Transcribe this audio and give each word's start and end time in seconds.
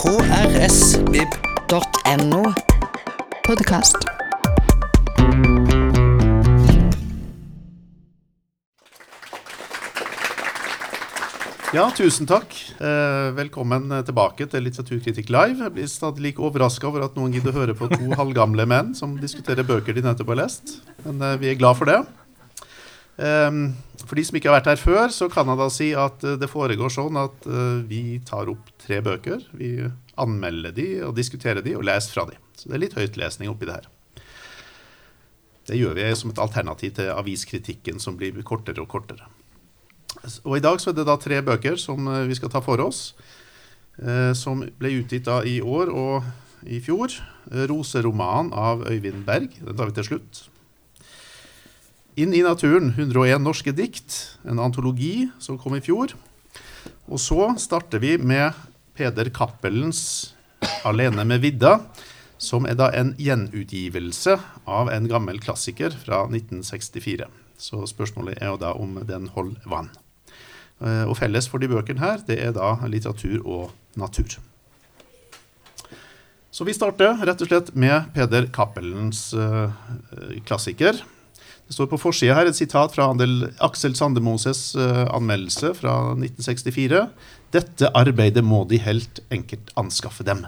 krsvib.no. 0.00 1.72
Podkast. 3.44 3.96
Ja, 11.76 11.90
tusen 11.92 12.24
takk. 12.24 12.48
Eh, 12.80 13.28
velkommen 13.36 13.92
tilbake 14.08 14.48
til 14.48 14.64
Litteraturkritikk 14.64 15.28
live. 15.28 15.60
Jeg 15.66 15.72
blir 15.76 15.84
stadig 15.92 16.24
like 16.24 16.40
overraska 16.40 16.88
over 16.88 17.04
at 17.04 17.12
noen 17.20 17.36
gidder 17.36 17.52
å 17.52 17.60
høre 17.60 17.76
på 17.76 17.92
to 17.92 18.08
halvgamle 18.22 18.64
menn 18.72 18.96
som 18.96 19.20
diskuterer 19.20 19.68
bøker 19.68 19.92
de 19.92 20.00
nettopp 20.08 20.32
har 20.32 20.40
lest. 20.46 20.80
Men 21.04 21.20
eh, 21.20 21.36
vi 21.44 21.52
er 21.52 21.60
glad 21.60 21.76
for 21.76 21.84
det. 21.92 22.00
Eh, 23.18 23.50
for 24.06 24.18
de 24.18 24.24
som 24.26 24.36
ikke 24.38 24.50
har 24.50 24.58
vært 24.58 24.70
her 24.72 24.80
før, 24.80 25.12
så 25.14 25.28
kan 25.30 25.48
jeg 25.50 25.60
da 25.60 25.68
si 25.72 25.88
at 25.98 26.24
eh, 26.26 26.38
det 26.40 26.50
foregår 26.50 26.92
sånn 26.92 27.18
at 27.20 27.46
eh, 27.46 27.80
vi 27.86 28.18
tar 28.26 28.50
opp 28.52 28.72
tre 28.80 29.00
bøker. 29.04 29.44
Vi 29.56 29.72
anmelder 30.20 30.74
de 30.76 30.88
og 31.06 31.16
diskuterer 31.18 31.62
de 31.64 31.76
og 31.78 31.84
leser 31.86 32.16
fra 32.16 32.26
de. 32.30 32.38
Så 32.58 32.68
det 32.68 32.76
er 32.76 32.84
litt 32.84 32.98
høytlesning 32.98 33.52
oppi 33.52 33.68
det 33.68 33.78
her. 33.78 33.90
Det 35.70 35.78
gjør 35.78 35.94
vi 35.98 36.08
som 36.18 36.32
et 36.32 36.42
alternativ 36.42 36.96
til 36.96 37.12
aviskritikken 37.12 38.00
som 38.02 38.16
blir 38.18 38.34
kortere 38.46 38.82
og 38.82 38.90
kortere. 38.90 39.28
Og 40.42 40.56
I 40.58 40.64
dag 40.64 40.80
så 40.82 40.90
er 40.90 40.98
det 40.98 41.06
da 41.06 41.14
tre 41.20 41.38
bøker 41.46 41.78
som 41.80 42.08
eh, 42.10 42.26
vi 42.30 42.38
skal 42.38 42.52
ta 42.52 42.64
for 42.64 42.82
oss, 42.82 43.12
som 44.38 44.62
ble 44.80 44.94
utgitt 44.96 45.26
da 45.26 45.42
i 45.44 45.58
år 45.60 45.90
og 45.92 46.24
i 46.64 46.78
fjor. 46.80 47.12
'Roseromanen' 47.50 48.54
av 48.56 48.86
Øyvind 48.88 49.26
Berg. 49.26 49.58
Den 49.60 49.76
tar 49.76 49.90
vi 49.90 49.96
til 49.98 50.06
slutt. 50.06 50.40
'Inn 52.16 52.34
i 52.34 52.42
naturen', 52.42 52.94
101 52.96 53.40
norske 53.42 53.72
dikt. 53.72 54.38
En 54.44 54.58
antologi 54.58 55.30
som 55.38 55.58
kom 55.58 55.76
i 55.76 55.80
fjor. 55.80 56.14
Og 57.08 57.18
så 57.18 57.54
starter 57.58 58.00
vi 58.02 58.16
med 58.18 58.52
Peder 58.94 59.30
Cappelens 59.30 60.34
'Alene 60.84 61.24
med 61.24 61.40
vidda', 61.42 61.80
som 62.38 62.66
er 62.66 62.74
da 62.74 62.90
en 62.90 63.14
gjenutgivelse 63.18 64.38
av 64.66 64.88
en 64.88 65.08
gammel 65.08 65.38
klassiker 65.40 65.90
fra 65.90 66.26
1964. 66.26 67.28
Så 67.58 67.86
spørsmålet 67.86 68.38
er 68.40 68.46
jo 68.46 68.56
da 68.56 68.72
om 68.72 68.94
den 69.06 69.28
holder 69.28 69.60
vann. 69.66 69.90
Eh, 70.80 71.04
Og 71.04 71.16
felles 71.16 71.46
for 71.48 71.58
de 71.58 71.68
bøkene 71.68 72.00
her, 72.00 72.18
det 72.26 72.40
er 72.42 72.52
da 72.52 72.76
litteratur 72.88 73.44
og 73.46 73.70
natur. 73.96 74.38
Så 76.50 76.64
vi 76.64 76.72
starter 76.72 77.20
rett 77.24 77.42
og 77.42 77.48
slett 77.48 77.74
med 77.76 78.10
Peder 78.14 78.48
Cappelens 78.50 79.32
eh, 79.34 79.70
klassiker. 80.44 80.98
Det 81.70 81.76
står 81.76 81.86
på 81.92 82.00
forsida 82.02 82.34
her 82.34 82.48
et 82.50 82.56
sitat 82.58 82.90
fra 82.90 83.04
Aksel 83.62 83.92
Sandemoses 83.94 84.72
eh, 84.74 85.04
anmeldelse 85.14 85.68
fra 85.78 85.92
1964. 86.16 87.04
Dette 87.54 87.90
arbeidet 87.94 88.42
må 88.42 88.64
de 88.66 88.80
helt 88.82 89.20
enkelt 89.30 89.70
anskaffe 89.78 90.26
dem. 90.26 90.40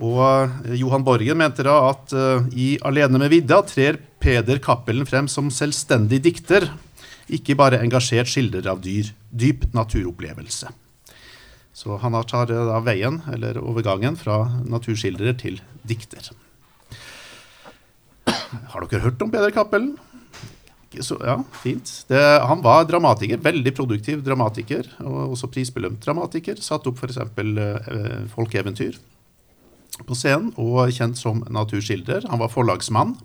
Og 0.00 0.22
eh, 0.24 0.72
Johan 0.80 1.04
Borgen 1.04 1.36
mente 1.36 1.66
da 1.68 1.74
at 1.90 2.14
eh, 2.16 2.48
i 2.56 2.68
'Alene 2.80 3.20
med 3.20 3.28
vidda' 3.34 3.60
trer 3.68 3.98
Peder 4.24 4.56
Cappelen 4.56 5.04
frem 5.04 5.28
som 5.28 5.52
selvstendig 5.52 6.22
dikter, 6.24 6.70
ikke 7.28 7.52
bare 7.60 7.82
engasjert 7.84 8.32
skildrer 8.32 8.70
av 8.72 8.80
dyr, 8.80 9.12
dyp 9.28 9.68
naturopplevelse. 9.76 10.72
Så 11.76 12.00
han 12.00 12.16
tar 12.24 12.48
da 12.48 12.80
veien, 12.80 13.20
eller 13.28 13.60
overgangen, 13.60 14.16
fra 14.16 14.46
naturskildrer 14.64 15.36
til 15.36 15.60
dikter. 15.84 16.32
Har 18.72 18.86
dere 18.86 19.04
hørt 19.06 19.22
om 19.24 19.30
Peder 19.32 19.54
Cappelen? 19.54 19.94
Ja, 20.92 21.38
fint. 21.62 21.88
Det, 22.10 22.20
han 22.20 22.60
var 22.64 22.84
dramatiker, 22.84 23.40
veldig 23.40 23.72
produktiv 23.76 24.20
dramatiker, 24.26 24.90
og 25.00 25.32
også 25.32 25.48
prisbelønt 25.52 26.02
dramatiker. 26.04 26.60
Satt 26.60 26.86
opp 26.90 27.00
f.eks. 27.00 27.16
Eh, 27.22 28.26
folkeeventyr 28.34 28.98
på 30.04 30.16
scenen, 30.16 30.52
og 30.60 30.92
kjent 30.92 31.20
som 31.20 31.42
naturskildrer. 31.52 32.28
Han 32.28 32.42
var 32.42 32.52
forlagsmann. 32.52 33.16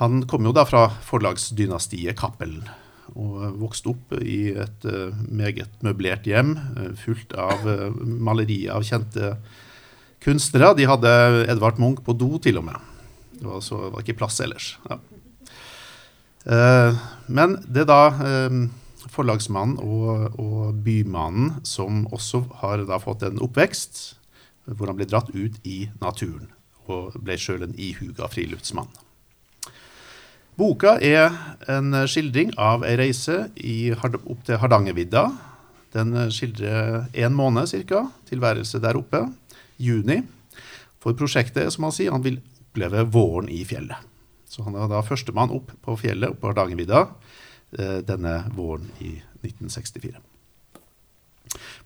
Han 0.00 0.22
kom 0.28 0.46
jo 0.48 0.54
da 0.56 0.64
fra 0.64 0.86
forlagsdynastiet 1.04 2.16
Cappelen, 2.16 2.64
og 3.12 3.58
vokste 3.60 3.92
opp 3.92 4.14
i 4.22 4.54
et 4.54 4.86
eh, 4.88 5.18
meget 5.28 5.82
møblert 5.84 6.28
hjem, 6.28 6.54
eh, 6.56 6.92
fullt 6.96 7.34
av 7.36 7.66
eh, 7.68 7.90
malerier 8.00 8.78
av 8.78 8.86
kjente 8.86 9.34
kunstnere. 10.24 10.72
De 10.78 10.88
hadde 10.88 11.12
Edvard 11.52 11.80
Munch 11.82 12.00
på 12.06 12.16
do, 12.16 12.32
til 12.40 12.62
og 12.62 12.70
med. 12.70 12.89
Det 13.40 13.48
var, 13.48 13.64
så, 13.64 13.80
var 13.88 14.04
ikke 14.04 14.18
plass 14.20 14.40
ellers. 14.44 14.74
Ja. 14.88 14.98
Eh, 16.44 17.00
men 17.32 17.56
det 17.64 17.84
er 17.84 17.90
da 17.90 18.02
eh, 18.24 18.56
forlagsmannen 19.08 19.80
og, 19.80 20.38
og 20.40 20.80
bymannen 20.84 21.60
som 21.68 22.04
også 22.12 22.44
har 22.62 22.84
da 22.88 23.00
fått 23.00 23.24
en 23.28 23.40
oppvekst 23.42 24.02
hvor 24.70 24.90
han 24.90 24.98
ble 24.98 25.08
dratt 25.08 25.32
ut 25.34 25.56
i 25.66 25.86
naturen 26.02 26.50
og 26.90 27.16
ble 27.22 27.36
sjøl 27.38 27.64
en 27.64 27.76
ihuga 27.78 28.28
friluftsmann. 28.30 28.90
Boka 30.58 30.96
er 31.00 31.30
en 31.70 31.94
skildring 32.10 32.50
av 32.60 32.84
ei 32.84 32.96
reise 33.00 33.46
i, 33.56 33.92
opp 33.94 34.42
til 34.44 34.58
Hardangervidda. 34.60 35.22
Den 35.94 36.12
skildrer 36.34 37.06
én 37.16 37.32
måned 37.32 37.70
ca. 37.88 38.02
tilværelse 38.28 38.82
der 38.82 38.98
oppe. 38.98 39.22
Juni. 39.80 40.20
For 41.00 41.16
prosjektet 41.16 41.72
som 41.72 41.86
han 41.86 41.94
sier, 41.96 42.12
han 42.12 42.24
vil 42.26 42.40
oppleve 42.70 43.04
våren 43.04 43.48
i 43.48 43.64
fjellet. 43.64 43.98
Så 44.48 44.62
han 44.62 44.74
var 44.74 44.88
da 44.90 45.02
førstemann 45.02 45.52
opp 45.54 45.70
på 45.82 45.96
fjellet 45.98 46.30
oppe 46.30 46.40
på 46.40 46.50
Hardangervidda 46.50 47.06
eh, 47.78 47.98
denne 48.06 48.44
våren 48.54 48.90
i 48.98 49.14
1964. 49.42 50.18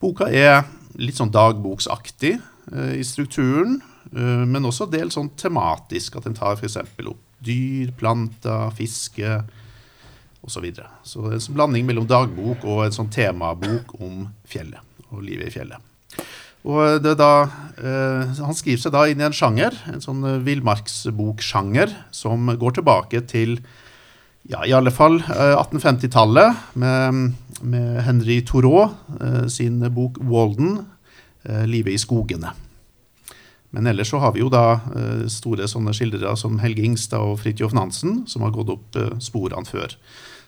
Boka 0.00 0.28
er 0.28 0.64
litt 1.00 1.18
sånn 1.18 1.32
dagboksaktig 1.32 2.36
eh, 2.36 2.94
i 3.00 3.04
strukturen, 3.04 3.80
eh, 4.12 4.44
men 4.48 4.64
også 4.64 4.88
dels 4.92 5.16
sånn 5.16 5.32
tematisk. 5.40 6.16
At 6.16 6.28
den 6.28 6.36
tar 6.36 6.56
f.eks. 6.56 6.80
opp 6.80 7.20
dyr, 7.44 7.92
planter, 7.96 8.70
fiske 8.76 9.42
osv. 10.44 10.54
Så, 10.54 10.60
videre. 10.60 10.90
så 11.08 11.30
en 11.32 11.56
blanding 11.56 11.86
mellom 11.88 12.04
dagbok 12.08 12.66
og 12.68 12.82
en 12.84 12.92
sånn 12.92 13.12
temabok 13.12 13.94
om 13.96 14.26
fjellet 14.44 15.08
og 15.08 15.22
livet 15.24 15.48
i 15.48 15.54
fjellet. 15.54 15.92
Og 16.64 17.02
det 17.04 17.12
er 17.12 17.20
da, 17.20 17.32
eh, 17.76 18.34
Han 18.41 18.56
skriver 18.56 18.80
seg 18.80 18.94
da 18.94 19.04
inn 19.08 19.20
i 19.20 19.26
en 19.26 19.36
sjanger, 19.36 19.76
en 19.92 20.00
sånn 20.00 20.25
eh, 20.25 20.41
villmarksboksjanger, 20.47 21.92
som 22.10 22.48
går 22.48 22.78
tilbake 22.78 23.20
til 23.28 23.58
ja, 24.48 24.62
i 24.64 24.72
alle 24.76 24.92
fall 24.92 25.20
eh, 25.20 25.54
1850-tallet, 25.56 26.56
med, 26.80 27.34
med 27.62 28.02
Henry 28.04 28.41
Thoreau 28.44 28.91
eh, 29.20 29.47
sin 29.48 29.80
bok 29.92 30.20
'Walden', 30.20 30.86
eh, 31.44 31.64
'Livet 31.69 31.97
i 31.97 32.00
skogene'. 32.00 32.54
Men 33.75 33.86
ellers 33.91 34.08
så 34.12 34.20
har 34.22 34.32
vi 34.32 34.41
jo 34.44 34.48
da 34.52 34.78
eh, 34.94 35.25
store 35.32 35.66
sånne 35.69 35.92
skildrere 35.96 36.36
som 36.38 36.60
Helge 36.62 36.84
Ingstad 36.86 37.25
og 37.25 37.41
Fridtjof 37.42 37.75
Nansen, 37.75 38.22
som 38.31 38.44
har 38.46 38.54
gått 38.54 38.70
opp 38.70 38.98
eh, 39.00 39.16
sporene 39.19 39.66
før. 39.66 39.96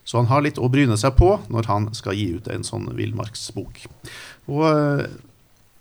Så 0.06 0.20
han 0.20 0.28
har 0.30 0.44
litt 0.46 0.60
å 0.62 0.68
bryne 0.70 0.94
seg 1.00 1.16
på 1.18 1.32
når 1.50 1.66
han 1.66 1.88
skal 1.98 2.14
gi 2.14 2.28
ut 2.38 2.46
en 2.52 2.62
sånn 2.66 2.86
villmarksbok. 2.94 3.80
Og 4.46 4.62
eh, 4.70 5.08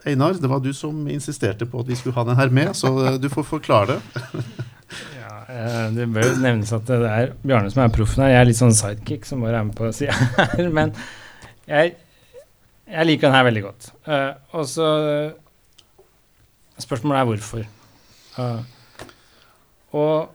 Einar, 0.05 0.37
det 0.37 0.49
var 0.49 0.61
du 0.61 0.71
som 0.73 1.07
insisterte 1.09 1.65
på 1.69 1.81
at 1.81 1.89
vi 1.89 1.97
skulle 1.97 2.15
ha 2.17 2.25
den 2.27 2.37
her 2.37 2.51
med, 2.53 2.75
så 2.77 2.91
eh, 3.01 3.17
du 3.21 3.29
får 3.31 3.51
forklare 3.55 3.95
det. 3.95 4.01
Ja, 5.17 5.39
eh, 5.49 5.87
det 5.95 6.05
bør 6.13 6.27
jo 6.27 6.33
nevnes 6.43 6.69
at 6.75 6.83
det 6.85 6.99
er 7.09 7.31
Bjarne 7.41 7.71
som 7.73 7.81
er 7.81 7.93
proffen 7.93 8.21
her. 8.21 8.35
Jeg 8.35 8.39
er 8.43 8.47
litt 8.51 8.59
sånn 8.59 8.75
sidekick 8.77 9.25
som 9.25 9.41
bare 9.41 9.57
er 9.57 9.65
med 9.65 9.73
på 9.75 9.89
sida 9.97 10.13
her. 10.37 10.69
Men 10.69 10.93
jeg, 11.65 11.95
jeg 12.85 13.09
liker 13.09 13.27
den 13.27 13.35
her 13.35 13.47
veldig 13.47 13.63
godt. 13.65 13.89
Uh, 14.05 14.37
og 14.53 14.69
så 14.69 14.91
Spørsmålet 16.85 17.17
er 17.17 17.27
hvorfor. 17.31 17.65
Uh, 18.37 18.61
og 19.97 20.29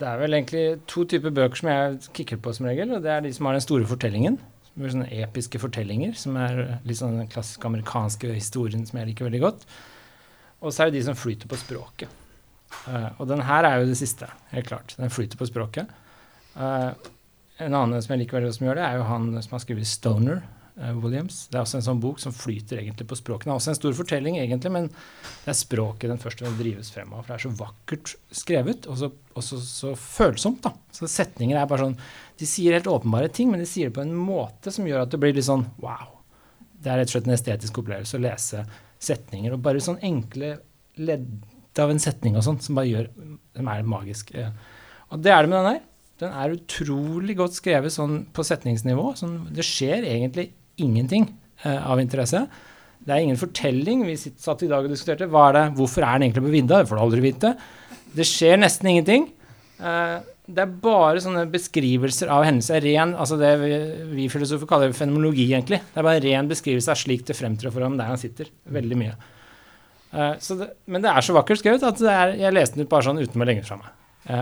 det 0.00 0.08
er 0.08 0.18
vel 0.20 0.36
egentlig 0.36 0.64
to 0.88 1.06
typer 1.08 1.32
bøker 1.34 1.62
som 1.62 1.70
jeg 1.72 1.98
kikker 2.20 2.40
på 2.44 2.52
som 2.52 2.68
regel. 2.68 2.92
og 2.94 3.02
Det 3.02 3.12
er 3.12 3.24
de 3.24 3.32
som 3.34 3.48
har 3.48 3.56
den 3.56 3.64
store 3.64 3.88
fortellingen. 3.88 4.38
Er 4.76 4.92
sånne 4.92 5.08
episke 5.22 5.60
fortellinger, 5.60 6.12
som 6.20 6.36
er 6.36 6.58
litt 6.84 6.98
sånn 6.98 7.16
den 7.22 7.30
klassiske 7.32 7.64
amerikanske 7.68 8.28
historien 8.34 8.84
som 8.84 8.98
jeg 9.00 9.10
liker 9.10 9.28
veldig 9.28 9.40
godt. 9.46 9.62
Og 10.60 10.72
så 10.72 10.84
er 10.84 10.90
det 10.90 10.98
de 10.98 11.06
som 11.06 11.16
flyter 11.16 11.48
på 11.48 11.58
språket. 11.60 12.12
Uh, 12.84 13.08
og 13.16 13.28
den 13.30 13.40
her 13.46 13.64
er 13.64 13.80
jo 13.80 13.88
det 13.88 13.96
siste, 14.00 14.28
helt 14.52 14.68
klart. 14.68 14.96
Den 14.98 15.12
flyter 15.12 15.40
på 15.40 15.48
språket. 15.48 15.88
Uh, 16.58 16.92
en 17.62 17.76
annen 17.76 18.02
som 18.04 18.12
jeg 18.12 18.24
liker 18.24 18.36
veldig 18.36 18.50
godt 18.50 18.58
som 18.58 18.68
gjør 18.68 18.80
det, 18.80 18.84
er 18.84 18.98
jo 19.00 19.08
han 19.08 19.30
som 19.40 19.56
har 19.56 19.64
skrevet 19.64 19.88
Stoner, 19.88 20.42
Williams. 20.76 21.46
Det 21.48 21.56
er 21.56 21.62
også 21.62 21.78
en 21.78 21.86
sånn 21.86 22.00
bok 22.02 22.18
som 22.20 22.34
flyter 22.36 22.82
egentlig 22.82 23.06
på 23.08 23.16
språket. 23.16 23.46
Det 23.46 23.52
er 23.52 23.56
også 23.56 23.72
en 23.72 23.78
stor 23.78 23.94
fortelling, 23.96 24.36
egentlig, 24.42 24.72
men 24.74 24.88
det 24.90 25.52
er 25.52 25.56
språket 25.56 26.12
den 26.12 26.20
først 26.20 26.42
og 26.44 26.58
drives 26.60 26.90
frem 26.92 27.14
av. 27.14 27.22
For 27.24 27.32
det 27.32 27.36
er 27.38 27.44
så 27.46 27.52
vakkert 27.62 28.12
skrevet, 28.42 28.88
og 28.92 28.98
så, 29.00 29.10
og 29.32 29.46
så, 29.46 29.60
så 29.64 29.94
følsomt, 29.96 30.60
da. 30.66 30.74
Så 30.92 31.08
setninger 31.10 31.56
er 31.56 31.68
bare 31.68 31.86
sånn 31.88 31.98
De 32.36 32.48
sier 32.48 32.76
helt 32.76 32.90
åpenbare 32.92 33.32
ting, 33.32 33.48
men 33.52 33.62
de 33.62 33.68
sier 33.68 33.88
det 33.88 33.96
på 33.96 34.04
en 34.04 34.12
måte 34.16 34.72
som 34.74 34.84
gjør 34.88 35.06
at 35.06 35.14
det 35.14 35.20
blir 35.22 35.32
litt 35.36 35.48
sånn 35.48 35.64
wow. 35.80 36.12
Det 36.76 36.92
er 36.92 37.00
rett 37.00 37.08
og 37.08 37.16
slett 37.16 37.30
en 37.30 37.36
estetisk 37.38 37.80
opplevelse 37.80 38.18
å 38.18 38.24
lese 38.26 38.64
setninger, 39.00 39.56
og 39.56 39.64
bare 39.64 39.80
sånn 39.84 40.00
enkle 40.04 40.58
ledd 41.00 41.28
av 41.80 41.92
en 41.92 42.00
setning 42.00 42.36
og 42.36 42.44
sånn, 42.44 42.60
som 42.64 42.76
bare 42.78 42.88
gjør 42.88 43.08
Som 43.56 43.68
er 43.72 43.88
magisk. 43.88 44.34
eh. 44.36 44.52
Og 45.12 45.20
det 45.24 45.32
er 45.32 45.44
det 45.44 45.50
med 45.52 45.58
den 45.58 45.72
her. 45.72 45.82
Den 46.20 46.32
er 46.32 46.54
utrolig 46.54 47.36
godt 47.36 47.56
skrevet 47.56 47.92
sånn 47.92 48.22
på 48.32 48.44
setningsnivå. 48.44 49.10
Sånn, 49.16 49.36
det 49.52 49.64
skjer 49.64 50.04
egentlig 50.04 50.50
ingenting 50.76 51.28
eh, 51.64 51.90
av 51.90 52.00
interesse. 52.00 52.46
Det 53.06 53.14
er 53.14 53.22
ingen 53.22 53.38
fortelling. 53.38 54.04
Vi 54.08 54.16
satt 54.18 54.64
i 54.66 54.70
dag 54.70 54.86
og 54.86 54.92
diskuterte 54.92 55.28
hva 55.30 55.48
er 55.50 55.58
det, 55.58 55.66
hvorfor 55.78 56.04
er 56.04 56.16
den 56.16 56.28
egentlig 56.28 56.46
på 56.46 56.54
vidda. 56.54 56.80
Det 56.80 56.90
får 56.90 56.98
du 56.98 57.04
aldri 57.04 57.22
vite. 57.28 57.52
Det 58.16 58.26
skjer 58.26 58.58
nesten 58.58 58.90
ingenting. 58.90 59.28
Eh, 59.78 60.16
det 60.46 60.62
er 60.62 60.74
bare 60.82 61.22
sånne 61.22 61.44
beskrivelser 61.50 62.30
av 62.32 62.44
hendelser. 62.46 62.82
Ren, 62.84 63.14
altså 63.18 63.38
det 63.40 63.52
vi, 63.62 63.70
vi 64.14 64.28
filosofer 64.30 64.68
kaller 64.70 64.94
fenomenologi, 64.96 65.48
egentlig. 65.52 65.80
Det 65.92 66.02
er 66.02 66.06
bare 66.06 66.20
en 66.20 66.26
ren 66.26 66.50
beskrivelse 66.50 66.92
av 66.92 67.00
slik 67.00 67.24
det 67.28 67.38
fremtrer 67.38 67.74
for 67.74 67.86
ham 67.86 67.98
der 67.98 68.10
han 68.10 68.20
sitter. 68.20 68.50
Veldig 68.78 69.00
mye. 69.00 69.16
Eh, 70.12 70.34
det, 70.62 70.70
men 70.90 71.04
det 71.04 71.12
er 71.12 71.26
så 71.26 71.36
vakkert 71.36 71.62
skrevet 71.62 71.86
at 71.86 72.02
det 72.02 72.12
er, 72.12 72.36
jeg 72.42 72.58
leste 72.58 72.78
den 72.78 72.86
ut 72.86 72.92
bare 72.92 73.08
sånn 73.08 73.22
uten 73.22 73.42
å 73.42 73.48
legge 73.48 73.62
den 73.62 73.70
fra 73.70 73.80
meg. 73.82 73.94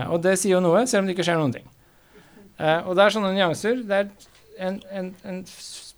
Og 0.09 0.17
det 0.17 0.31
sier 0.41 0.55
jo 0.55 0.63
noe, 0.65 0.79
selv 0.89 1.03
om 1.03 1.09
det 1.09 1.13
ikke 1.13 1.27
skjer 1.27 1.35
noen 1.37 1.51
ting. 1.53 1.65
Og 2.57 2.95
det 2.97 3.03
er 3.03 3.13
sånne 3.13 3.35
nyanser. 3.35 3.83
Det 3.85 3.99
er 3.99 4.07
en, 4.65 4.79
en, 4.89 5.11
en 5.29 5.43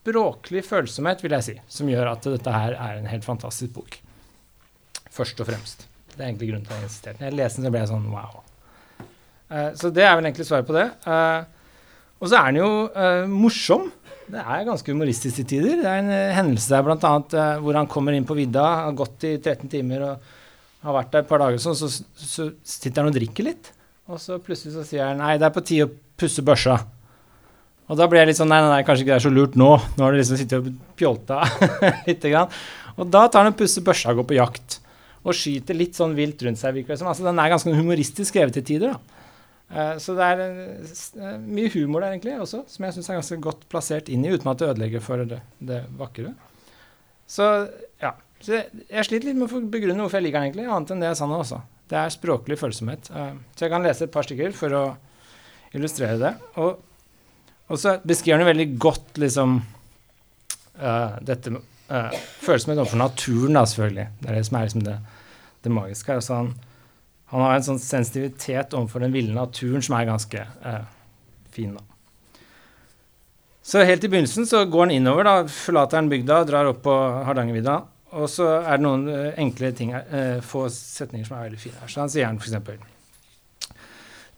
språklig 0.07 0.63
følsomhet, 0.63 1.21
vil 1.23 1.35
jeg 1.35 1.45
si, 1.45 1.55
som 1.67 1.89
gjør 1.91 2.13
at 2.13 2.27
dette 2.31 2.53
her 2.53 2.75
er 2.77 2.99
en 3.01 3.09
helt 3.11 3.27
fantastisk 3.27 3.73
bok. 3.75 3.99
Først 5.11 5.39
og 5.43 5.49
fremst. 5.49 5.87
Det 6.13 6.21
er 6.21 6.29
egentlig 6.29 6.51
grunnen 6.51 6.65
til 6.65 6.73
at 6.73 6.79
jeg 6.79 6.89
insisterte. 6.89 7.25
Jeg 7.25 7.35
leste 7.35 7.59
den, 7.59 7.67
så 7.67 7.73
ble 7.73 7.83
jeg 7.83 7.91
sånn 7.91 8.09
wow. 8.13 8.39
Uh, 9.51 9.69
så 9.79 9.91
det 9.93 10.05
er 10.05 10.15
vel 10.17 10.29
egentlig 10.29 10.47
svaret 10.47 10.67
på 10.67 10.75
det. 10.77 10.87
Uh, 11.05 11.43
og 12.21 12.31
så 12.31 12.39
er 12.39 12.49
den 12.49 12.61
jo 12.61 12.71
uh, 12.95 13.27
morsom. 13.29 13.91
Det 14.27 14.41
er 14.41 14.65
ganske 14.67 14.91
humoristisk 14.91 15.41
til 15.41 15.47
tider. 15.51 15.83
Det 15.83 15.91
er 15.91 16.01
en 16.01 16.35
hendelse 16.35 16.71
der 16.73 16.83
blant 16.83 17.05
annet 17.07 17.37
hvor 17.63 17.77
han 17.79 17.87
kommer 17.91 18.15
inn 18.15 18.27
på 18.27 18.35
vidda, 18.35 18.65
har 18.83 18.97
gått 18.97 19.23
i 19.27 19.37
13 19.37 19.71
timer 19.71 20.03
og 20.03 20.33
har 20.83 20.97
vært 20.97 21.13
der 21.13 21.23
et 21.23 21.29
par 21.29 21.41
dager, 21.41 21.61
sånn, 21.63 21.77
så, 21.79 21.87
så 22.19 22.49
sitter 22.67 23.01
han 23.01 23.11
og 23.11 23.15
drikker 23.15 23.47
litt. 23.47 23.71
Og 24.11 24.19
så 24.23 24.35
plutselig 24.43 24.75
så 24.75 24.83
sier 24.87 25.07
han 25.07 25.21
nei, 25.23 25.37
det 25.39 25.47
er 25.47 25.55
på 25.55 25.63
tide 25.67 25.87
å 25.87 25.93
pusse 26.19 26.43
børsa. 26.45 26.75
Og 27.87 27.99
da 27.99 28.07
ble 28.11 28.19
jeg 28.19 28.31
litt 28.31 28.39
sånn 28.39 28.49
nei, 28.51 28.59
nei, 28.63 28.71
nei, 28.73 28.83
kanskje 28.87 29.05
ikke 29.05 29.13
det 29.13 29.19
er 29.21 29.25
så 29.27 29.31
lurt 29.31 29.55
nå. 29.59 29.69
Nå 29.95 30.03
har 30.03 30.11
du 30.11 30.19
liksom 30.19 30.39
sittet 30.39 30.59
og 30.59 30.95
pjolta 30.99 31.43
lite 32.09 32.31
grann. 32.33 32.51
Og 32.97 33.07
da 33.13 33.27
tar 33.31 33.45
han 33.45 33.53
og 33.53 33.59
pusser 33.59 33.85
børsa 33.85 34.11
og 34.11 34.21
går 34.21 34.27
på 34.31 34.37
jakt. 34.39 34.79
Og 35.23 35.35
skyter 35.35 35.77
litt 35.77 35.95
sånn 35.95 36.15
vilt 36.17 36.41
rundt 36.43 36.59
seg. 36.59 36.81
Altså, 36.97 37.23
den 37.23 37.39
er 37.39 37.53
ganske 37.53 37.75
humoristisk 37.77 38.33
skrevet 38.33 38.57
til 38.57 38.65
tider, 38.67 38.97
da. 38.97 39.17
Uh, 39.67 39.97
så 39.99 40.13
det 40.15 40.23
er 40.23 40.41
uh, 40.47 41.31
mye 41.43 41.67
humor 41.73 41.99
der 41.99 42.13
egentlig 42.13 42.37
også, 42.39 42.61
som 42.71 42.85
jeg 42.87 42.95
syns 42.95 43.09
er 43.11 43.17
ganske 43.17 43.37
godt 43.43 43.65
plassert 43.67 44.07
inn 44.07 44.23
i, 44.23 44.31
uten 44.31 44.47
at 44.47 44.61
det 44.61 44.69
ødelegger 44.69 45.03
for 45.03 45.25
det, 45.27 45.41
det 45.59 45.81
vakre. 45.99 46.31
Så 47.27 47.49
ja. 47.99 48.13
Så 48.39 48.53
jeg, 48.53 49.03
sliter 49.03 49.27
litt 49.27 49.39
med 49.39 49.49
å 49.49 49.59
begrunne 49.67 50.05
hvorfor 50.05 50.21
jeg 50.21 50.27
liker 50.27 50.39
den, 50.39 50.51
egentlig, 50.51 50.67
annet 50.69 50.93
enn 50.93 51.03
det 51.03 51.09
jeg 51.09 51.19
sa 51.19 51.27
nå 51.27 51.39
også. 51.41 51.59
Det 51.91 51.97
er 51.99 52.13
språklig 52.13 52.59
følsomhet. 52.61 53.11
Uh, 53.11 53.33
så 53.57 53.65
jeg 53.65 53.73
kan 53.73 53.83
lese 53.83 54.07
et 54.07 54.13
par 54.13 54.27
stykker 54.27 54.55
for 54.55 54.77
å 54.77 54.83
illustrere 55.75 56.19
det. 56.21 56.33
Og 56.63 56.77
og 57.67 57.79
så 57.81 57.97
beskriver 58.07 58.39
han 58.39 58.47
veldig 58.47 58.67
godt 58.79 59.19
liksom 59.19 59.57
uh, 60.79 61.17
dette 61.27 61.51
uh, 61.51 62.13
følelsen 62.43 62.77
overfor 62.77 63.01
naturen, 63.01 63.57
da, 63.57 63.65
selvfølgelig. 63.67 64.07
Det 64.21 64.29
er 64.29 64.37
det 64.37 64.45
som 64.47 64.57
er 64.57 64.69
liksom 64.69 64.85
det, 64.85 64.95
det 65.65 65.73
magiske. 65.75 66.15
Altså 66.15 66.39
han, 66.39 66.53
han, 67.33 67.43
har 67.43 67.57
en 67.57 67.67
sånn 67.67 67.83
sensitivitet 67.83 68.77
overfor 68.77 69.03
den 69.03 69.15
ville 69.15 69.35
naturen 69.35 69.83
som 69.83 69.97
er 69.99 70.07
ganske 70.07 70.47
uh, 70.63 70.81
fin. 71.51 71.75
da. 71.75 71.83
Så 73.67 73.83
helt 73.83 74.05
i 74.07 74.11
begynnelsen 74.13 74.47
så 74.47 74.63
går 74.63 74.87
han 74.87 74.95
innover, 74.95 75.27
da, 75.27 75.37
forlater 75.51 75.99
han 75.99 76.11
bygda, 76.11 76.43
drar 76.47 76.71
opp 76.71 76.85
på 76.87 76.97
Hardangervidda. 77.27 77.81
Og 78.15 78.29
så 78.31 78.45
er 78.61 78.77
det 78.77 78.85
noen 78.85 79.09
enkle 79.35 79.73
ting 79.75 79.89
få 80.47 80.69
setninger 80.71 81.27
som 81.27 81.35
er 81.35 81.49
veldig 81.49 81.59
fine 81.59 81.81
her. 81.81 81.91
Så 81.91 81.99
han 81.99 82.13
sier 82.13 82.29
han 82.29 82.39
f.eks.: 82.39 82.95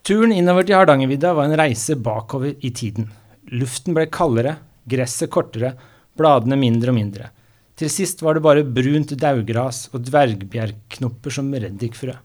Turen 0.06 0.32
innover 0.32 0.64
til 0.64 0.78
Hardangervidda 0.78 1.34
var 1.36 1.48
en 1.48 1.58
reise 1.60 1.96
bakover 2.00 2.54
i 2.64 2.70
tiden. 2.72 3.10
Luften 3.52 3.96
ble 3.96 4.06
kaldere, 4.12 4.56
gresset 4.88 5.30
kortere, 5.32 5.74
bladene 6.16 6.56
mindre 6.60 6.92
og 6.92 6.96
mindre. 6.96 7.28
Til 7.76 7.92
sist 7.92 8.22
var 8.24 8.36
det 8.36 8.44
bare 8.44 8.64
brunt 8.64 9.12
daugras 9.20 9.86
og 9.92 10.02
dvergbjergknopper 10.08 11.32
som 11.36 11.52
reddikfrø. 11.52 12.16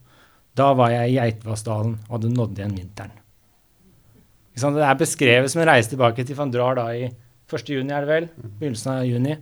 Da 0.56 0.72
var 0.76 0.94
jeg 0.94 1.12
i 1.12 1.18
Geitvassdalen 1.20 1.98
og 2.08 2.18
hadde 2.18 2.32
nådd 2.32 2.60
igjen 2.60 2.78
vinteren. 2.80 3.16
Det 4.56 4.86
er 4.88 5.00
beskrevet 5.00 5.52
som 5.52 5.62
en 5.64 5.68
reise 5.68 5.92
tilbake 5.92 6.24
til 6.24 6.38
van 6.38 6.52
drar 6.52 6.78
da 6.80 6.88
i 6.96 7.10
1. 7.10 7.72
juni, 7.76 7.92
er 7.92 8.06
det 8.06 8.12
vel? 8.12 8.30
Begynnelsen 8.60 8.92
av 8.94 9.08
juni. 9.08 9.36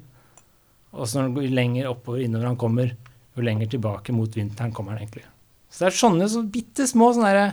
Og 0.94 1.06
så 1.06 1.20
når 1.20 1.28
han 1.28 1.36
går 1.38 1.54
lenger 1.54 1.90
oppover 1.92 2.26
innover 2.26 2.50
han 2.50 2.58
kommer, 2.62 2.96
jo 3.34 3.46
lenger 3.46 3.70
tilbake 3.70 4.14
mot 4.14 4.34
vinteren 4.38 4.74
kommer 4.74 4.96
han 4.96 5.06
egentlig. 5.06 5.26
Så 5.70 5.86
det 5.86 5.92
er 5.92 6.02
sånne 6.02 6.30
så 6.30 6.42
bitte 6.46 6.86
små 6.90 7.12
sånne 7.14 7.46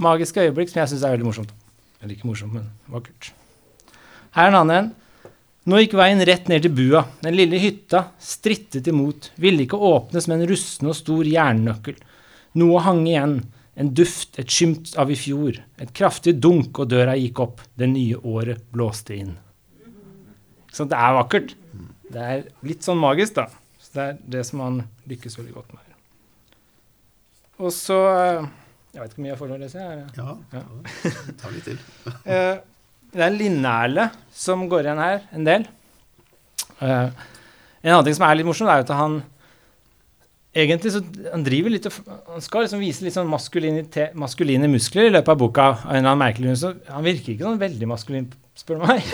magiske 0.00 0.46
øyeblikk 0.46 0.72
som 0.72 0.82
jeg 0.82 0.92
syns 0.92 1.04
er 1.04 1.14
veldig 1.14 1.28
morsomt. 1.28 1.54
Eller 2.00 2.16
ikke 2.16 2.28
morsomt, 2.30 2.56
men 2.56 2.68
vakkert. 2.90 3.32
Her 4.32 4.48
er 4.48 4.52
en 4.52 4.60
annen 4.62 4.76
en. 4.78 4.90
Nå 5.68 5.78
gikk 5.78 5.92
veien 5.94 6.22
rett 6.26 6.48
ned 6.50 6.64
til 6.64 6.72
bua. 6.74 7.04
Den 7.22 7.36
lille 7.38 7.60
hytta 7.62 8.08
strittet 8.18 8.88
imot, 8.90 9.30
ville 9.38 9.62
ikke 9.62 9.78
åpnes 9.78 10.26
med 10.26 10.40
en 10.40 10.50
rusten 10.50 10.90
og 10.90 10.96
stor 10.98 11.28
jernnøkkel. 11.28 12.00
Noe 12.58 12.80
hang 12.82 13.04
igjen, 13.06 13.36
en 13.78 13.92
duft, 13.94 14.34
et 14.42 14.50
skymt 14.50 14.96
av 14.98 15.12
i 15.12 15.16
fjor. 15.16 15.60
Et 15.80 15.92
kraftig 15.94 16.34
dunk, 16.42 16.82
og 16.82 16.90
døra 16.90 17.14
gikk 17.16 17.44
opp. 17.44 17.62
Det 17.78 17.88
nye 17.92 18.18
året 18.18 18.64
blåste 18.74 19.14
inn. 19.16 19.36
Så 20.72 20.88
det 20.88 20.98
er 20.98 21.14
vakkert. 21.20 21.54
Det 22.12 22.26
er 22.34 22.42
litt 22.66 22.84
sånn 22.84 23.00
magisk, 23.00 23.38
da. 23.38 23.46
Så 23.80 23.94
det 23.94 24.08
er 24.08 24.18
det 24.34 24.44
som 24.48 24.64
han 24.64 24.82
lykkes 25.08 25.38
veldig 25.38 25.54
godt 25.54 25.72
med. 25.76 25.88
Og 27.62 27.70
så 27.70 27.98
eh, 28.10 28.50
Jeg 28.92 29.00
vet 29.00 29.12
ikke 29.12 29.16
hvor 29.16 29.24
mye 29.24 29.32
jeg 29.32 29.40
får 29.40 29.48
lov 29.48 29.56
å 29.56 29.62
lese? 29.62 29.84
Ja, 30.18 30.32
ja. 30.52 30.62
ta 31.40 31.52
litt 31.52 31.64
til. 31.64 31.78
Eh, 32.32 32.56
det 33.12 33.20
er 33.20 33.28
en 33.28 33.36
linerle 33.36 34.04
som 34.32 34.66
går 34.68 34.86
igjen 34.86 35.00
her 35.00 35.24
en 35.36 35.46
del. 35.46 35.64
Uh, 36.80 37.08
en 37.82 37.90
annen 37.92 38.06
ting 38.06 38.16
som 38.16 38.24
er 38.24 38.38
litt 38.38 38.48
morsomt, 38.48 38.70
er 38.72 38.84
at 38.84 38.92
han 38.96 39.18
egentlig 40.52 40.92
så 40.92 41.00
han 41.32 41.44
driver 41.46 41.72
litt 41.72 41.86
Han 41.88 42.44
skal 42.44 42.66
liksom 42.66 42.82
vise 42.82 43.04
litt 43.06 43.16
sånn 43.16 43.30
maskuline 43.30 44.68
muskler 44.70 45.08
i 45.08 45.14
løpet 45.14 45.32
av 45.32 45.38
boka. 45.40 45.68
av 45.72 45.86
en 45.86 45.96
eller 45.96 46.12
annen 46.12 46.22
merkelig 46.22 46.58
så 46.60 46.74
Han 46.90 47.06
virker 47.06 47.34
ikke 47.34 47.48
sånn 47.48 47.60
veldig 47.62 47.88
maskulin, 47.88 48.28
spør 48.58 48.82
du 48.82 48.86
meg. 48.90 49.06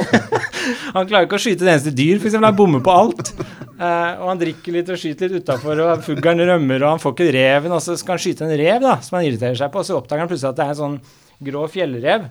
han 0.96 1.06
klarer 1.06 1.28
ikke 1.28 1.38
å 1.38 1.42
skyte 1.42 1.64
et 1.64 1.72
eneste 1.74 1.94
dyr, 1.94 2.18
f.eks. 2.18 2.38
Han 2.40 2.58
bommer 2.58 2.82
på 2.84 2.94
alt. 2.94 3.32
Uh, 3.78 4.18
og 4.18 4.26
han 4.32 4.42
drikker 4.42 4.74
litt 4.74 4.90
og 4.90 4.98
skyter 4.98 5.30
litt 5.30 5.46
utafor, 5.46 5.84
og 5.84 6.02
fuglen 6.02 6.42
rømmer, 6.42 6.82
og 6.82 6.96
han 6.96 7.02
får 7.02 7.14
ikke 7.14 7.30
reven. 7.38 7.76
Og 7.76 7.84
så 7.84 7.94
skal 8.00 8.16
han 8.16 8.24
skyte 8.24 8.48
en 8.48 8.58
rev 8.58 8.82
da, 8.82 8.98
som 9.04 9.20
han 9.20 9.28
irriterer 9.28 9.58
seg 9.60 9.70
på, 9.70 9.84
og 9.84 9.86
så 9.86 10.00
oppdager 10.00 10.26
han 10.26 10.32
plutselig 10.32 10.50
at 10.50 10.58
det 10.58 10.66
er 10.66 10.74
en 10.74 10.82
sånn 10.82 11.00
grå 11.48 11.64
fjellrev. 11.70 12.26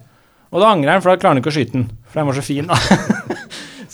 Og 0.52 0.64
da 0.64 0.72
angrer 0.72 0.96
han, 0.96 1.04
for 1.04 1.14
da 1.14 1.20
klarer 1.20 1.38
han 1.38 1.44
ikke 1.44 1.54
å 1.54 1.58
skyte 1.58 1.76
den. 1.80 1.88
For 2.08 2.20
den 2.20 2.30
var 2.30 2.38
så 2.38 2.44
fin, 2.44 2.68
da. 2.68 3.38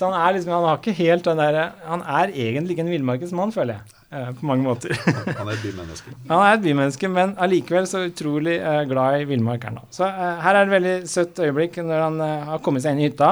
så 0.03 0.09
han 0.11 0.19
er 0.19 0.33
liksom, 0.35 0.51
han 0.51 0.65
har 0.67 0.79
ikke 0.81 0.97
helt 0.97 1.23
den 1.23 1.39
derre 1.39 1.61
Han 1.88 2.01
er 2.03 2.31
egentlig 2.33 2.75
ikke 2.75 2.83
en 2.83 2.91
villmarkedsmann, 2.91 3.53
føler 3.55 3.77
jeg. 3.77 4.00
Eh, 4.12 4.31
på 4.36 4.48
mange 4.50 4.65
måter. 4.65 4.91
han 5.39 5.48
er 5.48 5.53
et 5.53 5.62
bymenneske. 5.63 6.12
Han 6.27 6.41
er 6.41 6.57
et 6.57 6.65
bymenneske, 6.65 7.10
men 7.10 7.31
allikevel 7.39 7.88
så 7.88 8.01
utrolig 8.10 8.57
eh, 8.60 8.81
glad 8.89 9.22
i 9.22 9.29
villmark 9.29 9.63
er 9.63 9.77
han. 9.77 9.88
Så 9.95 10.03
eh, 10.10 10.41
her 10.43 10.60
er 10.60 10.60
det 10.60 10.67
et 10.67 10.74
veldig 10.74 11.13
søtt 11.13 11.39
øyeblikk 11.39 11.79
når 11.79 12.03
han 12.03 12.19
har 12.50 12.60
kommet 12.65 12.83
seg 12.83 12.98
inn 12.98 13.05
i 13.05 13.07
hytta. 13.07 13.31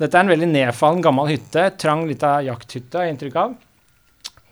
Dette 0.00 0.16
er 0.16 0.24
en 0.24 0.32
veldig 0.32 0.48
nedfallen, 0.54 1.04
gammel 1.04 1.28
hytte. 1.34 1.66
Trang 1.78 2.06
lita 2.08 2.38
jakthytte, 2.48 2.96
har 2.96 3.06
jeg 3.06 3.18
inntrykk 3.18 3.38
av. 3.42 3.52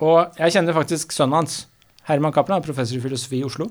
Og 0.05 0.43
jeg 0.43 0.59
kjenner 0.59 0.77
faktisk 0.77 1.17
sønnen 1.17 1.41
hans. 1.41 1.63
Herman 2.11 2.37
Cappelen, 2.37 2.63
professor 2.67 3.01
i 3.01 3.03
filosofi 3.03 3.41
i 3.41 3.49
Oslo. 3.49 3.71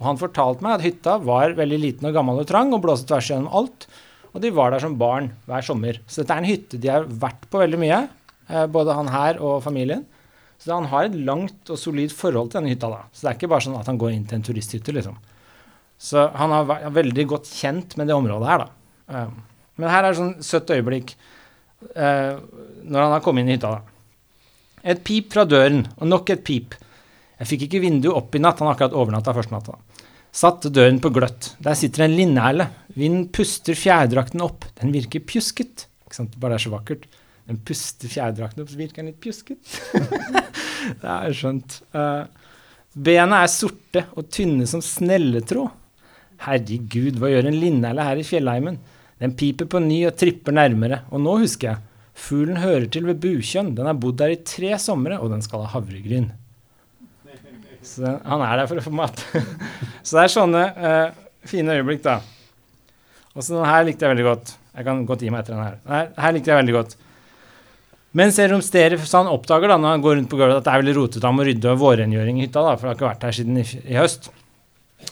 Og 0.00 0.08
han 0.10 0.18
fortalte 0.18 0.66
meg 0.66 0.80
at 0.80 0.88
hytta 0.88 1.20
var 1.22 1.54
veldig 1.54 1.78
liten 1.78 2.10
og 2.10 2.18
gammel 2.18 2.42
og 2.42 2.50
trang 2.50 2.74
og 2.74 2.82
blåste 2.82 3.06
tvers 3.12 3.30
gjennom 3.30 3.54
alt. 3.54 3.86
Og 4.34 4.42
de 4.42 4.50
var 4.54 4.74
der 4.74 4.82
som 4.82 4.96
barn 4.98 5.30
hver 5.46 5.64
sommer. 5.64 6.00
Så 6.10 6.22
dette 6.22 6.34
er 6.34 6.42
en 6.42 6.48
hytte 6.48 6.80
de 6.82 6.90
har 6.90 7.06
vært 7.06 7.46
på 7.50 7.60
veldig 7.62 7.78
mye, 7.80 8.00
eh, 8.50 8.66
både 8.66 8.96
han 8.98 9.12
her 9.14 9.38
og 9.38 9.62
familien. 9.62 10.02
Så 10.58 10.72
han 10.74 10.88
har 10.90 11.06
et 11.06 11.14
langt 11.14 11.70
og 11.70 11.78
solid 11.78 12.12
forhold 12.14 12.50
til 12.50 12.60
denne 12.60 12.72
hytta. 12.74 12.90
da. 12.90 13.04
Så 13.12 13.22
det 13.22 13.30
er 13.30 13.38
ikke 13.38 13.52
bare 13.52 13.66
sånn 13.66 13.78
at 13.78 13.86
han 13.90 13.98
går 14.00 14.14
inn 14.14 14.26
til 14.26 14.40
en 14.40 14.46
turisthytte, 14.46 14.94
liksom. 14.96 15.16
Så 15.98 16.28
han 16.34 16.50
har 16.50 16.66
vært 16.66 16.92
veldig 16.92 17.26
godt 17.30 17.50
kjent 17.50 17.96
med 17.96 18.08
det 18.10 18.16
området 18.16 18.48
her, 18.48 18.64
da. 18.64 18.68
Eh, 19.08 19.28
men 19.76 19.90
her 19.90 20.04
er 20.04 20.10
et 20.10 20.18
sånn 20.18 20.42
søtt 20.42 20.70
øyeblikk 20.70 21.14
eh, 21.94 22.34
når 22.84 23.00
han 23.00 23.12
har 23.12 23.22
kommet 23.22 23.44
inn 23.44 23.54
i 23.54 23.58
hytta. 23.58 23.78
da. 23.78 23.80
Et 24.84 25.04
pip 25.04 25.32
fra 25.32 25.44
døren, 25.48 25.86
og 25.98 26.10
nok 26.10 26.30
et 26.34 26.44
pip. 26.44 26.74
Jeg 27.38 27.50
fikk 27.50 27.66
ikke 27.68 27.82
vinduet 27.86 28.14
opp 28.14 28.34
i 28.34 28.42
natt, 28.42 28.58
han 28.58 28.70
har 28.70 28.76
akkurat 28.76 28.96
overnatta 28.98 29.34
første 29.34 29.54
natta. 29.54 29.78
Satte 30.34 30.70
døren 30.74 30.96
på 30.98 31.12
gløtt. 31.14 31.52
Der 31.62 31.76
sitter 31.78 32.08
en 32.08 32.16
linerle. 32.18 32.66
Vinden 32.98 33.28
puster 33.34 33.76
fjærdrakten 33.78 34.42
opp. 34.42 34.66
Den 34.80 34.90
virker 34.94 35.22
pjusket. 35.22 35.86
Ikke 36.08 36.18
sant, 36.18 36.34
bare 36.42 36.56
det 36.56 36.58
er 36.58 36.64
så 36.64 36.72
vakkert. 36.72 37.06
Den 37.46 37.60
puster 37.62 38.10
fjærdrakten 38.10 38.64
opp, 38.64 38.72
så 38.72 38.80
virker 38.80 39.02
den 39.02 39.12
litt 39.12 39.20
pjusket. 39.22 39.60
det 41.02 41.12
er 41.12 41.38
skjønt. 41.38 41.78
Uh, 41.94 42.26
bena 42.94 43.44
er 43.44 43.52
sorte 43.52 44.06
og 44.18 44.26
tynne 44.34 44.66
som 44.70 44.82
snelletråd. 44.82 45.70
Herregud, 46.44 47.20
hva 47.22 47.30
gjør 47.30 47.52
en 47.52 47.60
linerle 47.60 48.04
her 48.08 48.18
i 48.18 48.26
fjellheimen? 48.26 48.80
Den 49.22 49.36
piper 49.38 49.70
på 49.70 49.78
ny 49.84 50.02
og 50.08 50.16
tripper 50.18 50.56
nærmere. 50.56 51.04
Og 51.14 51.22
nå 51.22 51.38
husker 51.44 51.76
jeg. 51.76 51.90
Fuglen 52.14 52.58
hører 52.62 52.90
til 52.90 53.06
ved 53.06 53.22
bukjønn. 53.22 53.74
Den 53.78 53.86
har 53.86 53.98
bodd 54.02 54.18
der 54.18 54.34
i 54.34 54.42
tre 54.42 54.74
somre, 54.82 55.20
og 55.22 55.30
den 55.30 55.46
skal 55.46 55.62
ha 55.62 55.76
havregryn. 55.76 56.32
Så 57.84 58.16
han 58.24 58.44
er 58.44 58.60
der 58.60 58.68
for 58.70 58.80
å 58.80 58.84
få 58.84 58.92
mat. 58.94 59.20
så 60.06 60.18
det 60.18 60.24
er 60.24 60.32
sånne 60.32 60.64
uh, 60.74 61.08
fine 61.48 61.78
øyeblikk, 61.78 62.04
da. 62.06 62.18
Og 63.34 63.42
så 63.42 63.56
den 63.56 63.66
her 63.68 63.86
likte 63.86 64.06
jeg 64.06 64.14
veldig 64.14 64.28
godt. 64.28 64.54
Jeg 64.74 64.86
kan 64.86 65.02
godt 65.06 65.24
gi 65.24 65.32
meg 65.32 65.44
etter 65.44 65.56
den 65.56 65.64
her. 65.64 65.80
Her, 65.90 66.12
her 66.24 66.36
likte 66.36 66.52
jeg 66.52 66.62
veldig 66.62 66.76
godt. 66.78 66.94
Mens 68.14 68.38
jeg 68.38 68.50
romsterer, 68.52 69.00
så 69.02 69.24
han 69.24 69.30
oppdager 69.32 69.72
da, 69.72 69.76
når 69.80 69.96
han 69.96 70.04
går 70.04 70.16
rundt 70.20 70.30
på 70.30 70.38
gulvet 70.38 70.60
at 70.60 70.66
det 70.66 70.70
er 70.70 70.82
veldig 70.84 70.94
rotete, 71.00 71.26
han 71.26 71.34
må 71.34 71.46
rydde 71.48 71.72
og 71.72 71.80
vårrengjøring 71.82 72.38
i 72.38 72.46
hytta, 72.46 72.62
da, 72.62 72.76
for 72.78 72.86
det 72.86 72.92
har 72.92 72.98
ikke 72.98 73.08
vært 73.08 73.26
her 73.26 73.36
siden 73.40 73.58
i, 73.58 73.64
i 73.90 73.98
høst. 73.98 74.30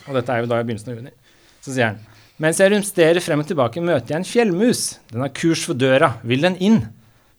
Og 0.07 0.14
dette 0.14 0.35
er 0.35 0.45
jo 0.45 0.50
da 0.52 0.61
i 0.62 0.67
begynnelsen 0.69 0.93
av 0.93 1.00
juni. 1.00 1.14
Så 1.62 1.75
sier 1.75 1.91
han 1.91 2.00
Mens 2.43 2.59
jeg 2.59 2.73
rumsterer 2.73 3.23
frem 3.23 3.43
og 3.43 3.47
tilbake, 3.47 3.83
møter 3.85 4.14
jeg 4.14 4.19
en 4.19 4.26
fjellmus. 4.26 4.81
Den 5.12 5.23
har 5.23 5.35
kurs 5.37 5.62
for 5.69 5.79
døra. 5.79 6.14
Vil 6.26 6.43
den 6.43 6.57
inn? 6.64 6.81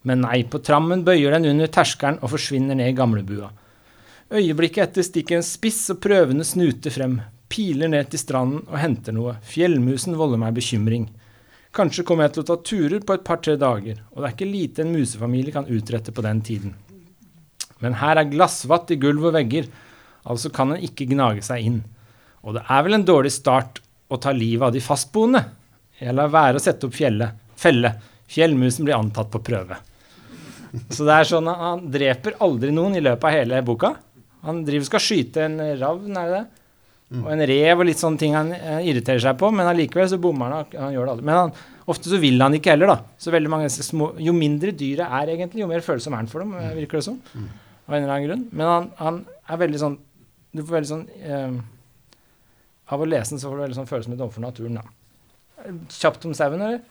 Men 0.08 0.22
nei, 0.24 0.44
på 0.48 0.62
trammen 0.64 1.02
bøyer 1.04 1.34
den 1.36 1.50
under 1.50 1.72
terskelen 1.72 2.20
og 2.22 2.32
forsvinner 2.32 2.78
ned 2.78 2.92
i 2.92 2.96
gamlebua. 2.96 3.50
Øyeblikket 4.34 4.88
etter 4.88 5.06
stikker 5.06 5.38
en 5.38 5.46
spiss 5.46 5.92
og 5.94 6.00
prøvende 6.02 6.46
snute 6.48 6.90
frem, 6.90 7.20
piler 7.54 7.92
ned 7.92 8.08
til 8.10 8.18
stranden 8.18 8.64
og 8.64 8.80
henter 8.82 9.14
noe. 9.14 9.36
Fjellmusen 9.46 10.16
volder 10.18 10.40
meg 10.42 10.56
bekymring. 10.58 11.04
Kanskje 11.74 12.06
kommer 12.08 12.26
jeg 12.26 12.34
til 12.34 12.42
å 12.42 12.48
ta 12.48 12.56
turer 12.66 13.04
på 13.06 13.14
et 13.14 13.26
par-tre 13.28 13.54
dager, 13.62 14.00
og 14.10 14.22
det 14.22 14.26
er 14.26 14.34
ikke 14.34 14.48
lite 14.50 14.82
en 14.82 14.94
musefamilie 14.96 15.54
kan 15.54 15.70
utrette 15.70 16.14
på 16.14 16.26
den 16.26 16.42
tiden. 16.46 16.74
Men 17.82 18.00
her 18.02 18.18
er 18.18 18.32
glassvatt 18.32 18.90
i 18.96 18.98
gulv 19.02 19.28
og 19.30 19.36
vegger, 19.36 19.68
altså 20.26 20.50
kan 20.54 20.74
en 20.74 20.82
ikke 20.82 21.08
gnage 21.12 21.44
seg 21.46 21.68
inn. 21.68 21.80
Og 22.42 22.58
det 22.58 22.64
er 22.74 22.86
vel 22.88 22.98
en 22.98 23.06
dårlig 23.06 23.34
start 23.36 23.84
å 24.10 24.18
ta 24.22 24.34
livet 24.34 24.66
av 24.66 24.74
de 24.74 24.82
fastboende. 24.82 25.44
Jeg 26.02 26.16
lar 26.18 26.32
være 26.34 26.58
å 26.58 26.64
sette 26.64 26.90
opp 26.90 26.98
fjellet. 26.98 27.38
felle. 27.56 27.94
Fjellmusen 28.34 28.86
blir 28.86 28.98
antatt 28.98 29.30
på 29.30 29.44
prøve. 29.46 29.78
Så 30.90 31.06
det 31.06 31.20
er 31.20 31.30
sånn 31.30 31.48
at 31.52 31.62
han 31.62 31.86
dreper 31.94 32.40
aldri 32.42 32.72
noen 32.74 32.98
i 32.98 33.04
løpet 33.04 33.30
av 33.30 33.36
hele 33.38 33.62
boka. 33.62 33.94
Han 34.44 34.64
driver 34.68 34.90
skal 34.90 35.04
skyte 35.04 35.48
en 35.48 35.58
ravn, 35.80 36.18
er 36.20 36.30
det 36.30 36.42
det? 36.42 36.46
Og 37.14 37.28
en 37.30 37.44
rev 37.46 37.82
og 37.84 37.86
litt 37.86 38.00
sånne 38.02 38.18
ting 38.22 38.34
han 38.34 38.50
eh, 38.56 38.88
irriterer 38.90 39.22
seg 39.22 39.36
på, 39.38 39.52
men 39.54 39.68
allikevel 39.70 40.08
så 40.10 40.18
bommer 40.22 40.50
han. 40.50 40.72
Han 40.80 40.96
gjør 40.96 41.06
det 41.06 41.12
aldri. 41.14 41.26
Men 41.30 41.38
han, 41.38 41.52
ofte 41.94 42.10
så 42.10 42.18
vil 42.22 42.42
han 42.42 42.56
ikke 42.58 42.74
heller, 42.74 42.90
da. 42.90 42.96
Så 43.22 43.34
veldig 43.34 43.52
mange 43.54 43.68
små 43.74 44.08
Jo 44.24 44.34
mindre 44.34 44.74
dyret 44.78 45.14
er 45.20 45.34
egentlig, 45.36 45.62
jo 45.62 45.70
mer 45.70 45.86
følsom 45.86 46.16
er 46.16 46.24
han 46.24 46.32
for 46.32 46.42
dem, 46.42 46.56
eh, 46.58 46.72
virker 46.80 46.98
det 47.00 47.06
som. 47.06 47.20
Av 47.36 47.94
en 47.94 48.00
eller 48.00 48.16
annen 48.16 48.28
grunn. 48.30 48.48
Men 48.56 48.72
han, 48.72 48.90
han 48.98 49.22
er 49.52 49.62
veldig 49.62 49.84
sånn 49.84 50.00
Du 50.56 50.64
får 50.64 50.78
veldig 50.80 50.90
sånn 50.90 51.06
eh, 51.20 51.60
Av 52.96 53.04
å 53.04 53.10
lese 53.10 53.36
den 53.36 53.44
så 53.44 53.52
får 53.52 53.60
du 53.60 53.66
veldig 53.68 53.80
sånn 53.82 53.92
følsomhet 53.92 54.24
overfor 54.26 54.48
naturen, 54.48 54.82
da. 54.82 55.76
Kjapt 55.94 56.26
om 56.28 56.34
sauen, 56.38 56.64
eller? 56.66 56.82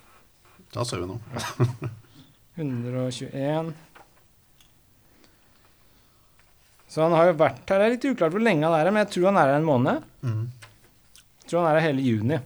Da 0.72 0.86
sauen 0.88 1.18
vi 1.18 1.90
121 2.62 3.72
Så 6.92 7.00
han 7.00 7.14
har 7.16 7.30
jo 7.30 7.38
vært 7.40 7.64
her. 7.72 7.80
Det 7.80 7.86
er 7.86 7.94
litt 7.94 8.08
uklart 8.10 8.34
hvor 8.34 8.44
lenge 8.44 8.66
han 8.66 8.76
er 8.76 8.84
her, 8.84 8.92
men 8.92 9.06
jeg 9.06 9.14
tror 9.14 9.30
han 9.30 9.40
er 9.40 9.48
her 9.48 9.60
en 9.62 9.68
måned. 9.68 10.08
Mm. 10.28 10.42
Jeg 11.40 11.46
tror 11.48 11.62
han 11.62 11.68
er 11.70 11.78
her 11.78 11.86
hele 11.88 12.04
juni. 12.04 12.40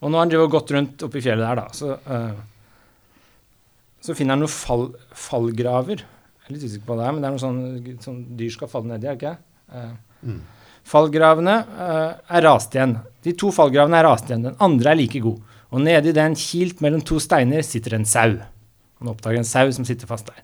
Og 0.00 0.12
nå 0.12 0.16
har 0.16 0.28
han 0.30 0.52
gått 0.52 0.72
rundt 0.72 1.04
oppi 1.04 1.22
fjellet 1.24 1.44
der, 1.44 1.60
da, 1.60 1.66
så, 1.76 1.96
uh, 2.08 3.84
så 4.04 4.16
finner 4.16 4.36
han 4.36 4.44
noen 4.44 4.52
fall, 4.52 4.88
fallgraver. 5.26 6.04
Jeg 6.04 6.48
er 6.48 6.54
litt 6.54 6.66
usikker 6.68 6.88
på 6.88 6.96
det 7.00 7.06
men 7.10 7.22
det 7.22 7.28
er 7.28 7.34
noe 7.34 7.42
sånn, 7.42 7.60
sånn 8.04 8.18
dyr 8.38 8.52
skal 8.54 8.70
falle 8.70 8.92
nedi, 8.92 9.08
er 9.08 9.16
det 9.16 9.20
ikke? 9.20 9.38
Eh, 9.72 9.94
Mm. 10.26 10.40
Fallgravene 10.86 11.54
uh, 11.66 12.12
er 12.38 12.44
rast 12.46 12.74
igjen. 12.74 12.94
De 13.22 13.34
to 13.38 13.50
fallgravene 13.54 13.98
er 13.98 14.06
rast 14.06 14.30
igjen. 14.30 14.44
Den 14.46 14.56
andre 14.62 14.92
er 14.92 14.98
like 14.98 15.20
god. 15.22 15.42
Og 15.74 15.82
nedi 15.82 16.12
den, 16.16 16.36
kilt 16.38 16.80
mellom 16.82 17.02
to 17.06 17.18
steiner, 17.22 17.62
sitter 17.66 17.98
en 17.98 18.06
sau. 18.08 18.38
Han 19.00 19.10
oppdager 19.12 19.42
en 19.42 19.48
sau 19.48 19.66
som 19.76 19.86
sitter 19.86 20.08
fast 20.10 20.30
der. 20.30 20.40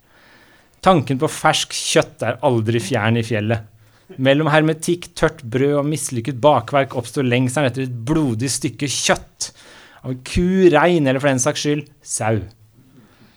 Tanken 0.83 1.21
på 1.23 1.29
fersk 1.31 1.75
kjøtt 1.77 2.25
er 2.27 2.41
aldri 2.43 2.81
fjern 2.83 3.21
i 3.21 3.23
fjellet. 3.23 3.69
Mellom 4.19 4.49
hermetikk, 4.51 5.13
tørt 5.17 5.45
brød 5.47 5.77
og 5.79 5.87
mislykket 5.89 6.41
bakverk 6.43 6.97
oppstår 6.99 7.29
lengselen 7.29 7.71
etter 7.71 7.87
et 7.87 8.01
blodig 8.09 8.51
stykke 8.51 8.89
kjøtt. 8.91 9.53
Av 10.03 10.17
ku, 10.27 10.67
rein 10.75 11.07
eller 11.07 11.23
for 11.23 11.31
den 11.31 11.43
saks 11.43 11.63
skyld 11.63 11.87
sau. 12.03 12.41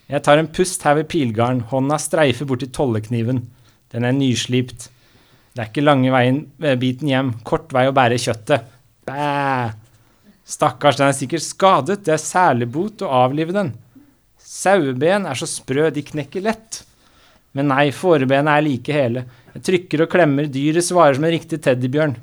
Jeg 0.09 0.21
tar 0.25 0.41
en 0.41 0.49
pust 0.53 0.81
her 0.85 0.97
ved 0.97 1.09
pilgarden, 1.09 1.63
hånda 1.69 1.99
streifer 2.01 2.49
borti 2.49 2.71
tollekniven. 2.73 3.43
Den 3.93 4.09
er 4.09 4.17
nyslipt. 4.17 4.89
Det 5.53 5.63
er 5.63 5.69
ikke 5.69 5.85
lange 5.85 6.11
veien, 6.11 6.41
eh, 6.65 6.75
biten 6.81 7.07
hjem, 7.09 7.31
kort 7.47 7.71
vei 7.73 7.85
å 7.87 7.93
bære 7.95 8.17
kjøttet. 8.19 8.65
Bæ! 9.05 9.71
Stakkars, 10.45 10.97
den 10.97 11.07
er 11.09 11.15
sikkert 11.17 11.45
skadet, 11.45 12.03
det 12.05 12.17
er 12.17 12.21
særlig 12.21 12.67
bot 12.73 13.05
å 13.05 13.13
avlive 13.23 13.53
den. 13.53 13.71
Saueben 14.37 15.25
er 15.25 15.37
så 15.39 15.47
sprø, 15.49 15.87
de 15.93 16.03
knekker 16.05 16.43
lett. 16.45 16.83
Men 17.55 17.69
nei, 17.71 17.87
fårebena 17.95 18.57
er 18.57 18.65
like 18.65 18.95
hele. 18.95 19.25
Jeg 19.55 19.63
trykker 19.69 20.03
og 20.03 20.11
klemmer, 20.11 20.49
dyret 20.51 20.83
svarer 20.83 21.15
som 21.15 21.25
en 21.27 21.33
riktig 21.35 21.61
teddybjørn. 21.63 22.15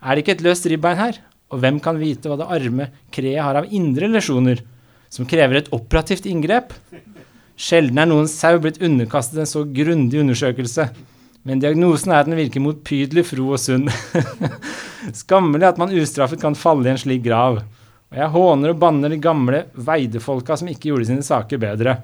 Er 0.00 0.16
det 0.16 0.24
ikke 0.24 0.38
et 0.38 0.44
løst 0.46 0.68
ribbein 0.70 0.96
her? 0.96 1.18
Og 1.52 1.60
hvem 1.60 1.80
kan 1.82 1.98
vite 2.00 2.30
hva 2.30 2.38
det 2.40 2.48
arme 2.48 2.86
kreet 3.12 3.42
har 3.44 3.58
av 3.60 3.68
indre 3.74 4.08
lesjoner, 4.08 4.62
som 5.12 5.28
krever 5.28 5.60
et 5.60 5.72
operativt 5.76 6.28
inngrep? 6.30 6.72
Sjelden 7.60 7.98
er 8.00 8.08
noen 8.08 8.30
sau 8.30 8.54
blitt 8.62 8.80
underkastet 8.80 9.42
en 9.42 9.50
så 9.50 9.66
grundig 9.68 10.22
undersøkelse. 10.22 10.86
Men 11.44 11.60
diagnosen 11.60 12.12
er 12.12 12.22
at 12.22 12.28
den 12.28 12.38
virker 12.38 12.62
motbydelig 12.64 13.26
fro 13.28 13.50
og 13.52 13.60
sunn. 13.60 13.88
Skammelig 15.22 15.68
at 15.68 15.80
man 15.80 15.92
ustraffet 15.96 16.40
kan 16.40 16.56
falle 16.56 16.88
i 16.88 16.94
en 16.94 17.00
slik 17.00 17.24
grav. 17.26 17.60
Og 18.10 18.16
jeg 18.16 18.32
håner 18.32 18.72
og 18.72 18.80
banner 18.80 19.12
de 19.12 19.20
gamle 19.22 19.66
veidefolka 19.76 20.56
som 20.60 20.70
ikke 20.72 20.90
gjorde 20.90 21.10
sine 21.10 21.24
saker 21.26 21.60
bedre. 21.60 21.98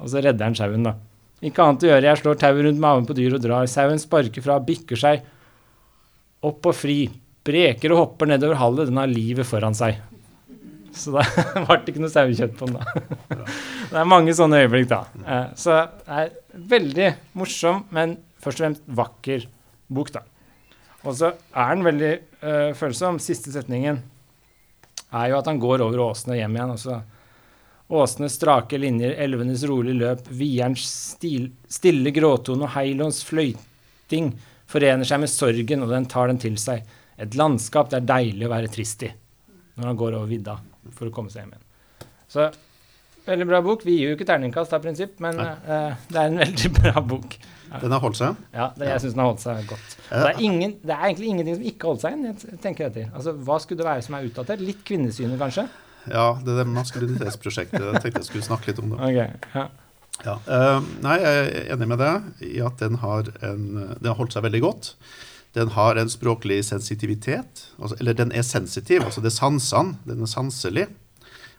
Og 0.00 0.08
så 0.12 0.24
redder 0.24 0.48
han 0.48 0.56
sauen, 0.56 0.88
da. 0.88 0.96
Ikke 1.44 1.62
annet 1.66 1.84
å 1.84 1.88
gjøre, 1.90 2.06
jeg 2.08 2.20
slår 2.22 2.38
tauet 2.40 2.64
rundt 2.64 2.80
maven 2.80 3.06
på 3.08 3.14
dyret 3.16 3.36
og 3.38 3.44
drar. 3.44 3.66
Sauen 3.68 4.00
sparker 4.00 4.44
fra, 4.44 4.56
bikker 4.64 4.96
seg 5.00 5.24
opp 6.46 6.68
og 6.70 6.76
fri. 6.76 7.00
Breker 7.46 7.92
og 7.94 8.00
hopper 8.00 8.30
nedover 8.30 8.58
hallet, 8.58 8.88
den 8.88 8.98
har 9.00 9.10
livet 9.10 9.46
foran 9.46 9.76
seg. 9.76 9.98
Så 10.96 11.12
det 11.20 11.64
ble 11.68 11.76
ikke 11.92 12.00
noe 12.02 12.12
sauekjøtt 12.12 12.54
på 12.58 12.70
den, 12.70 12.78
da. 12.80 13.44
Det 13.90 14.00
er 14.00 14.08
mange 14.08 14.32
sånne 14.34 14.62
øyeblikk, 14.64 14.88
da. 14.90 15.02
Eh, 15.22 15.44
Så 15.60 15.76
det 15.76 16.16
er 16.22 16.32
veldig 16.72 17.10
morsom, 17.38 17.84
men 17.94 18.16
først 18.42 18.58
og 18.58 18.64
fremst 18.64 18.88
vakker 18.98 19.44
bok, 19.92 20.10
da. 20.16 20.24
Og 21.06 21.14
så 21.14 21.30
er 21.54 21.76
den 21.76 21.84
veldig 21.86 22.08
eh, 22.16 22.72
følsom. 22.74 23.20
Siste 23.22 23.52
setningen 23.54 24.00
er 25.14 25.28
jo 25.30 25.36
at 25.38 25.46
han 25.46 25.60
går 25.62 25.84
over 25.84 26.02
åsene 26.08 26.40
hjem 26.40 26.56
igjen. 26.58 26.72
og 26.74 26.80
så 26.82 26.96
Åsenes 27.88 28.34
strake 28.34 28.78
linjer, 28.82 29.14
elvenes 29.22 29.62
rolige 29.68 30.00
løp, 30.00 30.28
vierens 30.34 30.86
stil, 31.14 31.52
stille 31.70 32.10
gråtone 32.10 32.66
og 32.66 32.72
heilons 32.74 33.20
fløyting 33.26 34.32
forener 34.66 35.06
seg 35.06 35.22
med 35.22 35.30
sorgen, 35.30 35.84
og 35.86 35.92
den 35.94 36.08
tar 36.10 36.32
den 36.32 36.40
til 36.42 36.56
seg. 36.58 36.82
Et 37.16 37.38
landskap 37.38 37.92
det 37.92 38.00
er 38.00 38.08
deilig 38.10 38.48
å 38.48 38.52
være 38.52 38.72
trist 38.74 39.06
i, 39.06 39.12
når 39.78 39.92
han 39.92 40.00
går 40.00 40.18
over 40.18 40.30
vidda 40.30 40.56
for 40.96 41.08
å 41.08 41.14
komme 41.14 41.30
seg 41.30 41.44
hjem 41.44 41.54
igjen. 41.54 41.62
Så 42.26 42.48
veldig 43.26 43.46
bra 43.52 43.62
bok. 43.62 43.86
Vi 43.86 44.00
gir 44.00 44.10
jo 44.10 44.18
ikke 44.18 44.26
terningkast 44.28 44.74
av 44.74 44.82
prinsipp, 44.82 45.16
men 45.22 45.38
eh, 45.38 45.94
det 46.10 46.18
er 46.18 46.26
en 46.32 46.42
veldig 46.42 46.72
bra 46.80 47.06
bok. 47.14 47.38
Den 47.70 47.94
har 47.94 48.02
holdt 48.02 48.18
seg. 48.18 48.44
Ja, 48.54 48.68
det, 48.74 48.90
jeg 48.90 49.02
syns 49.02 49.14
den 49.14 49.22
har 49.22 49.30
holdt 49.32 49.42
seg 49.46 49.70
godt. 49.70 49.96
Det, 50.10 50.26
er 50.26 50.42
ingen, 50.42 50.76
det 50.82 50.94
er 50.94 51.08
egentlig 51.08 51.32
ingenting 51.32 51.58
som 51.58 51.66
ikke 51.70 51.86
har 51.86 51.94
holdt 51.94 52.04
seg 52.04 52.14
igjen. 52.18 52.46
jeg 52.50 52.62
tenker 52.66 52.90
etter. 52.90 53.08
Altså, 53.14 53.34
Hva 53.46 53.58
skulle 53.62 53.82
det 53.82 53.88
være 53.88 54.06
som 54.06 54.18
er 54.18 54.28
utdatert? 54.28 54.62
Litt 54.62 54.82
kvinnesynet, 54.86 55.38
kanskje? 55.40 55.66
Ja, 56.10 56.28
det 56.42 56.54
er 56.54 56.62
det 56.62 56.70
maskulinitetsprosjektet. 56.74 57.82
Jeg 57.82 58.02
tenkte 58.02 58.22
jeg 58.22 58.28
skulle 58.30 58.46
snakke 58.46 58.70
litt 58.70 58.82
om 58.82 58.94
det. 58.94 59.00
Ok, 59.02 59.54
ja. 59.56 59.66
Ja. 60.24 60.38
uh, 60.48 60.84
nei, 61.04 61.16
jeg 61.20 61.40
er 61.40 61.72
enig 61.74 61.88
med 61.90 62.00
deg 62.00 62.44
i 62.46 62.54
at 62.64 62.80
den 62.80 62.96
har, 63.02 63.28
en, 63.44 63.64
den 63.98 64.08
har 64.08 64.16
holdt 64.16 64.36
seg 64.36 64.46
veldig 64.46 64.62
godt. 64.64 64.94
Den 65.56 65.72
har 65.72 65.96
en 66.00 66.12
språklig 66.12 66.62
sensitivitet. 66.68 67.66
Altså, 67.80 67.96
eller 68.00 68.16
den 68.16 68.32
er 68.32 68.44
sensitiv. 68.44 69.04
altså 69.04 69.22
Det 69.24 69.32
er 69.32 69.38
sansene. 69.38 69.96
Den 70.08 70.24
er 70.24 70.30
sanselig. 70.30 70.86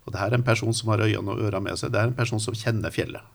Og 0.06 0.14
det 0.14 0.22
her 0.22 0.32
er 0.32 0.40
en 0.40 0.46
person 0.46 0.74
som 0.74 0.94
har 0.94 1.02
øynene 1.04 1.34
og 1.34 1.42
ørene 1.42 1.66
med 1.66 1.80
seg. 1.80 1.92
Det 1.94 2.02
er 2.02 2.12
en 2.12 2.18
person 2.18 2.42
som 2.42 2.56
kjenner 2.58 2.94
fjellet. 2.94 3.26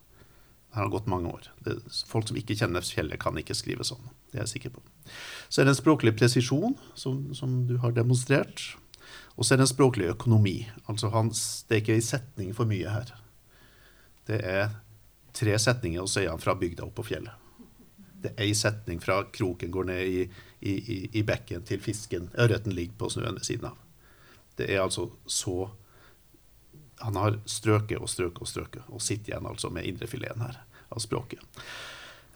Det 0.73 0.81
har 0.81 0.88
gått 0.88 1.11
mange 1.11 1.28
år. 1.28 1.50
Det, 1.66 1.75
folk 2.09 2.31
som 2.31 2.38
ikke 2.40 2.57
kjenner 2.57 2.85
fjellet, 2.87 3.21
kan 3.21 3.37
ikke 3.37 3.57
skrive 3.59 3.85
sånn. 3.85 4.07
Det 4.31 4.38
er 4.38 4.47
jeg 4.47 4.54
sikker 4.54 4.76
på. 4.78 4.85
Så 5.52 5.61
er 5.61 5.69
det 5.69 5.75
en 5.75 5.83
språklig 5.83 6.14
presisjon, 6.16 6.78
som, 6.97 7.26
som 7.37 7.59
du 7.69 7.75
har 7.83 7.92
demonstrert. 7.92 8.62
Og 9.37 9.45
så 9.45 9.55
er 9.55 9.61
det 9.61 9.67
en 9.67 9.75
språklig 9.75 10.11
økonomi. 10.12 10.57
Altså 10.89 11.09
hans, 11.09 11.65
Det 11.69 11.77
er 11.77 11.81
ikke 11.83 11.95
ei 11.95 12.05
setning 12.05 12.55
for 12.55 12.69
mye 12.69 12.89
her. 12.89 13.15
Det 14.27 14.41
er 14.45 14.69
tre 15.35 15.59
setninger, 15.59 16.03
og 16.03 16.09
så 16.09 16.23
er 16.23 16.31
han 16.31 16.43
fra 16.43 16.55
bygda 16.55 16.85
opp 16.85 16.95
på 17.01 17.07
fjellet. 17.09 17.33
Det 18.23 18.35
er 18.37 18.45
ei 18.45 18.53
setning 18.55 19.01
fra 19.03 19.23
kroken 19.35 19.73
går 19.75 19.89
ned 19.89 20.03
i, 20.07 20.27
i, 20.61 20.73
i, 20.73 20.99
i 21.19 21.23
bekken 21.27 21.65
til 21.67 21.81
fisken, 21.83 22.29
ørreten 22.39 22.75
ligger 22.77 22.95
på 23.01 23.09
snøen 23.11 23.35
ved 23.35 23.49
siden 23.49 23.73
av. 23.73 23.81
Det 24.57 24.69
er 24.71 24.83
altså 24.83 25.09
så 25.27 25.71
Han 27.03 27.17
har 27.17 27.41
strøket 27.47 27.99
og 27.99 28.07
strøket 28.09 28.45
og 28.45 28.47
strøket, 28.47 28.83
og 28.87 29.03
sitter 29.03 29.33
igjen 29.33 29.47
altså 29.49 29.71
med 29.75 29.89
indrefileten 29.89 30.45
her 30.45 30.61
av 30.93 31.01
språket. 31.03 31.41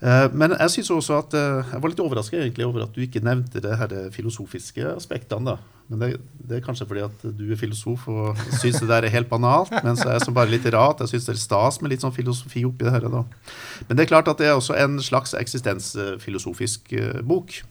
Eh, 0.00 0.32
Men 0.32 0.56
jeg 0.58 0.70
synes 0.70 0.90
også 0.90 1.18
at 1.18 1.34
eh, 1.38 1.70
jeg 1.70 1.82
var 1.82 1.92
litt 1.92 2.02
overrasket 2.02 2.58
over 2.64 2.82
at 2.82 2.96
du 2.96 3.00
ikke 3.04 3.22
nevnte 3.22 3.62
det 3.62 3.76
her 3.78 4.10
filosofiske 4.10 4.88
aspektene. 4.96 5.54
da. 5.54 5.75
Men 5.86 6.00
det, 6.02 6.08
det 6.42 6.56
er 6.56 6.64
kanskje 6.64 6.86
fordi 6.88 7.04
at 7.06 7.24
du 7.38 7.44
er 7.46 7.58
filosof 7.60 8.08
og 8.10 8.40
syns 8.58 8.80
det 8.82 8.88
der 8.90 9.06
er 9.06 9.14
helt 9.14 9.28
banalt. 9.30 9.70
Mens 9.86 10.02
jeg 10.02 10.24
som 10.24 10.34
bare 10.34 10.50
litt 10.50 10.66
rat, 10.74 11.00
Jeg 11.04 11.12
syns 11.14 11.28
det 11.28 11.36
er 11.36 11.42
stas 11.42 11.78
med 11.80 11.92
litt 11.92 12.02
sånn 12.02 12.14
filosofi 12.14 12.64
oppi 12.66 12.88
det 12.88 12.94
her. 12.96 13.06
da. 13.06 13.22
Men 13.86 13.96
det 13.96 14.06
er 14.06 14.10
klart 14.10 14.28
at 14.28 14.42
det 14.42 14.48
er 14.50 14.58
også 14.58 14.74
en 14.74 14.98
slags 14.98 15.34
eksistensfilosofisk 15.38 16.92
eh, 16.92 17.22
bok. 17.22 17.62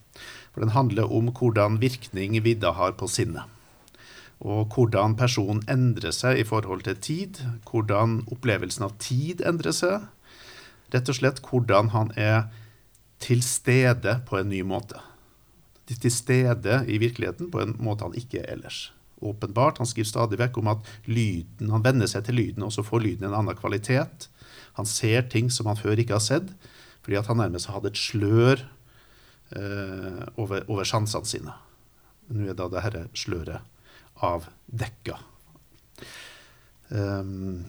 For 0.54 0.64
den 0.64 0.72
handler 0.72 1.12
om 1.12 1.34
hvordan 1.36 1.82
virkning 1.82 2.40
vidda 2.44 2.72
har 2.80 2.96
på 2.96 3.10
sinnet. 3.12 3.44
Og 4.40 4.72
hvordan 4.72 5.16
personen 5.20 5.64
endrer 5.68 6.16
seg 6.16 6.40
i 6.40 6.48
forhold 6.48 6.86
til 6.88 6.96
tid. 6.96 7.42
Hvordan 7.68 8.22
opplevelsen 8.32 8.88
av 8.88 8.96
tid 9.00 9.44
endrer 9.44 9.76
seg. 9.76 10.08
Rett 10.96 11.12
og 11.12 11.20
slett 11.20 11.44
hvordan 11.44 11.92
han 11.92 12.14
er 12.16 12.48
til 13.20 13.44
stede 13.44 14.22
på 14.28 14.40
en 14.40 14.52
ny 14.52 14.62
måte. 14.64 15.02
Til 15.86 16.12
stede 16.12 16.80
i 16.90 16.98
virkeligheten 17.02 17.52
på 17.54 17.62
en 17.62 17.76
måte 17.84 18.08
han 18.08 18.16
ikke 18.18 18.42
er 18.42 18.56
ellers. 18.56 18.90
Åpenbart. 19.22 19.78
Han 19.78 19.90
skriver 19.90 20.10
stadig 20.10 20.40
vekk 20.42 20.58
om 20.60 20.72
at 20.74 20.88
lyden, 21.06 21.70
han 21.72 21.86
venner 21.86 22.10
seg 22.10 22.26
til 22.26 22.40
lyden, 22.40 22.66
og 22.66 22.74
så 22.74 22.84
får 22.86 23.04
lyden 23.04 23.30
en 23.30 23.38
annen 23.38 23.58
kvalitet. 23.58 24.28
Han 24.80 24.90
ser 24.90 25.30
ting 25.32 25.52
som 25.54 25.70
han 25.70 25.80
før 25.80 26.02
ikke 26.02 26.18
har 26.18 26.26
sett, 26.26 26.50
fordi 27.06 27.20
at 27.20 27.30
han 27.30 27.40
nærmest 27.40 27.70
hadde 27.70 27.94
et 27.94 28.02
slør 28.02 28.66
eh, 29.56 30.26
over, 30.42 30.66
over 30.68 30.90
sansene 30.90 31.30
sine. 31.30 31.56
Nå 32.34 32.50
er 32.50 32.58
da 32.58 32.68
det 32.72 32.84
dette 32.88 33.06
sløret 33.14 33.62
avdekka. 34.26 35.20
Um, 36.90 37.66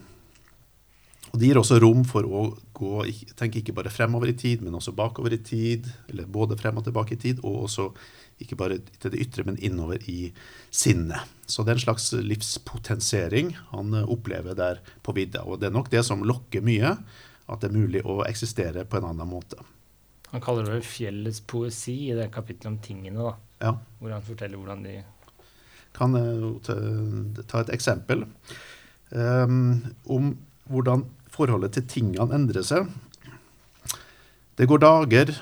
og 1.36 1.40
Det 1.42 1.50
gir 1.50 1.58
også 1.60 1.76
rom 1.82 2.00
for 2.08 2.24
å 2.24 2.42
gå, 2.72 2.90
tenke 3.36 3.60
ikke 3.60 3.74
bare 3.76 3.90
fremover 3.92 4.30
i 4.30 4.36
tid, 4.40 4.62
men 4.64 4.78
også 4.78 4.94
bakover 4.96 5.34
i 5.36 5.42
tid. 5.44 5.84
Eller 6.08 6.24
både 6.24 6.56
frem 6.56 6.78
og 6.80 6.86
tilbake 6.86 7.12
i 7.12 7.18
tid, 7.20 7.42
og 7.44 7.66
også 7.66 7.90
ikke 8.40 8.56
bare 8.56 8.78
til 9.02 9.12
det 9.12 9.20
ytre, 9.20 9.44
men 9.44 9.58
innover 9.60 10.00
i 10.08 10.30
sinnet. 10.72 11.28
Så 11.44 11.60
det 11.60 11.74
er 11.74 11.80
en 11.80 11.84
slags 11.84 12.08
livspotensiering 12.16 13.52
han 13.74 13.98
eh, 14.00 14.08
opplever 14.16 14.56
der 14.56 14.80
på 15.04 15.12
vidda. 15.18 15.44
Og 15.44 15.60
det 15.60 15.68
er 15.68 15.76
nok 15.76 15.90
det 15.92 16.06
som 16.08 16.24
lokker 16.24 16.64
mye, 16.64 16.94
at 17.46 17.60
det 17.60 17.68
er 17.68 17.76
mulig 17.76 18.02
å 18.08 18.22
eksistere 18.24 18.86
på 18.88 18.96
en 18.96 19.10
annen 19.10 19.28
måte. 19.28 19.60
Han 20.32 20.44
kaller 20.44 20.72
det 20.72 20.88
fjellets 20.88 21.42
poesi 21.44 21.98
i 22.08 22.16
det 22.16 22.30
kapittelet 22.32 22.72
om 22.72 22.80
tingene, 22.80 23.28
da. 23.28 23.36
Ja. 23.60 23.76
Hvor 24.00 24.16
han 24.16 24.24
forteller 24.24 24.60
hvordan 24.60 24.88
de 24.88 24.96
Kan 25.96 26.12
uh, 26.12 26.58
ta 27.48 27.62
et 27.62 27.70
eksempel 27.72 28.26
um, 29.12 29.78
om 30.12 30.34
hvordan 30.68 31.06
forholdet 31.36 31.76
til 31.76 31.86
tingene 31.90 32.32
endrer 32.34 32.64
seg. 32.66 32.88
Det 34.56 34.66
går 34.68 34.82
dager, 34.82 35.32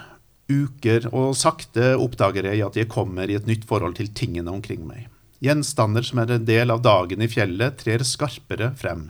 uker, 0.50 1.08
og 1.14 1.36
sakte 1.38 1.94
oppdager 1.96 2.50
jeg 2.50 2.64
at 2.66 2.76
jeg 2.78 2.90
kommer 2.92 3.30
i 3.30 3.36
et 3.38 3.46
nytt 3.48 3.66
forhold 3.68 3.96
til 3.98 4.10
tingene 4.12 4.52
omkring 4.52 4.84
meg. 4.88 5.08
Gjenstander 5.44 6.04
som 6.06 6.20
er 6.22 6.34
en 6.34 6.46
del 6.48 6.72
av 6.72 6.82
dagen 6.84 7.22
i 7.22 7.30
fjellet, 7.30 7.78
trer 7.80 8.04
skarpere 8.06 8.72
frem. 8.80 9.08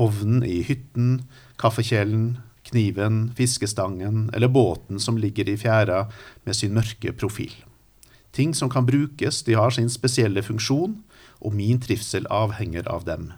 Ovnen 0.00 0.42
i 0.46 0.60
hytten, 0.66 1.24
kaffekjelen, 1.60 2.36
kniven, 2.68 3.28
fiskestangen 3.36 4.30
eller 4.34 4.48
båten 4.48 5.00
som 5.00 5.18
ligger 5.20 5.48
i 5.48 5.56
fjæra 5.60 6.06
med 6.44 6.56
sin 6.56 6.74
mørke 6.76 7.12
profil. 7.12 7.52
Ting 8.34 8.54
som 8.54 8.70
kan 8.70 8.86
brukes, 8.86 9.42
de 9.46 9.54
har 9.54 9.70
sin 9.70 9.90
spesielle 9.92 10.42
funksjon, 10.42 10.96
og 11.44 11.54
min 11.54 11.78
trivsel 11.80 12.26
avhenger 12.32 12.88
av 12.90 13.04
dem. 13.06 13.30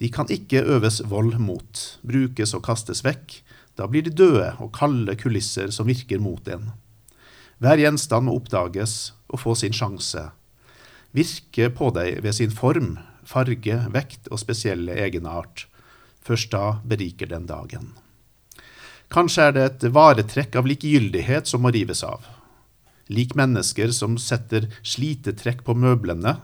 De 0.00 0.10
kan 0.12 0.28
ikke 0.32 0.64
øves 0.76 1.00
vold 1.08 1.38
mot, 1.40 1.82
brukes 2.04 2.52
og 2.56 2.64
kastes 2.66 3.02
vekk, 3.06 3.40
da 3.76 3.88
blir 3.88 4.04
de 4.04 4.12
døde 4.12 4.52
og 4.60 4.72
kalde 4.76 5.16
kulisser 5.20 5.72
som 5.72 5.88
virker 5.88 6.20
mot 6.20 6.48
en. 6.48 6.70
Hver 7.60 7.80
gjenstand 7.80 8.28
må 8.28 8.36
oppdages 8.36 9.14
og 9.32 9.40
få 9.40 9.54
sin 9.56 9.76
sjanse. 9.76 10.28
Virke 11.16 11.70
på 11.72 11.90
deg 11.96 12.20
ved 12.24 12.36
sin 12.36 12.52
form, 12.52 12.96
farge, 13.24 13.78
vekt 13.92 14.28
og 14.28 14.40
spesielle 14.42 14.96
egenart. 15.00 15.64
Først 16.20 16.52
da 16.52 16.78
beriker 16.84 17.30
den 17.30 17.46
dagen. 17.48 17.94
Kanskje 19.12 19.48
er 19.48 19.54
det 19.54 19.64
et 19.66 19.86
varetrekk 19.94 20.58
av 20.58 20.66
likegyldighet 20.66 21.48
som 21.48 21.62
må 21.64 21.72
rives 21.72 22.02
av. 22.04 22.26
Lik 23.08 23.36
mennesker 23.38 23.92
som 23.94 24.16
setter 24.18 24.66
slitetrekk 24.82 25.62
på 25.64 25.76
møblene 25.78 26.36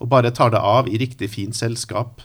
og 0.00 0.10
bare 0.10 0.32
tar 0.34 0.50
det 0.52 0.60
av 0.64 0.88
i 0.90 0.98
riktig 0.98 1.28
fint 1.30 1.56
selskap, 1.56 2.20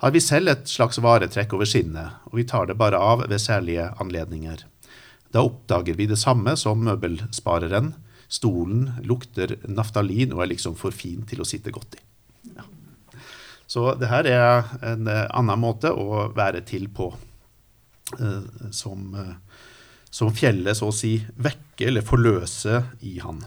har 0.00 0.12
vi 0.14 0.20
selv 0.24 0.48
et 0.48 0.68
slags 0.68 0.96
varetrekk 1.02 1.52
over 1.56 1.68
skinnet, 1.68 2.20
og 2.30 2.38
vi 2.40 2.46
tar 2.48 2.70
det 2.70 2.78
bare 2.80 2.96
av 2.96 3.26
ved 3.28 3.40
særlige 3.42 3.90
anledninger. 4.00 4.62
Da 5.30 5.42
oppdager 5.44 5.98
vi 5.98 6.08
det 6.08 6.18
samme 6.18 6.56
som 6.58 6.80
møbelspareren. 6.86 7.92
Stolen 8.30 8.88
lukter 9.04 9.58
naftalin 9.68 10.32
og 10.32 10.44
er 10.44 10.52
liksom 10.54 10.76
for 10.78 10.94
fin 10.94 11.26
til 11.28 11.42
å 11.42 11.48
sitte 11.48 11.72
godt 11.74 11.98
i. 11.98 12.02
Ja. 12.56 12.64
Så 13.70 13.90
det 14.00 14.08
her 14.10 14.26
er 14.30 14.72
en 14.86 15.10
eh, 15.10 15.26
annen 15.36 15.60
måte 15.60 15.92
å 15.92 16.30
være 16.34 16.64
til 16.66 16.88
på, 16.94 17.12
eh, 18.16 18.70
som, 18.74 19.06
eh, 19.14 19.64
som 20.10 20.32
fjellet 20.34 20.78
så 20.80 20.88
å 20.90 20.96
si 20.96 21.18
vekker 21.36 21.92
eller 21.92 22.06
forløser 22.06 22.88
i 23.06 23.18
han. 23.22 23.44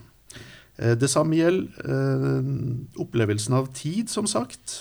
Det 0.73 1.05
samme 1.05 1.37
gjelder 1.37 2.97
opplevelsen 2.97 3.53
av 3.53 3.67
tid, 3.77 4.09
som 4.09 4.25
sagt. 4.25 4.79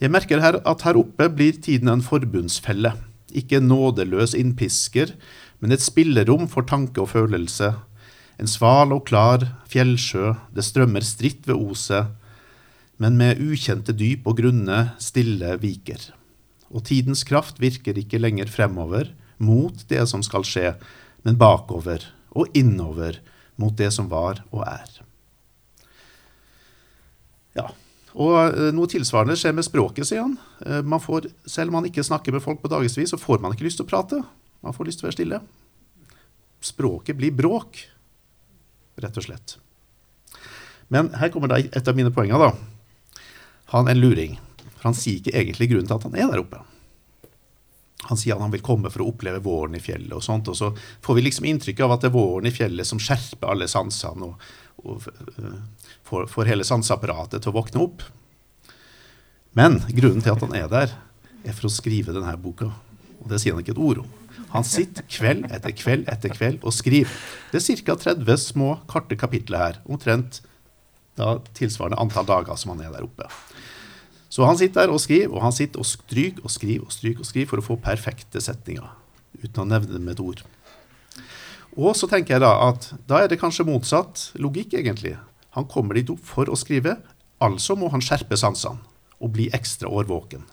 Jeg 0.00 0.12
merker 0.14 0.42
her 0.42 0.60
at 0.62 0.84
her 0.86 0.98
oppe 1.00 1.28
blir 1.32 1.58
tiden 1.62 1.90
en 1.92 2.04
forbundsfelle. 2.04 2.94
Ikke 3.34 3.58
en 3.58 3.68
nådeløs 3.68 4.34
innpisker, 4.38 5.12
men 5.60 5.74
et 5.74 5.84
spillerom 5.84 6.46
for 6.50 6.66
tanke 6.68 7.02
og 7.02 7.10
følelse. 7.12 7.74
En 8.38 8.50
sval 8.50 8.94
og 8.94 9.06
klar 9.10 9.44
fjellsjø, 9.68 10.34
det 10.54 10.64
strømmer 10.64 11.04
stritt 11.04 11.48
ved 11.48 11.58
oset, 11.58 12.14
men 12.98 13.18
med 13.18 13.42
ukjente 13.42 13.94
dyp 13.94 14.26
og 14.26 14.38
grunne, 14.40 14.92
stille 15.02 15.56
viker. 15.62 16.10
Og 16.70 16.84
tidens 16.88 17.24
kraft 17.26 17.60
virker 17.62 17.98
ikke 17.98 18.20
lenger 18.20 18.50
fremover, 18.50 19.12
mot 19.38 19.84
det 19.90 20.02
som 20.10 20.22
skal 20.26 20.46
skje, 20.46 20.72
men 21.22 21.38
bakover 21.38 22.08
og 22.34 22.50
innover 22.58 23.20
mot 23.58 23.74
det 23.78 23.90
som 23.94 24.10
var 24.10 24.42
og 24.50 24.64
er. 24.66 24.90
Ja, 27.58 27.70
og 28.18 28.34
eh, 28.48 28.70
noe 28.74 28.90
tilsvarende 28.90 29.36
skjer 29.38 29.54
med 29.54 29.66
språket, 29.66 30.08
sier 30.08 30.24
han. 30.24 30.34
Eh, 30.66 30.82
man 30.82 31.02
får, 31.02 31.30
selv 31.46 31.70
om 31.70 31.78
man 31.78 31.88
ikke 31.88 32.04
snakker 32.06 32.34
med 32.34 32.42
folk 32.42 32.60
på 32.62 32.70
dagevis, 32.72 33.12
så 33.12 33.20
får 33.20 33.42
man 33.44 33.54
ikke 33.54 33.68
lyst 33.68 33.78
til 33.80 33.86
å 33.86 33.90
prate. 33.90 34.18
Man 34.66 34.74
får 34.74 34.90
lyst 34.90 35.00
til 35.02 35.06
å 35.06 35.10
være 35.10 35.18
stille. 35.18 35.40
Språket 36.64 37.18
blir 37.18 37.34
bråk, 37.38 37.84
rett 38.98 39.20
og 39.20 39.28
slett. 39.28 39.58
Men 40.90 41.12
her 41.20 41.30
kommer 41.30 41.52
da 41.52 41.60
et 41.60 41.88
av 41.88 41.96
mine 41.96 42.10
poenger. 42.14 42.48
da. 42.48 43.22
Han 43.74 43.86
er 43.86 43.94
en 43.94 44.02
luring. 44.02 44.38
For 44.78 44.90
han 44.90 44.98
sier 44.98 45.20
ikke 45.20 45.36
egentlig 45.36 45.70
grunnen 45.70 45.90
til 45.90 45.98
at 45.98 46.06
han 46.08 46.18
er 46.18 46.32
der 46.32 46.42
oppe. 46.42 46.64
Han 48.06 48.18
sier 48.18 48.36
at 48.36 48.44
han 48.44 48.52
vil 48.54 48.62
komme 48.64 48.92
for 48.94 49.02
å 49.02 49.08
oppleve 49.10 49.42
våren 49.42 49.74
i 49.74 49.82
fjellet, 49.82 50.14
og 50.14 50.22
sånt, 50.22 50.48
og 50.48 50.56
så 50.56 50.70
får 51.04 51.18
vi 51.18 51.24
liksom 51.26 51.48
inntrykk 51.50 51.82
av 51.82 51.96
at 51.96 52.04
det 52.04 52.12
er 52.12 52.14
våren 52.14 52.46
i 52.46 52.54
fjellet 52.54 52.86
som 52.86 53.00
skjerper 53.02 53.50
alle 53.50 53.66
sansene 53.70 54.28
og, 54.28 54.44
og 54.84 55.08
uh, 55.08 55.56
får, 56.06 56.28
får, 56.30 56.52
hele 56.52 56.66
sanseapparatet 56.66 57.42
til 57.42 57.50
å 57.50 57.56
våkne 57.58 57.82
opp. 57.82 58.04
Men 59.58 59.80
grunnen 59.90 60.22
til 60.22 60.36
at 60.36 60.44
han 60.46 60.54
er 60.54 60.70
der, 60.70 60.94
er 61.42 61.56
for 61.56 61.66
å 61.66 61.74
skrive 61.74 62.14
denne 62.14 62.36
boka. 62.38 62.70
Og 63.18 63.26
det 63.32 63.40
sier 63.42 63.56
han 63.56 63.64
ikke 63.64 63.74
et 63.74 63.82
ord 63.82 64.04
om. 64.04 64.14
Han 64.54 64.64
sitter 64.64 65.04
kveld 65.10 65.48
etter 65.52 65.74
kveld 65.76 66.06
etter 66.08 66.32
kveld 66.32 66.62
og 66.64 66.72
skriver. 66.72 67.12
Det 67.52 67.60
er 67.60 67.82
ca. 67.82 67.96
30 68.14 68.38
små, 68.40 68.70
karte 68.88 69.18
kapitler 69.18 69.60
her. 69.60 69.80
Omtrent 69.90 70.40
da 71.18 71.34
tilsvarende 71.58 71.98
antall 72.00 72.28
dager 72.28 72.56
som 72.56 72.72
han 72.72 72.86
er 72.86 72.94
der 72.94 73.04
oppe. 73.04 73.26
Så 74.28 74.44
han 74.44 74.58
sitter 74.60 74.84
der 74.84 74.92
og 74.92 75.00
skriver, 75.00 75.32
og 75.32 75.42
han 75.42 75.54
sitter 75.56 75.80
og 75.80 75.88
stryker 75.88 76.44
og 76.44 76.52
skriver 76.52 76.84
og 76.84 76.92
stryker 76.92 77.24
og 77.24 77.28
skriver 77.28 77.50
for 77.52 77.62
å 77.62 77.66
få 77.70 77.78
perfekte 77.80 78.42
setninger. 78.44 78.88
Uten 79.40 79.62
å 79.64 79.68
nevne 79.68 79.96
det 79.96 80.02
med 80.04 80.16
et 80.16 80.24
ord. 80.24 80.42
Og 81.78 81.94
så 81.96 82.08
tenker 82.10 82.36
jeg 82.36 82.44
da 82.44 82.52
at 82.68 82.90
da 83.08 83.22
er 83.22 83.30
det 83.30 83.40
kanskje 83.40 83.66
motsatt 83.68 84.32
logikk, 84.40 84.74
egentlig. 84.80 85.14
Han 85.56 85.68
kommer 85.70 85.96
dit 85.96 86.10
opp 86.12 86.24
for 86.26 86.50
å 86.50 86.58
skrive, 86.58 86.96
altså 87.40 87.76
må 87.78 87.90
han 87.92 88.02
skjerpe 88.04 88.36
sansene 88.36 88.82
og 89.18 89.32
bli 89.34 89.48
ekstra 89.54 89.90
årvåken. 89.90 90.44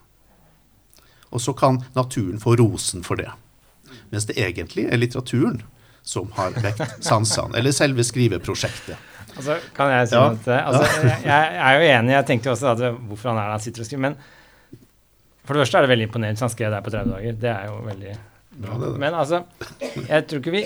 Og 1.34 1.42
så 1.42 1.54
kan 1.58 1.82
naturen 1.98 2.40
få 2.42 2.56
rosen 2.62 3.04
for 3.06 3.20
det. 3.20 3.32
Mens 4.14 4.28
det 4.30 4.38
egentlig 4.40 4.86
er 4.88 5.02
litteraturen 5.02 5.60
som 6.06 6.30
har 6.38 6.54
vekt 6.62 7.04
sansene, 7.04 7.58
eller 7.58 7.74
selve 7.74 8.06
skriveprosjektet. 8.06 8.98
Altså, 9.36 9.58
kan 9.76 9.92
jeg 9.92 10.08
si 10.10 10.16
ja. 10.16 10.24
til 10.32 10.52
det? 10.54 10.62
Altså, 10.62 11.04
jeg, 11.04 11.20
jeg, 11.26 11.52
er 11.68 11.76
jo 11.76 11.92
enig, 11.92 12.14
jeg 12.16 12.28
tenkte 12.30 12.50
jo 12.50 12.56
også 12.56 12.72
at 12.72 12.84
hvorfor 12.96 13.32
han 13.32 13.40
er 13.42 13.50
der 13.50 13.58
han 13.58 13.64
sitter 13.66 13.84
og 13.84 13.90
skriver, 13.90 14.04
men 14.08 14.18
for 15.46 15.54
det 15.54 15.66
første 15.66 15.78
er 15.78 15.86
det 15.86 15.92
veldig 15.92 16.08
imponerende 16.10 16.46
han 16.46 16.54
skrev 16.54 16.74
der 16.74 16.86
på 16.86 16.94
30 16.94 17.14
dager. 17.14 17.40
Det 17.42 17.52
er 17.52 17.66
jo 17.70 17.80
veldig 17.86 18.14
bra. 18.56 18.78
Ja, 18.82 18.92
men 19.04 19.18
altså, 19.22 19.42
jeg 20.08 20.28
tror 20.28 20.42
ikke 20.42 20.56
vi 20.56 20.66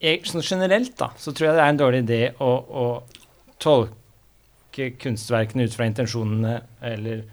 jeg, 0.00 0.22
Sånn 0.24 0.44
generelt, 0.44 0.94
da, 0.96 1.10
så 1.20 1.34
tror 1.36 1.50
jeg 1.50 1.58
det 1.58 1.64
er 1.64 1.74
en 1.74 1.80
dårlig 1.80 1.98
idé 2.06 2.20
å, 2.40 2.48
å 2.48 2.84
tolke 3.60 4.86
kunstverkene 4.96 5.66
ut 5.68 5.76
fra 5.76 5.88
intensjonene 5.90 6.54
eller 6.88 7.26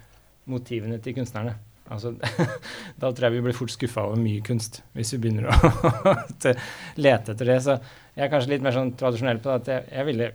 motivene 0.52 1.00
til 1.04 1.16
kunstnerne. 1.16 1.54
Altså, 1.88 2.12
da 3.00 3.14
tror 3.14 3.30
jeg 3.30 3.38
vi 3.38 3.46
blir 3.46 3.56
fort 3.56 3.72
skuffa 3.72 4.04
over 4.10 4.20
mye 4.20 4.44
kunst, 4.44 4.82
hvis 4.98 5.14
vi 5.16 5.22
begynner 5.24 5.48
å 5.48 5.72
lete 7.06 7.32
etter 7.32 7.54
det. 7.54 7.62
Så 7.64 7.78
jeg 8.18 8.26
er 8.28 8.34
kanskje 8.34 8.58
litt 8.58 8.68
mer 8.68 8.76
sånn 8.76 8.92
tradisjonell 9.00 9.40
på 9.40 9.54
det 9.54 9.58
at 9.62 9.72
jeg, 9.72 9.88
jeg 9.96 10.10
ville 10.12 10.30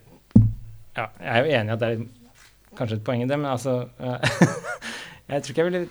Ja, 0.96 1.08
jeg 1.18 1.32
er 1.32 1.38
jo 1.40 1.58
enig 1.58 1.72
i 1.72 1.74
at 1.74 1.82
det 1.82 1.90
er 1.90 2.02
kanskje 2.78 2.98
et 2.98 3.04
poeng 3.06 3.22
i 3.24 3.28
det, 3.28 3.38
men 3.40 3.50
altså 3.50 3.86
Jeg 5.32 5.44
tror 5.44 5.52
ikke 5.54 5.62
jeg 5.62 5.70
ville 5.70 5.86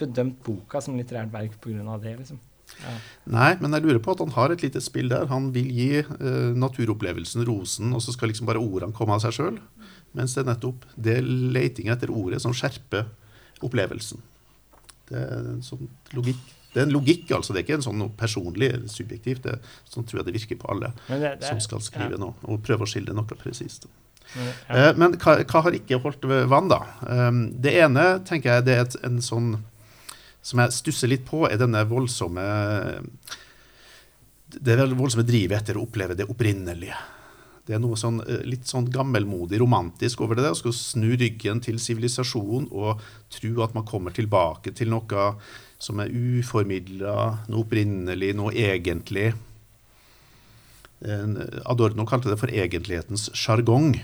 bedømt 0.00 0.40
boka 0.42 0.80
som 0.82 0.96
litterært 0.98 1.30
verk 1.32 1.54
pga. 1.62 1.98
det, 2.02 2.16
liksom. 2.18 2.40
Ja. 2.80 2.94
Nei, 3.30 3.50
men 3.60 3.76
jeg 3.76 3.84
lurer 3.84 4.00
på 4.02 4.14
at 4.14 4.22
han 4.24 4.32
har 4.34 4.50
et 4.50 4.64
lite 4.64 4.80
spill 4.82 5.12
der. 5.12 5.28
Han 5.30 5.50
vil 5.54 5.68
gi 5.70 6.02
uh, 6.02 6.50
naturopplevelsen 6.56 7.44
rosen, 7.46 7.92
og 7.94 8.02
så 8.02 8.14
skal 8.14 8.32
liksom 8.32 8.48
bare 8.48 8.62
ordene 8.62 8.96
komme 8.96 9.14
av 9.14 9.22
seg 9.24 9.36
sjøl. 9.36 9.60
Mens 10.16 10.34
det 10.34 10.42
er 10.42 10.50
nettopp 10.50 10.86
det 10.96 11.20
leitinga 11.22 11.94
etter 11.94 12.12
ordet 12.12 12.42
som 12.42 12.56
skjerper 12.56 13.06
opplevelsen. 13.62 14.24
Det 15.08 15.20
er 15.20 15.38
en 15.52 15.62
sånn 15.64 15.88
logikk. 16.16 16.42
Det 16.72 16.80
er 16.80 16.86
en 16.88 16.94
logikk, 16.94 17.26
altså. 17.36 17.52
Det 17.52 17.60
er 17.60 17.66
ikke 17.66 17.78
en 17.80 17.84
sånn 17.84 18.04
personlig 18.16 18.70
subjektivt. 18.90 19.44
Det, 19.44 19.58
sånn 19.92 20.08
tror 20.08 20.22
jeg 20.22 20.30
det 20.30 20.36
virker 20.38 20.60
på 20.62 20.70
alle 20.72 20.92
det, 21.06 21.18
det, 21.20 21.48
som 21.50 21.60
skal 21.60 21.84
skrive 21.84 22.20
noe, 22.20 22.34
og 22.48 22.62
prøve 22.64 22.86
å 22.86 22.90
skildre 22.90 23.16
noe 23.16 23.28
presist. 23.28 23.86
Ja. 24.36 24.52
Eh, 24.68 24.92
Men 24.96 25.16
hva, 25.20 25.36
hva 25.44 25.62
har 25.66 25.76
ikke 25.76 26.00
holdt 26.02 26.24
vann, 26.48 26.70
da? 26.72 26.80
Um, 27.06 27.44
Det 27.62 27.74
ene 27.84 28.06
tenker 28.28 28.56
jeg 28.56 28.66
det 28.68 28.76
er 28.76 28.86
et, 28.86 28.96
en 29.04 29.20
sånn 29.24 29.54
som 30.42 30.58
jeg 30.58 30.74
stusser 30.74 31.10
litt 31.12 31.24
på, 31.28 31.44
er 31.46 31.60
denne 31.60 31.84
voldsomme 31.86 32.42
Det 34.52 34.78
voldsomme 34.90 35.26
drivet 35.26 35.60
etter 35.62 35.78
å 35.78 35.84
oppleve 35.86 36.16
det 36.18 36.26
opprinnelige. 36.28 36.96
Det 37.62 37.76
er 37.76 37.78
noe 37.78 37.94
sånn, 37.96 38.18
eh, 38.26 38.42
litt 38.44 38.66
sånn 38.66 38.88
gammelmodig 38.90 39.60
romantisk 39.62 40.20
over 40.24 40.34
det. 40.34 40.50
Å 40.50 40.58
skulle 40.58 40.74
snu 40.74 41.12
ryggen 41.14 41.62
til 41.62 41.78
sivilisasjon 41.78 42.66
og 42.72 43.00
tro 43.30 43.62
at 43.62 43.76
man 43.76 43.86
kommer 43.86 44.10
tilbake 44.10 44.74
til 44.74 44.90
noe 44.90 45.28
som 45.82 46.00
er 46.02 46.10
uformidla, 46.10 47.46
noe 47.48 47.62
opprinnelig, 47.62 48.34
noe 48.38 48.52
egentlig. 48.52 49.32
Adorno 51.02 52.04
kalte 52.06 52.30
det 52.30 52.38
for 52.38 52.52
egentlighetens 52.52 53.30
sjargong. 53.34 53.96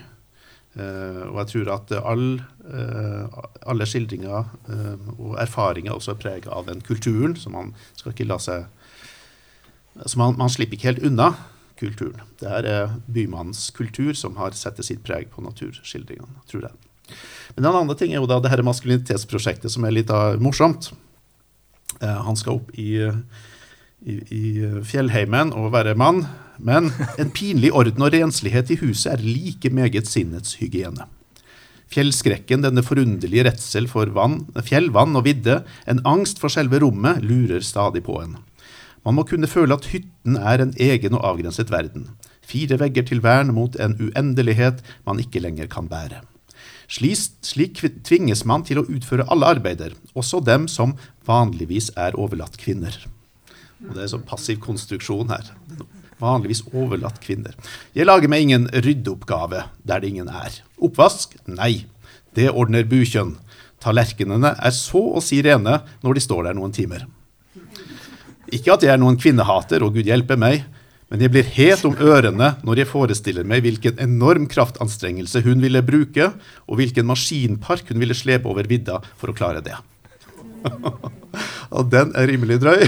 Eh, 0.78 1.22
og 1.26 1.40
jeg 1.42 1.50
tror 1.52 1.70
at 1.74 1.92
all, 1.98 2.24
eh, 2.70 3.38
alle 3.66 3.86
skildringer 3.88 4.46
eh, 4.70 5.06
og 5.16 5.36
erfaringer 5.42 5.96
også 5.96 6.14
er 6.14 6.20
prega 6.22 6.52
av 6.54 6.68
den 6.68 6.82
kulturen, 6.86 7.34
så 7.36 7.50
man 7.50 7.72
skal 7.98 8.14
ikke 8.14 8.28
la 8.28 8.40
seg 8.42 8.68
så 9.98 10.14
man, 10.20 10.36
man 10.38 10.50
slipper 10.52 10.76
ikke 10.76 10.92
helt 10.92 11.06
unna 11.08 11.32
kulturen. 11.78 12.20
Det 12.38 12.46
er 12.46 12.92
bymannens 13.10 13.64
kultur 13.74 14.12
som 14.14 14.36
har 14.38 14.54
satt 14.54 14.78
sitt 14.86 15.00
preg 15.02 15.26
på 15.32 15.42
naturskildringene, 15.42 16.44
tror 16.46 16.68
jeg. 16.68 17.16
Men 17.56 17.64
den 17.66 17.78
andre 17.80 17.96
ting 17.98 18.12
er 18.12 18.20
jo 18.20 18.28
da 18.30 18.36
det 18.38 18.52
her 18.52 18.62
maskulinitetsprosjektet 18.62 19.74
som 19.74 19.88
er 19.88 19.96
litt 19.96 20.12
morsomt. 20.38 20.92
Han 21.98 22.38
skal 22.38 22.60
opp 22.60 22.70
i, 22.78 22.92
i, 24.06 24.14
i 24.38 24.44
fjellheimen 24.86 25.50
og 25.58 25.72
være 25.74 25.98
mann, 25.98 26.28
men 26.58 26.90
en 27.18 27.30
pinlig 27.34 27.70
orden 27.76 28.04
og 28.04 28.12
renslighet 28.14 28.72
i 28.74 28.80
huset 28.82 29.14
er 29.14 29.24
like 29.24 29.70
meget 29.74 30.10
sinnets 30.10 30.58
hygiene. 30.60 31.06
Fjellskrekken, 31.88 32.64
denne 32.66 32.84
forunderlige 32.84 33.46
redsel 33.48 33.88
for 33.88 34.10
vann, 34.12 34.42
fjell, 34.60 34.90
vann 34.92 35.16
og 35.16 35.24
vidde, 35.24 35.62
en 35.88 36.02
angst 36.08 36.40
for 36.42 36.52
selve 36.52 36.82
rommet, 36.82 37.22
lurer 37.24 37.64
stadig 37.64 38.04
på 38.04 38.18
en. 38.20 38.36
Man 39.06 39.16
må 39.16 39.24
kunne 39.24 39.48
føle 39.48 39.72
at 39.72 39.88
hytten 39.88 40.36
er 40.36 40.60
en 40.60 40.74
egen 40.76 41.16
og 41.16 41.24
avgrenset 41.24 41.70
verden. 41.72 42.10
Fire 42.44 42.76
vegger 42.80 43.06
til 43.08 43.22
vern 43.24 43.54
mot 43.56 43.76
en 43.80 43.96
uendelighet 43.96 44.82
man 45.08 45.20
ikke 45.22 45.40
lenger 45.40 45.70
kan 45.72 45.88
bære. 45.88 46.20
Slik, 46.88 47.80
tvinges 48.04 48.46
man 48.48 48.64
til 48.64 48.80
å 48.80 48.86
utføre 48.88 49.26
alle 49.32 49.48
arbeider, 49.56 49.92
også 50.16 50.40
dem 50.44 50.64
som 50.72 50.96
vanligvis 51.28 51.90
er 51.96 52.16
overlatt 52.16 52.56
kvinner. 52.60 52.94
Og 53.84 53.94
Det 53.94 54.00
er 54.00 54.06
en 54.08 54.14
sånn 54.16 54.28
passiv 54.28 54.60
konstruksjon 54.64 55.28
her. 55.32 55.52
Vanligvis 56.18 56.64
overlatt 56.72 57.20
kvinner. 57.22 57.54
Jeg 57.94 58.08
lager 58.08 58.30
meg 58.30 58.46
ingen 58.46 58.66
ryddeoppgave 58.72 59.66
der 59.86 60.02
det 60.02 60.10
ingen 60.10 60.30
er. 60.30 60.62
Oppvask? 60.82 61.36
Nei. 61.46 61.86
Det 62.34 62.50
ordner 62.50 62.86
bukjønn. 62.88 63.36
Tallerkenene 63.82 64.56
er 64.58 64.74
så 64.74 65.00
å 65.18 65.22
si 65.22 65.38
rene 65.46 65.80
når 66.02 66.18
de 66.18 66.24
står 66.24 66.48
der 66.48 66.58
noen 66.58 66.74
timer. 66.74 67.06
Ikke 68.54 68.74
at 68.74 68.84
jeg 68.84 68.94
er 68.94 69.00
noen 69.00 69.18
kvinnehater, 69.20 69.84
og 69.84 69.94
Gud 69.94 70.08
hjelpe 70.08 70.38
meg, 70.40 70.64
men 71.08 71.22
jeg 71.24 71.32
blir 71.32 71.46
het 71.54 71.84
om 71.88 71.96
ørene 71.96 72.50
når 72.66 72.82
jeg 72.82 72.90
forestiller 72.90 73.46
meg 73.48 73.62
hvilken 73.64 74.00
enorm 74.02 74.48
kraftanstrengelse 74.50 75.44
hun 75.46 75.62
ville 75.64 75.84
bruke, 75.84 76.32
og 76.66 76.80
hvilken 76.80 77.08
maskinpark 77.08 77.92
hun 77.92 78.02
ville 78.02 78.16
slepe 78.16 78.48
over 78.50 78.68
vidda 78.68 78.98
for 79.16 79.32
å 79.32 79.36
klare 79.36 79.64
det. 79.64 79.76
og 81.76 81.88
den 81.92 82.12
er 82.16 82.28
rimelig 82.30 82.60
drøy. 82.62 82.84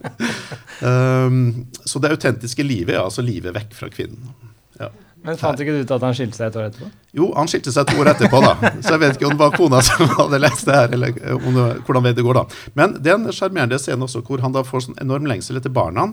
um, 0.86 1.40
så 1.84 2.02
det 2.02 2.14
autentiske 2.14 2.66
livet 2.66 2.96
er 2.96 3.04
altså 3.04 3.24
livet 3.24 3.54
vekk 3.56 3.76
fra 3.76 3.90
kvinnen. 3.92 4.34
Ja. 4.80 4.90
Men 5.24 5.36
fant 5.36 5.60
ikke 5.60 5.74
du 5.76 5.82
ut 5.84 5.90
at 5.92 6.04
han 6.04 6.14
skilte 6.16 6.38
seg 6.38 6.48
et 6.48 6.56
år 6.56 6.68
etterpå? 6.70 6.90
Jo, 7.16 7.26
han 7.36 7.48
skilte 7.50 7.72
seg 7.74 7.88
et 7.88 8.00
år 8.00 8.12
etterpå, 8.14 8.38
da. 8.40 8.54
Så 8.80 8.94
jeg 8.94 9.02
vet 9.02 9.18
ikke 9.18 9.28
om 9.28 9.34
det 9.34 9.42
var 9.42 9.56
kona 9.56 9.80
som 9.84 10.12
hadde 10.20 10.40
lest 10.40 10.68
det 10.68 10.76
her, 10.78 10.94
eller 10.96 11.18
om 11.36 11.58
det, 11.58 11.66
hvordan 11.86 12.06
det 12.08 12.24
går, 12.24 12.40
da. 12.40 12.60
Men 12.78 12.94
det 12.96 13.12
er 13.12 13.18
en 13.18 13.34
sjarmerende 13.36 13.80
scene 13.82 14.06
også, 14.06 14.24
hvor 14.24 14.40
han 14.44 14.54
da 14.56 14.64
får 14.64 14.86
sånn 14.86 15.02
enorm 15.02 15.28
lengsel 15.28 15.60
etter 15.60 15.74
barna. 15.76 16.08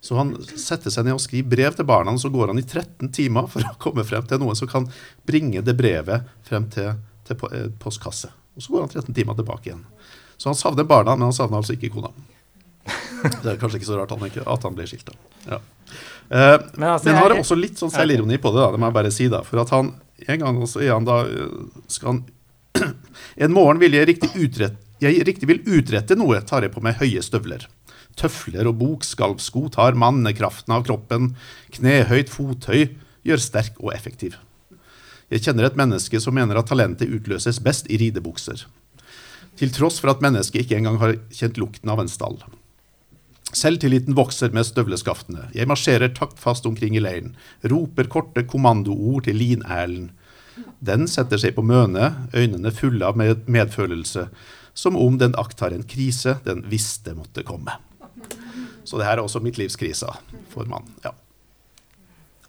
Så 0.00 0.16
han 0.16 0.32
setter 0.48 0.92
seg 0.92 1.06
ned 1.06 1.16
og 1.16 1.22
skriver 1.24 1.48
brev 1.52 1.76
til 1.76 1.88
barna, 1.88 2.12
og 2.16 2.20
så 2.22 2.30
går 2.32 2.52
han 2.52 2.60
i 2.60 2.64
13 2.64 3.12
timer 3.16 3.48
for 3.52 3.64
å 3.64 3.76
komme 3.80 4.04
frem 4.08 4.28
til 4.28 4.40
noen 4.40 4.56
som 4.56 4.68
kan 4.68 4.88
bringe 5.28 5.60
det 5.64 5.76
brevet 5.76 6.28
frem 6.48 6.68
til, 6.72 6.94
til 7.28 7.48
eh, 7.52 7.68
postkasse. 7.80 8.32
Og 8.56 8.64
så 8.64 8.72
går 8.72 8.86
han 8.86 8.92
13 8.92 9.16
timer 9.16 9.36
tilbake 9.38 9.70
igjen. 9.70 9.84
Så 10.40 10.48
han 10.48 10.56
savner 10.58 10.86
barna, 10.88 11.12
men 11.18 11.28
han 11.28 11.36
savner 11.36 11.60
altså 11.60 11.76
ikke 11.76 11.90
kona. 11.92 12.10
Det 13.42 13.52
er 13.52 13.58
kanskje 13.60 13.76
ikke 13.80 13.90
så 13.90 13.98
rart 14.00 14.12
han 14.14 14.22
ikke, 14.30 14.46
at 14.48 14.62
han 14.64 14.76
ble 14.78 14.86
skilt. 14.88 15.10
Ja. 15.44 15.58
Eh, 16.30 16.58
Men 16.78 16.88
altså, 16.94 17.10
men 17.10 17.18
har 17.20 17.34
jeg- 17.34 17.42
også 17.44 17.58
litt 17.60 17.76
sånn 17.80 17.92
selvironi 17.92 18.38
på 18.40 18.52
det, 18.54 18.62
da, 18.62 18.70
det 18.72 18.80
må 18.80 18.88
jeg 18.88 18.96
bare 18.96 19.10
si. 19.12 19.28
da, 19.28 19.42
For 19.44 19.60
at 19.60 19.70
han 19.74 19.92
en 20.28 20.38
gang 20.40 20.60
også 20.62 20.80
han 20.88 21.04
da 21.04 21.24
øh, 21.26 21.68
skal 21.88 22.08
han 22.14 22.24
En 23.44 23.52
morgen 23.52 23.78
vil 23.82 23.92
jeg 23.92 24.06
riktig 24.14 24.30
utrette 24.36 24.76
jeg 25.00 25.24
riktig 25.24 25.48
vil 25.48 25.62
utrette 25.64 26.12
noe, 26.16 26.42
tar 26.44 26.60
jeg 26.60 26.72
på 26.74 26.82
meg 26.84 26.98
høye 27.00 27.22
støvler. 27.24 27.62
Tøfler 28.20 28.66
og 28.68 28.76
bokskalvsko 28.82 29.70
tar 29.72 29.96
mannekraften 29.96 30.74
av 30.76 30.84
kroppen. 30.84 31.30
Knehøyt 31.72 32.28
fothøy 32.28 32.90
gjør 33.24 33.40
sterk 33.40 33.78
og 33.80 33.94
effektiv. 33.94 34.36
Jeg 35.32 35.40
kjenner 35.46 35.64
et 35.70 35.78
menneske 35.80 36.20
som 36.20 36.34
mener 36.36 36.58
at 36.60 36.68
talentet 36.68 37.08
utløses 37.08 37.62
best 37.64 37.88
i 37.88 37.96
ridebukser. 37.96 38.66
Til 39.58 39.72
tross 39.74 39.98
for 40.00 40.12
at 40.12 40.22
mennesket 40.24 40.64
ikke 40.64 40.78
engang 40.78 40.98
har 41.00 41.16
kjent 41.34 41.58
lukten 41.60 41.90
av 41.92 42.02
en 42.02 42.10
stall. 42.10 42.38
Selvtilliten 43.50 44.14
vokser 44.14 44.52
med 44.54 44.68
støvleskaftene. 44.68 45.48
Jeg 45.56 45.66
marsjerer 45.66 46.12
taktfast 46.14 46.68
omkring 46.70 46.94
i 46.94 47.02
leiren. 47.02 47.34
Roper 47.66 48.06
korte 48.12 48.44
kommandoord 48.46 49.26
til 49.26 49.40
Lin-Erlen. 49.40 50.12
Den 50.80 51.08
setter 51.10 51.40
seg 51.40 51.56
på 51.56 51.64
møne, 51.66 52.12
øynene 52.36 52.72
fulle 52.74 53.06
av 53.06 53.18
medfølelse, 53.18 54.28
som 54.74 54.96
om 54.96 55.18
den 55.18 55.34
aktar 55.40 55.74
en 55.74 55.86
krise 55.88 56.38
den 56.46 56.62
visste 56.70 57.16
måtte 57.16 57.44
komme. 57.46 57.74
Så 58.84 59.00
det 59.00 59.08
her 59.08 59.18
er 59.18 59.24
også 59.24 59.42
midtlivskrisa 59.42 60.14
for 60.52 60.70
mannen. 60.70 60.94
Ja. 61.04 61.12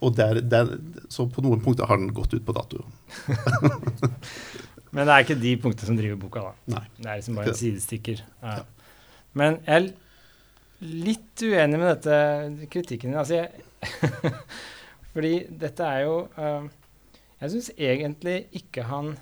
Og 0.02 0.16
der, 0.18 0.40
der, 0.42 0.78
så 1.14 1.28
på 1.30 1.44
noen 1.46 1.62
punkter 1.62 1.90
har 1.90 2.00
den 2.02 2.14
gått 2.14 2.34
ut 2.34 2.46
på 2.46 2.56
dato. 2.58 2.86
Men 4.92 5.08
det 5.08 5.16
er 5.16 5.26
ikke 5.26 5.40
de 5.40 5.56
punktene 5.64 5.88
som 5.88 5.98
driver 5.98 6.20
boka, 6.20 6.44
da. 6.50 6.76
Nei. 6.76 6.86
Det 6.98 7.08
er 7.08 7.20
liksom 7.22 7.40
bare 7.40 7.54
en 7.54 7.60
sidestikker. 7.62 8.24
Ja. 8.44 8.56
Men 9.40 9.60
jeg 9.64 9.78
er 9.78 9.90
litt 10.82 11.44
uenig 11.46 11.80
med 11.80 11.90
dette 11.94 12.68
kritikken 12.74 13.14
din. 13.14 13.20
Altså, 13.22 13.40
jeg 13.40 14.32
Fordi 15.14 15.34
dette 15.62 15.88
er 15.88 16.04
jo 16.06 16.18
uh, 16.38 16.68
Jeg 17.42 17.54
syns 17.54 17.72
egentlig 17.76 18.36
ikke 18.60 18.86
han 18.88 19.16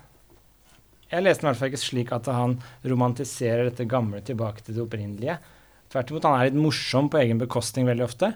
Jeg 1.10 1.24
leste 1.24 1.42
den 1.42 1.48
i 1.48 1.50
hvert 1.50 1.60
fall 1.62 1.72
ikke 1.72 1.82
slik 1.82 2.12
at 2.14 2.28
han 2.30 2.58
romantiserer 2.86 3.70
dette 3.70 3.88
gamle 3.90 4.20
tilbake 4.22 4.62
til 4.62 4.76
det 4.76 4.84
opprinnelige. 4.84 5.38
Tvert 5.90 6.12
imot, 6.12 6.28
han 6.28 6.36
er 6.38 6.50
litt 6.50 6.60
morsom 6.60 7.08
på 7.10 7.18
egen 7.18 7.40
bekostning 7.40 7.88
veldig 7.88 8.04
ofte. 8.06 8.28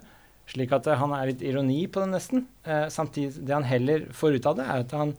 Slik 0.51 0.75
at 0.75 0.89
uh, 0.91 0.97
han 0.99 1.15
er 1.15 1.31
litt 1.31 1.45
ironi 1.47 1.85
på 1.87 2.03
det, 2.03 2.09
nesten. 2.17 2.49
Uh, 2.67 2.89
samtidig, 2.91 3.45
det 3.47 3.55
han 3.55 3.69
heller 3.69 4.09
får 4.17 4.41
ut 4.41 4.49
av 4.51 4.59
det, 4.59 4.67
er 4.67 4.83
at 4.83 4.97
han 4.99 5.15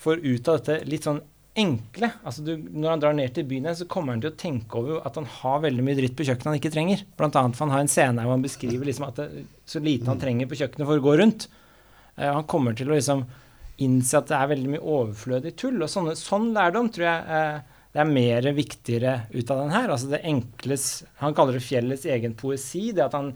får 0.00 0.24
ut 0.24 0.48
av 0.48 0.60
dette 0.60 0.88
litt 0.88 1.06
sånn 1.06 1.20
enkle. 1.60 2.12
Altså 2.22 2.44
du, 2.46 2.52
når 2.56 2.94
han 2.94 3.02
drar 3.02 3.16
ned 3.16 3.34
til 3.34 3.46
byen, 3.48 3.68
så 3.76 3.86
kommer 3.90 4.14
han 4.14 4.22
til 4.22 4.32
å 4.32 4.38
tenke 4.38 4.78
over 4.78 5.00
at 5.06 5.18
han 5.18 5.26
har 5.40 5.62
veldig 5.64 5.84
mye 5.84 5.98
dritt 5.98 6.16
på 6.18 6.26
kjøkkenet 6.28 6.50
han 6.52 6.60
ikke 6.60 6.72
trenger. 6.74 7.04
Blant 7.18 7.38
annet 7.38 7.58
for 7.58 7.66
han 7.66 7.74
har 7.74 7.84
en 7.84 7.90
scene 7.90 8.24
hvor 8.24 8.36
han 8.36 8.46
beskriver 8.46 8.86
liksom 8.88 9.08
at 9.08 9.20
det, 9.20 9.44
så 9.68 9.82
lite 9.82 10.08
han 10.10 10.22
trenger 10.22 10.50
på 10.50 10.60
kjøkkenet 10.60 10.88
for 10.88 11.00
å 11.00 11.04
gå 11.04 11.16
rundt. 11.20 11.48
Uh, 12.16 12.30
han 12.30 12.46
kommer 12.50 12.76
til 12.78 12.90
å 12.90 12.96
liksom 12.96 13.26
innse 13.80 14.18
at 14.20 14.28
det 14.28 14.36
er 14.36 14.50
veldig 14.52 14.72
mye 14.76 14.86
overflødig 14.94 15.54
tull. 15.58 15.80
Og 15.82 15.90
sånne, 15.90 16.16
sånn 16.18 16.50
lærdom 16.56 16.90
tror 16.94 17.08
jeg 17.08 17.26
uh, 17.28 17.78
det 17.90 18.02
er 18.04 18.12
mer 18.12 18.50
viktigere 18.54 19.14
ut 19.34 19.50
av 19.50 19.64
den 19.64 19.74
her. 19.74 19.90
Altså 19.90 20.10
det 20.12 20.22
enkles 20.28 20.90
Han 21.18 21.34
kaller 21.34 21.58
det 21.58 21.66
fjellets 21.66 22.06
egen 22.06 22.36
poesi. 22.38 22.90
Det 22.94 23.08
at 23.08 23.16
han 23.18 23.32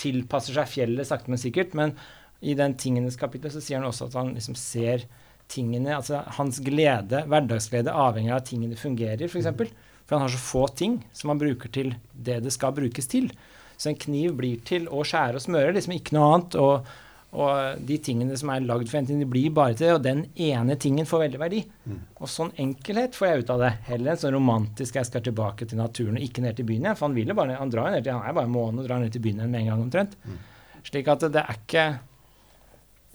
tilpasser 0.00 0.56
seg 0.56 0.70
fjellet 0.72 1.08
sakte, 1.08 1.32
men 1.32 1.42
sikkert. 1.42 1.76
Men 1.76 1.92
i 2.40 2.56
den 2.56 2.76
tingenes 2.80 3.18
kapittel 3.20 3.52
så 3.52 3.60
sier 3.60 3.80
han 3.80 3.88
også 3.88 4.08
at 4.08 4.16
han 4.16 4.32
liksom 4.36 4.56
ser 4.56 5.04
tingene 5.48 5.96
Altså 5.96 6.22
hans 6.38 6.58
glede, 6.64 7.24
hverdagsglede, 7.30 7.92
avhenger 7.92 8.34
av 8.34 8.42
at 8.42 8.48
tingene 8.50 8.76
fungerer, 8.76 9.24
f.eks. 9.24 9.32
For, 9.32 9.42
eksempel. 9.42 9.72
for 10.04 10.16
han 10.16 10.26
har 10.26 10.34
så 10.34 10.42
få 10.42 10.66
ting 10.68 11.00
som 11.12 11.32
han 11.32 11.42
bruker 11.42 11.72
til 11.72 11.94
det 12.12 12.42
det 12.44 12.52
skal 12.54 12.74
brukes 12.76 13.06
til. 13.06 13.30
Så 13.76 13.90
en 13.90 14.00
kniv 14.00 14.36
blir 14.38 14.62
til 14.64 14.88
å 14.88 15.02
skjære 15.04 15.36
og 15.36 15.44
smøre, 15.44 15.74
liksom 15.76 15.98
ikke 15.98 16.16
noe 16.16 16.30
annet. 16.34 16.56
Og 16.60 16.94
Og 17.36 17.80
de 17.84 17.96
tingene 18.00 18.36
som 18.38 18.48
er 18.48 18.62
lagd 18.64 18.88
for 18.88 18.96
en 19.00 19.06
ting, 19.08 19.18
de 19.20 19.26
blir 19.28 19.50
bare 19.52 19.74
til 19.74 19.88
det, 19.88 19.94
og 19.96 20.04
den 20.04 20.22
ene 20.40 20.76
tingen 20.80 21.04
får 21.04 21.24
veldig 21.24 21.40
verdi. 21.42 21.58
Mm. 21.84 21.98
Og 22.22 22.30
sånn 22.32 22.52
enkelhet 22.62 23.18
får 23.18 23.26
jeg 23.28 23.42
ut 23.42 23.50
av 23.52 23.64
det. 23.64 23.72
Heller 23.90 24.12
enn 24.12 24.20
sånn 24.22 24.32
romantisk 24.32 24.96
'jeg 24.96 25.06
skal 25.06 25.24
tilbake 25.26 25.66
til 25.68 25.76
naturen' 25.76 26.16
og 26.16 26.22
ikke 26.22 26.40
ned 26.40 26.56
til 26.56 26.64
byen 26.64 26.86
igjen. 26.86 26.96
For 26.96 27.06
han 27.06 27.14
vil 27.14 27.28
jo 27.28 27.34
bare, 27.34 27.58
han 27.58 27.68
drar 27.68 27.90
jo 27.90 27.94
ned 27.96 28.04
til, 28.04 28.12
han 28.12 28.28
er 28.28 28.32
bare 28.32 28.46
en 28.46 28.56
måned 28.56 28.80
og 28.80 28.88
drar 28.88 29.00
ned 29.00 29.12
til 29.12 29.20
byen 29.20 29.40
igjen 29.40 29.50
med 29.50 29.60
en 29.60 29.66
gang 29.66 29.82
omtrent. 29.82 30.16
Mm. 30.24 30.38
Slik 30.84 31.08
at 31.08 31.20
det 31.20 31.42
er 31.42 31.56
ikke 31.58 31.98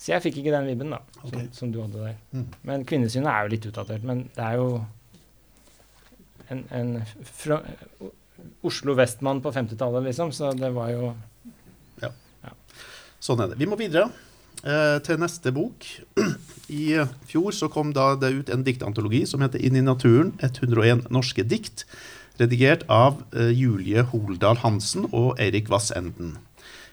Så 0.01 0.15
jeg 0.15 0.23
fikk 0.23 0.39
ikke 0.41 0.55
den 0.55 0.65
vibben, 0.71 0.95
da, 0.95 1.01
som, 1.19 1.27
Ok. 1.29 1.51
som 1.53 1.71
du 1.73 1.77
hadde 1.83 1.99
der. 2.07 2.15
Mm. 2.33 2.47
Men 2.65 2.85
kvinnesynet 2.89 3.29
er 3.29 3.43
jo 3.45 3.51
litt 3.53 3.67
utdatert. 3.69 4.07
Men 4.07 4.23
det 4.33 4.47
er 4.47 4.57
jo 4.57 4.69
en, 6.49 6.63
en 6.73 6.89
fra, 7.21 7.59
Oslo 8.65 8.95
Vestmann 8.97 9.43
på 9.45 9.53
50-tallet, 9.53 10.07
liksom. 10.09 10.33
Så 10.33 10.51
det 10.57 10.71
var 10.73 10.89
jo 10.93 11.13
Ja, 12.01 12.09
Sånn 13.21 13.43
er 13.43 13.51
det. 13.51 13.59
Vi 13.61 13.69
må 13.69 13.77
videre 13.77 14.07
eh, 14.65 14.97
til 15.05 15.21
neste 15.21 15.53
bok. 15.53 15.85
I 16.71 17.03
fjor 17.29 17.53
så 17.53 17.69
kom 17.69 17.93
da 17.93 18.15
det 18.17 18.31
ut 18.33 18.49
en 18.49 18.65
diktantologi 18.65 19.25
som 19.29 19.43
heter 19.45 19.61
'Inn 19.61 19.77
i 19.77 19.85
naturen 19.85 20.33
101 20.41 21.11
norske 21.13 21.45
dikt', 21.45 21.85
redigert 22.41 22.87
av 22.89 23.21
eh, 23.35 23.51
Julie 23.53 24.01
Holdal 24.01 24.57
Hansen 24.65 25.05
og 25.11 25.37
Eirik 25.37 25.69
Vassenden. 25.69 26.39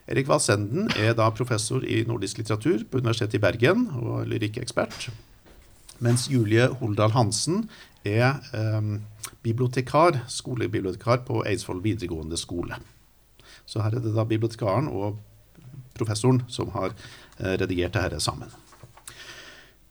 Erik 0.09 0.29
Valsenden 0.31 0.89
er 0.97 1.13
da 1.17 1.29
professor 1.37 1.85
i 1.85 2.01
nordisk 2.09 2.41
litteratur 2.41 2.87
på 2.89 3.03
Universitetet 3.03 3.37
i 3.37 3.43
Bergen 3.43 3.89
og 4.01 4.29
lyrikkekspert. 4.31 5.11
Mens 6.05 6.29
Julie 6.33 6.69
Holdal 6.81 7.13
Hansen 7.13 7.67
er 8.09 8.39
eh, 8.57 8.93
bibliotekar, 9.45 10.23
skolebibliotekar 10.33 11.27
på 11.29 11.43
Eidsvoll 11.45 11.83
videregående 11.85 12.41
skole. 12.41 12.79
Så 13.69 13.83
her 13.85 13.99
er 13.99 14.05
det 14.05 14.15
da 14.17 14.25
bibliotekaren 14.25 14.89
og 14.89 15.19
professoren 15.99 16.41
som 16.49 16.73
har 16.77 16.95
eh, 16.95 17.59
redigert 17.61 17.97
det 17.97 18.07
her 18.07 18.19
sammen. 18.23 18.49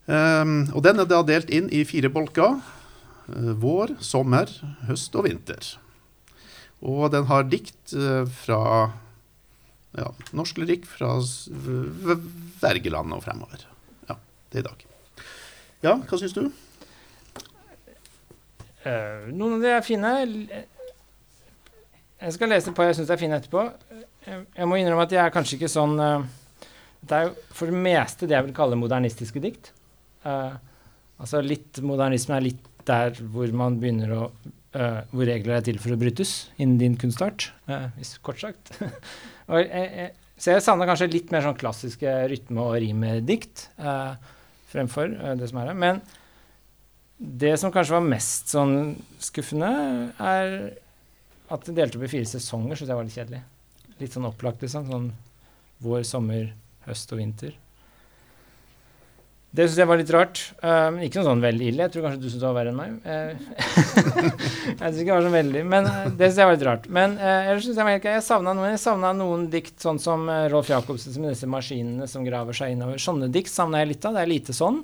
Ehm, 0.08 0.70
og 0.74 0.84
den 0.86 1.02
er 1.04 1.10
da 1.10 1.22
delt 1.28 1.52
inn 1.54 1.68
i 1.70 1.84
fire 1.88 2.10
bolker. 2.10 2.58
Eh, 3.28 3.52
vår, 3.60 3.98
sommer, 4.02 4.50
høst 4.88 5.16
og 5.20 5.28
vinter. 5.28 5.76
Og 6.82 7.12
den 7.14 7.28
har 7.30 7.48
dikt 7.52 7.94
eh, 7.94 8.24
fra 8.44 8.62
ja, 9.96 10.10
norsk 10.36 10.58
lyrikk 10.60 10.86
fra 10.90 11.14
s- 11.24 11.48
v- 11.52 11.88
v- 12.04 12.22
Wergeland 12.62 13.14
og 13.16 13.24
fremover. 13.24 13.64
Ja, 14.10 14.18
det 14.52 14.60
er 14.60 14.66
i 14.66 14.68
dag. 14.68 14.86
Ja, 15.86 15.94
hva 16.02 16.18
syns 16.20 16.34
du? 16.36 16.48
Uh, 18.88 19.28
noen 19.36 19.58
av 19.58 19.64
de 19.64 19.72
er 19.74 19.84
fine. 19.86 20.12
Jeg 22.18 22.34
skal 22.34 22.50
lese 22.52 22.72
et 22.72 22.78
par 22.78 22.88
jeg 22.90 22.98
syns 23.00 23.12
er 23.14 23.20
fine 23.22 23.38
etterpå. 23.40 23.64
Jeg, 24.28 24.46
jeg 24.58 24.68
må 24.70 24.78
innrømme 24.80 25.06
at 25.08 25.14
jeg 25.16 25.24
er 25.24 25.34
kanskje 25.34 25.58
ikke 25.60 25.70
sånn 25.72 25.96
uh, 26.02 26.24
Det 27.08 27.20
er 27.24 27.34
for 27.56 27.70
det 27.72 27.78
meste 27.84 28.28
det 28.28 28.36
jeg 28.38 28.48
vil 28.50 28.56
kalle 28.58 28.80
modernistiske 28.80 29.42
dikt. 29.44 29.72
Uh, 30.26 30.56
altså 31.22 31.42
litt 31.46 31.80
modernisme 31.86 32.38
er 32.38 32.48
litt 32.50 32.64
der 32.88 33.18
hvor 33.34 33.52
man 33.52 33.76
begynner 33.82 34.12
å 34.16 34.22
eh, 34.72 35.02
Hvor 35.12 35.26
regler 35.28 35.58
er 35.58 35.64
til 35.66 35.76
for 35.84 35.92
å 35.92 35.98
brytes 36.00 36.30
innen 36.56 36.78
din 36.80 36.94
kunstart, 37.00 37.50
eh, 37.68 37.90
hvis 37.98 38.14
kort 38.24 38.40
sagt. 38.40 38.72
og 39.48 39.62
jeg, 39.62 40.12
så 40.38 40.54
jeg 40.54 40.64
savner 40.66 40.90
kanskje 40.90 41.10
litt 41.10 41.32
mer 41.34 41.46
sånn 41.46 41.58
klassiske 41.58 42.14
rytme- 42.30 42.66
og 42.68 42.78
rimedikt 42.84 43.68
eh, 43.82 44.34
fremfor 44.70 45.14
eh, 45.16 45.36
det 45.40 45.50
som 45.50 45.62
er 45.62 45.72
her. 45.72 45.78
Men 45.82 46.02
det 47.18 47.56
som 47.58 47.74
kanskje 47.74 47.96
var 47.96 48.06
mest 48.06 48.54
sånn 48.54 48.76
skuffende, 49.24 49.72
er 50.22 50.58
at 51.50 51.64
det 51.66 51.78
delte 51.78 51.98
opp 51.98 52.06
i 52.06 52.12
fire 52.12 52.28
sesonger, 52.30 52.78
syns 52.78 52.92
jeg 52.92 53.00
var 53.00 53.08
litt 53.08 53.18
kjedelig. 53.18 53.42
Litt 53.98 54.14
sånn 54.14 54.28
opplagt, 54.30 54.62
liksom. 54.62 54.92
Sånn 54.92 55.08
vår, 55.82 56.04
sommer, 56.06 56.52
høst 56.86 57.14
og 57.16 57.22
vinter. 57.22 57.56
Det 59.56 59.64
syns 59.64 59.80
jeg 59.80 59.90
var 59.90 59.98
litt 59.98 60.12
rart. 60.12 60.42
Um, 60.60 60.98
ikke 61.06 61.22
noe 61.22 61.28
sånn 61.30 61.42
veldig 61.42 61.68
ille. 61.70 61.86
Jeg 61.86 61.94
tror 61.94 62.04
kanskje 62.06 62.20
du 62.22 62.28
syns 62.28 62.42
det 62.42 62.50
var 62.50 62.58
verre 62.58 62.74
enn 62.74 62.78
meg. 62.78 62.98
Uh, 63.08 63.32
jeg 64.74 64.82
syns 64.82 65.00
ikke 65.00 65.08
det 65.08 65.16
var 65.16 65.26
så 65.26 65.32
veldig 65.34 65.62
Men 65.72 65.88
uh, 65.88 66.02
det 66.12 66.28
syns 66.28 66.42
jeg 66.42 66.50
var 66.50 66.58
litt 66.58 66.66
rart. 66.68 66.90
Men 67.00 67.16
uh, 67.22 67.48
ellers 67.48 67.64
syns 67.66 67.80
jeg, 67.80 67.88
var 67.88 68.12
jeg 68.12 68.26
savna 68.28 68.54
noen, 68.58 69.16
noen 69.18 69.48
dikt, 69.54 69.78
sånn 69.82 70.02
som 70.04 70.28
Rolf 70.52 70.70
Jacobsen 70.74 71.16
med 71.24 71.34
disse 71.34 71.50
maskinene 71.50 72.10
som 72.12 72.28
graver 72.28 72.60
seg 72.60 72.76
innover. 72.76 73.00
Sånne 73.02 73.32
dikt 73.34 73.54
savna 73.54 73.82
jeg 73.82 73.94
litt 73.96 74.10
av. 74.10 74.20
Det 74.20 74.26
er 74.26 74.34
lite 74.36 74.58
sånn. 74.58 74.84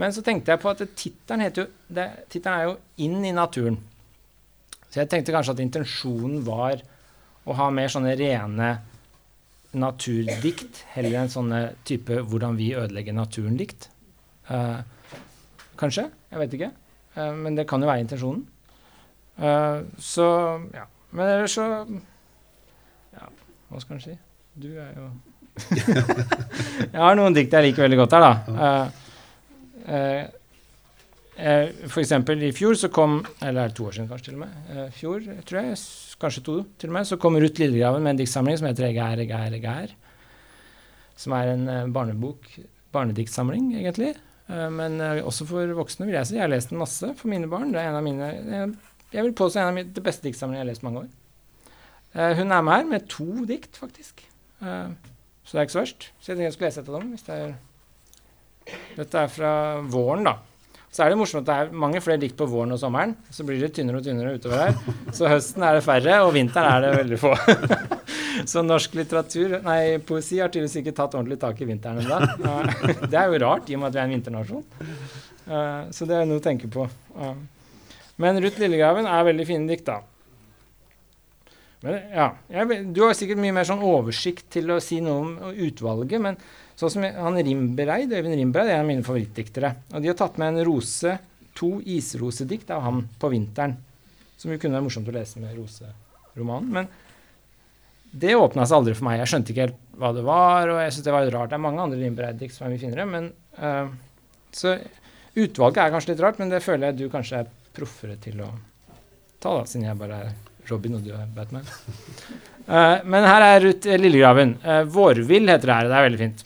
Men 0.00 0.12
så 0.16 0.26
tenkte 0.26 0.52
jeg 0.52 0.62
på 0.62 0.70
at 0.74 0.82
Tittelen 0.98 1.46
er 1.46 2.66
jo 2.66 2.76
'Inn 2.98 3.24
i 3.24 3.32
naturen'. 3.36 3.78
Så 4.90 5.00
jeg 5.00 5.10
tenkte 5.10 5.32
kanskje 5.32 5.54
at 5.54 5.62
intensjonen 5.62 6.40
var 6.42 6.82
å 7.46 7.54
ha 7.54 7.70
mer 7.70 7.90
sånne 7.92 8.16
rene 8.18 8.70
naturdikt, 9.72 10.84
heller 10.94 11.20
enn 11.20 11.30
sånne 11.30 11.60
type 11.84 12.22
'hvordan 12.22 12.56
vi 12.58 12.74
ødelegger 12.74 13.14
naturen'-dikt. 13.14 13.88
Uh, 14.50 14.82
kanskje. 15.78 16.10
Jeg 16.30 16.38
vet 16.38 16.54
ikke. 16.54 16.70
Uh, 17.16 17.34
men 17.34 17.56
det 17.56 17.68
kan 17.68 17.80
jo 17.80 17.86
være 17.86 18.00
intensjonen. 18.00 18.46
Uh, 19.38 19.86
så 19.98 20.26
ja. 20.74 20.86
Men 21.12 21.26
ellers 21.26 21.54
så 21.58 21.66
Ja, 23.14 23.26
hva 23.70 23.80
skal 23.82 23.96
en 23.96 24.04
si? 24.04 24.16
Du 24.60 24.68
er 24.78 24.90
jo 24.96 25.08
Jeg 26.94 27.00
har 27.00 27.16
noen 27.18 27.34
dikt 27.36 27.52
jeg 27.52 27.70
liker 27.70 27.84
veldig 27.84 27.98
godt 28.00 28.14
her, 28.16 28.26
da. 28.26 28.60
Eh, 28.66 29.96
eh, 29.96 30.22
eh, 31.36 31.72
for 31.90 32.02
eksempel 32.02 32.46
i 32.46 32.52
fjor 32.56 32.78
så 32.78 32.88
kom 32.92 33.18
Eller 33.42 33.64
er 33.64 33.72
det 33.72 33.76
to 33.76 33.88
år 33.88 33.96
siden, 33.96 34.08
kanskje, 34.08 34.30
til 34.30 34.38
og 34.38 34.44
med. 34.44 34.54
Eh, 34.70 34.86
fjor, 34.94 35.26
tror 35.48 35.60
jeg. 35.60 35.80
Kanskje 36.20 36.42
to, 36.44 36.54
til 36.76 36.90
og 36.90 36.98
med. 36.98 37.08
Så 37.08 37.16
kom 37.20 37.38
Ruth 37.40 37.60
Lillegraven 37.60 38.04
med 38.04 38.14
en 38.14 38.20
diktsamling 38.20 38.58
som 38.60 38.66
heter 38.68 38.90
'Jeg 38.90 38.98
er, 38.98 39.22
jeg 39.24 39.30
er, 39.30 39.56
jeg 39.56 39.64
er'. 39.64 39.94
Som 41.16 41.32
er 41.32 41.52
en 41.52 41.68
eh, 41.68 41.86
barnebok, 41.86 42.44
barnediktsamling, 42.92 43.74
egentlig. 43.74 44.14
Eh, 44.48 44.70
men 44.70 45.00
eh, 45.00 45.24
også 45.24 45.46
for 45.46 45.66
voksne, 45.66 46.06
vil 46.06 46.14
jeg 46.14 46.26
si. 46.26 46.34
Jeg 46.34 46.42
har 46.42 46.52
lest 46.52 46.70
den 46.70 46.78
masse 46.78 47.14
for 47.16 47.28
mine 47.28 47.48
barn. 47.48 47.72
Det 47.72 47.80
er 47.80 47.88
en 47.88 47.96
av 47.96 48.02
mine 48.02 48.76
Jeg, 49.12 49.24
vil 49.24 49.32
påstå 49.32 49.60
en 49.60 49.66
av 49.66 49.74
mine, 49.74 49.92
det 49.92 50.02
beste 50.02 50.22
diktsamlingene 50.22 50.60
jeg 50.60 50.66
har 50.66 50.72
lest 50.72 50.82
mange 50.82 50.98
år. 50.98 51.08
Hun 52.12 52.52
er 52.52 52.62
med 52.62 52.74
her 52.74 52.84
med 52.84 53.08
to 53.08 53.44
dikt, 53.46 53.76
faktisk. 53.76 54.26
Så 54.60 55.52
det 55.52 55.58
er 55.58 55.66
ikke 55.66 55.72
så 55.72 55.80
verst. 55.80 56.12
Så 56.20 56.32
jeg 56.32 56.36
tenkte 56.36 56.44
jeg 56.44 56.52
skulle 56.52 56.68
lese 56.68 56.80
et 56.80 56.88
av 56.88 57.00
dem. 57.00 57.10
Hvis 57.10 57.26
det 57.26 57.34
er 57.34 57.54
Dette 58.96 59.18
er 59.18 59.26
fra 59.26 59.52
våren, 59.82 60.24
da. 60.24 60.36
Så 60.90 61.04
er 61.04 61.12
det 61.12 61.18
morsomt 61.20 61.44
at 61.44 61.46
det 61.46 61.56
er 61.56 61.82
mange 61.84 62.00
flere 62.02 62.18
dikt 62.18 62.34
på 62.38 62.48
våren 62.50 62.74
og 62.74 62.80
sommeren. 62.82 63.12
Så 63.30 63.44
blir 63.46 63.60
det 63.62 63.70
tynnere 63.76 64.00
og 64.00 64.06
tynnere 64.06 64.34
utover 64.34 64.64
her. 64.64 64.96
Så 65.14 65.28
høsten 65.30 65.62
er 65.62 65.78
det 65.78 65.84
færre, 65.86 66.16
og 66.26 66.32
vinteren 66.34 66.66
er 66.66 66.82
det 66.82 66.90
veldig 66.96 67.18
få. 67.22 67.30
så 68.50 68.64
norsk 68.66 68.96
litteratur, 68.98 69.60
nei, 69.62 70.00
poesi 70.06 70.40
har 70.42 70.50
tydeligvis 70.50 70.80
ikke 70.82 70.96
tatt 70.98 71.14
ordentlig 71.14 71.38
tak 71.44 71.62
i 71.62 71.68
vinteren 71.68 72.02
ennå. 72.02 72.18
Det 73.06 73.14
er 73.14 73.30
jo 73.30 73.42
rart, 73.44 73.70
i 73.70 73.78
og 73.78 73.84
med 73.84 73.92
at 73.92 73.96
vi 73.96 74.02
er 74.02 74.08
en 74.08 74.16
vinternasjon. 74.16 74.66
Eh, 75.46 75.80
så 75.94 76.10
det 76.10 76.18
er 76.18 76.26
noe 76.26 76.42
å 76.42 76.46
tenke 76.48 76.70
på. 76.74 76.88
Men 78.20 78.42
Ruth 78.42 78.58
Lillegraven 78.58 79.06
er 79.06 79.28
veldig 79.30 79.46
fine 79.46 79.70
dikt, 79.70 79.86
da. 79.86 80.00
Men 81.80 81.96
ja, 82.12 82.26
jeg, 82.52 82.80
Du 82.92 83.02
har 83.06 83.16
sikkert 83.16 83.40
mye 83.40 83.54
mer 83.56 83.68
sånn 83.68 83.84
oversikt 83.84 84.50
til 84.52 84.72
å 84.74 84.80
si 84.84 85.00
noe 85.04 85.20
om 85.24 85.60
utvalget, 85.66 86.20
men 86.22 86.38
sånn 86.78 86.92
som 86.94 87.04
han 87.04 87.38
Rimbereid, 87.40 88.12
Øyvind 88.12 88.36
Rimbereid 88.36 88.72
er 88.72 88.78
en 88.78 88.84
av 88.84 88.90
mine 88.90 89.06
favorittdiktere. 89.06 89.72
Og 89.94 90.02
de 90.02 90.10
har 90.12 90.18
tatt 90.18 90.40
med 90.40 90.54
en 90.54 90.66
rose, 90.68 91.16
to 91.56 91.74
isrosedikt 91.82 92.70
av 92.72 92.84
ham 92.84 93.04
på 93.20 93.30
vinteren. 93.32 93.76
Som 94.40 94.52
jo 94.52 94.60
kunne 94.60 94.78
være 94.78 94.86
morsomt 94.86 95.08
å 95.10 95.14
lese 95.14 95.40
med 95.42 95.56
roseromanen. 95.56 96.70
Men 96.76 96.90
det 98.10 98.36
åpna 98.36 98.66
seg 98.66 98.80
aldri 98.80 98.94
for 98.96 99.06
meg. 99.06 99.20
Jeg 99.20 99.32
skjønte 99.32 99.52
ikke 99.52 99.66
helt 99.68 99.82
hva 100.00 100.12
det 100.16 100.24
var, 100.26 100.70
og 100.72 100.80
jeg 100.80 100.94
syntes 100.94 101.08
det 101.08 101.14
var 101.14 101.26
litt 101.26 101.34
rart. 101.36 101.52
Det 101.52 101.58
er 101.58 101.64
mange 101.66 101.84
andre 101.84 102.00
Rimbereid-dikt 102.00 102.56
som 102.56 102.66
er 102.66 102.74
mye 102.74 102.82
finere, 102.82 103.08
men 103.08 103.30
uh, 103.60 103.92
Så 104.56 104.76
utvalget 105.38 105.84
er 105.84 105.92
kanskje 105.94 106.14
litt 106.14 106.22
rart, 106.24 106.40
men 106.42 106.52
det 106.52 106.64
føler 106.64 106.90
jeg 106.90 107.00
du 107.00 107.12
kanskje 107.12 107.44
er 107.44 107.50
proffere 107.76 108.16
til 108.20 108.40
å 108.42 108.50
ta, 109.40 109.52
da, 109.52 109.62
siden 109.68 109.86
jeg 109.86 110.00
bare 110.00 110.22
er 110.26 110.32
Robin 110.70 110.98
og 110.98 111.04
du 111.06 111.12
er 111.14 111.28
Batman. 111.34 111.66
Uh, 112.70 113.00
men 113.04 113.26
her 113.26 113.44
er 113.46 113.64
Ruth 113.64 113.88
Lillegraven. 114.00 114.56
Uh, 114.64 114.82
Vårvill 114.86 115.50
heter 115.50 115.70
det 115.70 115.76
her. 115.76 115.88
Det 115.90 115.98
er 115.98 116.06
veldig 116.06 116.20
fint. 116.20 116.44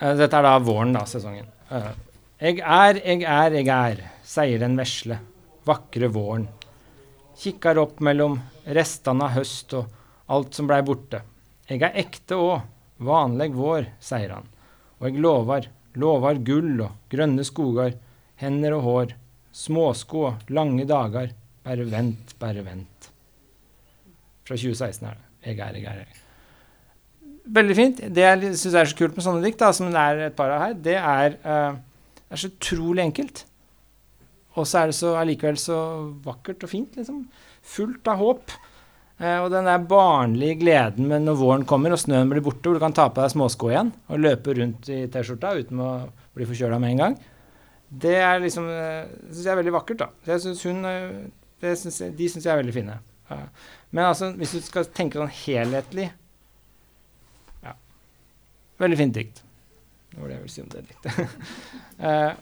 Uh, 0.00 0.12
dette 0.20 0.40
er 0.40 0.46
da 0.48 0.56
våren, 0.60 0.92
da, 0.96 1.04
sesongen. 1.08 1.48
Eg 2.44 2.60
er, 2.60 3.00
eg 3.00 3.22
er, 3.24 3.54
eg 3.60 3.70
er, 3.72 4.02
sier 4.26 4.60
den 4.60 4.76
vesle, 4.76 5.16
vakre 5.64 6.10
våren. 6.12 6.48
Kikkar 7.40 7.80
opp 7.82 8.02
mellom 8.04 8.36
restene 8.76 9.26
av 9.26 9.38
høst 9.38 9.72
og 9.78 10.34
alt 10.34 10.56
som 10.56 10.68
blei 10.68 10.80
borte. 10.86 11.22
Eg 11.70 11.82
er 11.86 11.96
ekte 12.04 12.36
òg, 12.38 12.66
vanleg 13.04 13.56
vår, 13.56 13.88
sier 14.02 14.36
han. 14.36 14.50
Og 15.00 15.08
eg 15.08 15.20
lovar, 15.24 15.70
lovar 16.00 16.40
gull 16.44 16.84
og 16.84 16.98
grønne 17.12 17.46
skogar, 17.46 17.96
hender 18.40 18.76
og 18.76 18.84
hår, 18.88 19.16
småsko 19.54 20.26
og 20.28 20.52
lange 20.54 20.86
dager, 20.88 21.32
bare 21.64 21.86
vent, 21.88 22.34
bare 22.40 22.64
vent. 22.66 23.08
Fra 24.44 24.58
2016 24.60 25.08
er 25.08 25.16
det. 25.16 25.30
Jeg 25.44 25.58
er, 25.60 25.78
jeg 25.80 25.88
er, 25.88 26.04
jeg. 26.04 27.32
Veldig 27.56 27.76
fint. 27.76 28.04
Det 28.16 28.24
jeg 28.24 28.52
syns 28.56 28.76
er 28.80 28.88
så 28.88 28.98
kult 28.98 29.16
med 29.16 29.24
sånne 29.24 29.44
dikt, 29.44 29.60
da, 29.60 29.72
som 29.76 29.90
det 29.92 30.00
er 30.00 30.22
et 30.28 30.36
par 30.36 30.52
av 30.52 30.62
her, 30.64 30.76
det 30.86 30.96
er, 31.00 31.36
uh, 31.44 32.20
det 32.20 32.36
er 32.36 32.42
så 32.44 32.52
utrolig 32.52 33.04
enkelt. 33.04 33.44
Og 34.54 34.68
så 34.68 34.80
er 34.80 34.92
det 34.92 34.96
så 34.96 35.16
allikevel 35.18 35.58
så 35.60 35.78
vakkert 36.24 36.64
og 36.64 36.70
fint, 36.70 36.96
liksom. 37.00 37.24
Fullt 37.74 38.08
av 38.12 38.20
håp. 38.20 38.54
Eh, 39.22 39.38
og 39.38 39.50
den 39.52 39.68
der 39.68 39.82
barnlige 39.86 40.58
gleden 40.64 41.06
med 41.10 41.22
når 41.22 41.38
våren 41.38 41.66
kommer 41.68 41.94
og 41.94 42.00
snøen 42.02 42.30
blir 42.30 42.42
borte, 42.42 42.66
hvor 42.66 42.78
du 42.78 42.82
kan 42.82 42.94
ta 42.94 43.06
på 43.10 43.22
deg 43.22 43.30
småsko 43.30 43.70
igjen 43.70 43.92
og 44.10 44.22
løpe 44.22 44.56
rundt 44.58 44.90
i 44.90 45.04
T-skjorta 45.10 45.52
uten 45.60 45.82
å 45.82 45.90
bli 46.34 46.48
forkjøla 46.48 46.80
med 46.82 46.94
en 46.94 47.02
gang, 47.02 47.14
det 48.04 48.16
er 48.18 48.42
liksom 48.42 48.66
eh, 48.66 49.06
synes 49.28 49.44
jeg 49.44 49.52
er 49.52 49.60
veldig 49.60 49.74
vakkert. 49.76 50.02
da. 50.02 50.08
Så 50.24 50.34
jeg 50.34 50.44
synes 50.46 50.64
hun, 50.66 50.84
eh, 50.90 51.10
synes 51.80 52.00
jeg, 52.00 52.14
De 52.18 52.28
syns 52.30 52.46
jeg 52.46 52.52
er 52.52 52.60
veldig 52.60 52.74
fine. 52.76 52.98
Men 53.90 54.04
altså, 54.04 54.30
hvis 54.36 54.52
du 54.52 54.60
skal 54.64 54.88
tenke 54.94 55.20
sånn 55.20 55.32
helhetlig 55.32 56.10
Ja. 57.64 57.74
Veldig 58.82 58.98
fint 59.00 59.16
dikt. 59.16 59.40
Det 60.10 60.20
var 60.20 60.28
det 60.30 60.36
jeg 60.36 60.44
ville 60.44 60.54
si 60.54 60.62
om 60.62 60.68
det 60.74 60.82
diktet. 60.90 61.38
eh, 62.10 62.32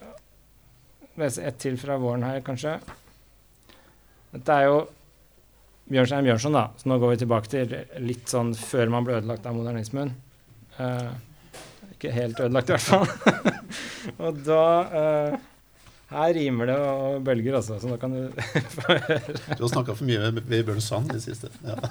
lese 1.21 1.45
ett 1.49 1.61
til 1.63 1.79
fra 1.81 1.97
våren 2.01 2.25
her, 2.27 2.43
kanskje. 2.45 2.75
Dette 4.33 4.57
er 4.57 4.69
jo 4.69 4.83
Bjørnstein 5.93 6.25
Bjørnson, 6.25 6.57
da. 6.57 6.67
Så 6.77 6.89
nå 6.89 6.99
går 7.01 7.15
vi 7.15 7.21
tilbake 7.23 7.53
til 7.53 7.73
litt 8.05 8.31
sånn 8.33 8.53
før 8.57 8.93
man 8.93 9.07
ble 9.07 9.19
ødelagt 9.21 9.49
av 9.49 9.57
modernismen. 9.57 10.13
Uh, 10.79 11.13
ikke 11.93 12.13
helt 12.15 12.41
ødelagt, 12.41 12.71
i 12.71 12.77
hvert 12.77 12.87
fall. 12.87 13.09
og 14.25 14.39
da 14.47 14.63
eh, 15.01 15.35
Her 16.13 16.35
rimer 16.37 16.69
det 16.69 16.77
og 16.77 17.23
bølger, 17.25 17.55
altså, 17.57 17.79
så 17.81 17.89
nå 17.89 17.97
kan 18.01 18.13
du 18.13 18.29
få 18.77 18.83
høre. 18.93 19.19
Du 19.57 19.65
har 19.65 19.73
snakka 19.73 19.97
for 19.97 20.05
mye 20.09 20.21
med 20.29 20.43
Vebjørn 20.51 20.85
Sand 20.85 21.13
i 21.13 21.17
det 21.17 21.25
siste. 21.25 21.49
Ja. 21.65 21.77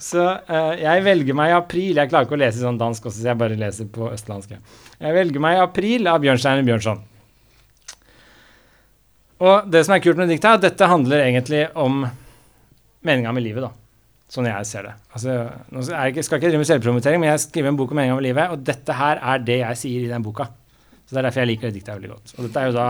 Så 0.00 0.22
uh, 0.24 0.74
jeg 0.80 1.02
velger 1.04 1.36
meg 1.36 1.50
i 1.50 1.56
april 1.56 1.98
Jeg 1.98 2.08
klarer 2.08 2.24
ikke 2.24 2.36
å 2.36 2.40
lese 2.40 2.62
sånn 2.62 2.78
dansk 2.80 3.10
også, 3.10 3.20
så 3.20 3.28
jeg 3.28 3.40
bare 3.40 3.58
leser 3.60 3.88
på 3.92 4.08
østlandske. 4.08 4.56
Jeg 5.00 5.16
velger 5.16 5.42
meg 5.44 5.58
i 5.58 5.62
april 5.62 6.08
av 6.10 6.20
Bjørnstein 6.22 6.64
Bjørnson. 6.64 7.02
Og 9.40 9.68
det 9.72 9.84
som 9.86 9.96
er 9.96 10.02
kult 10.04 10.20
med 10.20 10.32
diktet, 10.32 10.48
er 10.48 10.58
at 10.58 10.64
dette 10.64 10.88
handler 10.88 11.24
egentlig 11.24 11.62
om 11.78 12.02
meninga 13.06 13.32
med 13.36 13.46
livet, 13.46 13.64
da. 13.64 13.70
Sånn 14.30 14.46
jeg 14.46 14.66
ser 14.68 14.86
det. 14.86 14.92
Altså, 15.16 15.36
nå 15.72 15.82
skal 15.82 16.12
jeg 16.12 16.22
ikke 16.22 16.40
drive 16.44 16.62
med 16.62 16.68
selvpromotering, 16.68 17.22
men 17.22 17.32
jeg 17.32 17.44
skriver 17.46 17.72
en 17.72 17.78
bok 17.80 17.94
om 17.94 18.00
meninga 18.00 18.18
med 18.18 18.28
livet, 18.28 18.52
og 18.52 18.66
dette 18.68 18.96
her 18.96 19.20
er 19.32 19.44
det 19.44 19.60
jeg 19.62 19.80
sier 19.80 20.04
i 20.04 20.12
den 20.12 20.24
boka. 20.24 20.50
Så 21.10 21.16
det 21.16 21.24
er 21.24 21.26
derfor 21.26 21.42
jeg 21.42 21.48
liker 21.50 21.66
det 21.66 21.74
diktet 21.74 21.96
veldig 21.96 22.08
godt. 22.12 22.32
Og 22.36 22.44
dette 22.46 22.60
er 22.60 22.68
jo 22.68 22.74
da, 22.76 22.84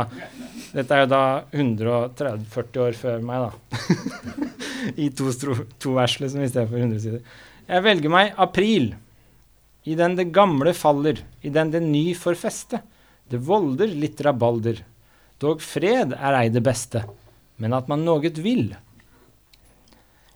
er 0.83 0.99
jo 1.01 1.07
da 1.09 1.21
130-40 1.57 2.81
år 2.85 2.99
før 2.99 3.23
meg, 3.25 3.47
da. 3.47 3.79
I 5.05 5.07
to, 5.17 5.31
stro, 5.33 5.55
to 5.81 5.95
vers, 5.97 6.19
liksom, 6.21 6.43
i 6.45 6.51
stedet 6.51 6.69
for 6.69 6.77
100 6.77 7.01
sider. 7.01 7.39
Jeg 7.65 7.87
velger 7.87 8.13
meg 8.13 8.35
april. 8.45 8.91
I 9.89 9.97
den 9.97 10.19
det 10.19 10.29
gamle 10.37 10.77
faller, 10.77 11.25
i 11.41 11.55
den 11.55 11.73
det 11.73 11.81
ny 11.81 12.11
får 12.13 12.37
feste. 12.43 12.83
Det 13.33 13.41
volder 13.41 13.89
litt 13.89 14.21
rabalder. 14.21 14.85
Dog 15.41 15.65
fred 15.65 16.13
er 16.13 16.37
ei 16.43 16.53
det 16.53 16.61
beste, 16.69 17.07
men 17.57 17.73
at 17.73 17.89
man 17.89 18.05
noget 18.05 18.37
vil. 18.45 18.75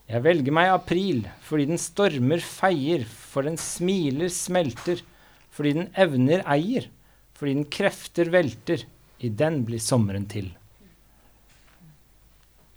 Jeg 0.09 0.25
velger 0.25 0.57
meg 0.57 0.73
april, 0.73 1.27
fordi 1.45 1.69
den 1.69 1.85
stormer 1.85 2.41
feier, 2.41 3.05
for 3.05 3.45
den 3.45 3.61
smiler 3.61 4.33
smelter, 4.33 5.05
fordi 5.53 5.77
den 5.83 5.93
evner 6.01 6.49
eier, 6.49 6.89
fordi 7.35 7.55
den 7.59 7.69
krefter 7.71 8.31
velter, 8.33 8.85
i 9.25 9.31
den 9.31 9.63
blir 9.67 9.81
sommeren 9.83 10.27
til. 10.31 10.51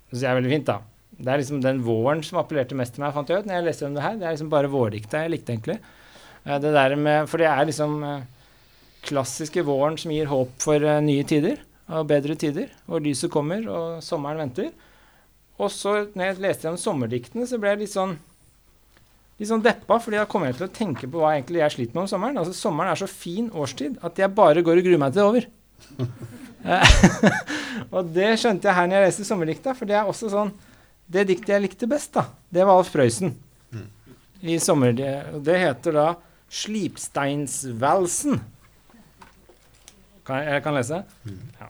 Det 0.08 0.16
synes 0.16 0.22
jeg 0.24 0.30
er 0.30 0.38
veldig 0.38 0.52
fint, 0.54 0.68
da. 0.70 0.78
Det 1.18 1.32
er 1.32 1.40
liksom 1.42 1.60
den 1.62 1.80
våren 1.84 2.22
som 2.24 2.38
appellerte 2.40 2.76
mest 2.78 2.94
til 2.96 3.02
meg, 3.02 3.12
fant 3.14 3.28
jeg 3.28 3.42
ut 3.42 3.48
når 3.48 3.58
jeg 3.58 3.66
leste 3.66 3.86
om 3.88 3.96
det 3.96 4.04
her. 4.04 4.18
Det 4.18 4.26
er 4.26 4.36
liksom 4.36 4.52
bare 4.52 4.70
vårdikta 4.72 5.22
jeg 5.24 5.32
likte, 5.34 5.54
egentlig. 5.54 5.78
Eh, 6.44 6.58
Det 6.62 6.72
der 6.72 6.94
med, 6.96 7.28
for 7.28 7.42
det 7.42 7.48
er 7.50 7.66
liksom 7.68 7.96
eh, 8.06 8.22
klassiske 9.08 9.64
våren 9.66 9.98
som 9.98 10.14
gir 10.14 10.30
håp 10.30 10.54
for 10.62 10.78
eh, 10.82 11.00
nye 11.04 11.26
tider 11.28 11.58
og 11.88 12.06
bedre 12.08 12.36
tider, 12.38 12.70
hvor 12.86 13.00
lyset 13.02 13.32
kommer 13.32 13.64
og 13.66 14.02
sommeren 14.04 14.42
venter. 14.44 14.70
Og 15.58 15.70
så, 15.74 16.06
når 16.14 16.24
jeg 16.24 16.42
leste 16.44 16.70
om 16.70 16.78
sommerdiktene, 16.78 17.46
så 17.48 17.58
ble 17.58 17.72
jeg 17.74 17.82
litt 17.82 17.94
sånn 17.94 18.16
litt 19.38 19.50
sånn 19.50 19.62
deppa, 19.62 20.00
fordi 20.02 20.18
da 20.18 20.26
kommer 20.30 20.50
jeg 20.50 20.58
til 20.58 20.66
å 20.66 20.74
tenke 20.74 21.06
på 21.10 21.20
hva 21.22 21.36
egentlig 21.36 21.60
jeg 21.62 21.74
sliter 21.76 21.94
med 21.94 22.04
om 22.04 22.10
sommeren. 22.10 22.40
Altså, 22.40 22.54
Sommeren 22.58 22.90
er 22.92 22.98
så 22.98 23.08
fin 23.10 23.46
årstid 23.54 24.00
at 24.04 24.18
jeg 24.18 24.34
bare 24.34 24.64
går 24.66 24.80
og 24.80 24.88
gruer 24.88 25.00
meg 25.00 25.14
til 25.14 25.20
det 25.20 25.24
er 25.24 25.30
over. 25.32 25.44
Eh, 26.58 26.86
og 27.94 28.02
det 28.10 28.32
skjønte 28.42 28.66
jeg 28.66 28.74
her 28.74 28.88
når 28.90 28.96
jeg 28.98 29.06
leste 29.06 29.28
sommerdikta, 29.28 29.70
for 29.78 29.84
det 29.88 29.94
er 29.94 30.10
også 30.10 30.26
sånn 30.32 30.50
Det 31.08 31.22
diktet 31.30 31.54
jeg 31.54 31.62
likte 31.64 31.86
best, 31.88 32.10
da, 32.18 32.24
det 32.52 32.66
var 32.66 32.80
Alf 32.80 32.90
Prøysen. 32.92 33.30
I 34.42 34.58
sommer, 34.62 34.92
og 35.32 35.40
det 35.46 35.56
heter 35.58 35.92
da 35.96 36.08
'Slipsteinsvalsen'. 36.50 38.42
Kan 40.26 40.36
jeg, 40.42 40.52
jeg 40.52 40.62
kan 40.66 40.74
lese? 40.76 40.98
Ja. 41.60 41.68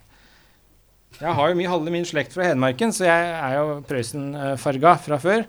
Jeg 1.19 1.35
har 1.35 1.49
jo 1.49 1.59
mye 1.59 1.71
halve 1.71 1.91
min 1.95 2.05
slekt 2.07 2.35
fra 2.35 2.49
Hedmarken, 2.49 2.93
så 2.95 3.07
jeg 3.07 3.31
er 3.37 3.55
jo 3.59 3.79
Prøysen-farga 3.89 4.97
fra 5.05 5.17
før 5.23 5.47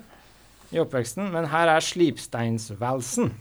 i 0.73 0.81
oppveksten. 0.81 1.31
Men 1.33 1.49
her 1.51 1.71
er 1.75 1.85
'Slipsteinsvalsen'. 1.85 3.31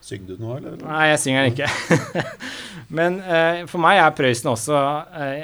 Synger 0.00 0.26
du 0.32 0.40
nå, 0.40 0.56
eller? 0.56 0.76
Nei, 0.80 1.06
jeg 1.12 1.20
synger 1.20 1.42
den 1.44 1.52
ikke. 1.52 2.24
Men 2.98 3.20
eh, 3.20 3.66
for 3.68 3.82
meg 3.84 4.00
er 4.00 4.14
Prøysen 4.16 4.48
også 4.48 4.78
eh, 5.20 5.42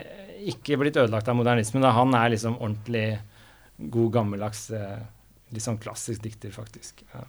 ikke 0.53 0.79
blitt 0.81 0.97
ødelagt 0.97 1.29
av 1.29 1.37
modernismen. 1.37 1.85
Da. 1.85 1.93
Han 1.97 2.15
er 2.17 2.33
liksom 2.33 2.57
ordentlig 2.57 3.19
god, 3.77 4.11
gammeldags, 4.17 4.71
eh, 4.73 5.03
litt 5.53 5.65
sånn 5.65 5.81
klassisk 5.83 6.25
dikter, 6.25 6.55
faktisk. 6.55 7.05
Ja. 7.13 7.27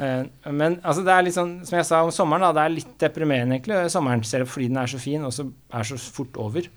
Eh, 0.00 0.24
men 0.48 0.78
altså, 0.80 1.04
det 1.04 1.12
er 1.12 1.26
litt 1.26 1.36
sånn, 1.36 1.58
som 1.68 1.76
jeg 1.76 1.88
sa 1.88 2.00
om 2.06 2.12
sommeren, 2.14 2.46
da, 2.48 2.52
det 2.56 2.64
er 2.64 2.76
litt 2.78 2.92
deprimerende 3.02 3.58
egentlig. 3.58 3.80
Sommeren 3.92 4.24
ser 4.24 4.44
det 4.44 4.50
fordi 4.50 4.70
den 4.72 4.80
er 4.80 4.90
så 4.90 5.00
fin, 5.02 5.26
og 5.26 5.34
så 5.36 5.44
er 5.76 5.88
så 5.90 6.00
fort 6.00 6.40
over. 6.40 6.68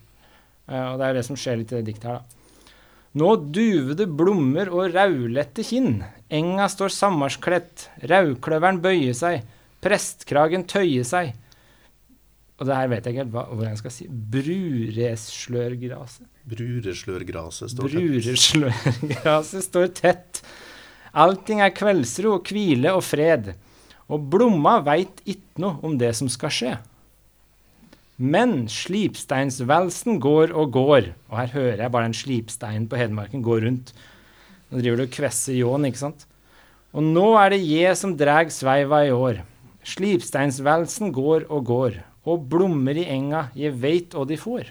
Eh, 0.67 0.86
og 0.89 1.00
det 1.00 1.08
er 1.08 1.19
det 1.19 1.28
som 1.30 1.39
skjer 1.39 1.62
litt 1.62 1.72
i 1.72 1.80
det 1.80 1.88
diktet 1.93 2.10
her, 2.12 2.19
da. 2.19 2.39
Nå 3.13 3.36
duvede 3.54 4.08
blommer 4.10 4.71
og 4.73 4.95
raulette 4.95 5.62
kinn. 5.67 6.02
Enga 6.34 6.65
står 6.71 6.89
sammarskledt, 6.95 7.88
raukløveren 8.10 8.80
bøyer 8.82 9.13
seg, 9.17 9.43
prestkragen 9.86 10.65
tøyer 10.69 11.06
seg. 11.06 11.36
Og 12.58 12.65
det 12.69 12.78
her 12.78 12.89
vet 12.89 13.06
jeg 13.06 13.13
ikke 13.13 13.23
helt 13.26 13.36
hva, 13.36 13.67
jeg 13.67 13.80
skal 13.82 13.93
si. 13.93 14.08
Brureslørgraset. 14.34 16.26
Brureslørgraset 16.49 17.73
står 17.73 17.86
tett. 17.86 17.99
Brureslørgraset 17.99 19.67
står 19.67 19.88
tett. 19.99 20.41
Allting 21.13 21.62
er 21.62 21.73
kveldsro 21.78 22.39
hvile 22.49 22.95
og 22.97 23.04
fred. 23.06 23.54
Og 24.10 24.26
blomma 24.34 24.80
veit 24.86 25.21
noe 25.62 25.78
om 25.86 25.97
det 26.02 26.15
som 26.17 26.30
skal 26.32 26.52
skje. 26.54 26.73
Men 28.17 28.67
slipsteinsvalsen 28.69 30.19
går 30.21 30.54
og 30.54 30.76
går, 30.76 31.08
og 31.32 31.38
her 31.39 31.54
hører 31.56 31.82
jeg 31.82 31.93
bare 31.95 32.10
en 32.12 32.17
slipstein 32.17 32.86
på 32.89 32.99
Hedmarken 32.99 33.41
gå 33.45 33.58
rundt. 33.63 33.89
Nå 34.69 34.82
driver 34.82 35.02
du 35.02 35.06
og 35.08 35.15
kvesser 35.15 35.58
ljåen, 35.58 35.88
ikke 35.89 36.04
sant? 36.04 36.28
Og 36.93 37.02
nå 37.02 37.26
er 37.41 37.56
det 37.56 37.63
je 37.65 37.95
som 37.97 38.13
drar 38.17 38.52
sveiva 38.54 39.02
i 39.08 39.12
år. 39.13 39.41
Slipsteinsvalsen 39.84 41.10
går 41.13 41.47
og 41.49 41.65
går, 41.65 41.99
og 42.30 42.45
blommer 42.52 43.02
i 43.02 43.08
enga, 43.10 43.47
je 43.58 43.73
veit 43.73 44.13
hva 44.13 44.28
de 44.30 44.38
får. 44.39 44.69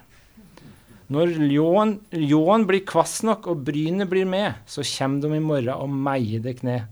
Når 1.13 1.35
ljåen 2.15 2.65
blir 2.69 2.87
kvass 2.89 3.21
nok 3.27 3.51
og 3.51 3.67
brynet 3.67 4.09
blir 4.09 4.25
med, 4.25 4.63
så 4.71 4.87
kjem 4.87 5.19
de 5.21 5.35
i 5.35 5.43
morgen 5.43 5.75
og 5.75 5.91
meier 5.91 6.41
det 6.41 6.61
kne. 6.63 6.85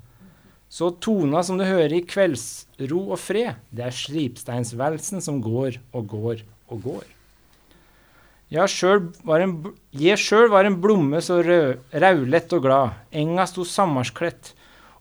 Så 0.70 0.92
tona 1.02 1.42
som 1.42 1.58
du 1.58 1.64
hører 1.66 1.96
i 1.96 2.04
kveldsro 2.06 3.00
og 3.10 3.18
fred, 3.18 3.58
det 3.74 3.88
er 3.88 3.96
slipsteinsvelsen 3.96 5.22
som 5.24 5.40
går 5.42 5.80
og 5.90 6.06
går 6.12 6.44
og 6.70 6.84
går. 6.84 7.08
Jeg 8.50 8.70
sjøl 8.70 9.10
var, 9.26 9.44
var 10.50 10.66
en 10.66 10.78
blomme 10.82 11.20
så 11.22 11.40
raulett 11.42 12.54
og 12.54 12.64
glad, 12.64 12.96
enga 13.10 13.46
sto 13.50 13.66
sammarskledt, 13.66 14.52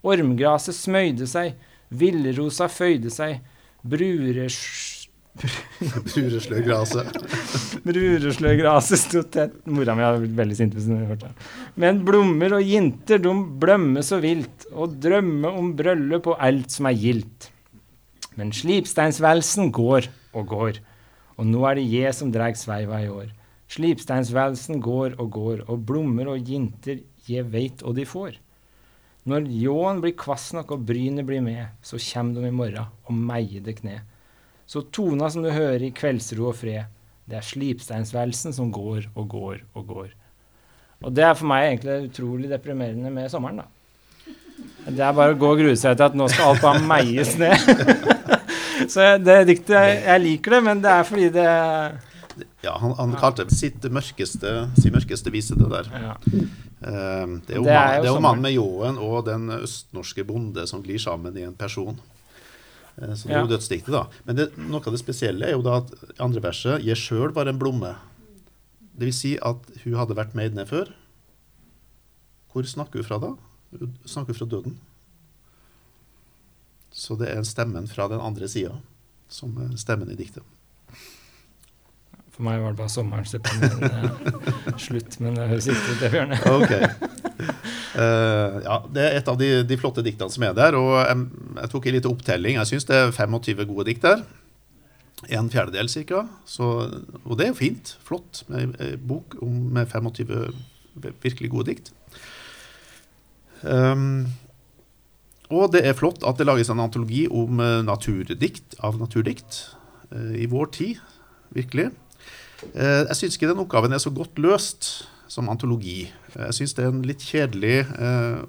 ormgraset 0.06 0.78
smøyde 0.78 1.26
seg, 1.30 1.56
villrosa 1.90 2.70
føyde 2.70 3.14
seg, 3.14 3.42
brures... 5.38 6.13
Brureslørgraset. 6.13 7.20
Bruresløgraset 7.86 9.02
sto 9.06 9.24
tett 9.32 9.56
Mora 9.70 9.96
mi 9.96 10.06
hadde 10.06 10.24
blitt 10.24 10.38
veldig 10.38 10.58
sint 10.58 10.76
hvis 10.76 10.89
hun 10.89 11.06
hørte 11.06 11.30
det. 11.30 11.48
Men 11.80 12.04
blommer 12.08 12.58
og 12.58 12.65
jinter, 12.65 13.22
de 13.22 13.34
blømmer 13.62 14.06
så 14.06 14.20
vilt, 14.24 14.68
og 14.74 14.98
drømmer 15.04 15.56
om 15.62 15.74
bryllup 15.78 16.32
og 16.34 16.44
alt 16.44 16.74
som 16.74 16.89
er 16.89 16.98
gildt. 17.00 17.50
Men 18.39 18.54
slipsteinsvelsen 18.56 19.72
går 19.76 20.10
og 20.38 20.52
går, 20.54 20.82
og 21.39 21.48
nå 21.48 21.63
er 21.68 21.80
det 21.80 21.88
je 21.92 22.12
som 22.15 22.32
drar 22.34 22.56
sveiva 22.60 23.02
i 23.04 23.10
år. 23.12 23.32
Slipsteinsvelsen 23.70 24.80
går 24.82 25.20
og 25.22 25.32
går, 25.36 25.65
og 25.70 25.84
blommer 25.86 26.32
og 26.34 26.48
jinter, 26.48 27.04
je 27.30 27.44
veit 27.46 27.84
hva 27.86 27.94
de 27.94 28.06
får. 28.10 28.39
Når 29.30 29.46
ljåen 29.52 30.00
blir 30.02 30.15
kvass 30.18 30.50
nok 30.58 30.72
og 30.74 30.86
brynet 30.88 31.28
blir 31.28 31.44
med, 31.46 31.76
så 31.86 32.00
kjem 32.02 32.32
de 32.34 32.48
i 32.48 32.56
morgen 32.56 32.88
og 33.06 33.13
meier 33.13 33.62
det 33.62 33.76
kne. 33.82 34.00
Så 34.70 34.84
tona 34.94 35.30
som 35.34 35.42
du 35.46 35.50
hører 35.50 35.82
i 35.88 35.92
kveldsro 35.98 36.52
og 36.52 36.58
fred, 36.60 36.86
det 37.30 37.40
er 37.40 37.46
slipsteinsværelsen 37.46 38.54
som 38.54 38.70
går 38.74 39.08
og 39.17 39.28
går 39.32 39.63
og 39.78 39.88
går. 39.90 40.12
Og 41.06 41.13
det 41.15 41.24
er 41.26 41.36
for 41.40 41.48
meg 41.50 41.70
egentlig 41.72 42.10
utrolig 42.10 42.50
deprimerende 42.52 43.10
med 43.13 43.30
sommeren, 43.32 43.63
da. 43.63 43.67
Det 44.90 45.00
er 45.06 45.13
bare 45.15 45.34
å 45.34 45.40
gå 45.40 45.50
og 45.54 45.60
grue 45.62 45.78
seg 45.80 45.96
til 45.98 46.06
at 46.10 46.15
nå 46.17 46.28
skal 46.32 46.52
alt 46.54 46.63
bare 46.65 46.84
meies 46.90 47.34
ned. 47.40 47.56
Så 48.94 49.06
det 49.22 49.38
diktet 49.50 49.74
jeg, 49.76 49.98
jeg 50.06 50.24
liker 50.24 50.56
det, 50.56 50.60
men 50.65 50.82
det 50.84 50.92
er 50.92 51.08
fordi 51.08 51.30
det 51.36 51.48
Ja, 52.63 52.74
han, 52.80 52.94
han 53.00 53.15
kalte 53.20 53.46
det 53.48 53.56
sitt 53.58 53.84
mørkeste, 53.92 54.54
sin 54.80 54.94
mørkeste 54.96 55.32
vise, 55.34 55.56
det 55.60 55.67
der. 55.72 55.90
Ja. 55.96 56.13
Eh, 56.30 57.26
det 57.48 57.56
er 57.56 57.60
jo, 57.60 57.65
Det 57.65 57.74
er 57.74 57.82
mann- 57.82 57.98
jo 57.98 58.04
det 58.04 58.10
er 58.10 58.13
jo 58.13 58.24
mannen 58.24 58.46
med 58.46 58.56
ljåen 58.56 59.02
og 59.04 59.17
den 59.28 59.50
østnorske 59.60 60.24
bonde 60.28 60.65
som 60.70 60.84
glir 60.86 61.00
sammen 61.04 61.36
i 61.40 61.46
en 61.48 61.56
person. 61.60 61.98
Eh, 63.02 63.15
så 63.15 63.29
det 63.29 63.35
er 63.35 63.45
jo 63.45 63.52
dødsdiktet, 63.54 63.93
da. 63.93 64.06
Men 64.27 64.39
det, 64.39 64.50
noe 64.58 64.83
av 64.83 64.95
det 64.95 65.02
spesielle 65.02 65.47
er 65.47 65.56
jo 65.56 65.63
da 65.65 65.79
at 65.81 65.93
andre 66.19 66.43
verset 66.43 66.83
'Jeg 66.83 67.00
sjøl 67.00 67.33
var 67.35 67.47
en 67.47 67.60
blomme'. 67.60 67.95
Det 69.00 69.08
vil 69.08 69.15
si 69.15 69.37
at 69.37 69.58
hun 69.85 69.95
hadde 69.95 70.15
vært 70.15 70.35
med 70.35 70.56
ned 70.56 70.67
før. 70.67 70.91
Hvor 72.52 72.63
snakker 72.63 73.00
hun 73.00 73.08
fra 73.08 73.19
da? 73.19 73.35
Hun 73.79 73.97
snakker 74.06 74.33
fra 74.33 74.45
døden. 74.45 74.77
Så 76.91 77.15
det 77.15 77.29
er 77.29 77.43
stemmen 77.43 77.87
fra 77.87 78.08
den 78.10 78.19
andre 78.19 78.47
sida 78.47 78.81
som 79.29 79.56
er 79.62 79.77
stemmen 79.77 80.10
i 80.12 80.15
diktet. 80.15 80.43
For 82.33 82.43
meg 82.43 82.62
var 82.63 82.73
det 82.73 82.79
bare 82.79 82.89
sommeren, 82.89 83.25
september, 83.25 83.69
eh, 83.83 84.77
slutt. 84.85 85.19
Men 85.19 85.35
det 85.35 85.47
høres 85.52 85.67
ikke 85.67 85.93
ut, 85.93 86.00
det, 86.02 86.12
Bjørne. 86.12 86.39
Ok. 86.56 87.09
Eh, 88.00 88.58
ja, 88.63 88.79
det 88.93 89.04
er 89.04 89.17
et 89.19 89.29
av 89.31 89.37
de, 89.39 89.50
de 89.67 89.77
flotte 89.79 90.04
diktene 90.06 90.31
som 90.31 90.45
er 90.47 90.56
der. 90.58 90.77
Og 90.79 90.93
jeg, 91.02 91.23
jeg 91.58 91.71
tok 91.73 91.87
en 91.87 91.97
liten 91.97 92.13
opptelling. 92.15 92.60
Jeg 92.62 92.71
syns 92.71 92.87
det 92.89 93.00
er 93.00 93.15
25 93.15 93.65
gode 93.69 93.87
dikt 93.89 94.06
der. 94.08 94.23
En 95.35 95.50
fjerdedel 95.52 95.89
ca. 95.91 96.23
Og 96.63 97.33
det 97.35 97.47
er 97.47 97.52
jo 97.52 97.60
fint. 97.60 97.95
Flott 98.08 98.43
med 98.52 98.77
en 98.79 99.08
bok 99.10 99.35
med 99.43 99.89
25 99.91 100.29
virkelig 101.23 101.52
gode 101.52 101.73
dikt. 101.73 101.91
Um, 103.63 104.29
og 105.52 105.73
det 105.73 105.81
er 105.83 105.97
flott 105.97 106.23
at 106.27 106.39
det 106.39 106.47
lages 106.47 106.69
en 106.69 106.79
antologi 106.79 107.25
om 107.27 107.60
eh, 107.63 107.79
naturdikt 107.81 108.77
av 108.85 109.00
naturdikt 109.02 109.63
uh, 110.13 110.35
i 110.37 110.45
vår 110.47 110.69
tid. 110.75 111.00
Virkelig. 111.58 111.89
Uh, 112.75 113.08
jeg 113.10 113.17
syns 113.17 113.37
ikke 113.39 113.50
den 113.50 113.63
oppgaven 113.63 113.95
er 113.95 114.04
så 114.04 114.13
godt 114.13 114.37
løst 114.39 114.91
som 115.30 115.50
antologi. 115.52 116.08
Jeg 116.34 116.58
syns 116.58 116.73
det 116.77 116.86
er 116.86 116.92
en 116.92 117.06
litt 117.06 117.23
kjedelig 117.23 117.77
eh, 117.86 118.42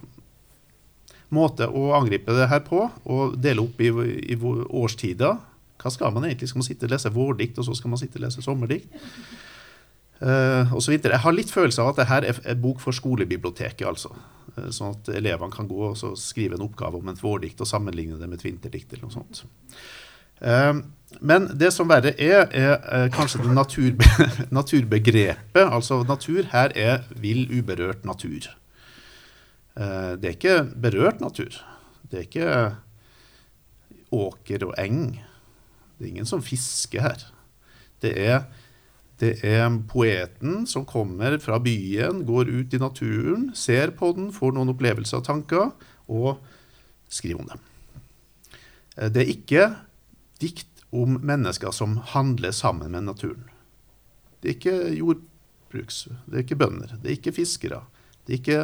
måte 1.34 1.68
å 1.68 1.90
angripe 1.98 2.34
det 2.36 2.48
her 2.50 2.64
på. 2.66 2.86
Å 2.88 3.20
dele 3.36 3.66
opp 3.66 3.80
i, 3.84 3.90
i 4.32 4.38
årstider. 4.40 5.38
Hva 5.80 5.92
skal 5.92 6.12
man 6.16 6.26
egentlig? 6.28 6.50
Skal 6.50 6.62
man 6.62 6.68
sitte 6.68 6.88
og 6.88 6.94
lese 6.94 7.12
vårdikt, 7.14 7.60
og 7.60 7.68
så 7.68 7.76
skal 7.76 7.92
man 7.92 8.00
sitte 8.00 8.20
og 8.20 8.26
lese 8.26 8.44
sommerdikt? 8.44 8.98
Eh, 10.20 10.72
og 10.76 10.82
så. 10.84 10.92
Jeg 10.92 11.22
har 11.24 11.32
litt 11.36 11.52
følelse 11.52 11.80
av 11.80 11.94
at 11.94 12.02
dette 12.02 12.18
er 12.18 12.40
en 12.52 12.60
bok 12.60 12.82
for 12.82 12.96
skolebiblioteket. 12.96 13.86
altså. 13.88 14.12
Eh, 14.56 14.68
Sånn 14.74 14.96
at 14.96 15.12
elevene 15.16 15.54
kan 15.54 15.68
gå 15.70 15.90
og 15.92 16.18
skrive 16.20 16.58
en 16.58 16.66
oppgave 16.66 17.00
om 17.00 17.12
et 17.12 17.22
vårdikt 17.22 17.62
og 17.64 17.70
sammenligne 17.70 18.18
det 18.20 18.28
med 18.28 18.40
et 18.40 18.48
vinterdikt. 18.50 18.92
eller 18.92 19.08
noe 19.08 19.16
sånt. 19.16 19.44
Eh, 20.40 20.74
Men 21.18 21.48
det 21.58 21.72
som 21.74 21.88
verre 21.90 22.12
er, 22.22 22.46
er 22.54 22.76
eh, 22.78 23.08
kanskje 23.12 23.42
det 23.42 23.54
naturbe 23.56 24.06
naturbegrepet. 24.58 25.64
Altså 25.66 26.02
natur 26.06 26.46
her 26.52 26.70
er 26.78 27.02
vill, 27.18 27.48
uberørt 27.58 28.04
natur. 28.06 28.46
Eh, 29.76 30.14
Det 30.20 30.28
er 30.30 30.36
ikke 30.38 30.58
berørt 30.80 31.20
natur. 31.20 31.58
Det 32.10 32.18
er 32.18 32.26
ikke 32.28 32.54
åker 34.12 34.64
og 34.66 34.74
eng. 34.82 35.18
Det 35.98 36.06
er 36.06 36.12
ingen 36.14 36.26
som 36.30 36.42
fisker 36.42 37.02
her. 37.04 37.26
Det 38.02 38.14
er, 38.16 38.46
det 39.20 39.34
er 39.44 39.66
poeten 39.90 40.62
som 40.66 40.86
kommer 40.88 41.36
fra 41.42 41.58
byen, 41.62 42.22
går 42.26 42.48
ut 42.48 42.74
i 42.74 42.80
naturen, 42.80 43.50
ser 43.54 43.92
på 43.98 44.14
den, 44.16 44.30
får 44.32 44.54
noen 44.56 44.72
opplevelser 44.72 45.20
og 45.20 45.26
tanker, 45.26 45.74
og 46.08 46.38
skriver 47.12 47.42
om 47.44 47.50
dem. 47.52 47.60
Eh, 48.96 49.08
Det 49.10 49.22
er 49.26 49.34
ikke 49.36 49.68
dikt 50.40 50.69
om 50.90 51.18
mennesker 51.22 51.74
som 51.74 51.98
handler 52.12 52.54
sammen 52.54 52.92
med 52.94 53.06
naturen. 53.06 53.46
Det 54.40 54.48
er 54.48 54.56
ikke 54.56 54.76
jordbruks, 54.96 56.06
det 56.26 56.38
er 56.38 56.44
ikke 56.44 56.60
bønder, 56.60 56.96
det 56.98 57.10
er 57.10 57.18
ikke 57.18 57.36
fiskere, 57.36 57.82
det 58.26 58.34
er 58.34 58.40
ikke 58.40 58.62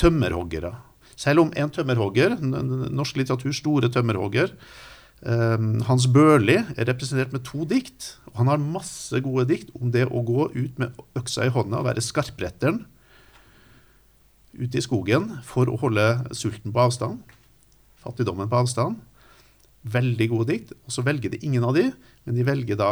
tømmerhoggere. 0.00 0.74
Selv 1.16 1.46
om 1.46 1.52
en 1.56 1.72
tømmerhogger, 1.72 2.36
norsk 2.42 3.16
litteraturs 3.16 3.62
store 3.62 3.88
tømmerhogger, 3.92 4.52
eh, 5.24 5.62
Hans 5.88 6.06
Børli, 6.12 6.58
er 6.76 6.88
representert 6.90 7.32
med 7.32 7.44
to 7.48 7.64
dikt. 7.64 8.18
Og 8.34 8.42
han 8.42 8.52
har 8.52 8.60
masse 8.60 9.16
gode 9.24 9.46
dikt 9.48 9.72
om 9.80 9.90
det 9.90 10.04
å 10.10 10.20
gå 10.20 10.50
ut 10.52 10.78
med 10.78 10.92
øksa 11.16 11.46
i 11.46 11.54
hånda 11.54 11.80
og 11.80 11.88
være 11.88 12.04
skarpretteren 12.04 12.84
ute 14.56 14.76
i 14.76 14.84
skogen 14.84 15.38
for 15.44 15.68
å 15.68 15.78
holde 15.80 16.04
sulten 16.36 16.72
på 16.72 16.84
avstand, 16.84 17.20
fattigdommen 18.04 18.48
på 18.48 18.60
avstand. 18.60 19.00
Veldig 19.86 20.28
gode 20.32 20.50
dikt. 20.52 20.74
Og 20.86 20.94
så 20.94 21.04
velger 21.06 21.32
de 21.32 21.42
ingen 21.46 21.64
av 21.66 21.76
de, 21.76 21.88
men 22.26 22.38
de 22.38 22.46
velger 22.46 22.78
da 22.80 22.90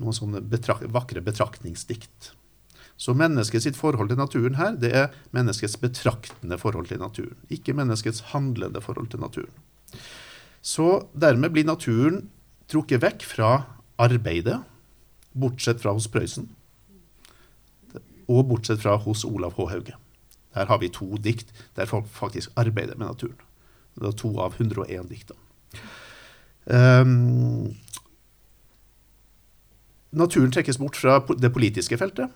noen 0.00 0.16
sånne 0.16 0.40
betrak 0.52 0.84
vakre 0.92 1.22
betraktningsdikt. 1.24 2.32
Så 3.02 3.14
menneskets 3.18 3.66
forhold 3.78 4.12
til 4.12 4.20
naturen 4.20 4.56
her, 4.58 4.76
det 4.78 4.92
er 4.94 5.14
menneskets 5.34 5.78
betraktende 5.80 6.58
forhold 6.60 6.90
til 6.90 7.00
naturen. 7.02 7.38
Ikke 7.50 7.74
menneskets 7.74 8.28
handlende 8.32 8.82
forhold 8.84 9.10
til 9.10 9.22
naturen. 9.22 9.54
Så 10.62 11.08
dermed 11.18 11.50
blir 11.54 11.66
naturen 11.66 12.28
trukket 12.70 13.02
vekk 13.02 13.26
fra 13.26 13.50
arbeidet, 14.00 14.60
bortsett 15.32 15.80
fra 15.82 15.94
hos 15.96 16.06
Prøysen, 16.12 16.46
og 18.30 18.46
bortsett 18.48 18.80
fra 18.84 18.96
hos 19.02 19.24
Olav 19.26 19.56
H. 19.58 19.66
Hauge. 19.72 19.96
Der 20.54 20.68
har 20.68 20.78
vi 20.78 20.92
to 20.92 21.16
dikt 21.16 21.50
der 21.76 21.88
folk 21.88 22.06
faktisk 22.06 22.52
arbeider 22.56 22.96
med 22.96 23.08
naturen. 23.08 23.40
Det 23.98 24.08
er 24.08 24.16
to 24.16 24.30
av 24.40 24.54
101 24.60 25.08
dikt. 25.10 25.32
Ehm, 26.70 27.72
naturen 30.12 30.52
trekkes 30.54 30.78
bort 30.78 30.98
fra 30.98 31.18
det 31.34 31.52
politiske 31.54 31.98
feltet. 31.98 32.30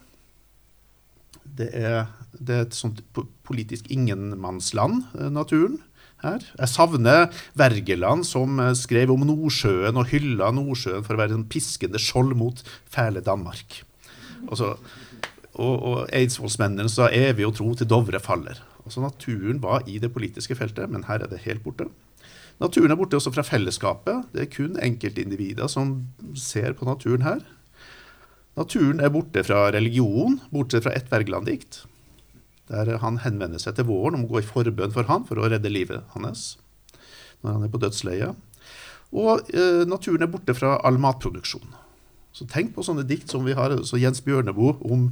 Det 1.56 1.68
er, 1.72 2.06
det 2.34 2.54
er 2.54 2.64
et 2.66 2.76
sånt 2.76 3.02
politisk 3.46 3.86
ingenmannsland, 3.92 5.04
eh, 5.16 5.30
naturen 5.32 5.78
her. 6.24 6.42
Jeg 6.58 6.72
savner 6.72 7.30
Wergeland, 7.58 8.26
som 8.28 8.60
eh, 8.60 8.74
skrev 8.76 9.12
om 9.14 9.24
Nordsjøen 9.28 9.96
og 9.96 10.10
hylla 10.10 10.50
Nordsjøen 10.52 11.04
for 11.06 11.16
å 11.16 11.22
være 11.22 11.38
en 11.38 11.48
piskende 11.48 12.00
skjold 12.02 12.34
mot 12.36 12.62
fæle 12.92 13.22
Danmark. 13.24 13.82
Og, 14.50 14.60
og, 15.54 15.74
og 15.74 16.00
eidsvollsmennene 16.14 16.92
sa 16.92 17.08
evig 17.14 17.46
å 17.48 17.54
tro 17.54 17.72
til 17.74 17.88
Dovre 17.88 18.20
faller. 18.20 18.60
Altså 18.84 19.02
Naturen 19.02 19.62
var 19.62 19.86
i 19.90 19.98
det 20.02 20.12
politiske 20.14 20.54
feltet, 20.58 20.90
men 20.92 21.06
her 21.08 21.24
er 21.24 21.30
det 21.30 21.44
helt 21.46 21.64
borte. 21.64 21.88
Naturen 22.62 22.94
er 22.94 22.96
borte 22.96 23.18
også 23.18 23.32
fra 23.34 23.44
fellesskapet. 23.44 24.30
Det 24.32 24.46
er 24.46 24.52
kun 24.52 24.78
enkeltindivider 24.80 25.68
som 25.68 25.98
ser 26.40 26.72
på 26.76 26.88
naturen 26.88 27.26
her. 27.26 27.42
Naturen 28.56 29.02
er 29.04 29.12
borte 29.12 29.42
fra 29.44 29.66
religion, 29.74 30.38
bortsett 30.48 30.86
fra 30.86 30.94
ett 30.96 31.10
Wergeland-dikt, 31.12 31.82
der 32.72 32.94
han 33.02 33.20
henvender 33.20 33.60
seg 33.60 33.76
til 33.76 33.88
våren 33.90 34.16
om 34.16 34.24
å 34.24 34.30
gå 34.30 34.40
i 34.40 34.46
forbønn 34.46 34.94
for 34.94 35.08
han 35.10 35.26
for 35.28 35.36
å 35.36 35.50
redde 35.52 35.72
livet 35.72 36.06
hans 36.14 36.54
når 37.44 37.52
han 37.52 37.66
er 37.66 37.72
på 37.72 37.80
dødsleiet. 37.82 38.62
Og 39.16 39.50
eh, 39.52 39.82
naturen 39.86 40.24
er 40.24 40.32
borte 40.32 40.56
fra 40.56 40.78
all 40.88 40.96
matproduksjon. 40.98 41.76
Så 42.36 42.48
tenk 42.48 42.72
på 42.74 42.84
sånne 42.84 43.04
dikt 43.06 43.30
som 43.32 43.44
vi 43.46 43.54
har, 43.56 43.76
så 43.86 44.00
Jens 44.00 44.22
Bjørneboe 44.24 44.78
om, 44.88 45.06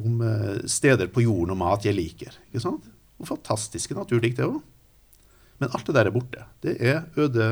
om 0.00 0.24
eh, 0.24 0.64
steder 0.68 1.12
på 1.12 1.24
jorden 1.24 1.54
og 1.54 1.60
mat 1.60 1.86
jeg 1.86 1.96
liker. 1.96 2.34
Ikke 2.48 2.64
sant? 2.64 2.88
Og 3.20 3.28
fantastiske 3.28 3.94
naturdikt, 3.96 4.40
det 4.40 4.48
òg. 4.48 4.58
Men 5.60 5.68
alt 5.76 5.86
det 5.86 5.94
der 5.94 6.06
er 6.08 6.14
borte. 6.14 6.44
Det 6.64 6.76
er 6.80 7.02
øde, 7.20 7.50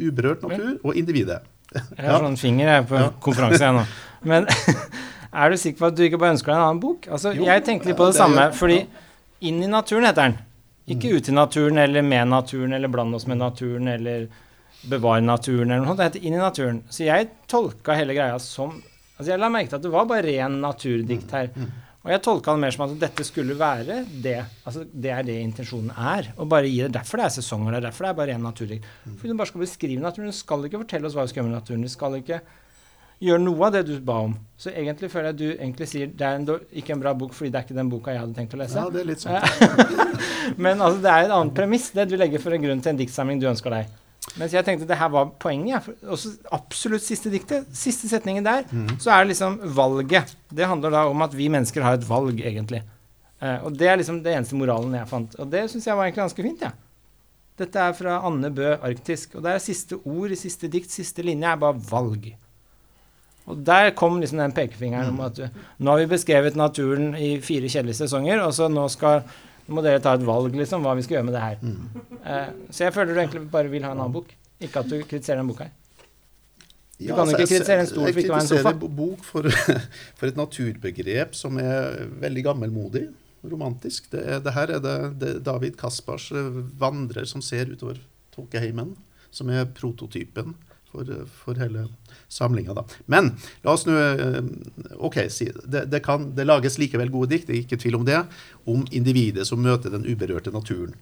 uberørt 0.00 0.42
natur 0.42 0.78
og 0.84 0.96
individet. 0.98 1.40
Jeg 1.74 2.06
har 2.06 2.20
sånn 2.22 2.36
finger 2.38 2.68
jeg 2.70 2.86
på 2.90 3.00
konferanse 3.24 3.62
jeg 3.64 3.74
nå. 3.74 3.84
Men 4.30 4.46
er 5.34 5.50
du 5.50 5.56
sikker 5.58 5.78
på 5.80 5.88
at 5.90 5.96
du 5.98 6.02
ikke 6.06 6.20
bare 6.22 6.34
ønsker 6.36 6.52
deg 6.52 6.58
en 6.60 6.66
annen 6.68 6.82
bok? 6.82 7.08
Altså, 7.10 7.32
Jo, 7.34 7.46
jeg 7.48 7.64
tenkte 7.66 7.88
litt 7.90 7.98
på 7.98 8.06
det 8.06 8.14
det 8.14 8.20
samme, 8.20 8.44
gjør- 8.48 8.58
fordi 8.60 8.80
Inn 9.44 9.58
i 9.62 9.66
naturen 9.68 10.06
heter 10.06 10.22
den. 10.30 10.36
Ikke 10.88 11.08
Mm. 11.10 11.16
ut 11.16 11.28
i 11.28 11.32
naturen 11.32 11.78
eller 11.78 12.02
med 12.02 12.28
naturen 12.28 12.72
eller 12.72 12.88
bland 12.88 13.14
oss 13.14 13.26
med 13.26 13.36
naturen 13.38 13.88
eller 13.88 14.28
bevare 14.88 15.20
naturen 15.24 15.70
eller 15.70 15.82
noe 15.84 15.90
sånt. 15.94 15.98
Det 15.98 16.06
heter 16.12 16.24
Inn 16.28 16.34
i 16.34 16.40
naturen. 16.40 16.82
Så 16.88 17.04
jeg 17.04 17.28
tolka 17.48 17.94
hele 17.98 18.14
greia 18.16 18.38
som 18.40 18.82
Altså, 19.18 19.30
jeg 19.30 19.38
la 19.38 19.48
merke 19.48 19.68
til 19.70 19.76
at 19.76 19.82
det 19.82 19.90
var 19.92 20.06
bare 20.10 20.22
ren 20.26 20.56
naturdikt 20.60 21.30
her. 21.30 21.46
Mm. 21.54 21.68
Og 22.04 22.10
jeg 22.12 22.20
tolka 22.20 22.52
det 22.52 22.60
mer 22.60 22.74
som 22.74 22.82
at 22.84 22.98
dette 23.00 23.24
skulle 23.24 23.54
være 23.56 24.02
det. 24.20 24.36
Altså, 24.68 24.82
det 24.84 25.12
er 25.14 25.24
det 25.24 25.38
intensjonen 25.40 25.94
er. 25.96 26.34
Og 26.36 26.50
bare 26.52 26.68
gi 26.68 26.82
det. 26.82 26.90
Derfor 26.98 27.22
det 27.22 27.30
er 27.30 27.32
sesonger. 27.38 27.72
Det 27.72 27.78
er 27.78 27.86
derfor 27.86 28.04
det 28.04 28.10
er 28.10 28.18
bare 28.18 28.34
én 28.36 28.44
naturlig. 28.44 28.82
For 29.06 29.14
Fordi 29.22 29.32
du 29.32 29.38
bare 29.40 29.48
skal 29.48 29.64
beskrive 29.64 30.04
naturen. 30.04 30.28
Du 30.28 30.36
skal 30.36 30.68
ikke 30.68 30.82
fortelle 30.82 31.08
oss 31.08 31.16
hva 31.16 31.24
vi 31.24 31.32
skal 31.32 31.40
gjøre 31.40 31.48
med 31.48 31.56
naturen. 31.56 31.88
Du 31.88 31.92
skal 31.94 32.18
ikke 32.20 32.42
gjøre 33.24 33.40
noe 33.40 33.64
av 33.70 33.72
det 33.78 33.82
du 33.88 33.94
ba 34.04 34.18
om. 34.26 34.36
Så 34.60 34.74
egentlig 34.74 35.08
føler 35.14 35.30
jeg 35.30 35.36
at 35.38 35.40
du 35.40 35.48
egentlig 35.54 35.88
sier 35.88 36.12
det 36.12 36.28
er 36.28 36.42
en, 36.42 36.68
ikke 36.76 36.92
en 36.92 37.04
bra 37.06 37.14
bok 37.16 37.32
fordi 37.32 37.54
det 37.54 37.62
er 37.62 37.66
ikke 37.70 37.80
den 37.80 37.92
boka 37.96 38.12
jeg 38.12 38.20
hadde 38.20 38.36
tenkt 38.36 38.56
å 38.58 38.60
lese. 38.60 38.84
Ja, 38.84 38.92
det 38.92 39.00
er 39.00 39.08
litt 39.08 39.24
sånn. 39.24 39.40
Men 40.66 40.84
altså, 40.84 41.00
det 41.06 41.12
er 41.12 41.28
et 41.30 41.36
annet 41.40 41.56
premiss, 41.56 41.88
det 41.96 42.10
du 42.10 42.18
legger 42.20 42.42
for 42.42 42.52
en 42.52 42.68
grunn 42.68 42.84
til 42.84 42.92
en 42.92 43.00
diktsamling 43.00 43.40
du 43.40 43.48
ønsker 43.48 43.78
deg. 43.78 44.00
Mens 44.40 44.54
jeg 44.56 44.66
tenkte 44.66 44.88
det 44.88 44.98
her 44.98 45.10
var 45.14 45.28
poenget. 45.38 45.84
For 45.84 46.14
Også 46.16 46.32
absolutt 46.56 47.04
siste 47.04 47.30
diktet, 47.30 47.68
siste 47.76 48.08
setningen 48.10 48.46
der, 48.46 48.64
så 48.98 49.12
er 49.12 49.22
det 49.22 49.34
liksom 49.34 49.60
valget. 49.76 50.34
Det 50.50 50.66
handler 50.66 50.90
da 50.90 51.04
om 51.10 51.22
at 51.22 51.36
vi 51.36 51.50
mennesker 51.52 51.84
har 51.84 51.98
et 51.98 52.08
valg, 52.08 52.40
egentlig. 52.40 52.82
Eh, 53.40 53.60
og 53.64 53.76
det 53.78 53.90
er 53.90 54.00
liksom 54.00 54.22
det 54.24 54.34
eneste 54.34 54.58
moralen 54.58 54.96
jeg 54.96 55.10
fant. 55.10 55.36
Og 55.38 55.50
det 55.52 55.68
syns 55.70 55.86
jeg 55.86 55.96
var 55.96 56.08
egentlig 56.08 56.24
ganske 56.24 56.46
fint, 56.48 56.64
jeg. 56.66 56.72
Ja. 56.72 56.80
Dette 57.54 57.78
er 57.78 57.92
fra 57.94 58.16
Anne 58.26 58.50
Bø 58.50 58.72
Arktisk. 58.82 59.36
Og 59.38 59.44
det 59.44 59.52
er 59.54 59.62
siste 59.62 60.00
ord 60.02 60.32
i 60.34 60.38
siste 60.38 60.70
dikt, 60.70 60.90
siste 60.90 61.22
linje 61.22 61.52
er 61.52 61.60
bare 61.60 61.78
valg. 61.90 62.32
Og 63.46 63.60
der 63.60 63.92
kom 63.94 64.16
liksom 64.18 64.40
den 64.40 64.54
pekefingeren 64.56 65.12
om 65.12 65.20
at 65.26 65.36
du, 65.36 65.44
nå 65.78 65.92
har 65.92 66.00
vi 66.00 66.12
beskrevet 66.14 66.56
naturen 66.56 67.12
i 67.14 67.36
fire 67.44 67.68
kjedelige 67.68 68.00
sesonger, 68.00 68.40
og 68.40 68.54
så 68.56 68.70
nå 68.72 68.86
skal 68.90 69.20
nå 69.64 69.76
må 69.78 69.84
dere 69.84 70.02
ta 70.02 70.12
et 70.18 70.24
valg, 70.26 70.56
liksom, 70.58 70.84
hva 70.84 70.92
vi 70.98 71.04
skal 71.06 71.18
gjøre 71.18 71.28
med 71.28 71.36
det 71.36 71.42
her. 71.44 71.62
Mm. 71.64 72.04
Uh, 72.20 72.68
så 72.68 72.86
jeg 72.86 72.94
føler 72.96 73.14
du 73.14 73.20
egentlig 73.22 73.42
bare 73.52 73.72
vil 73.72 73.86
ha 73.86 73.94
en 73.94 74.02
annen 74.02 74.14
bok. 74.14 74.34
Ikke 74.62 74.82
at 74.84 74.90
du 74.90 74.98
kritiserer 75.00 75.40
den 75.40 75.50
boka 75.50 75.68
her. 75.68 75.74
Du 76.94 77.08
Ja, 77.08 77.16
kan 77.16 77.26
jo 77.26 77.34
altså, 77.34 77.38
ikke 77.40 77.50
kritisere 77.50 77.82
en 77.82 77.88
stol 77.90 78.04
for 78.06 78.20
ikke 78.20 78.30
å 78.30 78.34
være 78.34 78.44
en 78.44 78.50
sofa. 78.50 78.70
Jeg 78.70 78.78
kritiserer 78.78 78.90
en 78.90 78.98
bok 79.00 79.24
for, 79.26 79.48
for 80.20 80.30
et 80.30 80.38
naturbegrep 80.38 81.34
som 81.38 81.58
er 81.58 82.04
veldig 82.22 82.44
gammelmodig, 82.46 83.06
romantisk. 83.50 84.06
Det, 84.12 84.20
er, 84.22 84.44
det 84.44 84.54
her 84.54 84.76
er 84.76 84.84
det, 84.84 84.98
det 85.20 85.32
David 85.44 85.74
Kaspars 85.80 86.30
eh, 86.32 86.60
vandrer 86.80 87.26
som 87.28 87.42
ser 87.44 87.72
utover 87.72 87.98
tåkeheimen, 88.36 88.94
som 89.34 89.50
er 89.50 89.66
prototypen 89.74 90.54
for, 90.94 91.12
for 91.42 91.58
hele 91.60 91.88
samlinga. 92.32 92.76
Da. 92.78 92.86
Men 93.10 93.32
la 93.66 93.74
oss 93.74 93.86
nå 93.88 93.94
eh, 93.98 94.40
OK, 95.02 95.24
si, 95.32 95.50
det, 95.64 95.86
det, 95.92 96.00
kan, 96.06 96.30
det 96.38 96.46
lages 96.46 96.78
likevel 96.80 97.12
gode 97.12 97.34
dikt, 97.34 97.48
det 97.50 97.56
er 97.56 97.62
ikke 97.64 97.80
tvil 97.82 97.98
om 98.00 98.06
det, 98.06 98.20
om 98.70 98.86
individet 98.94 99.46
som 99.48 99.62
møter 99.62 99.92
den 99.94 100.06
uberørte 100.06 100.54
naturen. 100.54 100.94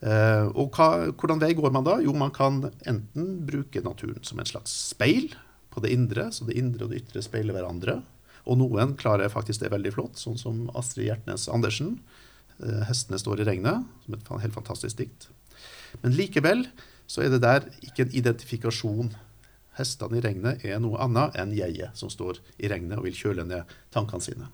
Uh, 0.00 0.48
og 0.56 0.72
hva, 0.72 1.10
hvordan 1.12 1.42
vei 1.42 1.50
går 1.52 1.74
man 1.74 1.84
da? 1.84 1.98
Jo, 2.00 2.14
man 2.16 2.32
kan 2.32 2.62
enten 2.88 3.34
bruke 3.44 3.82
naturen 3.84 4.22
som 4.24 4.40
en 4.40 4.48
slags 4.48 4.72
speil 4.94 5.34
på 5.70 5.82
det 5.84 5.92
indre, 5.92 6.30
så 6.32 6.46
det 6.48 6.56
indre 6.56 6.86
og 6.86 6.94
det 6.94 7.02
ytre 7.02 7.22
speiler 7.24 7.56
hverandre. 7.56 7.98
Og 8.48 8.56
noen 8.62 8.94
klarer 9.00 9.28
faktisk 9.32 9.60
det 9.60 9.72
veldig 9.74 9.92
flott, 9.92 10.16
sånn 10.16 10.40
som 10.40 10.62
Astrid 10.78 11.10
Hjertnes 11.10 11.44
Andersen. 11.52 11.98
Eh, 12.64 12.80
'Hestene 12.88 13.20
står 13.20 13.42
i 13.42 13.48
regnet', 13.50 13.84
som 14.06 14.16
et 14.16 14.32
helt 14.46 14.56
fantastisk 14.56 15.02
dikt. 15.02 15.28
Men 16.02 16.16
likevel 16.16 16.64
så 17.10 17.24
er 17.24 17.32
det 17.32 17.42
der 17.42 17.66
ikke 17.82 18.06
en 18.06 18.14
identifikasjon. 18.14 19.10
Hestene 19.78 20.18
i 20.18 20.22
regnet 20.22 20.64
er 20.66 20.78
noe 20.82 21.00
annet 21.02 21.34
enn 21.40 21.54
jeget 21.56 21.98
som 21.98 22.10
står 22.12 22.38
i 22.62 22.70
regnet 22.70 22.98
og 22.98 23.06
vil 23.08 23.16
kjøle 23.16 23.46
ned 23.48 23.70
tankene 23.94 24.22
sine. 24.22 24.50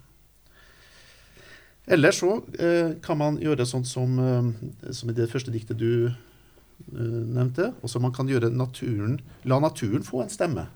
Eller 1.87 2.15
så 2.17 2.41
eh, 2.59 2.97
kan 3.05 3.19
man 3.21 3.37
gjøre 3.39 3.67
sånn 3.69 3.85
som, 3.87 4.17
eh, 4.19 4.91
som 4.91 5.11
i 5.11 5.15
det 5.15 5.29
første 5.31 5.53
diktet 5.55 5.79
du 5.79 6.09
eh, 6.09 6.17
nevnte. 6.97 7.71
Også 7.87 8.03
man 8.03 8.15
kan 8.17 8.31
gjøre 8.31 8.51
naturen, 8.51 9.21
la 9.45 9.61
naturen 9.63 10.07
få 10.07 10.25
en 10.25 10.33
stemme. 10.33 10.67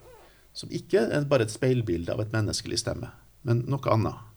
Som 0.54 0.70
ikke 0.74 1.08
er 1.08 1.26
bare 1.30 1.48
et 1.48 1.54
speilbilde 1.54 2.12
av 2.14 2.22
et 2.22 2.34
menneskelig 2.34 2.82
stemme, 2.82 3.10
men 3.46 3.64
noe 3.70 3.90
annet. 3.94 4.29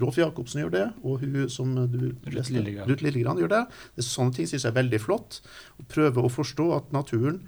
Rolf 0.00 0.16
Jacobsen 0.18 0.62
gjør 0.62 0.72
det, 0.72 0.86
og 1.04 1.20
hun 1.20 1.34
som 1.52 1.74
du 1.76 1.98
leste, 2.32 2.62
Ruth 2.88 3.04
Lillegran 3.04 3.40
gjør 3.40 3.52
det. 3.52 3.60
det 3.96 4.02
er 4.04 4.08
sånne 4.08 4.36
ting 4.36 4.48
synes 4.48 4.64
jeg 4.64 4.72
er 4.72 4.78
veldig 4.80 5.00
flott. 5.02 5.42
Å 5.78 5.86
prøve 5.90 6.24
å 6.24 6.32
forstå 6.32 6.70
at 6.78 6.94
naturen 6.96 7.42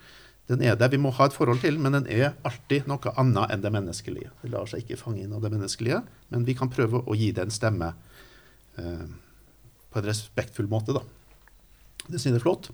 den 0.51 0.61
er 0.61 0.77
der 0.77 0.91
vi 0.93 1.01
må 1.01 1.09
ha 1.17 1.25
et 1.25 1.33
forhold 1.33 1.63
til, 1.63 1.79
men 1.81 1.97
den 1.97 2.07
er 2.13 2.35
alltid 2.45 2.89
noe 2.91 3.13
annet 3.21 3.53
enn 3.55 3.63
det 3.65 3.73
menneskelige. 3.73 4.33
Det 4.43 4.51
lar 4.53 4.69
seg 4.69 4.85
ikke 4.85 5.01
fange 5.01 5.23
inn 5.25 5.33
av 5.33 5.41
det 5.41 5.55
menneskelige, 5.55 6.03
men 6.35 6.45
vi 6.45 6.57
kan 6.59 6.69
prøve 6.73 7.01
å 7.01 7.17
gi 7.17 7.31
det 7.33 7.47
en 7.47 7.55
stemme 7.55 7.95
eh, 8.77 9.07
på 9.89 10.01
en 10.01 10.09
respektfull 10.11 10.69
måte. 10.69 10.93
Da. 10.93 11.01
Det 12.05 12.19
synes 12.19 12.35
jeg 12.35 12.43
er 12.43 12.45
flott. 12.45 12.69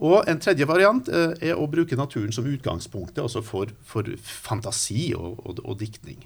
Og 0.00 0.28
En 0.30 0.38
tredje 0.40 0.68
variant 0.70 1.10
eh, 1.10 1.34
er 1.50 1.58
å 1.58 1.66
bruke 1.70 1.98
naturen 1.98 2.30
som 2.32 2.46
utgangspunktet 2.46 3.18
altså 3.24 3.42
for, 3.42 3.74
for 3.82 4.06
fantasi 4.22 5.10
og, 5.18 5.42
og, 5.42 5.64
og 5.66 5.80
diktning. 5.82 6.22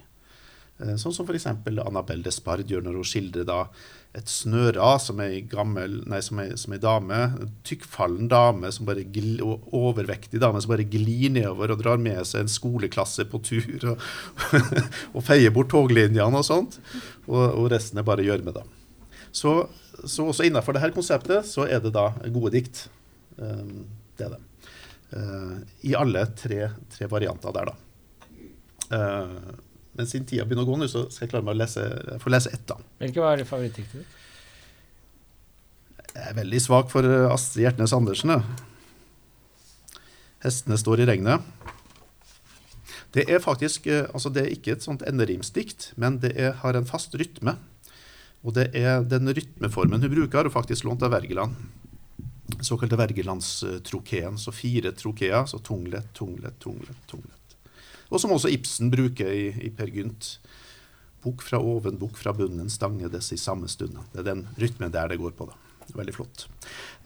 Eh, 0.83 0.95
Sånn 0.99 1.13
som 1.15 1.27
f.eks. 1.27 1.47
Annabelle 1.47 2.25
Despard 2.25 2.67
gjør 2.67 2.83
når 2.83 2.97
hun 2.99 3.07
skildrer 3.07 3.47
da 3.47 3.61
et 4.15 4.31
snøras 4.31 5.09
som 5.09 5.21
ei 5.23 5.41
dame, 5.51 7.19
en 7.19 7.53
tykkfallen 7.67 8.29
dame 8.31 8.71
som 8.71 8.87
bare 8.87 9.05
gl, 9.07 9.41
overvektig 9.75 10.39
dame 10.43 10.61
som 10.63 10.71
bare 10.71 10.87
glir 10.87 11.31
nedover 11.35 11.73
og 11.73 11.81
drar 11.81 11.99
med 11.99 12.21
seg 12.27 12.45
en 12.45 12.51
skoleklasse 12.51 13.27
på 13.31 13.41
tur 13.43 13.89
og, 13.93 14.05
og 15.15 15.23
feier 15.23 15.53
bort 15.55 15.71
toglinjene 15.71 16.41
og 16.41 16.47
sånt. 16.47 16.79
Og, 17.27 17.43
og 17.43 17.69
resten 17.75 17.99
er 17.99 18.07
bare 18.07 18.25
gjørme, 18.27 18.55
da. 18.55 18.65
Så, 19.35 19.57
så 20.03 20.27
også 20.29 20.47
innenfor 20.47 20.75
dette 20.75 20.95
konseptet 20.95 21.47
så 21.47 21.67
er 21.67 21.83
det 21.83 21.91
da 21.95 22.09
gode 22.31 22.53
dikt. 22.55 22.85
Um, 23.35 23.83
det 24.15 24.29
er 24.29 24.35
det. 24.35 24.43
Uh, 25.15 25.55
I 25.87 25.95
alle 25.99 26.23
tre, 26.39 26.69
tre 26.91 27.07
varianter 27.11 27.55
der, 27.55 27.71
da. 27.71 27.81
Men 29.95 30.09
siden 30.09 30.27
tida 30.27 30.43
begynner 30.47 30.67
å 30.67 30.69
gå 30.69 30.77
nå, 30.79 30.87
så 30.91 31.05
skal 31.07 31.25
jeg 31.25 31.31
klare 31.31 31.47
meg 31.47 31.55
å 31.55 31.61
lese, 31.61 31.83
få 32.19 32.31
lese 32.33 32.51
ett, 32.51 32.65
da. 32.67 32.75
Hvilket 32.99 33.23
var 33.23 33.43
favorittdiktet 33.47 34.01
ditt? 34.01 34.21
Jeg 36.15 36.31
er 36.31 36.37
veldig 36.37 36.61
svak 36.63 36.91
for 36.91 37.07
uh, 37.07 37.31
Astrid 37.33 37.65
Hjertnes 37.65 37.93
Andersen. 37.95 38.31
jeg. 38.35 38.43
Hestene 40.45 40.77
står 40.79 41.03
i 41.03 41.07
regnet. 41.09 41.47
Det 43.15 43.25
er 43.31 43.43
faktisk 43.43 43.87
uh, 43.91 44.05
altså 44.11 44.31
det 44.31 44.43
er 44.43 44.53
ikke 44.55 44.75
et 44.75 44.85
sånt 44.85 45.03
enderimsdikt, 45.07 45.89
men 45.99 46.19
det 46.23 46.35
er, 46.39 46.55
har 46.63 46.79
en 46.79 46.87
fast 46.87 47.15
rytme. 47.19 47.55
Og 48.45 48.55
det 48.55 48.69
er 48.77 49.03
den 49.09 49.31
rytmeformen 49.31 50.03
hun 50.03 50.11
bruker, 50.11 50.47
og 50.47 50.55
faktisk 50.55 50.85
lånt 50.85 51.03
av 51.03 51.15
Wergeland. 51.15 51.55
Såkalte 52.61 52.99
Wergelandstrokeen. 52.99 54.37
Så 54.37 54.53
fire 54.55 54.91
trokeer. 54.95 55.47
Så 55.49 55.59
tunglet, 55.65 56.11
tunglet, 56.13 56.59
tunglet, 56.61 56.99
tunglet. 57.09 57.34
Og 58.15 58.21
som 58.23 58.31
også 58.31 58.47
Ibsen 58.53 58.87
bruker 58.93 59.27
i, 59.27 59.49
i 59.67 59.69
Per 59.75 59.91
Gynt. 59.91 60.37
Bukk 61.25 61.41
fra 61.43 61.59
oven, 61.59 61.97
bukk 61.99 62.15
fra 62.21 62.31
bunnen, 62.37 62.69
stange 62.71 63.09
dess 63.11 63.33
i 63.35 63.39
samme 63.41 63.67
stund. 63.67 63.97
Det 64.13 64.21
er 64.21 64.29
den 64.29 64.45
rytmen 64.61 64.93
der 64.93 65.11
det 65.11 65.19
går 65.19 65.33
på. 65.35 65.49
da. 65.49 65.57
Veldig 65.93 66.15
flott. 66.15 66.45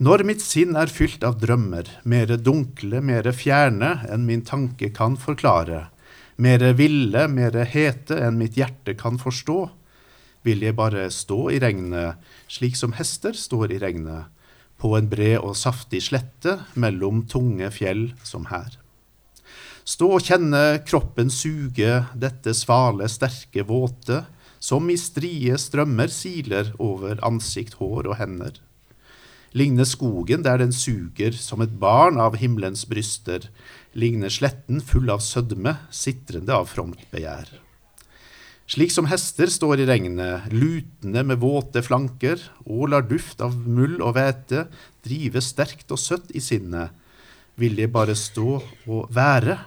Når 0.00 0.22
mitt 0.28 0.44
sinn 0.44 0.78
er 0.78 0.92
fylt 0.92 1.24
av 1.26 1.40
drømmer, 1.42 1.88
mere 2.08 2.38
dunkle, 2.40 3.02
mere 3.04 3.34
fjerne 3.36 3.96
enn 4.08 4.24
min 4.28 4.44
tanke 4.46 4.92
kan 4.96 5.18
forklare, 5.20 5.88
mere 6.40 6.72
ville, 6.78 7.26
mere 7.28 7.66
hete 7.68 8.16
enn 8.22 8.38
mitt 8.40 8.56
hjerte 8.56 8.94
kan 8.96 9.20
forstå, 9.20 9.58
vil 10.46 10.64
jeg 10.64 10.78
bare 10.78 11.10
stå 11.12 11.40
i 11.52 11.58
regnet, 11.60 12.20
slik 12.48 12.78
som 12.78 12.94
hester 12.96 13.36
står 13.36 13.74
i 13.74 13.80
regnet, 13.82 14.30
på 14.80 14.94
en 14.96 15.10
bred 15.12 15.42
og 15.42 15.58
saftig 15.60 16.00
slette 16.06 16.62
mellom 16.80 17.26
tunge 17.28 17.68
fjell 17.74 18.14
som 18.24 18.48
her. 18.48 18.79
Stå 19.90 20.06
og 20.14 20.22
kjenne 20.22 20.78
kroppen 20.86 21.32
suge 21.34 21.94
dette 22.14 22.52
svale, 22.54 23.08
sterke, 23.10 23.64
våte, 23.66 24.22
som 24.62 24.86
i 24.92 24.94
strie 25.00 25.56
strømmer 25.58 26.12
siler 26.14 26.68
over 26.78 27.18
ansikt, 27.26 27.78
hår 27.80 28.12
og 28.12 28.18
hender. 28.20 28.60
Ligne 29.56 29.82
skogen 29.88 30.44
der 30.46 30.60
den 30.62 30.70
suger 30.70 31.34
som 31.34 31.64
et 31.64 31.72
barn 31.82 32.20
av 32.22 32.36
himmelens 32.38 32.84
bryster, 32.86 33.48
ligne 33.98 34.30
sletten 34.30 34.78
full 34.84 35.10
av 35.10 35.24
sødme, 35.26 35.74
sitrende 35.90 36.54
av 36.54 36.70
fromt 36.70 37.02
begjær. 37.10 37.50
Slik 38.70 38.94
som 38.94 39.10
hester 39.10 39.50
står 39.50 39.82
i 39.82 39.88
regnet, 39.90 40.46
lutende 40.54 41.24
med 41.26 41.42
våte 41.42 41.82
flanker, 41.82 42.38
og 42.62 42.92
lar 42.92 43.08
duft 43.10 43.42
av 43.42 43.58
mull 43.58 43.98
og 43.98 44.14
hvete 44.14 44.68
drive 45.02 45.42
sterkt 45.42 45.90
og 45.90 45.98
søtt 45.98 46.30
i 46.30 46.44
sinnet, 46.44 46.94
vil 47.58 47.74
jeg 47.82 47.90
bare 47.92 48.14
stå 48.14 48.60
og 48.86 49.10
være, 49.12 49.58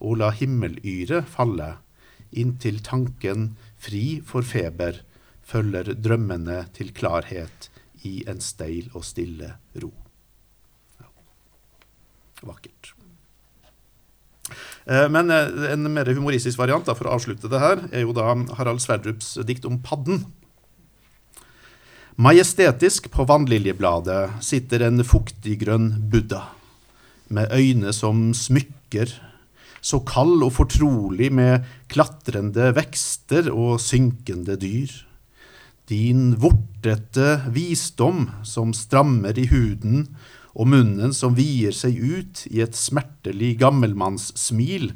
og 0.00 0.18
la 0.20 0.30
himmelyret 0.34 1.28
falle, 1.30 1.76
inntil 2.36 2.82
tanken, 2.84 3.54
fri 3.80 4.20
for 4.26 4.46
feber, 4.46 5.00
følger 5.46 5.94
drømmene 5.94 6.64
til 6.76 6.92
klarhet 6.96 7.70
i 8.06 8.18
en 8.28 8.42
steil 8.42 8.90
og 8.94 9.06
stille 9.06 9.54
ro. 9.78 9.92
Ja. 11.00 11.10
Vakkert. 12.50 12.92
Eh, 14.86 15.08
Men 15.10 15.30
eh, 15.30 15.72
en 15.72 15.86
mer 15.92 16.10
humoristisk 16.14 16.58
variant 16.60 16.86
da, 16.86 16.94
for 16.94 17.08
å 17.08 17.16
avslutte 17.16 17.50
det 17.50 17.62
her, 17.62 17.86
er 17.92 18.06
jo 18.06 18.14
da 18.16 18.32
Harald 18.58 18.82
Sverdrups 18.84 19.36
dikt 19.46 19.66
om 19.68 19.80
padden. 19.82 20.24
Majestetisk 22.16 23.10
på 23.12 23.26
vannliljebladet 23.28 24.38
sitter 24.44 24.86
en 24.86 25.02
fuktiggrønn 25.04 25.90
buddha, 26.10 26.46
med 27.28 27.50
øyne 27.52 27.92
som 27.92 28.30
smykker, 28.34 29.10
så 29.86 30.00
kald 30.02 30.42
og 30.42 30.54
fortrolig 30.56 31.28
med 31.34 31.66
klatrende 31.92 32.72
vekster 32.74 33.52
og 33.52 33.78
synkende 33.82 34.56
dyr. 34.58 34.90
Din 35.86 36.32
vortete 36.42 37.44
visdom 37.54 38.26
som 38.42 38.72
strammer 38.74 39.38
i 39.38 39.46
huden, 39.52 40.08
og 40.56 40.72
munnen 40.72 41.12
som 41.14 41.36
vier 41.36 41.74
seg 41.76 42.00
ut 42.00 42.42
i 42.50 42.62
et 42.64 42.74
smertelig 42.74 43.52
gammelmannssmil, 43.60 44.90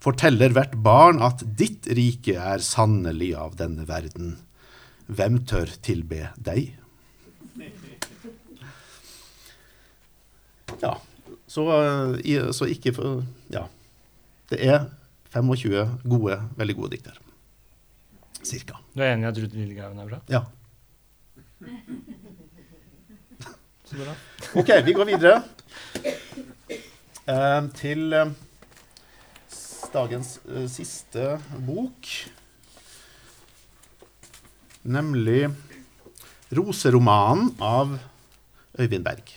forteller 0.00 0.54
hvert 0.54 0.78
barn 0.84 1.20
at 1.24 1.42
ditt 1.58 1.88
rike 1.96 2.38
er 2.38 2.64
sannelig 2.64 3.32
av 3.36 3.58
denne 3.60 3.84
verden. 3.88 4.38
Hvem 5.10 5.42
tør 5.48 5.68
tilbe 5.84 6.30
deg? 6.40 6.72
Ja, 10.80 10.96
så, 11.46 11.64
eh, 12.24 12.52
så 12.56 12.68
ikke 12.72 12.94
for 12.96 13.24
Ja. 13.52 13.68
Det 14.50 14.58
er 14.60 14.84
25 15.34 15.98
gode, 16.08 16.36
veldig 16.58 16.76
gode 16.78 16.90
dikter. 16.96 17.18
Cirka. 18.44 18.78
Du 18.94 19.00
er 19.02 19.14
enig 19.14 19.24
i 19.24 19.30
at 19.30 19.38
Ruth 19.40 19.56
Lillegraven 19.56 19.98
er 20.02 20.08
bra? 20.10 20.18
Ja. 20.30 20.42
Så 23.84 23.96
bra. 24.00 24.14
Ok, 24.60 24.70
vi 24.84 24.92
går 24.96 25.08
videre. 25.08 25.42
Eh, 27.24 27.62
til 27.78 28.12
eh, 28.12 28.32
dagens 29.94 30.38
uh, 30.48 30.66
siste 30.68 31.38
bok. 31.66 32.08
Nemlig 34.84 35.48
'Roseromanen' 36.52 37.54
av 37.62 37.98
Øyvind 38.78 39.04
Berg. 39.04 39.32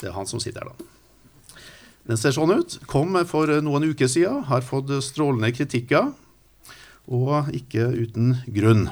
Det 0.00 0.08
er 0.08 0.16
han 0.16 0.26
som 0.26 0.40
sitter 0.40 0.64
her, 0.64 0.72
da. 0.72 0.91
Den 2.08 2.18
ser 2.18 2.34
sånn 2.34 2.50
ut. 2.50 2.80
Kom 2.90 3.14
for 3.30 3.50
noen 3.62 3.86
uker 3.92 4.10
siden. 4.10 4.42
Har 4.48 4.64
fått 4.66 4.90
strålende 5.04 5.52
kritikker, 5.54 6.10
og 7.06 7.52
ikke 7.54 7.86
uten 7.94 8.34
grunn. 8.50 8.88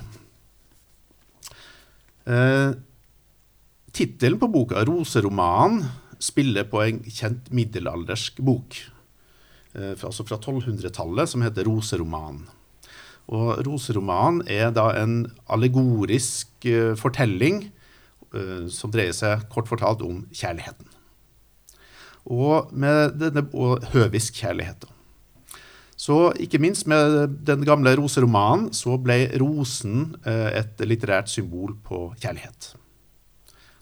Eh, 2.30 2.70
Tittelen 3.90 4.38
på 4.38 4.46
boka, 4.46 4.84
'Roseromanen', 4.84 5.88
spiller 6.20 6.64
på 6.64 6.82
en 6.84 7.00
kjent 7.02 7.50
middelaldersk 7.50 8.38
bok. 8.44 8.76
Eh, 9.74 9.94
altså 9.98 10.24
fra 10.26 10.38
1200-tallet, 10.38 11.28
som 11.28 11.42
heter 11.42 11.64
'Roseromanen'. 11.64 12.46
Og 13.28 13.58
'Roseromanen' 13.66 14.46
er 14.46 14.70
da 14.70 14.90
en 15.02 15.32
allegorisk 15.48 16.48
eh, 16.66 16.94
fortelling 16.94 17.72
eh, 18.34 18.68
som 18.68 18.90
dreier 18.90 19.12
seg 19.12 19.48
kort 19.50 19.68
fortalt 19.68 20.02
om 20.02 20.26
kjærligheten. 20.32 20.99
Og, 22.28 22.72
med 22.72 23.16
denne, 23.20 23.46
høvisk 23.94 24.42
kjærlighet. 24.42 24.84
Så 26.00 26.30
ikke 26.40 26.60
minst 26.60 26.86
med 26.88 27.36
den 27.44 27.64
gamle 27.68 27.92
roseromanen 27.98 28.70
så 28.76 28.96
ble 29.00 29.26
rosen 29.40 30.14
eh, 30.24 30.62
et 30.62 30.80
litterært 30.86 31.28
symbol 31.28 31.74
på 31.84 32.08
kjærlighet. 32.20 32.74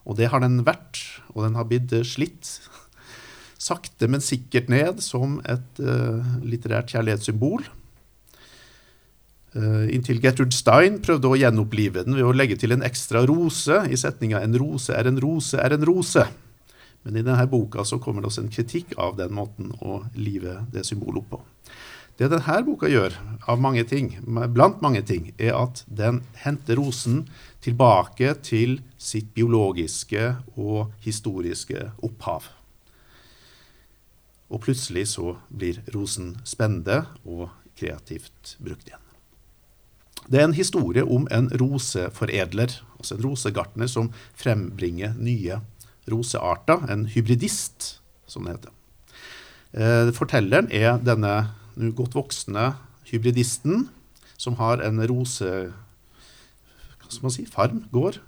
Og 0.09 0.17
det 0.19 0.31
har 0.33 0.43
den 0.43 0.63
vært, 0.67 0.99
og 1.35 1.45
den 1.45 1.59
har 1.59 1.69
blitt 1.69 1.93
slitt 2.09 2.57
sakte, 3.59 4.09
men 4.11 4.23
sikkert 4.25 4.71
ned 4.71 5.03
som 5.05 5.39
et 5.47 5.83
uh, 5.83 6.23
litterært 6.47 6.95
kjærlighetssymbol. 6.95 7.67
Inntil 9.89 10.21
Gertrud 10.23 10.53
Stein 10.55 11.01
prøvde 11.03 11.31
å 11.33 11.39
gjenopplive 11.41 12.05
den 12.07 12.15
ved 12.15 12.27
å 12.29 12.35
legge 12.37 12.55
til 12.61 12.75
en 12.75 12.85
ekstra 12.87 13.25
rose 13.27 13.81
i 13.91 13.97
setninga 13.99 14.43
'En 14.45 14.55
rose 14.61 14.93
er 14.95 15.09
en 15.09 15.19
rose 15.19 15.59
er 15.59 15.73
en 15.75 15.87
rose'. 15.89 16.27
Men 17.03 17.17
i 17.17 17.23
denne 17.23 17.47
boka 17.49 17.85
så 17.85 17.99
kommer 18.03 18.23
det 18.23 18.31
også 18.31 18.45
en 18.47 18.53
kritikk 18.53 18.97
av 18.99 19.17
den 19.19 19.33
måten 19.37 19.71
å 19.81 20.03
live 20.19 20.63
det 20.73 20.85
symbolet 20.87 21.23
opp 21.23 21.31
på. 21.37 21.41
Det 22.19 22.27
denne 22.33 22.57
boka 22.67 22.89
gjør, 22.91 23.15
av 23.47 23.61
mange 23.63 23.85
ting, 23.87 24.11
blant 24.27 24.81
mange 24.83 25.05
ting, 25.07 25.31
er 25.39 25.55
at 25.55 25.85
den 25.87 26.25
henter 26.43 26.81
rosen 26.81 27.29
tilbake 27.63 28.33
til 28.43 28.81
sitt 28.99 29.31
biologiske 29.37 30.33
og 30.59 30.91
historiske 31.05 31.93
opphav. 32.03 32.51
Og 34.51 34.65
plutselig 34.65 35.07
så 35.13 35.37
blir 35.49 35.79
rosen 35.95 36.35
spennende 36.43 37.05
og 37.23 37.53
kreativt 37.79 38.57
brukt 38.59 38.89
igjen. 38.91 39.05
Det 40.29 40.41
er 40.41 40.49
en 40.49 40.59
historie 40.59 41.05
om 41.07 41.29
en 41.33 41.47
roseforedler, 41.61 42.81
altså 42.99 43.15
en 43.15 43.25
rosegartner 43.25 43.89
som 43.89 44.11
frembringer 44.37 45.15
nye 45.17 45.63
rosearter. 46.13 46.85
En 46.91 47.07
hybridist, 47.13 47.99
som 48.27 48.47
det 48.47 48.59
heter. 48.59 48.75
Eh, 49.73 50.13
fortelleren 50.17 50.71
er 50.73 51.01
denne 51.05 51.51
godt 51.97 52.17
voksne 52.17 52.73
hybridisten 53.09 53.87
som 54.39 54.57
har 54.61 54.83
en 54.85 55.03
rose 55.11 55.51
hva 57.09 57.15
skal 57.15 57.25
man 57.25 57.33
si, 57.33 57.45
farm, 57.49 57.85
gård, 57.93 58.19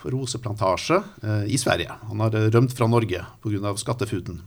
roseplantasje 0.00 1.02
eh, 1.22 1.44
i 1.52 1.58
Sverige. 1.60 1.92
Han 2.08 2.22
har 2.24 2.36
rømt 2.54 2.72
fra 2.72 2.88
Norge 2.88 3.26
pga. 3.44 3.74
skattefuten. 3.76 4.40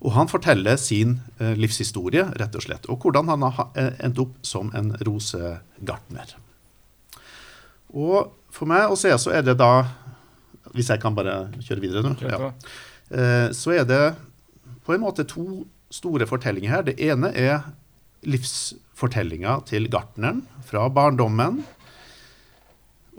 Og 0.00 0.14
han 0.16 0.30
forteller 0.32 0.78
sin 0.80 1.18
eh, 1.38 1.52
livshistorie, 1.60 2.24
rett 2.40 2.56
og 2.56 2.64
slett, 2.64 2.88
og 2.88 3.04
hvordan 3.04 3.28
han 3.28 3.44
har 3.44 3.66
eh, 3.76 3.92
endt 4.00 4.22
opp 4.22 4.38
som 4.46 4.72
en 4.76 4.94
rosegartner. 5.04 6.32
Og 7.92 8.32
for 8.50 8.70
meg 8.70 8.88
å 8.88 8.96
se 8.96 9.12
så 9.20 9.34
er 9.36 9.44
det 9.44 9.58
da 9.60 9.84
Hvis 10.76 10.90
jeg 10.92 11.02
kan 11.02 11.16
bare 11.16 11.50
kjøre 11.58 11.82
videre 11.82 12.04
nå? 12.04 12.14
Ja. 12.22 12.52
Eh, 13.10 13.48
så 13.56 13.74
er 13.74 13.86
det 13.88 14.02
på 14.86 14.94
en 14.94 15.02
måte 15.02 15.26
to 15.28 15.64
store 15.90 16.28
fortellinger 16.30 16.70
her. 16.76 16.86
Det 16.86 16.96
ene 17.02 17.32
er 17.34 17.64
livsfortellinga 18.26 19.60
til 19.70 19.88
gartneren 19.90 20.44
fra 20.66 20.86
barndommen 20.92 21.62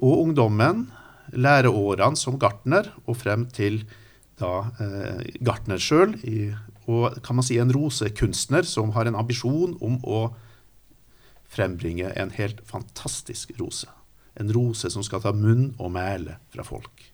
og 0.01 0.23
ungdommen, 0.25 0.87
læreårene 1.31 2.19
som 2.19 2.39
gartner 2.41 2.89
og 3.05 3.17
frem 3.21 3.45
til 3.53 3.83
da 4.41 4.71
eh, 4.81 5.25
gartner 5.45 5.81
sjøl, 5.81 6.15
og 6.89 7.19
kan 7.23 7.37
man 7.37 7.45
si 7.45 7.59
en 7.61 7.71
rosekunstner 7.71 8.65
som 8.67 8.93
har 8.95 9.07
en 9.07 9.19
ambisjon 9.19 9.75
om 9.83 9.99
å 10.01 10.23
frembringe 11.51 12.09
en 12.17 12.31
helt 12.33 12.63
fantastisk 12.67 13.53
rose. 13.59 13.89
En 14.39 14.51
rose 14.55 14.89
som 14.89 15.03
skal 15.05 15.21
ta 15.23 15.33
munn 15.35 15.73
og 15.77 15.91
mæle 15.93 16.39
fra 16.53 16.65
folk. 16.65 17.10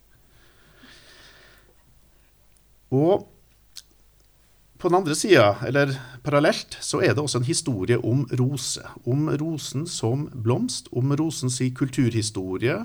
Og 2.94 3.28
på 4.78 4.92
den 4.92 5.00
andre 5.00 5.16
sida, 5.18 5.56
eller 5.66 5.96
parallelt, 6.26 6.78
så 6.86 7.02
er 7.02 7.16
det 7.16 7.24
også 7.24 7.42
en 7.42 7.48
historie 7.50 7.98
om 7.98 8.26
rose. 8.38 8.84
Om 9.10 9.30
rosen 9.42 9.88
som 9.90 10.28
blomst, 10.30 10.92
om 10.94 11.16
rosens 11.18 11.58
kulturhistorie. 11.78 12.84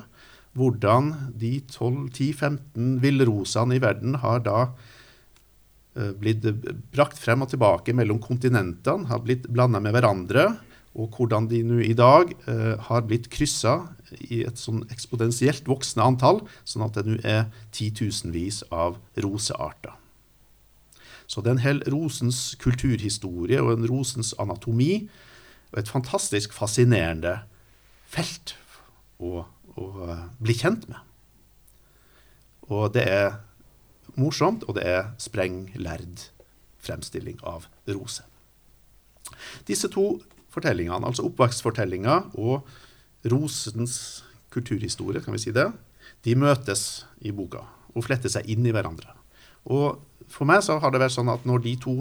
Hvordan 0.57 1.13
de 1.41 1.59
12-10-15 1.69 2.97
villrosene 3.03 3.77
i 3.77 3.83
verden 3.83 4.17
har 4.25 4.41
da 4.45 4.57
uh, 4.73 6.13
blitt 6.17 6.45
brakt 6.93 7.21
frem 7.21 7.45
og 7.45 7.53
tilbake 7.53 7.95
mellom 7.97 8.21
kontinentene, 8.25 9.09
har 9.13 9.25
blitt 9.25 9.49
blanda 9.53 9.81
med 9.81 9.97
hverandre. 9.97 10.49
Og 10.93 11.09
hvordan 11.17 11.49
de 11.49 11.63
nå 11.65 11.79
i 11.81 11.95
dag 11.97 12.35
eh, 12.51 12.77
har 12.89 13.05
blitt 13.09 13.31
kryssa 13.33 13.79
i 14.29 14.43
et 14.45 14.61
sånn 14.61 14.83
eksponentielt 14.93 15.69
voksende 15.69 16.05
antall, 16.05 16.43
sånn 16.69 16.85
at 16.85 16.99
det 16.99 17.07
nå 17.09 17.17
er 17.25 17.47
titusenvis 17.73 18.61
av 18.69 18.99
rosearter. 19.25 19.97
Så 21.27 21.41
det 21.41 21.49
er 21.49 21.57
en 21.57 21.65
hel 21.65 21.81
rosens 21.89 22.53
kulturhistorie 22.61 23.63
og 23.63 23.73
en 23.73 23.89
rosens 23.89 24.35
anatomi. 24.43 25.07
Og 25.73 25.79
et 25.81 25.89
fantastisk 25.89 26.53
fascinerende 26.53 27.39
felt 28.13 28.53
å, 29.17 29.47
å 29.81 29.87
eh, 30.11 30.27
bli 30.45 30.59
kjent 30.61 30.85
med. 30.93 31.01
Og 32.69 32.93
det 32.93 33.07
er 33.09 33.31
morsomt, 34.21 34.67
og 34.69 34.77
det 34.77 34.85
er 34.85 35.09
sprenglærd 35.21 36.29
fremstilling 36.83 37.41
av 37.49 37.65
rose. 37.89 38.27
Disse 39.69 39.89
to 39.89 40.21
fortellingene, 40.53 41.07
altså 41.07 41.27
oppvekstfortellinga 41.29 42.19
og 42.41 42.69
rosens 43.33 44.23
kulturhistorie, 44.53 45.23
kan 45.25 45.35
vi 45.35 45.41
si 45.43 45.55
det, 45.55 45.69
de 46.27 46.37
møtes 46.39 47.05
i 47.25 47.33
boka 47.35 47.65
og 47.93 48.07
fletter 48.07 48.33
seg 48.33 48.49
inn 48.51 48.67
i 48.67 48.73
hverandre. 48.75 49.13
Og 49.73 50.01
for 50.33 50.49
meg 50.49 50.63
så 50.65 50.79
har 50.81 50.93
det 50.93 51.03
vært 51.03 51.15
sånn 51.15 51.31
at 51.33 51.45
når 51.49 51.65
de 51.67 51.77
to 51.81 51.97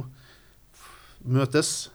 møtes, 1.27 1.91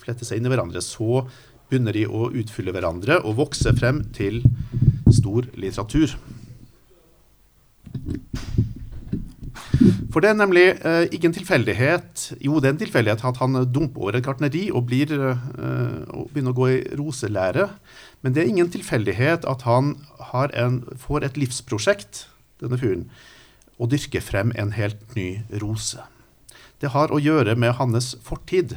fletter 0.00 0.26
seg 0.26 0.40
inn 0.40 0.48
i 0.48 0.52
hverandre, 0.52 0.80
så 0.82 1.26
begynner 1.70 1.94
de 1.94 2.06
å 2.08 2.30
utfylle 2.34 2.72
hverandre 2.74 3.20
og 3.22 3.36
vokse 3.38 3.72
frem 3.78 4.02
til 4.16 4.40
stor 5.14 5.46
litteratur. 5.54 6.16
For 10.10 10.22
det 10.22 10.32
er 10.32 10.38
nemlig 10.38 10.64
eh, 10.82 11.04
ikke 11.14 11.28
en 11.30 11.34
tilfeldighet 11.36 12.24
Jo, 12.42 12.58
det 12.58 12.68
er 12.68 12.74
en 12.74 12.80
tilfeldighet 12.80 13.22
at 13.26 13.40
han 13.40 13.58
dumper 13.70 14.02
over 14.02 14.18
et 14.18 14.26
gartneri 14.26 14.66
og, 14.74 14.88
blir, 14.90 15.12
eh, 15.14 15.98
og 16.10 16.30
begynner 16.32 16.54
å 16.54 16.58
gå 16.58 16.68
i 16.72 16.78
roselære. 16.98 17.68
Men 18.20 18.34
det 18.34 18.42
er 18.42 18.50
ingen 18.50 18.70
tilfeldighet 18.72 19.46
at 19.48 19.64
han 19.68 19.94
en, 20.58 20.80
får 20.98 21.26
et 21.26 21.38
livsprosjekt, 21.40 22.26
denne 22.60 22.78
fyren, 22.80 23.06
og 23.80 23.92
dyrker 23.94 24.24
frem 24.24 24.52
en 24.58 24.74
helt 24.76 25.14
ny 25.16 25.42
rose. 25.62 26.02
Det 26.80 26.92
har 26.92 27.12
å 27.12 27.20
gjøre 27.20 27.56
med 27.60 27.76
hans 27.78 28.14
fortid. 28.24 28.76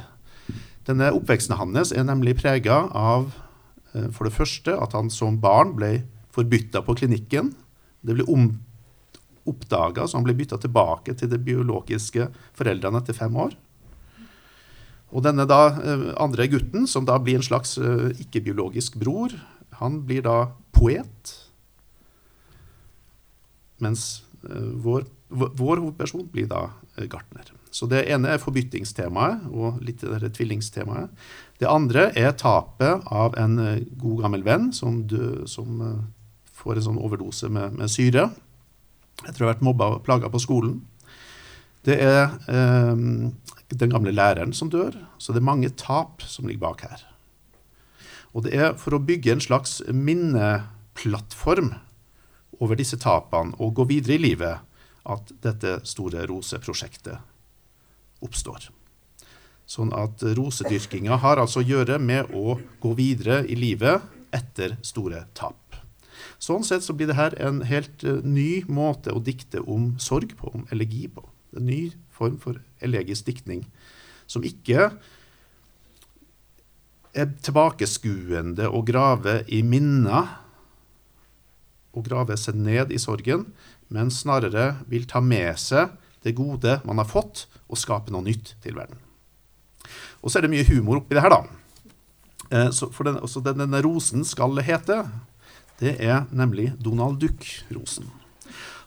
Denne 0.88 1.10
Oppveksten 1.16 1.56
hans 1.56 1.92
er 1.92 2.06
nemlig 2.06 2.36
prega 2.40 2.84
av 2.92 3.32
eh, 3.94 4.08
for 4.12 4.28
det 4.28 4.36
første 4.36 4.76
at 4.76 4.96
han 4.96 5.10
som 5.12 5.40
barn 5.42 5.74
ble 5.76 5.98
forbytta 6.34 6.82
på 6.84 6.96
klinikken. 6.98 7.52
Det 8.04 8.16
ble 8.16 8.26
oppdaga, 9.48 10.06
så 10.06 10.18
han 10.18 10.26
ble 10.26 10.36
bytta 10.38 10.58
tilbake 10.62 11.14
til 11.18 11.30
de 11.32 11.38
biologiske 11.40 12.28
foreldrene 12.56 13.02
etter 13.02 13.16
fem 13.16 13.36
år. 13.36 13.56
Og 15.14 15.22
denne 15.22 15.46
da, 15.46 15.62
eh, 15.78 16.06
andre 16.18 16.48
gutten, 16.50 16.88
som 16.90 17.06
da 17.06 17.18
blir 17.18 17.38
en 17.38 17.46
slags 17.46 17.76
eh, 17.78 18.10
ikke-biologisk 18.24 18.98
bror, 18.98 19.34
han 19.78 20.02
blir 20.06 20.24
da 20.26 20.38
poet. 20.74 21.34
Mens 23.82 24.24
Eh, 24.50 24.62
vår, 24.62 25.04
vår, 25.28 25.76
hovedperson 25.76 26.28
blir 26.32 26.46
da 26.46 26.68
gartner. 27.10 27.52
Så 27.70 27.88
det 27.90 28.04
ene 28.12 28.34
er 28.34 28.42
forbyttingstemaet 28.42 29.48
og 29.50 29.80
litt 29.82 30.04
det 30.04 30.30
tvillingstemaet. 30.36 31.10
Det 31.58 31.70
andre 31.70 32.10
er 32.18 32.34
tapet 32.38 33.02
av 33.10 33.34
en 33.40 33.56
god 33.98 34.20
gammel 34.22 34.44
venn 34.46 34.70
som, 34.76 35.02
dø, 35.10 35.42
som 35.50 35.80
får 36.54 36.78
en 36.78 36.86
sånn 36.88 37.00
overdose 37.02 37.50
med, 37.50 37.74
med 37.78 37.90
syre 37.90 38.28
etter 39.22 39.42
å 39.42 39.46
ha 39.46 39.54
vært 39.54 39.64
mobba 39.64 39.92
og 39.94 40.04
plaga 40.06 40.30
på 40.32 40.42
skolen. 40.42 40.80
Det 41.84 41.96
er 42.00 42.34
eh, 42.50 43.02
den 43.74 43.92
gamle 43.92 44.12
læreren 44.14 44.54
som 44.56 44.70
dør. 44.72 44.96
Så 45.18 45.32
det 45.32 45.42
er 45.42 45.50
mange 45.50 45.70
tap 45.78 46.24
som 46.26 46.48
ligger 46.48 46.66
bak 46.66 46.84
her. 46.86 47.04
Og 48.34 48.46
det 48.46 48.54
er 48.58 48.74
for 48.80 48.96
å 48.96 49.02
bygge 49.02 49.36
en 49.36 49.44
slags 49.44 49.78
minneplattform 49.88 51.74
over 52.62 52.78
disse 52.78 52.98
tapene 53.02 53.54
og 53.62 53.76
gå 53.78 53.86
videre 53.90 54.18
i 54.18 54.24
livet 54.24 54.56
at 55.04 55.34
dette 55.44 55.78
store 55.86 56.24
roseprosjektet 56.30 58.24
oppstår. 58.24 58.70
Sånn 59.68 59.92
at 59.96 60.22
rosedyrkinga 60.36 61.18
har 61.22 61.40
altså 61.40 61.62
å 61.62 61.66
gjøre 61.66 61.98
med 62.00 62.32
å 62.36 62.58
gå 62.80 62.94
videre 62.98 63.42
i 63.48 63.56
livet 63.56 64.02
etter 64.34 64.76
store 64.84 65.26
tap. 65.36 65.63
Sånn 66.44 66.64
sett 66.66 66.84
så 66.84 66.92
blir 66.96 67.08
det 67.08 67.16
her 67.16 67.36
en 67.40 67.62
helt 67.64 68.04
uh, 68.04 68.20
ny 68.20 68.64
måte 68.68 69.14
å 69.14 69.22
dikte 69.24 69.62
om 69.64 69.94
sorg 70.02 70.34
på, 70.36 70.50
om 70.52 70.66
elegi 70.74 71.06
på. 71.08 71.24
En 71.56 71.68
ny 71.70 71.86
form 72.12 72.36
for 72.42 72.60
elegisk 72.84 73.30
diktning 73.30 73.64
som 74.28 74.44
ikke 74.44 74.90
er 77.14 77.30
tilbakeskuende 77.46 78.66
og 78.68 78.88
grave 78.90 79.42
i 79.52 79.62
minner 79.62 80.34
og 81.94 82.08
grave 82.08 82.36
seg 82.40 82.58
ned 82.58 82.90
i 82.90 82.98
sorgen, 82.98 83.46
men 83.92 84.10
snarere 84.10 84.80
vil 84.90 85.06
ta 85.06 85.22
med 85.22 85.54
seg 85.62 85.92
det 86.26 86.34
gode 86.34 86.80
man 86.88 86.98
har 86.98 87.06
fått, 87.06 87.44
og 87.68 87.78
skape 87.78 88.12
noe 88.12 88.24
nytt 88.24 88.54
til 88.64 88.76
verden. 88.76 88.98
Og 90.24 90.32
så 90.32 90.38
er 90.38 90.46
det 90.46 90.54
mye 90.54 90.66
humor 90.66 91.00
oppi 91.00 91.16
det 91.16 91.22
her, 91.24 91.32
da. 91.32 91.42
Eh, 92.50 92.70
så 92.72 92.90
den, 93.44 93.60
denne 93.60 93.82
rosen 93.84 94.24
skal 94.26 94.58
hete, 94.64 95.02
det 95.80 95.96
er 96.02 96.26
nemlig 96.30 96.72
Donald 96.82 97.18
Duck-rosen. 97.22 98.06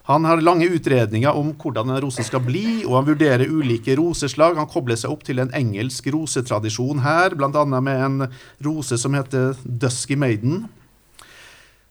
Han 0.08 0.24
har 0.24 0.40
lange 0.40 0.64
utredninger 0.72 1.36
om 1.36 1.50
hvordan 1.60 1.90
en 1.92 2.00
rose 2.00 2.24
skal 2.24 2.40
bli, 2.40 2.86
og 2.86 2.94
han 2.96 3.08
vurderer 3.10 3.50
ulike 3.52 3.92
roseslag. 3.98 4.56
Han 4.56 4.70
kobler 4.72 4.96
seg 4.96 5.12
opp 5.12 5.26
til 5.26 5.42
en 5.42 5.52
engelsk 5.52 6.08
rosetradisjon 6.14 7.02
her, 7.04 7.36
bl.a. 7.36 7.64
med 7.68 7.92
en 8.06 8.24
rose 8.64 8.96
som 8.96 9.12
heter 9.18 9.52
Dusky 9.68 10.16
Maiden. 10.16 10.64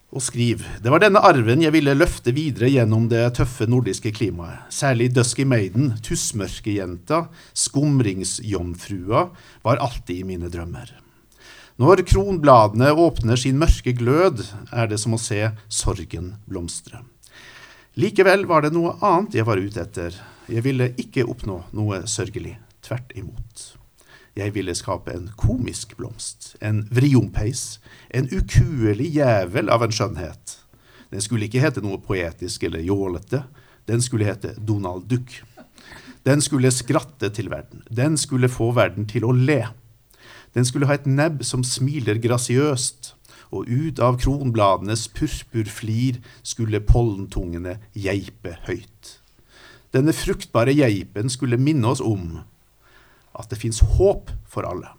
Og 0.08 0.24
skriv 0.24 0.64
Det 0.82 0.90
var 0.90 1.04
denne 1.04 1.22
arven 1.22 1.62
jeg 1.62 1.74
ville 1.76 1.94
løfte 1.94 2.32
videre 2.34 2.72
gjennom 2.72 3.06
det 3.12 3.22
tøffe 3.38 3.68
nordiske 3.70 4.10
klimaet. 4.16 4.66
Særlig 4.72 5.12
Dusky 5.14 5.46
Maiden, 5.46 5.92
tussmørkejenta, 6.02 7.28
skumringsjomfrua, 7.54 9.28
var 9.62 9.84
alltid 9.84 10.24
i 10.24 10.26
mine 10.26 10.50
drømmer. 10.50 10.90
Når 11.78 12.00
kronbladene 12.10 12.88
åpner 12.98 13.38
sin 13.38 13.58
mørke 13.60 13.92
glød, 13.94 14.40
er 14.74 14.88
det 14.90 14.96
som 14.98 15.12
å 15.14 15.20
se 15.22 15.44
sorgen 15.70 16.32
blomstre. 16.50 17.04
Likevel 17.94 18.48
var 18.50 18.64
det 18.64 18.72
noe 18.74 18.96
annet 18.98 19.36
jeg 19.38 19.46
var 19.46 19.62
ute 19.62 19.84
etter. 19.84 20.16
Jeg 20.50 20.64
ville 20.66 20.90
ikke 20.98 21.28
oppnå 21.30 21.60
noe 21.78 22.00
sørgelig. 22.10 22.56
Tvert 22.82 23.14
imot. 23.18 23.64
Jeg 24.38 24.54
ville 24.54 24.74
skape 24.74 25.14
en 25.14 25.30
komisk 25.38 25.94
blomst, 25.98 26.56
en 26.58 26.84
vriompeis, 26.94 27.78
en 28.10 28.26
ukuelig 28.26 29.12
jævel 29.14 29.70
av 29.70 29.86
en 29.86 29.94
skjønnhet. 29.94 30.58
Den 31.14 31.22
skulle 31.22 31.46
ikke 31.46 31.62
hete 31.62 31.82
noe 31.84 32.02
poetisk 32.02 32.66
eller 32.66 32.82
jålete. 32.82 33.44
Den 33.86 34.02
skulle 34.02 34.26
hete 34.26 34.56
Donald 34.58 35.06
Duck. 35.06 35.30
Den 36.26 36.42
skulle 36.42 36.74
skratte 36.74 37.30
til 37.34 37.54
verden. 37.54 37.86
Den 37.86 38.18
skulle 38.18 38.50
få 38.50 38.72
verden 38.74 39.06
til 39.06 39.30
å 39.30 39.34
le. 39.34 39.62
Den 40.58 40.66
skulle 40.66 40.88
ha 40.90 40.96
et 40.98 41.06
nebb 41.06 41.44
som 41.46 41.62
smiler 41.62 42.18
grasiøst, 42.18 43.12
og 43.54 43.68
ut 43.70 44.00
av 44.02 44.16
kronbladenes 44.18 45.04
purpurflir 45.14 46.18
skulle 46.42 46.80
pollentungene 46.82 47.76
geipe 47.94 48.56
høyt. 48.66 49.12
Denne 49.94 50.10
fruktbare 50.10 50.74
geipen 50.74 51.30
skulle 51.30 51.60
minne 51.62 51.86
oss 51.94 52.02
om 52.02 52.40
at 53.38 53.46
det 53.52 53.60
fins 53.62 53.78
håp 53.94 54.34
for 54.50 54.66
alle. 54.66 54.90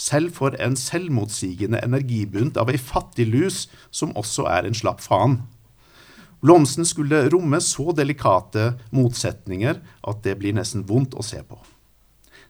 Selv 0.00 0.32
for 0.40 0.56
en 0.64 0.80
selvmotsigende 0.80 1.84
energibunt 1.84 2.56
av 2.56 2.72
ei 2.72 2.80
fattiglus 2.80 3.66
som 3.92 4.16
også 4.16 4.48
er 4.48 4.64
en 4.64 4.80
slapp 4.80 5.04
faen. 5.04 5.42
Blomsten 6.40 6.88
skulle 6.88 7.26
romme 7.28 7.60
så 7.60 7.92
delikate 7.92 8.72
motsetninger 8.96 9.84
at 10.08 10.24
det 10.24 10.38
blir 10.40 10.56
nesten 10.56 10.88
vondt 10.88 11.20
å 11.20 11.24
se 11.24 11.44
på. 11.44 11.60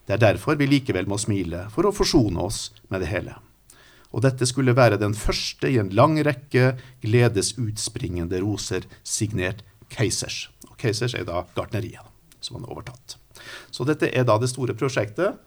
Det 0.07 0.15
er 0.15 0.23
derfor 0.23 0.55
vi 0.55 0.69
likevel 0.69 1.09
må 1.09 1.19
smile, 1.19 1.65
for 1.73 1.87
å 1.87 1.95
forsone 1.95 2.39
oss 2.39 2.69
med 2.87 3.03
det 3.03 3.11
hele 3.11 3.35
og 4.15 4.23
dette 4.23 4.47
skulle 4.47 4.75
være 4.77 4.99
den 5.01 5.15
første 5.17 5.69
i 5.69 5.79
en 5.81 5.91
lang 5.95 6.17
rekke 6.25 6.71
gledesutspringende 7.03 8.39
roser 8.43 8.87
signert 9.03 9.63
Keisers. 9.93 10.47
Og 10.69 10.77
Keisers 10.79 11.15
er 11.17 11.27
da 11.27 11.43
gartneriet 11.55 12.07
som 12.43 12.57
han 12.57 12.65
har 12.67 12.75
overtatt. 12.77 13.17
Så 13.71 13.85
dette 13.87 14.09
er 14.09 14.25
da 14.27 14.37
det 14.39 14.49
store 14.51 14.75
prosjektet 14.77 15.37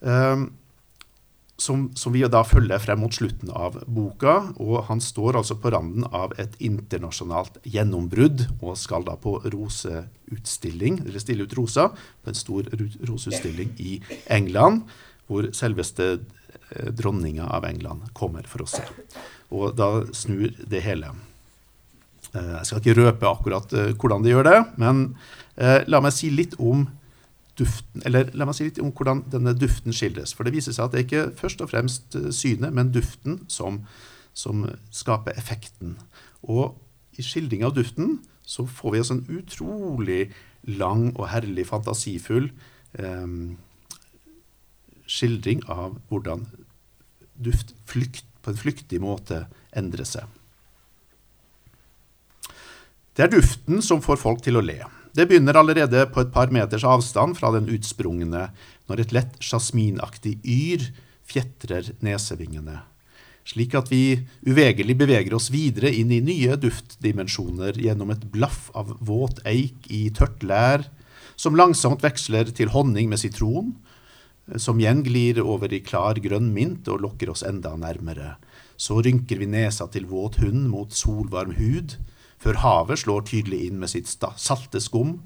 um, 0.00 0.50
som, 1.56 1.86
som, 1.96 2.12
vi 2.12 2.20
da 2.28 2.42
følger 2.44 2.82
frem 2.82 3.00
mot 3.00 3.14
slutten 3.16 3.50
av 3.50 3.78
boka. 3.86 4.36
Og 4.60 4.86
han 4.90 5.00
står 5.00 5.40
altså 5.40 5.56
på 5.60 5.72
randen 5.72 6.04
av 6.12 6.34
et 6.40 6.54
internasjonalt 6.60 7.58
gjennombrudd 7.64 8.44
og 8.60 8.76
skal 8.80 9.06
da 9.08 9.16
på 9.20 9.38
roseutstilling, 9.44 11.02
eller 11.06 11.22
stille 11.22 11.48
ut 11.48 11.56
rosa 11.56 11.88
på 11.96 12.32
en 12.32 12.38
stor 12.38 12.68
roseutstilling 13.08 13.72
i 13.80 14.00
England, 14.36 14.84
hvor 15.26 15.48
selveste 15.56 16.16
Eh, 16.70 16.86
dronninga 16.86 17.46
av 17.46 17.64
England 17.64 18.02
kommer 18.12 18.42
for 18.42 18.64
å 18.64 18.66
se. 18.66 18.82
Og 19.54 19.76
da 19.78 20.02
snur 20.16 20.50
det 20.66 20.80
hele. 20.82 21.12
Eh, 22.32 22.52
jeg 22.56 22.66
skal 22.66 22.80
ikke 22.80 22.96
røpe 22.98 23.28
akkurat 23.30 23.74
eh, 23.76 23.92
hvordan 23.94 24.24
det 24.24 24.32
gjør 24.32 24.48
det, 24.50 24.60
men 24.82 25.08
la 25.88 26.02
meg 26.04 26.12
si 26.12 26.28
litt 26.28 26.52
om 26.60 26.82
duften, 27.56 28.02
eller 28.04 28.30
la 28.36 28.46
meg 28.48 28.56
si 28.58 28.66
litt 28.68 28.80
om 28.82 28.92
hvordan 28.92 29.24
denne 29.32 29.54
duften 29.56 29.94
skildres. 29.94 30.34
For 30.36 30.46
det 30.46 30.54
viser 30.56 30.76
seg 30.76 30.86
at 30.86 30.94
det 30.94 31.00
er 31.00 31.06
ikke 31.06 31.36
først 31.40 31.62
og 31.64 31.70
fremst 31.72 32.16
synet, 32.36 32.74
men 32.76 32.92
duften 32.94 33.40
som, 33.52 33.82
som 34.36 34.66
skaper 34.94 35.36
effekten. 35.40 35.96
Og 36.44 36.76
i 37.16 37.24
skildring 37.24 37.64
av 37.66 37.76
duften 37.76 38.18
så 38.46 38.66
får 38.68 38.92
vi 38.92 39.02
altså 39.02 39.16
en 39.16 39.38
utrolig 39.40 40.20
lang 40.66 41.08
og 41.14 41.30
herlig 41.32 41.66
fantasifull 41.68 42.50
eh, 42.98 43.26
skildring 45.06 45.62
av 45.70 45.96
hvordan 46.10 46.46
duft 47.36 47.74
flykt, 47.88 48.26
på 48.42 48.52
en 48.52 48.58
flyktig 48.58 49.00
måte 49.02 49.44
endrer 49.76 50.06
seg. 50.06 50.26
Det 53.16 53.24
er 53.24 53.32
duften 53.32 53.80
som 53.82 54.02
får 54.04 54.20
folk 54.20 54.42
til 54.44 54.60
å 54.60 54.64
le. 54.64 54.78
Det 55.16 55.24
begynner 55.24 55.56
allerede 55.56 56.02
på 56.12 56.20
et 56.20 56.32
par 56.32 56.50
meters 56.52 56.84
avstand 56.84 57.38
fra 57.38 57.48
den 57.54 57.70
utsprungne, 57.72 58.50
når 58.84 59.00
et 59.00 59.14
lett 59.16 59.38
jasminaktig 59.40 60.34
yr 60.44 60.90
fjetrer 61.26 61.88
nesevingene, 62.04 62.82
slik 63.48 63.72
at 63.78 63.88
vi 63.88 64.26
uvegelig 64.44 64.98
beveger 65.00 65.32
oss 65.38 65.48
videre 65.54 65.88
inn 65.88 66.12
i 66.12 66.20
nye 66.20 66.58
duftdimensjoner 66.60 67.78
gjennom 67.80 68.12
et 68.12 68.26
blaff 68.34 68.68
av 68.76 68.92
våt 69.00 69.40
eik 69.48 69.88
i 69.88 70.04
tørt 70.12 70.44
lær, 70.44 70.84
som 71.36 71.56
langsomt 71.56 72.04
veksler 72.04 72.52
til 72.52 72.74
honning 72.74 73.08
med 73.08 73.22
sitron, 73.22 73.72
som 74.60 74.76
igjen 74.78 75.00
glir 75.06 75.40
over 75.42 75.72
i 75.72 75.80
klar 75.84 76.20
grønn 76.22 76.52
mint 76.52 76.92
og 76.92 77.00
lokker 77.02 77.32
oss 77.32 77.42
enda 77.46 77.72
nærmere. 77.80 78.36
Så 78.76 79.00
rynker 79.00 79.40
vi 79.40 79.48
nesa 79.48 79.88
til 79.90 80.04
våt 80.12 80.36
hund 80.44 80.68
mot 80.70 80.92
solvarm 80.92 81.56
hud, 81.56 81.96
før 82.42 82.60
havet 82.62 83.02
slår 83.02 83.24
tydelig 83.28 83.66
inn 83.68 83.80
med 83.80 83.92
sitt 83.92 84.10
salte 84.10 84.82
skum. 84.82 85.18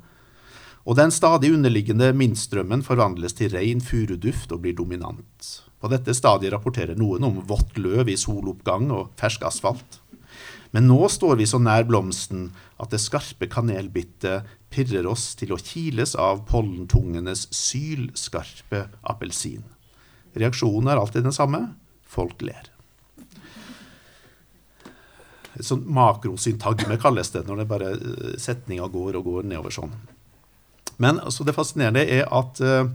Og 0.89 0.97
den 0.97 1.13
stadig 1.13 1.53
underliggende 1.53 2.13
minstrømmen 2.17 2.83
forvandles 2.87 3.37
til 3.37 3.53
rein 3.53 3.83
furuduft 3.85 4.53
og 4.55 4.63
blir 4.65 4.77
dominant. 4.79 5.51
På 5.81 5.89
dette 5.93 6.15
stadiet 6.17 6.53
rapporterer 6.55 6.97
noen 6.99 7.25
om 7.29 7.43
vått 7.49 7.77
løv 7.81 8.09
i 8.13 8.17
soloppgang 8.21 8.89
og 8.93 9.13
fersk 9.21 9.45
asfalt. 9.49 10.01
Men 10.71 10.87
nå 10.87 11.09
står 11.11 11.41
vi 11.41 11.49
så 11.51 11.59
nær 11.59 11.87
blomsten 11.89 12.51
at 12.81 12.93
det 12.95 13.03
skarpe 13.03 13.49
kanelbittet 13.51 14.47
pirrer 14.71 15.09
oss 15.11 15.33
til 15.39 15.55
å 15.55 15.61
kiles 15.61 16.15
av 16.15 16.45
pollentungenes 16.49 17.49
sylskarpe 17.55 18.87
appelsin. 19.03 19.65
Reaksjonen 20.39 20.93
er 20.93 21.01
alltid 21.01 21.27
den 21.27 21.35
samme 21.35 21.65
folk 22.07 22.45
ler. 22.47 22.71
Et 25.59 25.66
sånt 25.66 25.86
makrosyntagme 25.90 26.98
kalles 27.03 27.32
det, 27.34 27.42
når 27.46 27.62
det 27.62 27.68
bare 27.70 27.92
eh, 27.96 28.34
setninga 28.40 28.86
går 28.92 29.18
og 29.18 29.26
går 29.26 29.48
nedover 29.51 29.74
sånn. 29.74 29.94
Men 31.01 31.18
altså, 31.24 31.46
det 31.46 31.57
fascinerende 31.57 32.05
er 32.05 32.28
at, 32.28 32.61
eh, 32.62 32.90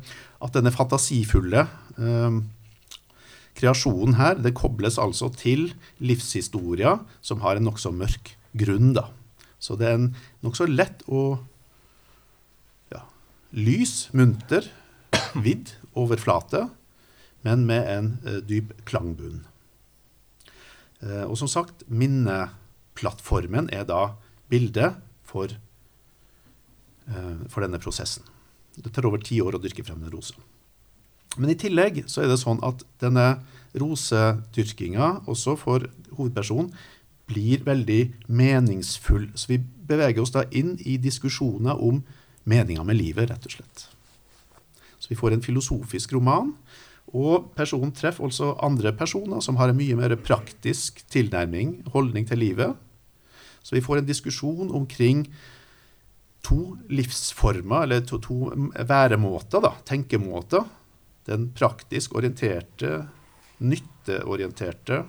at 0.45 0.53
denne 0.55 0.71
fantasifulle 0.73 1.65
uh, 1.97 2.37
kreasjonen 3.55 4.17
her 4.19 4.37
det 4.37 4.53
kobles 4.57 4.99
altså 5.01 5.31
til 5.33 5.69
livshistoria 6.03 6.99
som 7.25 7.41
har 7.41 7.57
en 7.57 7.65
nokså 7.65 7.91
mørk 7.95 8.35
grunn. 8.55 8.93
da. 8.93 9.07
Så 9.59 9.79
det 9.79 9.89
er 9.89 9.97
en 9.97 10.09
nokså 10.45 10.67
lett 10.69 11.01
og 11.07 11.39
ja, 12.93 13.01
lys, 13.55 14.11
munter, 14.13 14.69
vidd 15.47 15.73
overflate, 15.95 16.67
men 17.47 17.65
med 17.65 17.89
en 17.89 18.13
dyp 18.45 18.75
klangbunn. 18.85 19.45
Uh, 21.05 21.25
og 21.29 21.37
som 21.37 21.49
sagt, 21.51 21.85
minneplattformen 21.87 23.69
er 23.73 23.85
da 23.87 24.15
bildet 24.49 24.97
for, 25.25 25.53
uh, 27.09 27.37
for 27.51 27.65
denne 27.65 27.81
prosessen. 27.81 28.25
Det 28.75 28.91
tar 28.91 29.07
over 29.07 29.21
ti 29.23 29.37
år 29.43 29.55
å 29.55 29.61
dyrke 29.61 29.85
frem 29.85 30.01
en 30.03 30.11
rose. 30.11 30.35
Men 31.37 31.51
i 31.51 31.59
tillegg 31.59 32.03
så 32.11 32.23
er 32.23 32.31
det 32.31 32.39
sånn 32.41 32.61
at 32.65 32.83
denne 33.03 33.37
rosedyrkinga 33.75 35.27
også 35.31 35.55
for 35.59 35.87
hovedpersonen 36.15 36.71
blir 37.29 37.63
veldig 37.65 38.01
meningsfull. 38.27 39.29
Så 39.35 39.51
vi 39.51 39.59
beveger 39.59 40.23
oss 40.23 40.33
da 40.35 40.45
inn 40.55 40.75
i 40.85 40.97
diskusjoner 41.01 41.79
om 41.81 42.03
meninga 42.45 42.85
med 42.87 42.99
livet, 42.99 43.29
rett 43.31 43.47
og 43.47 43.57
slett. 43.57 43.87
Så 44.99 45.11
vi 45.11 45.17
får 45.19 45.35
en 45.35 45.43
filosofisk 45.43 46.15
roman. 46.15 46.53
Og 47.13 47.51
personen 47.55 47.93
treffer 47.95 48.25
også 48.25 48.55
andre 48.65 48.93
personer 48.97 49.43
som 49.43 49.59
har 49.59 49.71
en 49.71 49.77
mye 49.77 49.97
mer 49.99 50.15
praktisk 50.17 51.03
tilnærming, 51.13 51.83
holdning 51.93 52.25
til 52.27 52.41
livet. 52.41 52.73
Så 53.63 53.77
vi 53.77 53.83
får 53.83 54.01
en 54.01 54.09
diskusjon 54.09 54.73
omkring 54.73 55.25
to 56.45 56.75
livsformer, 56.89 57.85
eller 57.85 58.05
to, 58.05 58.19
to 58.21 58.51
væremåter, 58.85 59.63
da, 59.65 59.73
tenkemåter. 59.85 60.65
Den 61.25 61.49
praktisk 61.57 62.13
orienterte, 62.17 62.99
nytteorienterte, 63.65 65.03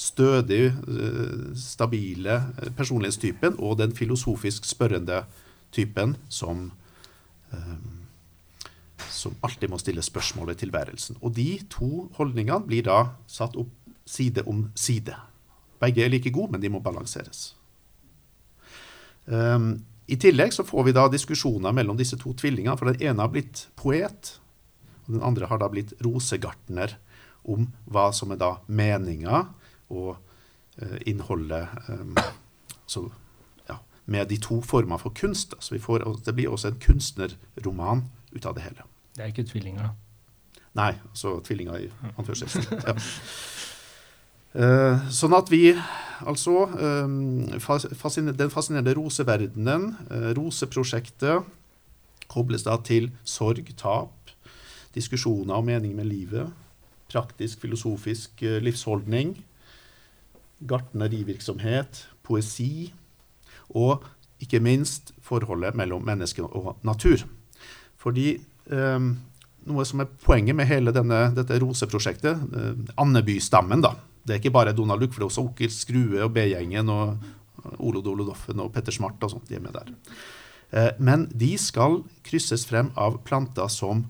stødig, 0.00 0.70
eh, 0.70 1.56
stabile 1.58 2.38
personlighetstypen 2.76 3.58
og 3.58 3.78
den 3.82 3.92
filosofisk 3.96 4.64
spørrende 4.64 5.24
typen 5.72 6.16
som, 6.28 6.70
um, 7.52 7.99
som 9.10 9.36
alltid 9.46 9.70
må 9.72 9.78
stille 9.80 10.02
spørsmål 10.04 10.52
i 10.52 10.58
tilværelsen. 10.60 11.18
Og 11.20 11.34
de 11.36 11.60
to 11.72 12.08
holdningene 12.18 12.66
blir 12.66 12.84
da 12.86 13.00
satt 13.30 13.56
opp 13.60 13.72
side 14.10 14.44
om 14.50 14.68
side. 14.74 15.14
Begge 15.80 16.04
er 16.04 16.12
like 16.12 16.32
gode, 16.34 16.52
men 16.52 16.62
de 16.62 16.70
må 16.72 16.82
balanseres. 16.84 17.54
Um, 19.30 19.84
I 20.10 20.18
tillegg 20.20 20.52
så 20.52 20.66
får 20.66 20.88
vi 20.88 20.96
da 20.96 21.06
diskusjoner 21.08 21.74
mellom 21.76 21.98
disse 21.98 22.18
to 22.20 22.34
tvillingene, 22.36 22.76
for 22.78 22.90
den 22.90 23.00
ene 23.10 23.22
har 23.22 23.32
blitt 23.32 23.68
poet, 23.78 24.34
og 25.06 25.14
den 25.14 25.24
andre 25.24 25.48
har 25.50 25.60
da 25.62 25.70
blitt 25.72 25.94
rosegartner 26.04 26.96
om 27.48 27.70
hva 27.88 28.10
som 28.12 28.34
er 28.34 28.40
da 28.40 28.56
meninga 28.68 29.46
og 29.90 30.16
uh, 30.16 30.98
innholdet 31.08 31.70
um, 31.88 32.18
så, 32.90 33.06
ja, 33.70 33.78
med 34.04 34.28
de 34.28 34.40
to 34.42 34.60
former 34.66 35.00
for 35.00 35.14
kunst. 35.16 35.54
Da. 35.54 35.62
Så 35.62 35.78
får, 35.80 36.04
det 36.26 36.34
blir 36.36 36.50
også 36.52 36.74
en 36.74 36.82
kunstnerroman 36.82 38.08
ut 38.32 38.46
av 38.46 38.56
det 38.56 38.64
hele. 38.66 38.86
Det 39.16 39.24
er 39.24 39.32
ikke 39.32 39.46
tvillinger, 39.48 39.90
da? 39.90 40.60
Nei, 40.78 40.92
altså 41.10 41.40
tvillinger 41.44 41.86
i 41.86 41.88
anførselstegn. 42.16 42.84
Ja. 42.86 42.94
Uh, 44.50 45.10
sånn 45.14 45.34
at 45.36 45.50
vi 45.50 45.68
altså 46.26 46.64
um, 46.66 47.46
fasciner, 47.62 48.34
Den 48.34 48.50
fascinerende 48.50 48.96
roseverdenen, 48.98 49.92
uh, 50.10 50.30
roseprosjektet, 50.34 51.46
kobles 52.30 52.66
da 52.66 52.74
til 52.82 53.10
sorg, 53.22 53.70
tap, 53.78 54.32
diskusjoner 54.94 55.54
om 55.54 55.70
mening 55.70 55.94
med 55.94 56.10
livet, 56.10 56.50
praktisk, 57.10 57.60
filosofisk 57.62 58.42
uh, 58.42 58.58
livsholdning, 58.62 59.36
gartnerivirksomhet, 60.66 62.08
poesi 62.26 62.92
og 63.70 64.04
ikke 64.42 64.60
minst 64.60 65.14
forholdet 65.22 65.78
mellom 65.78 66.02
menneske 66.02 66.42
og 66.42 66.74
natur. 66.82 67.22
Fordi 68.00 68.32
um, 68.72 69.12
noe 69.68 69.84
som 69.88 70.02
er 70.02 70.08
poenget 70.24 70.56
med 70.56 70.68
hele 70.70 70.94
denne, 70.96 71.26
dette 71.36 71.58
roseprosjektet, 71.60 72.46
Andeby-stammen, 73.00 73.84
da, 73.84 73.94
det 74.24 74.34
er 74.34 74.40
ikke 74.42 74.54
bare 74.54 74.74
Donald 74.76 75.02
Duck, 75.02 75.14
for 75.14 75.22
det 75.22 75.26
er 75.26 75.32
også 75.32 75.44
Onkel 75.44 75.72
Skrue 75.74 76.20
og 76.24 76.34
B-gjengen 76.36 76.92
og 76.92 77.80
Olo 77.80 78.02
Dolo 78.04 78.26
Doffen 78.28 78.60
og 78.62 78.72
Petter 78.74 78.94
Smart 78.94 79.20
og 79.24 79.32
sånt. 79.34 79.48
De 79.48 79.56
er 79.56 79.64
med 79.64 79.76
der. 79.76 79.92
Eh, 80.70 80.92
men 81.02 81.26
de 81.34 81.50
skal 81.60 82.00
krysses 82.26 82.66
frem 82.68 82.92
av 83.00 83.20
planter 83.26 83.70
som 83.72 84.04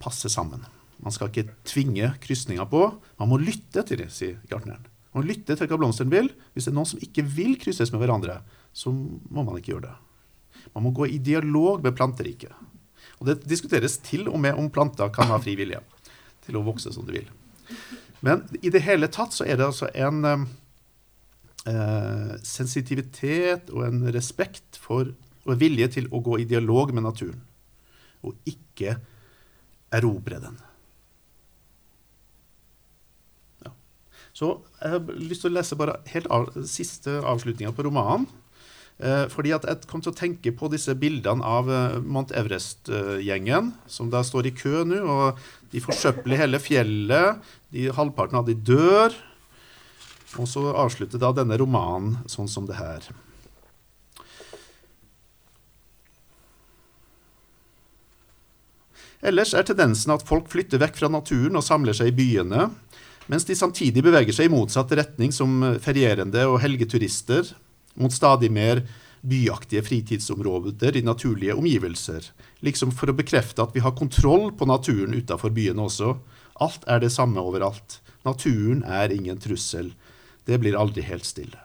passer 0.00 0.32
sammen. 0.32 0.64
Man 1.04 1.14
skal 1.14 1.30
ikke 1.30 1.50
tvinge 1.68 2.14
krysninger 2.22 2.66
på. 2.70 2.86
Man 3.20 3.30
må 3.30 3.38
lytte 3.42 3.84
til 3.86 4.00
dem, 4.00 4.10
sier 4.12 4.38
gartneren. 4.50 4.86
Man 5.12 5.22
må 5.22 5.28
lytte 5.28 5.56
til 5.58 5.70
hva 5.70 5.78
blomstene 5.78 6.14
vil. 6.14 6.30
Hvis 6.54 6.66
det 6.66 6.72
er 6.72 6.78
noen 6.78 6.90
som 6.94 7.02
ikke 7.04 7.26
vil 7.36 7.58
krysses 7.60 7.92
med 7.92 8.02
hverandre, 8.02 8.40
så 8.74 8.90
må 8.90 9.44
man 9.44 9.58
ikke 9.58 9.74
gjøre 9.74 9.90
det. 9.90 9.94
Man 10.74 10.86
må 10.86 10.90
gå 10.94 11.06
i 11.06 11.18
dialog 11.22 11.82
med 11.84 11.96
planteriket. 11.96 12.52
Og 13.20 13.28
det 13.28 13.44
diskuteres 13.48 13.98
til 14.02 14.28
og 14.28 14.40
med 14.42 14.58
om 14.58 14.70
planter 14.74 15.12
kan 15.14 15.30
ha 15.30 15.38
fri 15.42 15.54
vilje 15.58 15.80
til 16.44 16.58
å 16.58 16.64
vokse 16.66 16.92
som 16.92 17.06
de 17.06 17.20
vil. 17.20 17.28
Men 18.24 18.42
i 18.64 18.70
det 18.72 18.82
hele 18.84 19.08
tatt 19.12 19.36
så 19.36 19.46
er 19.46 19.58
det 19.60 19.68
altså 19.68 19.88
en 19.94 20.24
eh, 21.68 22.34
sensitivitet 22.44 23.70
og 23.72 23.86
en 23.86 24.02
respekt 24.14 24.80
for 24.80 25.12
og 25.44 25.58
vilje 25.60 25.90
til 25.98 26.06
å 26.08 26.22
gå 26.24 26.38
i 26.40 26.46
dialog 26.48 26.92
med 26.96 27.04
naturen, 27.04 27.40
og 28.24 28.36
ikke 28.48 28.96
erobre 29.94 30.38
den. 30.40 30.56
Ja. 33.66 33.74
Så 34.32 34.54
jeg 34.80 34.94
har 34.94 35.12
lyst 35.20 35.44
til 35.44 35.52
å 35.52 35.58
lese 35.58 35.78
bare 35.80 35.98
helt 36.14 36.30
av, 36.32 36.48
siste 36.68 37.18
avslutninga 37.20 37.74
på 37.76 37.84
romanen. 37.84 38.24
Eh, 39.02 39.24
fordi 39.26 39.50
at 39.50 39.64
jeg 39.66 39.88
kom 39.90 40.02
til 40.04 40.12
å 40.12 40.16
tenke 40.16 40.52
på 40.54 40.68
disse 40.70 40.94
bildene 40.94 41.42
av 41.42 41.66
eh, 41.66 41.96
Mount 41.98 42.30
Everest-gjengen, 42.36 43.72
som 43.90 44.10
da 44.12 44.22
står 44.22 44.50
i 44.50 44.54
kø 44.54 44.84
nå. 44.86 45.00
og 45.02 45.40
De 45.72 45.82
forsøpler 45.82 46.44
hele 46.44 46.62
fjellet. 46.62 47.42
De, 47.74 47.88
halvparten 47.90 48.38
av 48.38 48.46
de 48.46 48.54
dør. 48.54 49.16
Og 50.38 50.46
så 50.50 50.62
avslutter 50.78 51.18
da 51.22 51.32
denne 51.34 51.58
romanen 51.58 52.20
sånn 52.30 52.50
som 52.50 52.70
det 52.70 52.78
her. 52.78 53.06
Ellers 59.24 59.54
er 59.56 59.64
tendensen 59.66 60.12
at 60.12 60.26
folk 60.28 60.50
flytter 60.52 60.82
vekk 60.82 60.98
fra 61.00 61.08
naturen 61.10 61.56
og 61.56 61.64
samler 61.64 61.96
seg 61.96 62.10
i 62.10 62.16
byene, 62.18 62.66
mens 63.32 63.46
de 63.48 63.56
samtidig 63.56 64.02
beveger 64.04 64.36
seg 64.36 64.50
i 64.50 64.52
motsatt 64.52 64.90
retning 64.98 65.32
som 65.32 65.62
ferierende 65.80 66.44
og 66.50 66.58
helgeturister 66.60 67.54
mot 67.94 68.12
stadig 68.12 68.50
mer 68.52 68.82
byaktige 69.24 69.82
fritidsområder 69.82 70.96
i 70.96 71.02
naturlige 71.02 71.54
omgivelser, 71.56 72.26
liksom 72.60 72.92
for 72.92 73.10
å 73.10 73.16
bekrefte 73.16 73.64
at 73.64 73.72
vi 73.74 73.80
har 73.80 73.96
kontroll 73.96 74.50
på 74.52 74.68
naturen 74.68 75.16
utafor 75.16 75.54
byene 75.54 75.86
også. 75.86 76.16
Alt 76.60 76.84
er 76.86 77.00
det 77.00 77.12
samme 77.14 77.40
overalt. 77.40 78.00
Naturen 78.24 78.84
er 78.84 79.12
ingen 79.12 79.40
trussel. 79.40 79.94
Det 80.44 80.60
blir 80.60 80.76
aldri 80.76 81.04
helt 81.08 81.24
stille. 81.24 81.60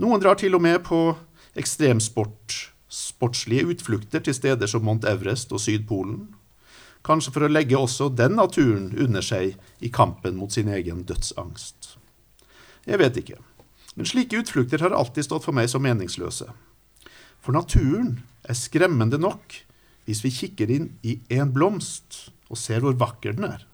Noen 0.00 0.22
drar 0.22 0.38
til 0.40 0.56
og 0.56 0.64
med 0.64 0.80
på 0.86 1.12
ekstremsport, 1.60 2.72
sportslige 2.88 3.68
utflukter 3.74 4.24
til 4.24 4.36
steder 4.36 4.68
som 4.68 4.84
Mount 4.84 5.04
Everest 5.08 5.52
og 5.52 5.60
Sydpolen. 5.60 6.30
Kanskje 7.04 7.34
for 7.34 7.44
å 7.44 7.52
legge 7.52 7.76
også 7.76 8.08
den 8.14 8.38
naturen 8.38 8.92
under 8.96 9.24
seg 9.24 9.58
i 9.82 9.90
kampen 9.92 10.38
mot 10.38 10.52
sin 10.54 10.70
egen 10.72 11.04
dødsangst. 11.04 11.96
Jeg 12.86 12.98
vet 12.98 13.18
ikke. 13.20 13.38
Men 13.94 14.08
slike 14.08 14.38
utflukter 14.40 14.80
har 14.80 14.94
alltid 14.96 15.26
stått 15.26 15.44
for 15.44 15.56
meg 15.56 15.68
som 15.70 15.84
meningsløse. 15.84 16.48
For 17.42 17.54
naturen 17.54 18.20
er 18.48 18.58
skremmende 18.58 19.18
nok 19.20 19.58
hvis 20.06 20.22
vi 20.24 20.32
kikker 20.34 20.70
inn 20.72 20.88
i 21.06 21.18
en 21.36 21.52
blomst 21.54 22.28
og 22.50 22.58
ser 22.60 22.82
hvor 22.84 22.96
vakker 22.98 23.36
den 23.36 23.48
er, 23.48 23.64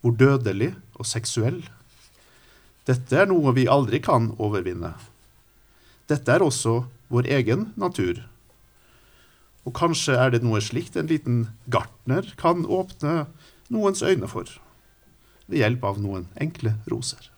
hvor 0.00 0.14
dødelig 0.18 0.72
og 0.98 1.08
seksuell. 1.08 1.60
Dette 2.88 3.18
er 3.18 3.28
noe 3.30 3.54
vi 3.56 3.68
aldri 3.70 4.00
kan 4.02 4.32
overvinne. 4.42 4.94
Dette 6.10 6.34
er 6.34 6.44
også 6.44 6.82
vår 7.12 7.28
egen 7.38 7.70
natur. 7.78 8.24
Og 9.62 9.74
kanskje 9.78 10.16
er 10.18 10.32
det 10.34 10.42
noe 10.42 10.62
slikt 10.64 10.96
en 10.98 11.10
liten 11.10 11.44
gartner 11.70 12.26
kan 12.40 12.66
åpne 12.66 13.26
noens 13.72 14.02
øyne 14.02 14.28
for, 14.30 14.48
ved 15.46 15.62
hjelp 15.62 15.86
av 15.86 16.02
noen 16.02 16.26
enkle 16.42 16.74
roser. 16.90 17.31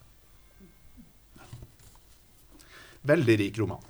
Veldig 3.05 3.35
rik 3.41 3.59
roman. 3.61 3.83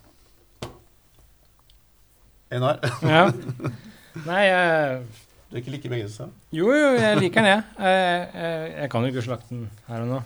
Einar? 2.51 2.81
Ja. 3.01 3.29
Nei, 4.29 4.41
jeg 4.47 4.99
Du 5.49 5.55
er 5.55 5.61
ikke 5.61 5.73
like 5.73 5.89
begeistra? 5.91 6.27
Jo, 6.55 6.69
jo, 6.71 6.89
jeg 6.99 7.19
liker 7.19 7.43
den, 7.43 7.49
jeg. 7.51 7.63
Jeg, 7.79 8.27
jeg. 8.35 8.73
jeg 8.75 8.91
kan 8.91 9.05
jo 9.05 9.11
ikke 9.13 9.23
slakte 9.25 9.49
den 9.55 9.65
her 9.89 10.03
og 10.03 10.09
nå. 10.11 10.19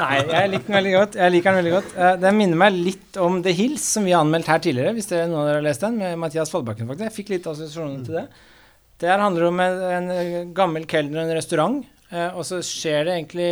Nei, 0.00 0.14
jeg 0.18 0.50
liker 0.52 0.66
den 0.66 0.76
veldig 0.78 0.94
godt. 0.96 1.18
Jeg 1.20 1.34
liker 1.34 1.50
Den 1.50 1.60
veldig 1.60 1.74
godt. 1.76 1.90
Eh, 1.96 2.14
den 2.24 2.38
minner 2.38 2.60
meg 2.64 2.78
litt 2.78 3.18
om 3.22 3.40
The 3.44 3.54
Hills, 3.56 3.86
som 3.96 4.06
vi 4.06 4.14
har 4.14 4.24
anmeldt 4.24 4.50
her 4.50 4.62
tidligere. 4.62 4.94
Hvis 4.96 5.10
det 5.10 5.18
er 5.22 5.30
noen 5.30 5.42
av 5.44 5.50
dere 5.50 5.60
har 5.60 5.66
lest 5.68 5.84
den, 5.86 5.98
med 6.00 6.18
Mathias 6.22 6.52
Follbakken. 6.52 6.88
faktisk. 6.90 7.06
Jeg 7.08 7.16
fikk 7.18 7.34
litt 7.34 7.50
assosiasjoner 7.50 8.06
til 8.06 8.20
det. 8.20 8.26
Det 9.00 9.08
her 9.08 9.22
handler 9.22 9.48
om 9.48 9.60
en, 9.64 10.10
en 10.12 10.54
gammel 10.56 10.84
kelner 10.90 11.22
og 11.22 11.28
en 11.28 11.38
restaurant, 11.38 11.78
eh, 12.10 12.30
og 12.34 12.42
så 12.46 12.60
skjer 12.64 13.06
det 13.08 13.14
egentlig 13.16 13.50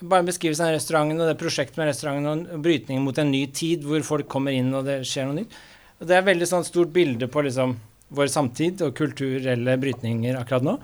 bare 0.00 0.22
en 0.22 0.28
beskrivelse 0.28 0.64
av 0.64 0.74
restauranten 0.74 1.20
og 1.20 1.28
det 1.30 1.38
prosjektet 1.40 1.78
med 1.80 1.90
restauranten 1.90 2.46
og 2.56 2.64
brytningen 2.64 3.04
mot 3.04 3.18
en 3.18 3.30
ny 3.32 3.44
tid 3.54 3.86
hvor 3.86 4.04
folk 4.06 4.28
kommer 4.30 4.54
inn 4.56 4.72
og 4.76 4.86
det 4.88 5.00
skjer 5.08 5.28
noe 5.28 5.42
nytt. 5.42 5.54
Og 6.00 6.08
det 6.10 6.18
er 6.18 6.26
veldig 6.26 6.48
sånn 6.50 6.66
stort 6.66 6.92
bilde 6.94 7.28
på 7.30 7.44
liksom 7.46 7.76
vår 8.12 8.28
samtid 8.32 8.82
og 8.84 8.96
kulturelle 8.98 9.76
brytninger 9.80 10.36
akkurat 10.38 10.66
nå. 10.66 10.76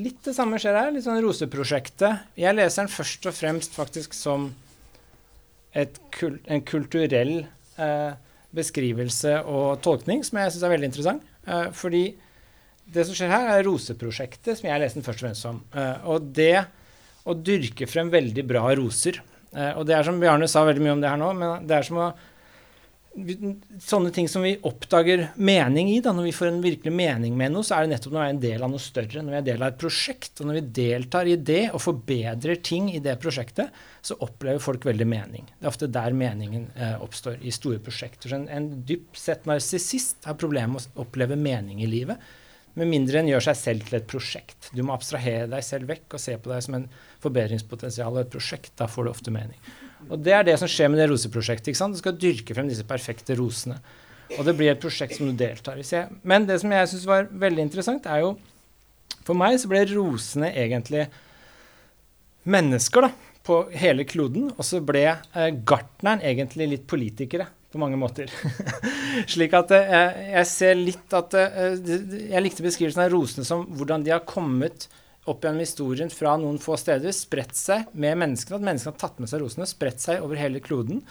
Litt 0.00 0.22
det 0.24 0.34
samme 0.36 0.58
skjer 0.60 0.76
her. 0.78 0.90
Litt 0.92 1.04
sånn 1.04 1.20
Roseprosjektet. 1.22 2.26
Jeg 2.40 2.56
leser 2.56 2.84
den 2.84 2.92
først 2.92 3.28
og 3.28 3.36
fremst 3.36 3.76
faktisk 3.76 4.16
som 4.16 4.50
kul 6.12 6.36
en 6.52 6.64
kulturell 6.68 7.46
eh, 7.80 8.12
beskrivelse 8.52 9.38
og 9.48 9.80
tolkning 9.84 10.20
som 10.24 10.40
jeg 10.40 10.52
syns 10.52 10.66
er 10.66 10.74
veldig 10.74 10.90
interessant. 10.90 11.24
Eh, 11.46 11.68
fordi 11.76 12.04
det 12.92 13.06
som 13.08 13.16
skjer 13.16 13.32
her, 13.32 13.48
er 13.54 13.64
roseprosjektet, 13.64 14.58
som 14.58 14.68
jeg 14.68 14.82
leser 14.82 14.98
den 14.98 15.06
først 15.06 15.22
og 15.22 15.26
fremst 15.28 15.48
om. 15.48 15.60
Eh, 15.76 16.08
og 16.12 16.32
det 16.36 16.64
å 17.24 17.36
dyrke 17.38 17.88
frem 17.90 18.10
veldig 18.12 18.44
bra 18.48 18.66
roser. 18.78 19.20
Eh, 19.52 19.72
og 19.76 19.86
det 19.88 19.96
er 19.96 20.06
som 20.06 20.20
Bjarne 20.20 20.50
sa 20.50 20.64
veldig 20.66 20.84
mye 20.84 20.96
om 20.96 21.02
det 21.02 21.10
her 21.12 21.20
nå, 21.20 21.32
men 21.38 21.66
det 21.68 21.78
er 21.78 21.88
som 21.88 22.04
å 22.08 22.12
Sånne 23.12 24.08
ting 24.08 24.24
som 24.24 24.40
vi 24.40 24.54
oppdager 24.64 25.26
mening 25.36 25.90
i, 25.92 25.98
da, 26.00 26.14
når 26.16 26.30
vi 26.30 26.32
får 26.32 26.48
en 26.48 26.62
virkelig 26.64 26.92
mening 26.96 27.34
med 27.36 27.52
noe, 27.52 27.66
så 27.66 27.76
er 27.76 27.84
det 27.84 27.90
nettopp 27.92 28.14
når 28.14 28.22
vi 28.22 28.24
er 28.24 28.32
en 28.32 28.40
del 28.40 28.64
av 28.64 28.70
noe 28.72 28.80
større, 28.80 29.20
når 29.20 29.34
vi 29.34 29.36
er 29.36 29.44
del 29.50 29.64
av 29.64 29.68
et 29.68 29.82
prosjekt. 29.82 30.40
Og 30.40 30.48
når 30.48 30.56
vi 30.56 30.62
deltar 30.78 31.28
i 31.28 31.34
det 31.36 31.60
og 31.74 31.82
forbedrer 31.84 32.62
ting 32.64 32.88
i 32.88 33.02
det 33.04 33.18
prosjektet, 33.20 33.68
så 34.00 34.16
opplever 34.24 34.64
folk 34.64 34.88
veldig 34.88 35.08
mening. 35.12 35.44
Det 35.58 35.68
er 35.68 35.72
ofte 35.74 35.90
der 35.92 36.16
meningen 36.16 36.70
eh, 36.72 36.96
oppstår, 37.04 37.36
i 37.44 37.52
store 37.52 37.82
prosjekter. 37.84 38.32
Så 38.32 38.38
en, 38.38 38.48
en 38.48 38.70
dypt 38.88 39.20
sett 39.20 39.44
narsissist 39.50 40.24
har 40.24 40.40
problemer 40.40 40.78
med 40.78 40.96
å 40.96 41.04
oppleve 41.04 41.36
mening 41.36 41.84
i 41.84 41.92
livet. 41.92 42.32
Med 42.78 42.88
mindre 42.88 43.20
en 43.20 43.28
gjør 43.28 43.44
seg 43.50 43.56
selv 43.58 43.88
til 43.88 43.98
et 43.98 44.06
prosjekt. 44.08 44.70
Du 44.72 44.80
må 44.86 44.94
abstrahere 44.94 45.48
deg 45.50 45.64
selv 45.66 45.90
vekk 45.90 46.16
og 46.16 46.22
se 46.22 46.36
på 46.40 46.52
deg 46.52 46.62
som 46.64 46.78
en 46.78 46.86
forbedringspotensial 47.24 48.14
og 48.14 48.22
et 48.22 48.30
prosjekt. 48.32 48.72
Da 48.80 48.88
får 48.88 49.04
du 49.04 49.10
ofte 49.12 49.34
mening. 49.34 49.58
Og 50.08 50.22
det 50.24 50.32
er 50.34 50.46
det 50.46 50.54
som 50.60 50.70
skjer 50.70 50.88
med 50.90 51.02
det 51.02 51.10
roseprosjektet. 51.10 51.68
ikke 51.68 51.82
sant? 51.82 51.98
Du 51.98 52.00
skal 52.00 52.16
dyrke 52.16 52.56
frem 52.56 52.70
disse 52.70 52.86
perfekte 52.88 53.36
rosene. 53.38 53.76
Og 54.38 54.46
det 54.48 54.56
blir 54.56 54.72
et 54.72 54.80
prosjekt 54.80 55.18
som 55.18 55.28
du 55.28 55.36
deltar 55.36 55.76
i. 55.76 55.84
Men 56.24 56.48
det 56.48 56.62
som 56.62 56.72
jeg 56.72 56.88
syns 56.94 57.04
var 57.08 57.28
veldig 57.28 57.68
interessant, 57.68 58.08
er 58.08 58.24
jo 58.24 58.38
For 59.22 59.38
meg 59.38 59.54
så 59.60 59.68
ble 59.70 59.84
rosene 59.92 60.48
egentlig 60.58 61.04
mennesker, 62.42 63.04
da, 63.04 63.10
på 63.46 63.58
hele 63.70 64.02
kloden. 64.08 64.48
Og 64.56 64.64
så 64.66 64.80
ble 64.82 65.04
eh, 65.12 65.50
gartneren 65.62 66.24
egentlig 66.26 66.66
litt 66.72 66.88
politikere 66.90 67.46
på 67.72 67.80
mange 67.80 67.98
måter. 68.00 68.30
Slik 69.32 69.54
at 69.56 69.72
eh, 69.76 70.20
jeg 70.36 70.48
ser 70.50 70.78
litt 70.78 71.16
at 71.16 71.34
eh, 71.38 71.78
Jeg 72.32 72.42
likte 72.44 72.64
beskrivelsen 72.64 73.04
av 73.04 73.12
rosene 73.12 73.46
som 73.48 73.64
hvordan 73.76 74.04
de 74.06 74.14
har 74.14 74.26
kommet 74.28 74.88
opp 75.30 75.44
gjennom 75.44 75.62
historien 75.62 76.10
fra 76.10 76.34
noen 76.40 76.58
få 76.62 76.76
steder, 76.80 77.14
spredt 77.14 77.54
seg 77.58 77.90
med 77.94 78.18
menneskene. 78.20 78.58
At 78.58 78.66
menneskene 78.66 78.94
har 78.94 79.02
tatt 79.02 79.20
med 79.22 79.30
seg 79.30 79.44
rosene, 79.44 79.68
spredt 79.70 80.02
seg 80.02 80.24
over 80.24 80.40
hele 80.40 80.62
kloden. 80.64 81.02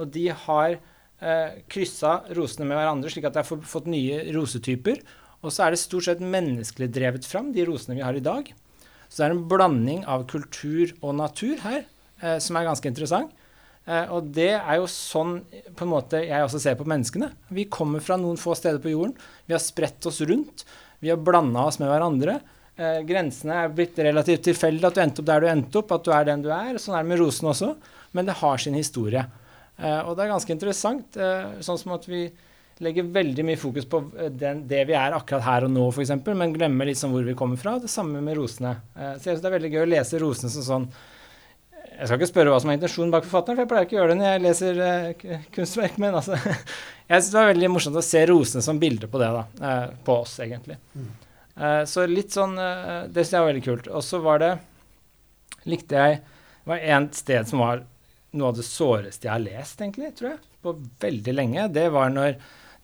Og 0.00 0.10
de 0.14 0.28
har 0.46 0.76
eh, 0.76 1.60
kryssa 1.70 2.18
rosene 2.36 2.66
med 2.68 2.78
hverandre, 2.80 3.12
slik 3.12 3.28
at 3.28 3.36
de 3.36 3.44
har 3.44 3.66
fått 3.74 3.90
nye 3.90 4.24
rosetyper. 4.34 5.02
Og 5.42 5.54
så 5.54 5.66
er 5.66 5.74
det 5.74 5.82
stort 5.82 6.06
sett 6.08 6.22
menneskelig 6.22 6.90
drevet 6.94 7.26
fram, 7.26 7.52
de 7.54 7.66
rosene 7.66 7.98
vi 7.98 8.04
har 8.06 8.18
i 8.18 8.24
dag. 8.24 8.50
Så 9.08 9.20
det 9.20 9.28
er 9.28 9.36
en 9.36 9.46
blanding 9.50 10.04
av 10.08 10.26
kultur 10.30 10.94
og 11.02 11.16
natur 11.18 11.58
her 11.66 11.82
eh, 12.22 12.38
som 12.42 12.58
er 12.58 12.68
ganske 12.70 12.88
interessant. 12.88 13.34
Eh, 13.82 14.06
og 14.14 14.30
det 14.34 14.52
er 14.54 14.78
jo 14.78 14.86
sånn 14.90 15.40
på 15.74 15.86
en 15.86 15.90
måte 15.90 16.20
jeg 16.22 16.44
også 16.44 16.60
ser 16.62 16.78
på 16.78 16.86
menneskene. 16.88 17.32
Vi 17.54 17.66
kommer 17.72 18.02
fra 18.04 18.18
noen 18.20 18.38
få 18.40 18.54
steder 18.58 18.78
på 18.82 18.92
jorden. 18.92 19.16
Vi 19.48 19.56
har 19.56 19.62
spredt 19.62 20.06
oss 20.06 20.20
rundt. 20.28 20.64
Vi 21.02 21.10
har 21.10 21.18
blanda 21.18 21.66
oss 21.66 21.80
med 21.82 21.90
hverandre. 21.90 22.38
Eh, 22.78 23.00
grensene 23.08 23.64
er 23.64 23.74
blitt 23.74 23.98
relativt 23.98 24.46
tilfeldig, 24.46 24.86
at 24.86 24.96
du 24.96 25.02
endte 25.02 25.24
opp 25.24 25.30
der 25.32 25.42
du 25.42 25.50
endte 25.50 25.82
opp, 25.82 25.92
at 25.96 26.06
du 26.06 26.14
er 26.14 26.30
den 26.30 26.46
du 26.46 26.52
er. 26.54 26.78
Sånn 26.78 26.96
er 26.96 27.02
det 27.02 27.10
med 27.10 27.22
rosene 27.24 27.50
også. 27.54 27.74
Men 28.14 28.28
det 28.28 28.38
har 28.38 28.62
sin 28.62 28.78
historie. 28.78 29.26
Eh, 29.80 30.00
og 30.06 30.14
det 30.14 30.24
er 30.24 30.34
ganske 30.36 30.54
interessant. 30.54 31.20
Sånn 31.64 31.80
som 31.80 31.96
at 31.96 32.06
vi 32.06 32.28
legger 32.82 33.10
veldig 33.14 33.44
mye 33.46 33.58
fokus 33.60 33.84
på 33.86 33.98
den, 34.34 34.64
det 34.66 34.80
vi 34.88 34.94
er 34.98 35.14
akkurat 35.14 35.44
her 35.44 35.66
og 35.66 35.70
nå, 35.70 35.84
f.eks., 35.92 36.10
men 36.34 36.54
glemmer 36.54 36.88
sånn 36.98 37.12
hvor 37.14 37.26
vi 37.26 37.34
kommer 37.38 37.58
fra. 37.60 37.76
Det 37.82 37.90
samme 37.90 38.22
med 38.24 38.38
rosene. 38.38 38.72
Så 38.94 39.28
jeg 39.28 39.36
synes 39.36 39.42
det 39.42 39.50
er 39.50 39.56
veldig 39.58 39.72
gøy 39.74 39.82
å 39.84 39.90
lese 39.90 40.22
rosene 40.22 40.50
som 40.50 40.66
sånn 40.66 40.88
jeg 41.98 42.08
skal 42.08 42.18
ikke 42.18 42.30
spørre 42.30 42.52
hva 42.52 42.58
som 42.62 42.72
er 42.72 42.78
intensjonen 42.78 43.12
bak 43.12 43.26
forfatteren, 43.26 43.58
for 43.58 43.62
jeg 43.62 43.70
pleier 43.70 43.86
ikke 43.86 43.96
å 43.96 44.00
gjøre 44.00 44.12
det 44.12 44.18
når 44.20 44.30
jeg 44.30 44.42
leser 44.46 44.80
uh, 44.82 45.46
kunstverk. 45.54 45.98
Men 46.02 46.18
altså, 46.18 46.38
jeg 47.10 47.14
syns 47.14 47.30
det 47.30 47.38
var 47.38 47.50
veldig 47.52 47.70
morsomt 47.74 48.00
å 48.00 48.04
se 48.06 48.24
rosene 48.30 48.64
som 48.64 48.80
bilde 48.82 49.10
på 49.10 49.20
det, 49.22 49.30
da. 49.36 49.44
Uh, 49.62 49.94
på 50.06 50.16
oss, 50.24 50.34
egentlig. 50.44 50.78
Mm. 50.96 51.10
Uh, 51.52 51.82
så 51.88 52.06
litt 52.08 52.32
sånn 52.32 52.54
Det 52.56 53.20
syns 53.20 53.34
jeg 53.34 53.42
var 53.42 53.50
veldig 53.50 53.64
kult. 53.66 53.90
Og 53.92 54.04
så 54.06 54.22
var 54.24 54.40
det 54.40 54.52
Likte 55.68 55.94
jeg 56.00 56.14
Det 56.22 56.70
var 56.70 56.80
et 56.96 57.18
sted 57.18 57.46
som 57.46 57.60
var 57.62 57.84
noe 58.32 58.48
av 58.48 58.56
det 58.56 58.64
såreste 58.66 59.28
jeg 59.28 59.34
har 59.34 59.44
lest, 59.44 59.78
egentlig, 59.84 60.10
tror 60.16 60.32
jeg, 60.32 60.40
på 60.64 60.72
veldig 61.04 61.34
lenge. 61.36 61.68
Det 61.74 61.84
var 61.92 62.10
når 62.10 62.38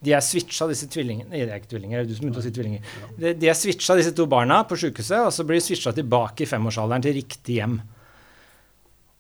de 0.05 0.15
er 0.15 0.23
switcha, 0.23 0.69
disse 0.71 0.87
tvillingene 0.93 1.33
Nei, 1.33 1.43
det 1.43 1.55
er 1.55 1.63
ikke 1.63 1.73
tvillinger, 1.73 2.05
du 2.07 2.13
som 2.15 2.27
begynte 2.27 2.43
å 2.43 2.45
si 2.45 2.53
tvillinger. 2.55 2.91
De, 3.19 3.33
de 3.35 3.51
er 3.51 3.57
switcha, 3.59 3.97
disse 3.99 4.13
to 4.15 4.29
barna, 4.31 4.61
på 4.69 4.79
sjukehuset, 4.79 5.25
og 5.25 5.33
så 5.35 5.47
blir 5.47 5.59
de 5.59 5.65
switcha 5.65 5.95
tilbake 5.97 6.45
i 6.45 6.51
femårsalderen 6.51 7.07
til 7.07 7.17
riktig 7.19 7.59
hjem. 7.59 7.81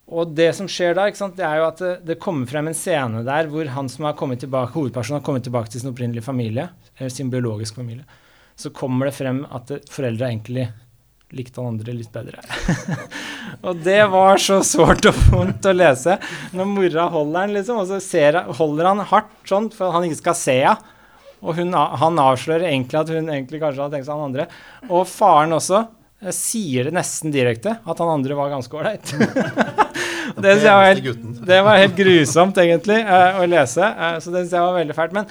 Og 0.09 0.31
det 0.33 0.49
som 0.57 0.69
skjer 0.71 0.95
da, 0.97 1.05
sant, 1.17 1.37
det 1.37 1.45
er 1.45 1.61
jo 1.61 1.67
at 1.69 1.81
det, 1.83 1.93
det, 2.09 2.17
kommer 2.23 2.49
frem 2.49 2.71
en 2.71 2.77
scene 2.77 3.21
der 3.27 3.51
hvor 3.53 3.69
han 3.75 3.91
som 3.93 4.07
har 4.09 4.17
kommet 4.17 4.41
tilbake, 4.41 4.73
hovedpersonen 4.73 5.21
har 5.21 5.27
kommet 5.27 5.45
tilbake 5.45 5.73
til 5.73 5.83
sin 5.83 5.93
opprinnelige 5.93 6.25
familie, 6.25 6.71
eller 6.97 7.13
sin 7.13 7.33
biologiske 7.33 7.77
familie. 7.77 8.07
Så 8.59 8.73
kommer 8.75 9.09
det 9.09 9.17
frem 9.19 9.43
at 9.53 9.69
det, 9.69 9.83
foreldra 9.93 10.31
egentlig 10.31 10.71
likte 11.37 11.61
han 11.61 11.75
andre 11.75 11.93
litt 11.93 12.13
bedre. 12.13 12.41
og 13.67 13.83
det 13.85 14.01
var 14.09 14.41
så 14.41 14.63
sårt 14.65 15.11
og 15.11 15.19
vondt 15.29 15.69
å 15.69 15.75
lese. 15.77 16.17
Når 16.57 16.71
mora 16.71 17.09
holder 17.13 17.45
han, 17.45 17.57
liksom, 17.59 17.83
og 17.83 17.91
så 17.91 18.01
ser, 18.01 18.41
holder 18.57 18.89
han 18.89 19.05
hardt 19.11 19.35
sånn 19.49 19.69
for 19.75 19.93
han 19.93 20.09
ikke 20.09 20.23
skal 20.23 20.39
se 20.41 20.63
henne. 20.63 20.95
Og 21.39 21.55
hun, 21.55 21.71
han 21.71 22.19
avslører 22.19 22.67
egentlig 22.67 22.99
at 22.99 23.11
hun 23.15 23.29
egentlig 23.31 23.61
kanskje 23.63 23.85
hadde 23.85 23.95
tenkt 23.95 24.09
seg 24.09 24.17
han 24.17 24.31
andre. 24.33 24.49
Og 24.89 25.05
faren 25.07 25.55
også 25.55 25.85
eh, 25.85 25.93
sier 26.35 26.89
det 26.89 26.95
nesten 26.97 27.33
direkte, 27.35 27.77
at 27.79 28.01
han 28.03 28.11
andre 28.11 28.37
var 28.39 28.51
ganske 28.51 28.75
ålreit. 28.75 29.13
det, 30.43 30.57
det 30.59 31.61
var 31.63 31.79
helt 31.79 31.97
grusomt, 31.97 32.59
egentlig, 32.59 32.99
uh, 33.07 33.39
å 33.39 33.47
lese. 33.47 33.87
Uh, 33.87 34.17
så 34.19 34.35
det 34.35 34.43
syns 34.43 34.57
jeg 34.57 34.67
var 34.67 34.79
veldig 34.81 34.97
fælt. 34.99 35.15
Men 35.15 35.31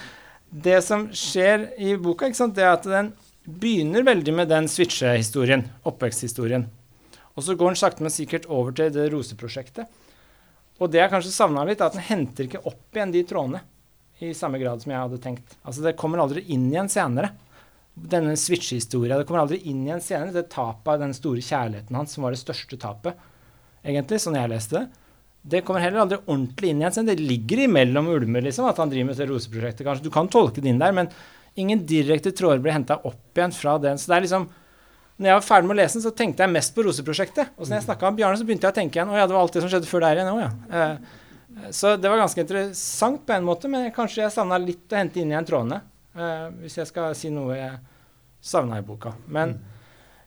det 0.67 0.79
som 0.85 1.07
skjer 1.11 1.69
i 1.83 1.95
boka, 1.99 2.31
sant, 2.37 2.55
det 2.55 2.63
er 2.63 2.73
at 2.77 2.87
den 2.87 3.11
begynner 3.47 4.03
veldig 4.07 4.33
med 4.35 4.51
den 4.51 4.67
switche-historien, 4.71 5.65
oppveksthistorien. 5.87 6.67
Og 7.37 7.45
så 7.45 7.55
går 7.55 7.73
den 7.73 7.79
sakte, 7.79 8.03
men 8.03 8.13
sikkert 8.13 8.47
over 8.49 8.75
til 8.75 8.91
det 8.95 9.09
roseprosjektet. 9.13 9.87
Og 10.77 10.91
det 10.93 11.01
jeg 11.01 11.11
kanskje 11.11 11.33
savna 11.33 11.65
litt, 11.67 11.81
er 11.81 11.91
at 11.91 11.97
den 11.97 12.07
henter 12.07 12.47
ikke 12.47 12.63
opp 12.69 12.95
igjen 12.95 13.13
de 13.13 13.23
trådene 13.27 13.61
i 14.23 14.33
samme 14.33 14.59
grad 14.61 14.81
som 14.81 14.91
jeg 14.93 15.03
hadde 15.03 15.19
tenkt. 15.21 15.57
Altså 15.61 15.83
Det 15.85 15.97
kommer 15.99 16.21
aldri 16.23 16.43
inn 16.53 16.67
igjen 16.71 16.89
senere. 16.89 17.31
Denne 17.97 18.35
switch-historia. 18.37 19.17
Det 19.17 19.25
kommer 19.25 19.45
aldri 19.45 19.57
inn 19.69 19.81
igjen 19.87 20.03
senere. 20.03 20.35
Det 20.35 20.49
tapet 20.53 20.93
av 20.93 21.01
den 21.01 21.15
store 21.17 21.41
kjærligheten 21.41 21.97
hans 21.97 22.13
som 22.13 22.27
var 22.27 22.35
det 22.35 22.41
største 22.43 22.77
tapet 22.81 23.17
egentlig, 23.87 24.19
sånn 24.21 24.37
jeg 24.37 24.51
leste 24.51 24.77
det. 24.77 24.85
Det 25.47 25.63
kommer 25.63 25.81
heller 25.81 26.03
aldri 26.03 26.19
ordentlig 26.25 26.73
inn 26.73 26.83
igjen. 26.83 27.07
Det 27.07 27.17
ligger 27.21 27.63
imellom 27.65 28.09
ulmer, 28.11 28.43
liksom, 28.43 28.67
at 28.67 28.79
han 28.81 28.91
driver 28.91 29.09
med 29.09 29.19
det 29.19 29.27
roseprosjektet. 29.29 29.85
kanskje. 29.87 30.07
Du 30.09 30.13
kan 30.13 30.27
tolke 30.27 30.61
det 30.61 30.69
inn 30.73 30.81
der, 30.81 30.95
men 30.95 31.09
ingen 31.55 31.85
direkte 31.87 32.33
tråder 32.35 32.59
blir 32.63 32.75
henta 32.75 32.99
opp 33.07 33.37
igjen 33.37 33.55
fra 33.55 33.77
den. 33.81 33.97
Så 33.97 34.11
det 34.11 34.17
er 34.17 34.25
liksom 34.27 34.49
når 35.17 35.31
jeg 35.31 35.37
var 35.39 35.45
ferdig 35.47 35.67
med 35.67 35.73
å 35.73 35.77
lese 35.79 35.97
den, 35.97 36.03
så 36.05 36.13
tenkte 36.13 36.43
jeg 36.45 36.53
mest 36.53 36.75
på 36.75 36.83
roseprosjektet. 36.85 37.55
Og 37.57 37.65
så 37.65 37.71
når 37.71 37.79
jeg 37.79 37.85
snakka 37.87 38.09
med 38.11 38.19
Bjarne, 38.19 38.37
så 38.37 38.45
begynte 38.45 38.67
jeg 38.67 38.75
å 38.75 38.77
tenke 38.77 38.99
igjen. 38.99 39.09
Å 39.09 39.17
ja, 39.17 39.25
det 39.25 39.33
var 39.33 39.45
alt 39.47 39.55
det 39.55 39.63
som 39.63 39.71
skjedde 39.71 39.89
før 39.89 40.03
der 40.05 40.19
igjen 40.19 40.29
òg, 40.29 40.41
ja. 40.43 40.51
Eh, 40.77 41.71
så 41.73 41.95
det 41.97 42.11
var 42.11 42.19
ganske 42.21 42.43
interessant 42.43 43.23
på 43.25 43.33
en 43.33 43.47
måte, 43.47 43.71
men 43.71 43.87
kanskje 43.95 44.21
jeg 44.21 44.33
savna 44.35 44.59
litt 44.61 44.93
å 44.93 44.99
hente 44.99 45.17
inn 45.17 45.31
igjen 45.33 45.47
trådene. 45.47 45.79
Eh, 46.17 46.45
hvis 46.63 46.77
jeg 46.79 46.89
skal 46.89 47.15
si 47.17 47.31
noe 47.33 47.57
jeg 47.57 47.79
savna 48.41 48.79
i 48.79 48.85
boka. 48.85 49.13
Men 49.33 49.55
mm. 49.55 49.81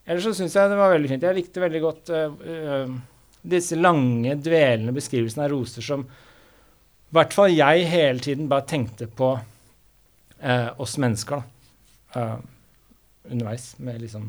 ellers 0.06 0.28
så 0.28 0.34
syns 0.38 0.56
jeg 0.56 0.72
det 0.72 0.78
var 0.80 0.92
veldig 0.94 1.10
fint. 1.12 1.26
Jeg 1.26 1.38
likte 1.38 1.62
veldig 1.62 1.80
godt 1.84 2.12
uh, 2.12 2.92
disse 3.40 3.78
lange, 3.78 4.34
dvelende 4.42 4.94
beskrivelsene 4.96 5.46
av 5.46 5.52
roser 5.54 5.86
som 5.86 6.04
i 6.04 7.16
hvert 7.16 7.34
fall 7.34 7.50
jeg 7.50 7.88
hele 7.90 8.22
tiden 8.22 8.50
bare 8.50 8.68
tenkte 8.70 9.08
på 9.10 9.32
uh, 9.34 10.70
oss 10.82 10.94
mennesker 11.02 11.40
da, 11.40 12.22
uh, 12.36 13.30
underveis. 13.30 13.72
Med 13.82 14.02
liksom 14.04 14.28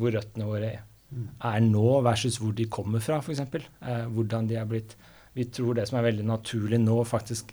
hvor 0.00 0.12
røttene 0.14 0.48
våre 0.48 0.72
er 1.10 1.62
nå, 1.64 1.86
versus 2.06 2.38
hvor 2.40 2.52
de 2.56 2.68
kommer 2.70 3.02
fra, 3.02 3.18
f.eks. 3.20 3.40
Eh, 3.42 4.04
hvordan 4.14 4.50
de 4.50 4.58
er 4.60 4.68
blitt 4.68 4.96
Vi 5.34 5.44
tror 5.46 5.76
det 5.78 5.84
som 5.86 6.00
er 6.00 6.08
veldig 6.08 6.24
naturlig 6.26 6.80
nå, 6.82 6.96
faktisk 7.06 7.52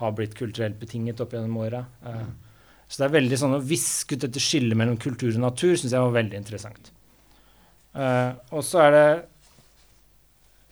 har 0.00 0.12
blitt 0.12 0.34
kulturelt 0.36 0.76
betinget 0.80 1.20
opp 1.24 1.32
gjennom 1.32 1.56
åra. 1.56 1.80
Eh, 2.04 2.26
så 2.88 3.02
det 3.02 3.08
er 3.08 3.16
veldig 3.18 3.38
sånn 3.40 3.56
å 3.58 3.64
viske 3.64 4.16
ut 4.16 4.22
dette 4.24 4.40
skillet 4.40 4.78
mellom 4.78 4.96
kultur 5.00 5.28
og 5.30 5.42
natur 5.42 5.74
syns 5.76 5.92
jeg 5.92 6.04
var 6.04 6.14
veldig 6.14 6.38
interessant. 6.40 6.88
Uh, 7.92 8.32
og 8.54 8.62
så 8.64 8.86
er 8.86 8.94
det 8.94 9.08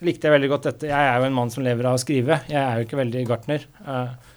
likte 0.06 0.28
jeg 0.28 0.36
veldig 0.36 0.48
godt 0.52 0.70
dette. 0.70 0.88
Jeg 0.90 1.10
er 1.10 1.20
jo 1.20 1.26
en 1.28 1.36
mann 1.36 1.52
som 1.52 1.64
lever 1.64 1.88
av 1.88 1.98
å 1.98 2.00
skrive. 2.00 2.40
Jeg 2.48 2.60
er 2.60 2.78
jo 2.78 2.86
ikke 2.86 3.00
veldig 3.00 3.24
gartner. 3.28 3.66
Uh, 3.84 4.32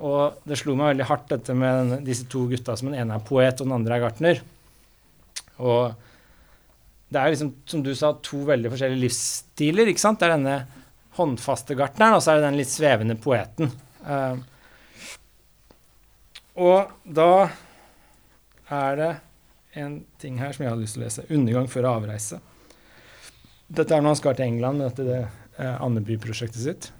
og 0.00 0.38
det 0.48 0.58
slo 0.58 0.74
meg 0.78 0.94
veldig 0.94 1.08
hardt, 1.10 1.26
dette 1.30 1.54
med 1.56 1.80
denne, 1.82 1.98
disse 2.06 2.26
to 2.30 2.46
gutta 2.50 2.76
som 2.78 2.90
den 2.90 3.02
ene 3.02 3.18
er 3.18 3.26
poet, 3.26 3.58
og 3.58 3.68
den 3.68 3.76
andre 3.76 3.96
er 3.96 4.04
gartner. 4.06 4.40
Og 5.60 5.92
det 7.10 7.20
er 7.20 7.34
liksom, 7.34 7.52
som 7.68 7.82
du 7.84 7.90
sa, 7.98 8.14
to 8.24 8.44
veldig 8.48 8.70
forskjellige 8.72 9.04
livsstiler. 9.04 9.90
ikke 9.90 10.02
sant? 10.02 10.22
Det 10.22 10.28
er 10.28 10.36
denne 10.38 10.56
håndfaste 11.18 11.76
gartneren, 11.78 12.16
og 12.16 12.24
så 12.24 12.32
er 12.32 12.40
det 12.40 12.48
den 12.48 12.60
litt 12.62 12.72
svevende 12.72 13.18
poeten. 13.20 13.74
Uh, 14.06 14.38
og 16.60 16.92
da 17.04 17.48
er 18.70 18.96
det 19.00 19.10
en 19.80 20.00
ting 20.20 20.38
her 20.40 20.52
som 20.52 20.64
jeg 20.64 20.72
hadde 20.72 20.84
lyst 20.84 20.96
til 20.96 21.02
å 21.02 21.06
lese. 21.06 21.26
'Undergang 21.30 21.68
før 21.70 21.88
avreise'. 21.94 22.40
Dette 23.70 23.94
er 23.94 24.02
når 24.02 24.14
han 24.14 24.18
skal 24.18 24.34
til 24.34 24.46
England 24.46 24.78
med 24.78 24.90
dette 24.90 25.06
det, 25.06 25.28
eh, 25.58 25.82
Andeby-prosjektet 25.82 26.62
sitt. 26.62 26.92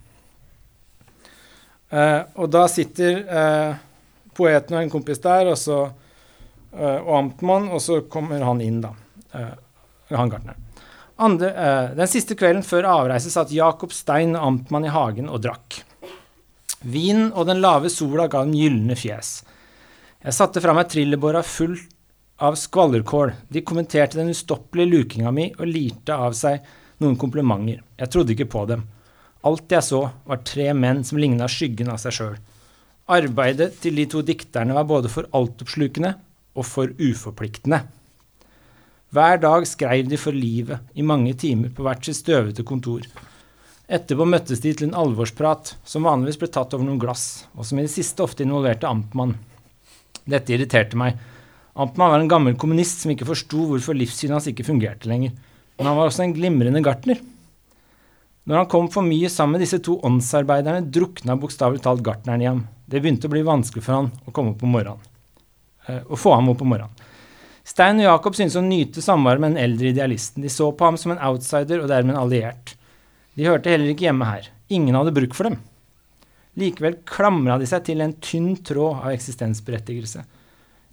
Eh, 1.90 2.22
og 2.36 2.50
da 2.50 2.66
sitter 2.70 3.24
eh, 3.26 3.74
poeten 4.34 4.76
og 4.76 4.82
en 4.82 4.92
kompis 4.92 5.18
der, 5.18 5.50
og, 5.50 5.58
så, 5.58 5.90
eh, 6.72 7.00
og 7.02 7.16
amtmann, 7.18 7.68
og 7.68 7.82
så 7.82 8.00
kommer 8.08 8.42
han 8.46 8.60
inn, 8.60 8.80
da. 8.80 8.94
Eh, 9.34 9.54
han 10.14 10.30
gartneren. 10.30 10.66
Eh, 11.20 11.90
den 11.98 12.08
siste 12.08 12.34
kvelden 12.38 12.62
før 12.64 12.86
avreise 12.88 13.30
satt 13.30 13.52
Jakob 13.52 13.92
Stein, 13.92 14.36
amtmann, 14.36 14.86
i 14.86 14.94
hagen 14.94 15.28
og 15.28 15.42
drakk. 15.42 15.82
Vinen 16.80 17.28
og 17.36 17.44
den 17.50 17.60
lave 17.60 17.90
sola 17.92 18.24
ga 18.30 18.40
dem 18.44 18.54
gylne 18.56 18.96
fjes. 18.96 19.40
Jeg 20.24 20.36
satte 20.36 20.62
fra 20.64 20.72
meg 20.76 20.88
trillebåra 20.88 21.42
full 21.44 21.76
av 22.40 22.56
skvallerkål. 22.56 23.34
De 23.52 23.60
kommenterte 23.64 24.16
den 24.16 24.32
ustoppelige 24.32 24.88
lukinga 24.88 25.32
mi 25.32 25.50
og 25.58 25.68
lirte 25.68 26.16
av 26.16 26.32
seg 26.36 26.64
noen 27.04 27.18
komplimenter. 27.20 27.82
Jeg 28.00 28.12
trodde 28.12 28.32
ikke 28.34 28.48
på 28.52 28.64
dem. 28.70 28.86
Alt 29.44 29.72
jeg 29.72 29.84
så, 29.84 30.02
var 30.28 30.42
tre 30.44 30.70
menn 30.76 31.04
som 31.04 31.20
ligna 31.20 31.48
skyggen 31.48 31.92
av 31.92 32.00
seg 32.00 32.16
sjøl. 32.16 32.34
Arbeidet 33.10 33.72
til 33.82 33.96
de 33.96 34.04
to 34.08 34.20
dikterne 34.24 34.76
var 34.76 34.88
både 34.88 35.12
for 35.12 35.28
altoppslukende 35.36 36.14
og 36.56 36.66
for 36.68 36.92
uforpliktende. 37.00 37.80
Hver 39.10 39.40
dag 39.42 39.66
skrev 39.66 40.08
de 40.08 40.18
for 40.20 40.36
livet, 40.36 40.84
i 40.94 41.02
mange 41.02 41.32
timer 41.34 41.72
på 41.74 41.82
hvert 41.82 42.04
sitt 42.06 42.20
støvete 42.20 42.62
kontor. 42.62 43.08
Etterpå 43.90 44.22
møttes 44.28 44.60
de 44.62 44.70
til 44.70 44.86
en 44.86 44.94
alvorsprat, 44.94 45.72
som 45.82 46.06
vanligvis 46.06 46.38
ble 46.38 46.48
tatt 46.54 46.76
over 46.76 46.86
noen 46.86 47.00
glass, 47.02 47.48
og 47.58 47.66
som 47.66 47.80
i 47.80 47.86
det 47.86 47.90
siste 47.90 48.22
ofte 48.22 48.44
involverte 48.46 48.86
amtmann. 48.86 49.34
Dette 50.30 50.54
irriterte 50.54 50.98
meg. 51.00 51.18
Amtmann 51.74 52.12
var 52.12 52.22
en 52.22 52.30
gammel 52.30 52.54
kommunist 52.60 53.02
som 53.02 53.10
ikke 53.10 53.26
forsto 53.26 53.66
hvorfor 53.66 53.98
livssynet 53.98 54.36
hans 54.36 54.48
ikke 54.52 54.68
fungerte 54.68 55.10
lenger. 55.10 55.34
Men 55.78 55.90
han 55.90 55.98
var 55.98 56.10
også 56.10 56.22
en 56.22 56.36
glimrende 56.36 56.84
gartner. 56.86 57.18
Når 58.46 58.62
han 58.62 58.70
kom 58.70 58.86
for 58.94 59.06
mye 59.06 59.28
sammen 59.32 59.58
med 59.58 59.64
disse 59.66 59.80
to 59.82 59.98
åndsarbeiderne, 60.06 60.86
drukna 60.92 61.34
bokstavelig 61.40 61.82
talt 61.82 62.06
gartneren 62.06 62.42
i 62.44 62.48
ham. 62.48 62.64
Det 62.86 63.02
begynte 63.02 63.26
å 63.26 63.34
bli 63.34 63.42
vanskelig 63.46 63.84
for 63.86 63.96
han 63.96 64.10
å 64.22 64.34
komme 64.34 64.54
opp 64.54 64.62
om 64.66 64.74
morgenen. 64.74 65.06
Eh, 65.86 66.02
å 66.06 66.18
få 66.18 66.36
ham 66.36 66.50
opp 66.52 66.62
om 66.62 66.70
morgenen. 66.76 67.08
Stein 67.66 68.00
og 68.00 68.06
Jakob 68.06 68.38
syntes 68.38 68.58
å 68.58 68.64
nyte 68.64 69.02
samværet 69.02 69.42
med 69.42 69.54
den 69.54 69.64
eldre 69.66 69.90
idealisten. 69.90 70.46
De 70.46 70.50
så 70.50 70.70
på 70.70 70.86
ham 70.86 70.98
som 70.98 71.14
en 71.14 71.22
outsider 71.26 71.82
og 71.82 71.90
dermed 71.90 72.14
en 72.14 72.22
alliert. 72.22 72.74
De 73.36 73.46
hørte 73.46 73.70
heller 73.72 73.92
ikke 73.92 74.08
hjemme 74.08 74.26
her. 74.28 74.50
Ingen 74.70 74.96
hadde 74.98 75.14
bruk 75.14 75.36
for 75.36 75.50
dem. 75.50 75.60
Likevel 76.58 76.98
klamra 77.06 77.56
de 77.60 77.68
seg 77.70 77.86
til 77.86 78.02
en 78.04 78.16
tynn 78.22 78.52
tråd 78.66 79.04
av 79.04 79.14
eksistensberettigelse. 79.14 80.24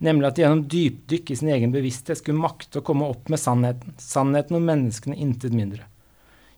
Nemlig 0.05 0.27
at 0.27 0.37
de 0.37 0.43
gjennom 0.43 0.65
dypdykk 0.69 1.31
i 1.33 1.37
sin 1.39 1.49
egen 1.53 1.73
bevissthet 1.73 2.19
skulle 2.19 2.37
makte 2.37 2.79
å 2.79 2.85
komme 2.85 3.07
opp 3.09 3.31
med 3.33 3.41
sannheten. 3.41 3.95
Sannheten 3.97 4.59
om 4.59 4.67
menneskene, 4.69 5.17
intet 5.17 5.55
mindre. 5.57 5.87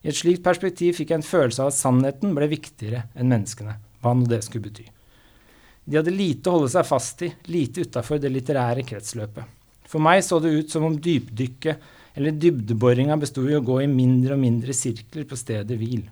I 0.04 0.12
et 0.12 0.20
slikt 0.20 0.44
perspektiv 0.44 0.98
fikk 0.98 1.12
jeg 1.12 1.22
en 1.22 1.28
følelse 1.28 1.64
av 1.64 1.72
at 1.72 1.78
sannheten 1.80 2.36
ble 2.36 2.48
viktigere 2.52 3.06
enn 3.16 3.32
menneskene, 3.32 3.78
hva 4.04 4.16
nå 4.16 4.28
det 4.32 4.42
skulle 4.46 4.68
bety. 4.68 4.86
De 5.90 5.98
hadde 5.98 6.14
lite 6.14 6.52
å 6.52 6.58
holde 6.58 6.72
seg 6.72 6.88
fast 6.88 7.24
i, 7.26 7.32
lite 7.52 7.88
utafor 7.88 8.20
det 8.22 8.32
litterære 8.32 8.84
kretsløpet. 8.88 9.56
For 9.90 10.04
meg 10.04 10.22
så 10.24 10.38
det 10.44 10.52
ut 10.54 10.72
som 10.72 10.86
om 10.86 11.00
dypdykket 11.02 11.88
eller 12.16 12.36
dybdeboringa 12.36 13.18
besto 13.22 13.44
i 13.48 13.58
å 13.58 13.64
gå 13.66 13.82
i 13.84 13.92
mindre 13.92 14.36
og 14.36 14.42
mindre 14.42 14.76
sirkler 14.76 15.28
på 15.30 15.38
stedet 15.40 15.78
hvil. 15.80 16.04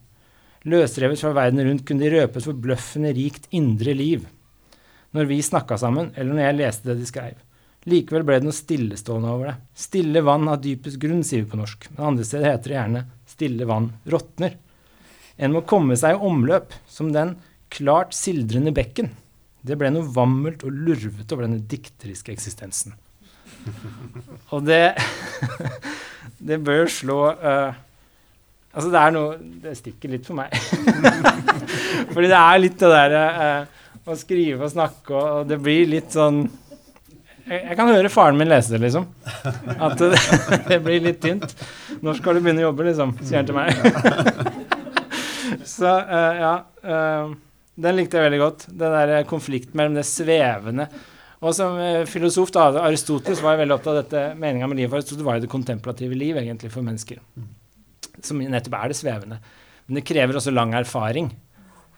Løsrevet 0.68 1.22
fra 1.22 1.34
verden 1.38 1.64
rundt 1.64 1.86
kunne 1.88 2.04
de 2.04 2.14
røpe 2.14 2.41
et 2.41 2.48
forbløffende 2.48 3.14
rikt 3.16 3.48
indre 3.56 3.93
liv. 3.95 4.26
Når 5.16 5.30
vi 5.30 5.41
snakka 5.45 5.78
sammen, 5.80 6.12
eller 6.16 6.34
når 6.34 6.43
jeg 6.43 6.58
leste 6.60 6.89
det 6.89 6.98
de 7.02 7.10
skrev. 7.10 7.38
Likevel 7.88 8.26
ble 8.28 8.41
det 8.41 8.50
noe 8.50 8.56
stillestående 8.56 9.32
over 9.32 9.52
det. 9.52 9.56
Stille 9.80 10.24
vann 10.28 10.50
av 10.52 10.60
dypest 10.64 11.00
grunn, 11.00 11.24
sier 11.24 11.45
vi 11.45 11.52
på 11.54 11.60
norsk, 11.60 11.88
men 11.93 12.10
andre 12.10 12.26
steder 12.28 12.52
heter 12.52 12.74
det 12.74 12.80
gjerne 12.82 13.06
stille 13.38 13.68
vann 13.70 13.91
råtner. 14.10 14.58
En 15.38 15.54
må 15.54 15.62
komme 15.70 15.95
seg 16.00 16.16
i 16.16 16.28
omløp, 16.30 16.74
som 16.89 17.14
den 17.14 17.36
klart 17.74 18.16
sildrende 18.18 18.74
bekken. 18.76 19.12
Det 19.62 19.78
ble 19.78 19.91
noe 19.93 20.10
vammelt 20.16 20.64
og 20.66 20.74
lurvete 20.74 21.36
over 21.36 21.45
denne 21.45 21.64
dikteriske 21.70 22.34
eksistensen. 22.34 22.95
Og 24.55 24.63
det 24.68 24.95
Det 26.47 26.59
bør 26.63 26.86
slå 26.91 27.20
uh, 27.34 27.74
Altså, 28.78 28.91
det 28.93 29.01
er 29.01 29.15
noe 29.15 29.38
Det 29.63 29.74
stikker 29.80 30.11
litt 30.13 30.28
for 30.28 30.38
meg. 30.38 30.53
Fordi 32.13 32.30
det 32.30 32.38
er 32.38 32.61
litt 32.61 32.78
det 32.78 32.91
derre 32.93 33.24
uh, 33.41 33.84
å 34.07 34.15
skrive 34.15 34.68
og 34.68 34.72
snakke, 34.72 35.11
og, 35.11 35.24
og 35.41 35.49
det 35.49 35.57
blir 35.59 35.89
litt 35.91 36.13
sånn 36.15 36.45
jeg, 37.47 37.61
jeg, 37.63 37.76
kan 37.80 37.89
høre 37.89 38.11
faren 38.11 38.38
min 38.39 38.49
lese 38.51 38.74
det, 38.74 38.82
liksom. 38.84 39.05
At 39.80 39.99
det, 39.99 40.20
det 40.68 40.78
blir 40.84 40.99
litt 41.03 41.22
tynt. 41.24 41.53
Når 42.03 42.18
skal 42.20 42.36
du 42.36 42.41
begynne 42.43 42.59
å 42.59 42.65
jobbe, 42.65 42.86
liksom? 42.89 43.13
sier 43.22 43.39
han 43.39 43.47
til 43.47 43.55
meg. 43.55 43.72
Så 45.63 45.88
uh, 45.88 46.41
ja. 46.41 46.53
den 47.88 47.95
likte 47.95 48.20
jeg 48.20 48.28
veldig 48.28 48.41
godt. 48.41 48.68
Den 48.68 48.97
der 48.99 49.24
konflikten 49.32 49.80
mellom 49.80 49.95
det 49.95 50.03
svevende 50.07 50.89
og 51.38 51.54
som 51.54 51.78
eh, 51.82 52.04
filosof, 52.10 52.52
da, 52.54 52.70
Aristoteles 52.88 53.44
var 53.46 53.60
veldig 53.60 53.76
opptatt 53.76 53.94
av 53.94 54.00
dette 54.00 54.22
meninga 54.42 54.70
med 54.70 54.80
livet. 54.82 54.96
Aristoteles 54.98 55.28
var 55.28 55.38
jo 55.38 55.46
det 55.46 55.52
kontemplative 55.52 56.18
liv 56.18 56.40
egentlig 56.42 56.72
for 56.74 56.86
mennesker. 56.86 57.22
Som 58.26 58.42
nettopp 58.42 58.78
er 58.80 58.94
det 58.94 58.98
svevende. 58.98 59.38
Men 59.86 60.00
det 60.00 60.08
krever 60.08 60.40
også 60.40 60.54
lang 60.56 60.74
erfaring 60.76 61.30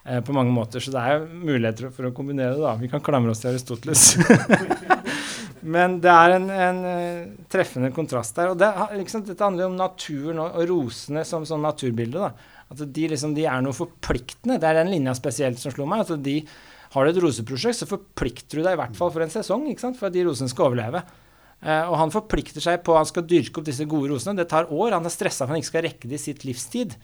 eh, 0.04 0.20
på 0.26 0.36
mange 0.36 0.52
måter. 0.52 0.84
Så 0.84 0.92
det 0.92 1.06
er 1.06 1.24
muligheter 1.24 1.88
for 1.96 2.10
å 2.10 2.14
kombinere 2.16 2.58
det. 2.58 2.66
da. 2.66 2.76
Vi 2.82 2.92
kan 2.92 3.04
klamre 3.06 3.32
oss 3.32 3.44
til 3.44 3.54
Aristoteles. 3.54 4.10
Men 5.76 5.98
det 6.04 6.12
er 6.12 6.34
en, 6.38 6.46
en 6.56 6.78
uh, 6.86 7.32
treffende 7.52 7.90
kontrast 7.96 8.38
der. 8.38 8.54
Og 8.54 8.60
det, 8.60 8.70
liksom, 9.00 9.26
dette 9.28 9.44
handler 9.44 9.68
om 9.68 9.76
naturen 9.80 10.40
og 10.44 10.60
rosene 10.70 11.26
som 11.28 11.48
sånn 11.48 11.64
naturbilde. 11.66 12.28
da. 12.28 12.60
At 12.72 12.84
de, 12.84 13.08
liksom, 13.12 13.34
de 13.36 13.48
er 13.48 13.64
noe 13.64 13.76
forpliktende. 13.76 14.60
Det 14.60 14.70
er 14.70 14.80
den 14.80 14.92
linja 14.94 15.16
spesielt 15.18 15.60
som 15.60 15.74
slo 15.76 15.88
meg. 15.90 16.06
at 16.06 16.24
de 16.24 16.42
har 16.94 17.06
du 17.06 17.12
et 17.12 17.22
roseprosjekt, 17.22 17.82
så 17.82 17.90
forplikter 17.90 18.60
du 18.60 18.66
deg 18.66 18.76
i 18.76 18.80
hvert 18.80 18.96
fall 18.98 19.12
for 19.14 19.22
en 19.22 19.34
sesong 19.34 19.68
ikke 19.70 19.86
sant? 19.86 20.00
for 20.00 20.10
at 20.10 20.16
de 20.16 20.24
rosene 20.26 20.50
skal 20.50 20.72
overleve. 20.72 21.04
Uh, 21.60 21.92
og 21.92 21.96
han 22.00 22.14
forplikter 22.14 22.64
seg 22.64 22.80
på 22.88 22.96
at 22.96 23.04
han 23.04 23.10
skal 23.10 23.28
dyrke 23.28 23.60
opp 23.60 23.68
disse 23.68 23.86
gode 23.90 24.10
rosene. 24.14 24.38
Det 24.40 24.48
tar 24.50 24.72
år. 24.72 24.96
Han 24.96 25.06
er 25.06 25.14
stressa 25.14 25.46
for 25.46 25.54
han 25.54 25.62
ikke 25.62 25.74
skal 25.74 25.86
rekke 25.86 26.10
det 26.10 26.18
i 26.18 26.24
sitt 26.24 26.46
livstid. 26.48 26.96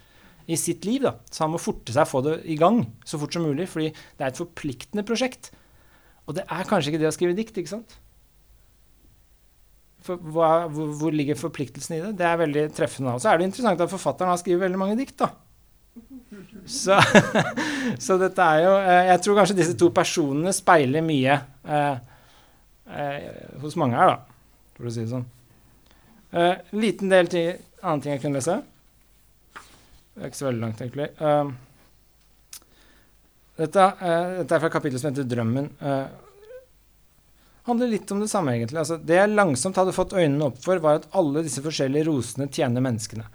I 0.46 0.58
sitt 0.62 0.86
liv, 0.88 1.04
da. 1.06 1.16
Så 1.34 1.44
han 1.44 1.54
må 1.54 1.62
forte 1.62 1.94
seg 1.94 2.06
å 2.06 2.10
få 2.10 2.24
det 2.26 2.40
i 2.50 2.58
gang 2.58 2.84
så 3.06 3.20
fort 3.22 3.34
som 3.36 3.46
mulig, 3.46 3.68
fordi 3.70 3.92
det 3.92 4.26
er 4.26 4.32
et 4.32 4.42
forpliktende 4.42 5.06
prosjekt. 5.06 5.52
Og 6.26 6.38
det 6.38 6.46
er 6.50 6.70
kanskje 6.70 6.94
ikke 6.94 7.02
det 7.02 7.10
å 7.10 7.16
skrive 7.16 7.38
dikt, 7.38 7.58
ikke 7.62 7.74
sant? 7.76 7.98
For 10.06 10.22
hva, 10.22 10.68
hvor, 10.70 10.92
hvor, 11.00 11.14
ligger 11.14 11.38
forpliktelsen 11.38 11.98
i 11.98 12.04
det? 12.04 12.12
Det 12.22 12.28
er 12.30 12.42
veldig 12.42 12.66
treffende. 12.78 13.16
Og 13.18 13.24
så 13.24 13.32
er 13.32 13.42
det 13.42 13.50
interessant 13.50 13.82
at 13.82 13.92
forfatteren 13.92 14.34
har 14.34 14.42
skrevet 14.42 14.66
veldig 14.68 14.82
mange 14.82 14.98
dikt, 15.00 15.18
da. 15.22 15.32
Så, 16.66 16.98
så, 18.06 18.18
dette 18.20 18.44
er 18.44 18.64
jo 18.64 18.72
eh, 18.80 19.08
Jeg 19.12 19.22
tror 19.24 19.38
kanskje 19.40 19.58
disse 19.60 19.76
to 19.80 19.92
personene 19.96 20.52
speiler 20.56 21.04
mye 21.06 21.38
eh, 21.64 21.96
eh, 22.90 23.28
hos 23.62 23.78
mange 23.80 24.00
her, 24.00 24.16
da, 24.16 24.74
for 24.76 24.90
å 24.90 24.94
si 24.94 25.06
det 25.06 25.14
sånn. 25.14 25.28
Eh, 26.36 26.56
liten 26.76 27.12
del 27.12 27.30
til 27.32 27.54
annen 27.86 28.04
ting 28.04 28.16
jeg 28.16 28.24
kunne 28.26 28.42
lese. 28.42 28.58
Det 30.16 30.24
er 30.24 30.32
ikke 30.32 30.42
så 30.42 30.50
veldig 30.50 30.64
langt, 30.64 30.82
egentlig. 30.82 31.08
Uh, 31.20 31.50
dette, 33.60 33.88
uh, 34.00 34.38
dette, 34.40 34.56
er 34.56 34.62
fra 34.64 34.70
kapittelet 34.72 35.02
som 35.02 35.10
heter 35.12 35.28
'Drømmen'. 35.28 35.68
Uh, 35.82 36.08
handler 37.68 37.92
litt 37.92 38.12
om 38.16 38.22
det 38.24 38.30
samme, 38.32 38.54
egentlig. 38.56 38.80
Altså, 38.80 38.98
det 38.98 39.18
jeg 39.20 39.34
langsomt 39.34 39.76
hadde 39.80 39.96
fått 39.96 40.16
øynene 40.16 40.48
opp 40.48 40.62
for, 40.64 40.80
var 40.84 41.02
at 41.02 41.10
alle 41.20 41.44
disse 41.44 41.64
forskjellige 41.66 42.08
rosene 42.08 42.48
tjener 42.48 42.84
menneskene. 42.84 43.28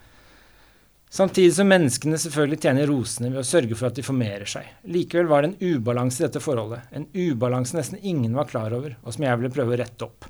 Samtidig 1.10 1.56
som 1.56 1.66
menneskene 1.66 2.18
selvfølgelig 2.22 2.60
tjener 2.62 2.86
rosene 2.86 3.32
ved 3.32 3.40
å 3.40 3.46
sørge 3.46 3.74
for 3.74 3.88
at 3.88 3.96
de 3.98 4.04
formerer 4.06 4.46
seg. 4.46 4.68
Likevel 4.94 5.26
var 5.30 5.42
det 5.42 5.48
en 5.50 5.72
ubalanse 5.74 6.22
i 6.22 6.26
dette 6.28 6.42
forholdet, 6.42 6.84
en 6.94 7.08
ubalanse 7.10 7.74
nesten 7.74 7.98
ingen 8.06 8.36
var 8.38 8.46
klar 8.50 8.76
over, 8.76 8.94
og 9.02 9.16
som 9.16 9.26
jeg 9.26 9.40
ville 9.40 9.50
prøve 9.56 9.74
å 9.74 9.80
rette 9.80 10.06
opp. 10.06 10.28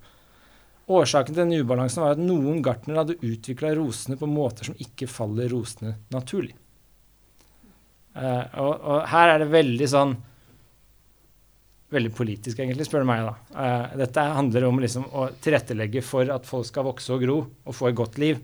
Årsaken 0.90 1.34
til 1.34 1.42
denne 1.42 1.60
ubalansen 1.60 2.02
var 2.02 2.16
at 2.16 2.22
noen 2.24 2.64
gartnere 2.64 3.04
hadde 3.04 3.18
utvikla 3.20 3.74
rosene 3.76 4.16
på 4.18 4.30
måter 4.30 4.70
som 4.70 4.80
ikke 4.80 5.10
faller 5.10 5.52
rosene 5.52 5.98
naturlig. 6.16 6.56
Uh, 8.16 8.42
og, 8.58 8.72
og, 8.72 8.96
her 9.12 9.36
er 9.36 9.44
det 9.44 9.52
veldig 9.52 9.86
sånn 9.88 10.16
Veldig 11.90 12.10
politisk, 12.14 12.58
egentlig, 12.62 12.84
spør 12.86 13.02
du 13.02 13.06
meg. 13.08 13.24
da. 13.26 13.32
Uh, 13.50 13.94
dette 13.98 14.22
handler 14.22 14.62
om 14.68 14.76
liksom, 14.78 15.08
å 15.10 15.24
tilrettelegge 15.42 16.04
for 16.06 16.28
at 16.30 16.44
folk 16.46 16.68
skal 16.68 16.86
vokse 16.86 17.10
og 17.10 17.24
gro 17.24 17.38
og 17.42 17.74
få 17.74 17.88
et 17.88 17.96
godt 17.98 18.18
liv. 18.22 18.38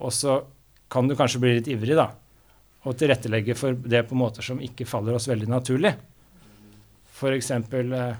Og 0.00 0.14
så 0.16 0.38
kan 0.88 1.08
du 1.08 1.16
kanskje 1.16 1.40
bli 1.42 1.54
litt 1.58 1.68
ivrig, 1.70 1.96
da. 1.98 2.10
Og 2.88 2.96
tilrettelegge 2.96 3.56
for 3.58 3.74
det 3.74 4.04
på 4.08 4.16
måter 4.16 4.44
som 4.44 4.60
ikke 4.62 4.86
faller 4.88 5.18
oss 5.18 5.28
veldig 5.28 5.48
naturlig. 5.50 5.92
F.eks. 7.18 7.50
Eh, 7.50 8.14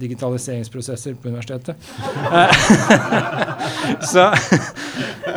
digitaliseringsprosesser 0.00 1.14
på 1.14 1.28
universitetet. 1.28 1.76
så 4.12 4.20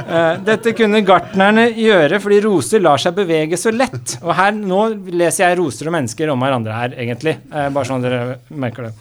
eh, 0.08 0.34
dette 0.46 0.76
kunne 0.78 1.02
gartnerne 1.04 1.66
gjøre 1.74 2.20
fordi 2.24 2.40
roser 2.46 2.84
lar 2.84 3.02
seg 3.02 3.18
bevege 3.18 3.58
så 3.60 3.74
lett. 3.74 4.20
Og 4.22 4.32
her, 4.38 4.54
nå 4.56 4.86
leser 5.10 5.50
jeg 5.50 5.60
roser 5.60 5.90
og 5.90 5.98
mennesker 5.98 6.32
om 6.32 6.46
hverandre 6.46 6.78
her, 6.78 6.96
egentlig. 7.06 7.36
Eh, 7.52 7.68
bare 7.74 7.90
sånn 7.90 8.06
dere 8.06 8.38
merker 8.54 8.88
det. 8.88 8.94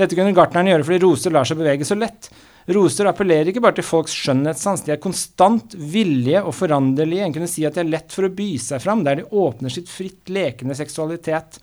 Dette 0.00 0.18
kunne 0.18 0.34
gartnerne 0.34 0.72
gjøre 0.72 0.88
fordi 0.88 1.04
roser 1.04 1.36
lar 1.36 1.46
seg 1.46 1.60
bevege 1.60 1.86
så 1.86 1.98
lett. 1.98 2.32
Roser 2.72 3.10
appellerer 3.10 3.50
ikke 3.50 3.60
bare 3.60 3.76
til 3.76 3.84
folks 3.84 4.14
skjønnhetssans, 4.16 4.86
de 4.86 4.94
er 4.94 5.02
konstant 5.02 5.74
villige 5.76 6.40
og 6.40 6.54
foranderlige. 6.56 7.26
En 7.26 7.34
kunne 7.34 7.50
si 7.50 7.66
at 7.68 7.76
de 7.76 7.82
er 7.82 7.90
lett 7.92 8.14
for 8.14 8.24
å 8.24 8.32
by 8.32 8.54
seg 8.62 8.80
fram, 8.80 9.02
der 9.04 9.20
de 9.20 9.28
åpner 9.28 9.72
sitt 9.72 9.90
fritt 9.92 10.32
lekende 10.32 10.76
seksualitet 10.78 11.58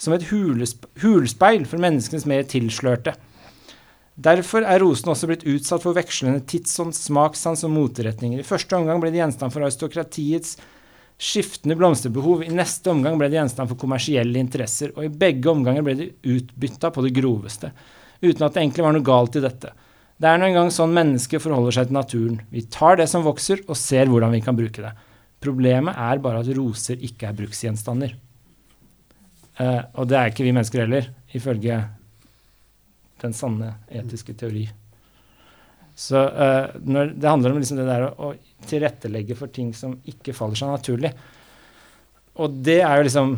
som 0.00 0.16
et 0.16 0.24
hulspeil 0.32 1.68
for 1.68 1.82
menneskenes 1.82 2.24
mer 2.30 2.48
tilslørte. 2.48 3.12
Derfor 4.14 4.64
er 4.64 4.80
rosene 4.80 5.12
også 5.12 5.28
blitt 5.28 5.44
utsatt 5.50 5.82
for 5.82 5.96
vekslende 5.96 6.44
tidsånd, 6.48 6.94
smakssans 6.96 7.64
og 7.66 7.74
moteretninger. 7.74 8.40
I 8.40 8.46
første 8.46 8.78
omgang 8.78 9.02
ble 9.02 9.10
de 9.12 9.20
gjenstand 9.20 9.52
for 9.52 9.66
aristokratiets 9.66 10.56
skiftende 11.20 11.76
blomsterbehov, 11.78 12.42
i 12.42 12.54
neste 12.54 12.90
omgang 12.90 13.18
ble 13.18 13.28
de 13.30 13.38
gjenstand 13.38 13.70
for 13.70 13.78
kommersielle 13.78 14.40
interesser, 14.40 14.94
og 14.96 15.06
i 15.06 15.12
begge 15.12 15.50
omganger 15.50 15.84
ble 15.86 15.94
de 15.98 16.08
utbytta 16.34 16.90
på 16.94 17.04
det 17.04 17.12
groveste, 17.14 17.70
uten 18.22 18.46
at 18.46 18.54
det 18.54 18.62
egentlig 18.62 18.86
var 18.86 18.96
noe 18.96 19.06
galt 19.06 19.38
i 19.38 19.44
dette. 19.44 19.74
Det 20.20 20.30
er 20.30 20.38
nå 20.38 20.46
engang 20.46 20.70
sånn 20.70 20.94
mennesket 20.94 21.42
forholder 21.42 21.74
seg 21.74 21.88
til 21.88 21.96
naturen. 21.96 22.38
Vi 22.54 22.62
tar 22.70 23.00
det 23.00 23.08
som 23.10 23.24
vokser, 23.26 23.64
og 23.66 23.78
ser 23.78 24.10
hvordan 24.10 24.34
vi 24.36 24.42
kan 24.44 24.56
bruke 24.58 24.84
det. 24.84 24.92
Problemet 25.42 25.98
er 26.00 26.22
bare 26.22 26.40
at 26.44 26.52
roser 26.56 27.02
ikke 27.04 27.28
er 27.28 27.36
bruksgjenstander. 27.40 28.14
Eh, 29.58 29.82
og 29.98 30.08
det 30.10 30.18
er 30.18 30.30
ikke 30.30 30.46
vi 30.46 30.54
mennesker 30.54 30.84
heller, 30.84 31.10
ifølge 31.34 31.82
den 33.24 33.36
sanne 33.36 33.74
etiske 33.90 34.36
teori. 34.38 34.64
Så 35.94 36.18
eh, 36.18 36.74
det 36.78 37.28
handler 37.28 37.54
om 37.54 37.60
liksom 37.60 37.78
det 37.78 37.88
der 37.90 38.08
å, 38.08 38.30
å 38.30 38.68
tilrettelegge 38.70 39.36
for 39.38 39.52
ting 39.54 39.74
som 39.76 39.98
ikke 40.10 40.34
faller 40.36 40.58
seg 40.58 40.72
naturlig. 40.72 41.12
Og 42.42 42.62
det 42.66 42.80
er 42.82 42.98
jo 42.98 43.06
liksom 43.06 43.36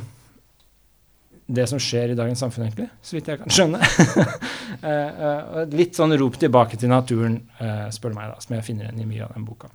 det 1.47 1.67
som 1.71 1.79
skjer 1.79 2.13
i 2.13 2.19
dagens 2.19 2.41
samfunn, 2.43 2.67
egentlig, 2.67 2.89
så 3.03 3.17
vidt 3.17 3.29
jeg 3.31 3.41
kan 3.43 3.53
skjønne. 3.55 3.79
eh, 4.91 5.27
eh, 5.29 5.61
litt 5.79 5.99
sånn 5.99 6.17
rop 6.19 6.39
tilbake 6.43 6.79
til 6.81 6.91
naturen, 6.91 7.39
eh, 7.63 7.87
spør 7.95 8.15
du 8.15 8.19
meg, 8.19 8.33
da, 8.33 8.43
som 8.43 8.57
jeg 8.57 8.67
finner 8.67 8.89
igjen 8.89 9.05
i 9.05 9.09
mye 9.13 9.29
av 9.29 9.37
den 9.37 9.47
boka. 9.47 9.71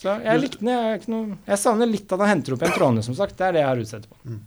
Så 0.00 0.14
jeg 0.22 0.40
likte 0.40 0.62
den. 0.62 0.70
Jeg, 0.72 1.02
noe, 1.12 1.40
jeg 1.44 1.60
savner 1.60 1.90
litt 1.90 2.08
at 2.08 2.22
han 2.22 2.30
henter 2.30 2.54
opp 2.54 2.62
igjen 2.64 2.78
trådene, 2.78 3.04
som 3.04 3.16
sagt. 3.18 3.36
Det 3.36 3.50
er 3.50 3.58
det 3.58 3.60
jeg 3.64 3.68
har 3.68 3.82
utsett 3.82 4.06
på. 4.08 4.38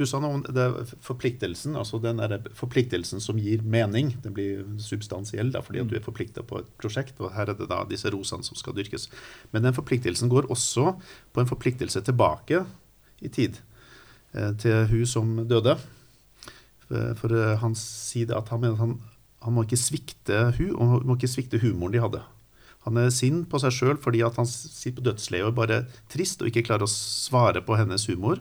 Du 0.00 0.06
sa 0.08 0.18
noe 0.22 0.38
om 0.38 0.42
det, 0.42 0.64
forpliktelsen, 1.04 1.74
altså 1.76 2.00
den 2.02 2.18
der 2.22 2.40
forpliktelsen 2.56 3.22
som 3.22 3.38
gir 3.38 3.62
mening. 3.62 4.14
Den 4.24 4.34
blir 4.34 4.64
substansiell 4.82 5.52
da, 5.54 5.60
fordi 5.62 5.82
at 5.82 5.90
du 5.92 5.96
er 5.98 6.02
forplikta 6.02 6.42
på 6.46 6.62
et 6.62 6.70
prosjekt, 6.80 7.20
og 7.20 7.34
her 7.36 7.52
er 7.52 7.58
det 7.58 7.68
da 7.70 7.82
disse 7.86 8.10
rosene 8.10 8.46
som 8.46 8.58
skal 8.58 8.74
dyrkes. 8.78 9.06
Men 9.52 9.68
den 9.68 9.76
forpliktelsen 9.76 10.32
går 10.32 10.48
også 10.50 10.94
på 11.30 11.42
en 11.42 11.50
forpliktelse 11.50 12.02
tilbake 12.08 12.64
i 13.20 13.30
tid, 13.30 13.60
til 14.62 14.84
hun 14.90 15.06
som 15.08 15.32
døde. 15.48 15.76
For, 16.90 17.14
for 17.22 17.38
eh, 17.38 17.56
han 17.62 17.78
sier 17.78 18.34
at 18.36 18.50
han 18.52 18.62
mener 18.62 18.76
at 18.76 18.84
han, 18.84 18.98
han 19.46 19.56
må 19.56 19.64
ikke 19.66 19.80
svikte 19.80 20.42
hun, 20.58 20.74
og 20.74 20.94
han 20.96 21.08
må 21.08 21.16
ikke 21.18 21.30
svikte 21.30 21.62
humoren 21.62 21.94
de 21.94 22.02
hadde. 22.02 22.22
Han 22.86 22.96
er 22.96 23.12
sint 23.12 23.44
på 23.50 23.60
seg 23.60 23.74
sjøl 23.76 23.98
fordi 24.00 24.22
at 24.24 24.38
han 24.40 24.48
sitter 24.48 24.96
på 24.98 25.06
dødsleiet 25.10 25.44
og 25.44 25.52
er 25.52 25.58
bare 25.58 25.80
trist 26.12 26.40
og 26.40 26.48
ikke 26.48 26.64
klarer 26.64 26.86
å 26.86 26.92
svare 26.92 27.60
på 27.64 27.76
hennes 27.76 28.06
humor 28.08 28.40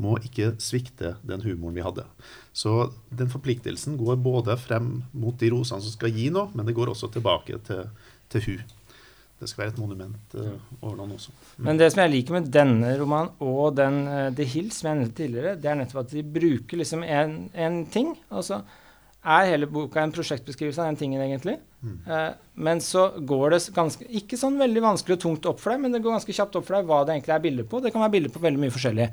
må 0.00 0.16
ikke 0.24 0.54
svikte 0.62 1.16
den 1.26 1.42
humoren 1.44 1.76
vi 1.76 1.84
hadde. 1.84 2.04
Så 2.56 2.90
den 3.12 3.30
forpliktelsen 3.32 3.98
går 4.00 4.20
både 4.24 4.56
frem 4.60 5.02
mot 5.12 5.36
de 5.40 5.50
rosene 5.52 5.84
som 5.84 5.92
skal 5.92 6.12
gi 6.16 6.30
noe, 6.32 6.50
men 6.56 6.68
det 6.68 6.76
går 6.76 6.92
også 6.92 7.10
tilbake 7.12 7.60
til, 7.66 7.84
til 8.32 8.46
hun. 8.46 8.62
Det 9.42 9.48
skal 9.50 9.64
være 9.64 9.72
et 9.72 9.80
monument 9.82 10.36
uh, 10.38 10.52
over 10.80 11.00
noen 11.00 11.16
også. 11.16 11.32
Mm. 11.56 11.64
Men 11.66 11.80
det 11.80 11.88
som 11.90 12.02
jeg 12.04 12.12
liker 12.12 12.36
med 12.36 12.52
denne 12.54 12.92
romanen 13.00 13.32
og 13.42 13.74
den 13.74 13.98
uh, 14.06 14.28
The 14.38 14.46
Hills, 14.46 14.78
som 14.78 14.92
jeg 14.92 15.00
nevnte 15.00 15.18
tidligere, 15.18 15.56
det 15.58 15.70
er 15.70 15.80
nettopp 15.80 16.04
at 16.04 16.14
de 16.14 16.22
bruker 16.36 16.78
liksom 16.78 17.02
en, 17.02 17.34
en 17.50 17.82
ting. 17.90 18.14
så 18.38 18.60
er 19.22 19.50
hele 19.52 19.68
boka 19.70 20.02
en 20.02 20.14
prosjektbeskrivelse 20.14 20.82
av 20.82 20.92
den 20.92 21.00
tingen, 21.00 21.22
egentlig. 21.22 21.56
Mm. 21.82 21.98
Uh, 22.06 22.30
men 22.54 22.82
så 22.84 23.08
går 23.18 23.56
det 23.56 23.60
ganske 23.74 24.06
Ikke 24.20 24.38
sånn 24.38 24.60
veldig 24.60 24.82
vanskelig 24.84 25.18
og 25.18 25.24
tungt 25.26 25.50
opp 25.50 25.62
for 25.62 25.74
deg, 25.74 25.82
men 25.82 25.94
det 25.94 26.02
går 26.04 26.20
ganske 26.20 26.38
kjapt 26.38 26.58
opp 26.58 26.68
for 26.68 26.78
deg 26.78 26.90
hva 26.90 27.02
det 27.02 27.16
egentlig 27.16 27.34
er 27.36 27.46
bilder 27.48 27.66
på. 27.66 27.82
Det 27.82 27.94
kan 27.94 28.04
være 28.04 28.16
bilder 28.16 28.34
på 28.34 28.42
veldig 28.46 28.62
mye 28.62 28.74
forskjellig. 28.74 29.08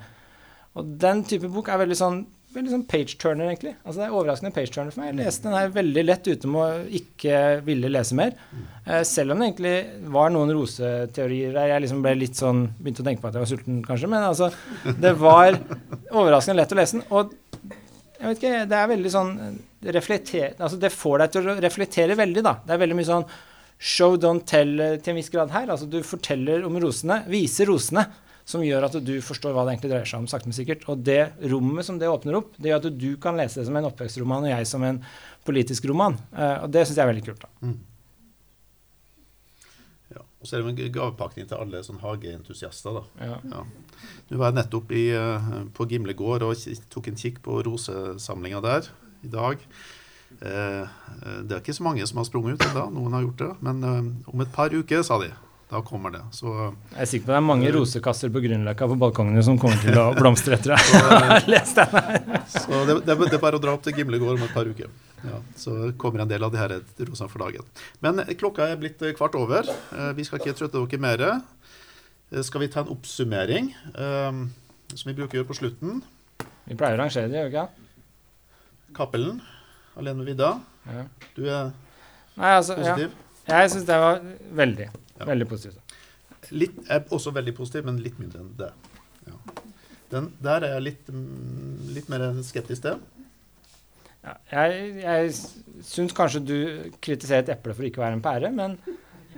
Og 0.77 0.93
den 1.01 1.25
type 1.25 1.49
bok 1.49 1.73
er 1.73 1.81
veldig 1.81 1.97
sånn 1.97 2.21
veldig 2.53 2.71
sånn 2.73 2.85
page-turner, 2.89 3.49
egentlig. 3.51 3.73
Altså 3.83 4.01
Det 4.01 4.05
er 4.07 4.15
overraskende 4.15 4.53
page-turner 4.55 4.93
for 4.93 5.03
meg. 5.03 5.11
Jeg 5.11 5.17
leste 5.19 5.45
den 5.45 5.57
her 5.57 5.73
veldig 5.75 6.03
lett 6.05 6.29
uten 6.29 6.55
å 6.57 6.67
ikke 6.99 7.41
ville 7.67 7.91
lese 7.91 8.17
mer. 8.17 8.37
Eh, 8.85 9.03
selv 9.07 9.33
om 9.33 9.41
det 9.41 9.49
egentlig 9.51 9.73
var 10.15 10.31
noen 10.33 10.53
roseteorier 10.57 11.53
der 11.55 11.73
jeg 11.73 11.83
liksom 11.85 12.01
ble 12.05 12.15
litt 12.17 12.39
sånn 12.39 12.63
Begynte 12.79 13.03
å 13.03 13.07
tenke 13.07 13.21
på 13.21 13.29
at 13.29 13.37
jeg 13.37 13.45
var 13.45 13.51
sulten, 13.51 13.83
kanskje. 13.85 14.09
Men 14.11 14.25
altså, 14.25 14.49
det 15.05 15.13
var 15.19 15.59
overraskende 16.09 16.57
lett 16.61 16.73
å 16.73 16.79
lese 16.79 16.97
den. 16.97 17.05
Og 17.13 17.35
jeg 18.19 18.25
vet 18.25 18.41
ikke, 18.41 18.63
det 18.71 18.79
er 18.79 18.89
veldig 18.93 19.11
sånn 19.13 19.35
reflekter, 19.95 20.55
altså 20.59 20.79
Det 20.81 20.89
får 20.91 21.21
deg 21.21 21.35
til 21.35 21.45
å 21.53 21.59
reflektere 21.63 22.17
veldig, 22.19 22.41
da. 22.43 22.57
Det 22.65 22.73
er 22.75 22.81
veldig 22.81 22.97
mye 22.97 23.07
sånn 23.07 23.29
show, 23.79 24.17
don't 24.19 24.43
tell 24.49 24.73
til 24.99 25.13
en 25.13 25.19
viss 25.21 25.31
grad 25.31 25.53
her. 25.55 25.69
Altså 25.71 25.87
Du 25.87 26.01
forteller 26.03 26.65
om 26.67 26.81
rosene, 26.83 27.21
viser 27.31 27.69
rosene 27.71 28.09
som 28.49 28.63
gjør 28.65 28.87
at 28.87 28.95
du 29.05 29.13
forstår 29.21 29.53
hva 29.53 29.65
det 29.65 29.75
egentlig 29.75 29.91
dreier 29.91 30.09
seg 30.09 30.23
om, 30.23 30.29
sakte, 30.29 30.49
men 30.49 30.57
sikkert. 30.57 30.87
Og 30.89 31.03
det 31.05 31.19
rommet 31.51 31.85
som 31.85 31.99
det 32.01 32.09
åpner 32.09 32.39
opp, 32.39 32.55
det 32.57 32.71
gjør 32.71 32.81
at 32.81 32.97
du 32.97 33.11
kan 33.21 33.37
lese 33.37 33.61
det 33.61 33.67
som 33.67 33.77
en 33.77 33.89
oppvekstroman, 33.91 34.47
og 34.47 34.53
jeg 34.53 34.69
som 34.69 34.85
en 34.87 35.03
politisk 35.45 35.85
roman. 35.91 36.17
Uh, 36.33 36.65
og 36.65 36.73
det 36.73 36.87
syns 36.87 36.97
jeg 36.97 37.05
er 37.05 37.11
veldig 37.11 37.25
kult. 37.27 37.45
da. 37.45 37.69
Mm. 37.69 37.77
Ja, 40.15 40.23
og 40.25 40.49
så 40.49 40.57
er 40.57 40.65
det 40.65 40.71
en 40.73 40.95
gavepakning 40.97 41.49
til 41.51 41.61
alle 41.61 41.83
sånn 41.85 42.01
hageentusiaster. 42.01 42.97
da. 42.97 43.27
Ja. 43.29 43.37
Ja. 43.53 43.61
Nå 44.31 44.41
var 44.41 44.49
jeg 44.49 44.59
nettopp 44.63 44.95
i, 44.97 45.05
uh, 45.13 45.51
på 45.77 45.85
Gimle 45.91 46.17
gård 46.17 46.47
og 46.47 46.65
tok 46.89 47.11
en 47.11 47.21
kikk 47.21 47.43
på 47.45 47.61
rosesamlinga 47.69 48.63
der 48.65 48.89
i 49.25 49.33
dag. 49.35 49.61
Eh, 50.29 50.97
det 51.41 51.55
er 51.55 51.57
ikke 51.57 51.73
så 51.73 51.83
mange 51.83 52.05
som 52.05 52.19
har 52.21 52.25
sprunget 52.27 52.59
ut 52.59 52.65
ennå, 52.67 52.83
noen 52.93 53.15
har 53.17 53.23
gjort 53.25 53.41
det. 53.41 53.51
Men 53.65 53.79
om 54.29 54.43
et 54.43 54.51
par 54.53 54.73
uker, 54.73 55.01
sa 55.03 55.17
de, 55.21 55.31
da 55.69 55.81
kommer 55.85 56.09
det. 56.15 56.21
Så, 56.33 56.49
jeg 56.49 57.01
er 57.03 57.09
sikker 57.11 57.27
på 57.27 57.33
det 57.33 57.37
er 57.37 57.45
mange 57.45 57.71
rosekasser 57.75 58.31
på 58.33 58.41
Grünerløkka 58.41 58.87
på 58.89 58.95
balkongene 59.03 59.43
som 59.45 59.59
kommer 59.61 59.77
til 59.83 59.99
å 60.01 60.07
blomstre 60.19 60.57
etter 60.57 60.73
deg. 60.73 60.87
Den 61.45 61.93
her. 61.93 62.39
så 62.49 62.79
det, 62.87 62.95
det, 63.05 63.17
det, 63.21 63.35
er 63.37 63.43
bare 63.43 63.59
å 63.59 63.61
dra 63.61 63.75
opp 63.77 63.83
til 63.85 63.93
Gimlegård 63.99 64.39
om 64.39 64.47
et 64.47 64.55
par 64.55 64.65
uker. 64.65 64.89
Ja, 65.21 65.41
så 65.59 65.75
kommer 66.01 66.23
en 66.23 66.31
del 66.31 66.41
av 66.47 66.53
de 66.53 66.57
her 66.61 66.73
rosene 67.05 67.29
for 67.29 67.43
dagen. 67.43 67.67
Men 68.01 68.23
klokka 68.39 68.65
er 68.71 68.79
blitt 68.81 69.03
kvart 69.19 69.37
over. 69.37 69.69
Eh, 69.69 70.09
vi 70.17 70.25
skal 70.25 70.41
ikke 70.41 70.55
trøtte 70.57 70.81
dere 70.81 71.01
mer. 71.03 71.25
Eh, 72.31 72.41
skal 72.47 72.63
vi 72.63 72.69
ta 72.73 72.81
en 72.81 72.89
oppsummering, 72.95 73.69
um, 73.93 74.41
som 74.93 75.11
vi 75.11 75.15
bruker 75.17 75.37
å 75.37 75.41
gjøre 75.41 75.49
på 75.51 75.57
slutten? 75.59 76.01
Vi 76.69 76.77
pleier 76.77 76.97
å 76.97 77.03
rangere 77.03 77.29
det, 77.29 77.43
gjør 77.43 77.49
vi 77.49 77.57
ikke? 77.57 77.67
Cappelen, 78.97 79.37
alene 79.97 80.23
med 80.23 80.31
vidda. 80.31 80.55
Ja. 80.89 81.05
Du 81.35 81.43
er 81.45 81.71
Nei, 82.39 82.55
altså, 82.55 82.77
positiv? 82.79 83.13
Ja. 83.45 83.61
Jeg 83.61 83.71
syns 83.73 83.85
det 83.89 83.97
var 84.01 84.19
veldig. 84.61 84.89
Ja. 85.19 85.27
Veldig 85.27 85.47
positivt. 85.51 85.95
Litt, 86.55 86.77
er 86.87 87.03
også 87.11 87.33
veldig 87.35 87.53
positiv, 87.57 87.85
men 87.87 87.99
litt 88.03 88.19
mindre 88.21 88.43
enn 88.43 88.51
det. 88.59 88.69
Ja. 89.27 89.37
Den, 90.09 90.29
der 90.41 90.65
er 90.65 90.77
jeg 90.77 90.85
litt, 90.87 91.09
mm, 91.13 91.89
litt 91.95 92.09
mer 92.11 92.23
skeptisk 92.45 92.85
til. 92.87 93.01
Ja, 94.23 94.35
jeg 94.51 94.99
jeg 94.99 95.33
syns 95.87 96.15
kanskje 96.15 96.41
du 96.43 96.57
kritiserer 97.03 97.45
et 97.45 97.53
eple 97.55 97.75
for 97.75 97.87
ikke 97.87 98.01
å 98.01 98.05
være 98.05 98.17
en 98.17 98.23
pære, 98.23 98.51
men 98.55 98.75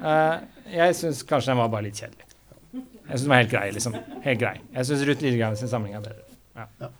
uh, 0.01 0.41
jeg 0.71 0.97
syns 0.97 1.21
kanskje 1.27 1.51
den 1.51 1.61
var 1.61 1.73
bare 1.73 1.89
litt 1.89 2.01
kjedelig. 2.01 2.27
Jeg 2.73 3.19
syns 3.19 3.25
den 3.25 3.33
var 3.33 3.41
helt 3.41 3.53
grei. 3.53 3.67
liksom. 3.75 3.97
Helt 4.23 4.41
grei. 4.41 4.55
Jeg 4.71 4.89
syns 4.89 5.05
Ruth 5.09 5.25
Lidegaard 5.25 5.59
sin 5.59 5.71
samling 5.71 5.97
er 5.97 6.05
bedre. 6.05 6.37
Ja. 6.55 6.67
Ja. 6.79 6.91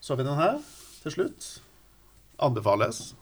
Så 0.00 0.14
har 0.14 0.20
vi 0.22 0.28
den 0.28 0.38
her 0.38 0.60
til 1.02 1.16
slutt. 1.16 1.48
Anbefales. 2.38 3.16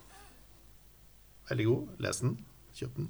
Veldig 1.49 1.65
god. 1.71 1.95
Les 2.05 2.21
den. 2.21 2.37
Kjøp 2.77 2.99
den. 2.99 3.09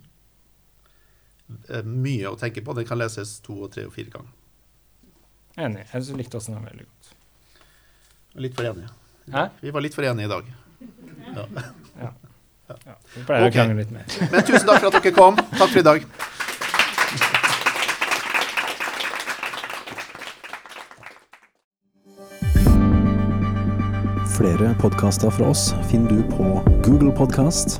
Eh, 1.47 1.83
mye 1.83 2.27
å 2.29 2.37
tenke 2.39 2.61
på. 2.63 2.75
Den 2.75 2.87
kan 2.87 2.99
leses 2.99 3.39
to, 3.45 3.55
og 3.65 3.71
tre 3.73 3.87
og 3.87 3.93
fire 3.95 4.11
ganger. 4.13 4.31
Enig. 5.57 5.87
Jeg 5.93 6.19
likte 6.19 6.39
også 6.39 6.53
den 6.53 6.65
veldig 6.67 6.85
godt. 6.85 7.11
Litt 8.45 8.55
for 8.57 8.69
enige. 8.69 8.93
Hæ? 9.33 9.47
Vi 9.63 9.73
var 9.73 9.83
litt 9.83 9.95
for 9.97 10.07
enige 10.07 10.27
i 10.27 10.31
dag. 10.31 10.53
Ja. 11.35 11.45
ja. 12.03 12.11
ja. 12.67 12.95
Vi 13.15 13.23
pleier 13.25 13.47
okay. 13.47 13.49
å 13.49 13.55
krangle 13.55 13.79
litt 13.81 13.93
mer. 13.95 14.05
Men 14.31 14.45
tusen 14.45 14.67
takk 14.67 14.83
for 14.83 14.91
at 14.91 14.99
dere 14.99 15.15
kom. 15.15 15.39
Takk 15.57 15.71
for 15.71 15.81
i 15.81 15.87
dag. 15.87 16.09
Flere 24.37 24.75
podkaster 24.77 25.33
fra 25.33 25.49
oss 25.49 25.71
finner 25.89 26.19
du 26.19 26.35
på 26.37 26.51
Google 26.85 27.09
Podkast 27.17 27.79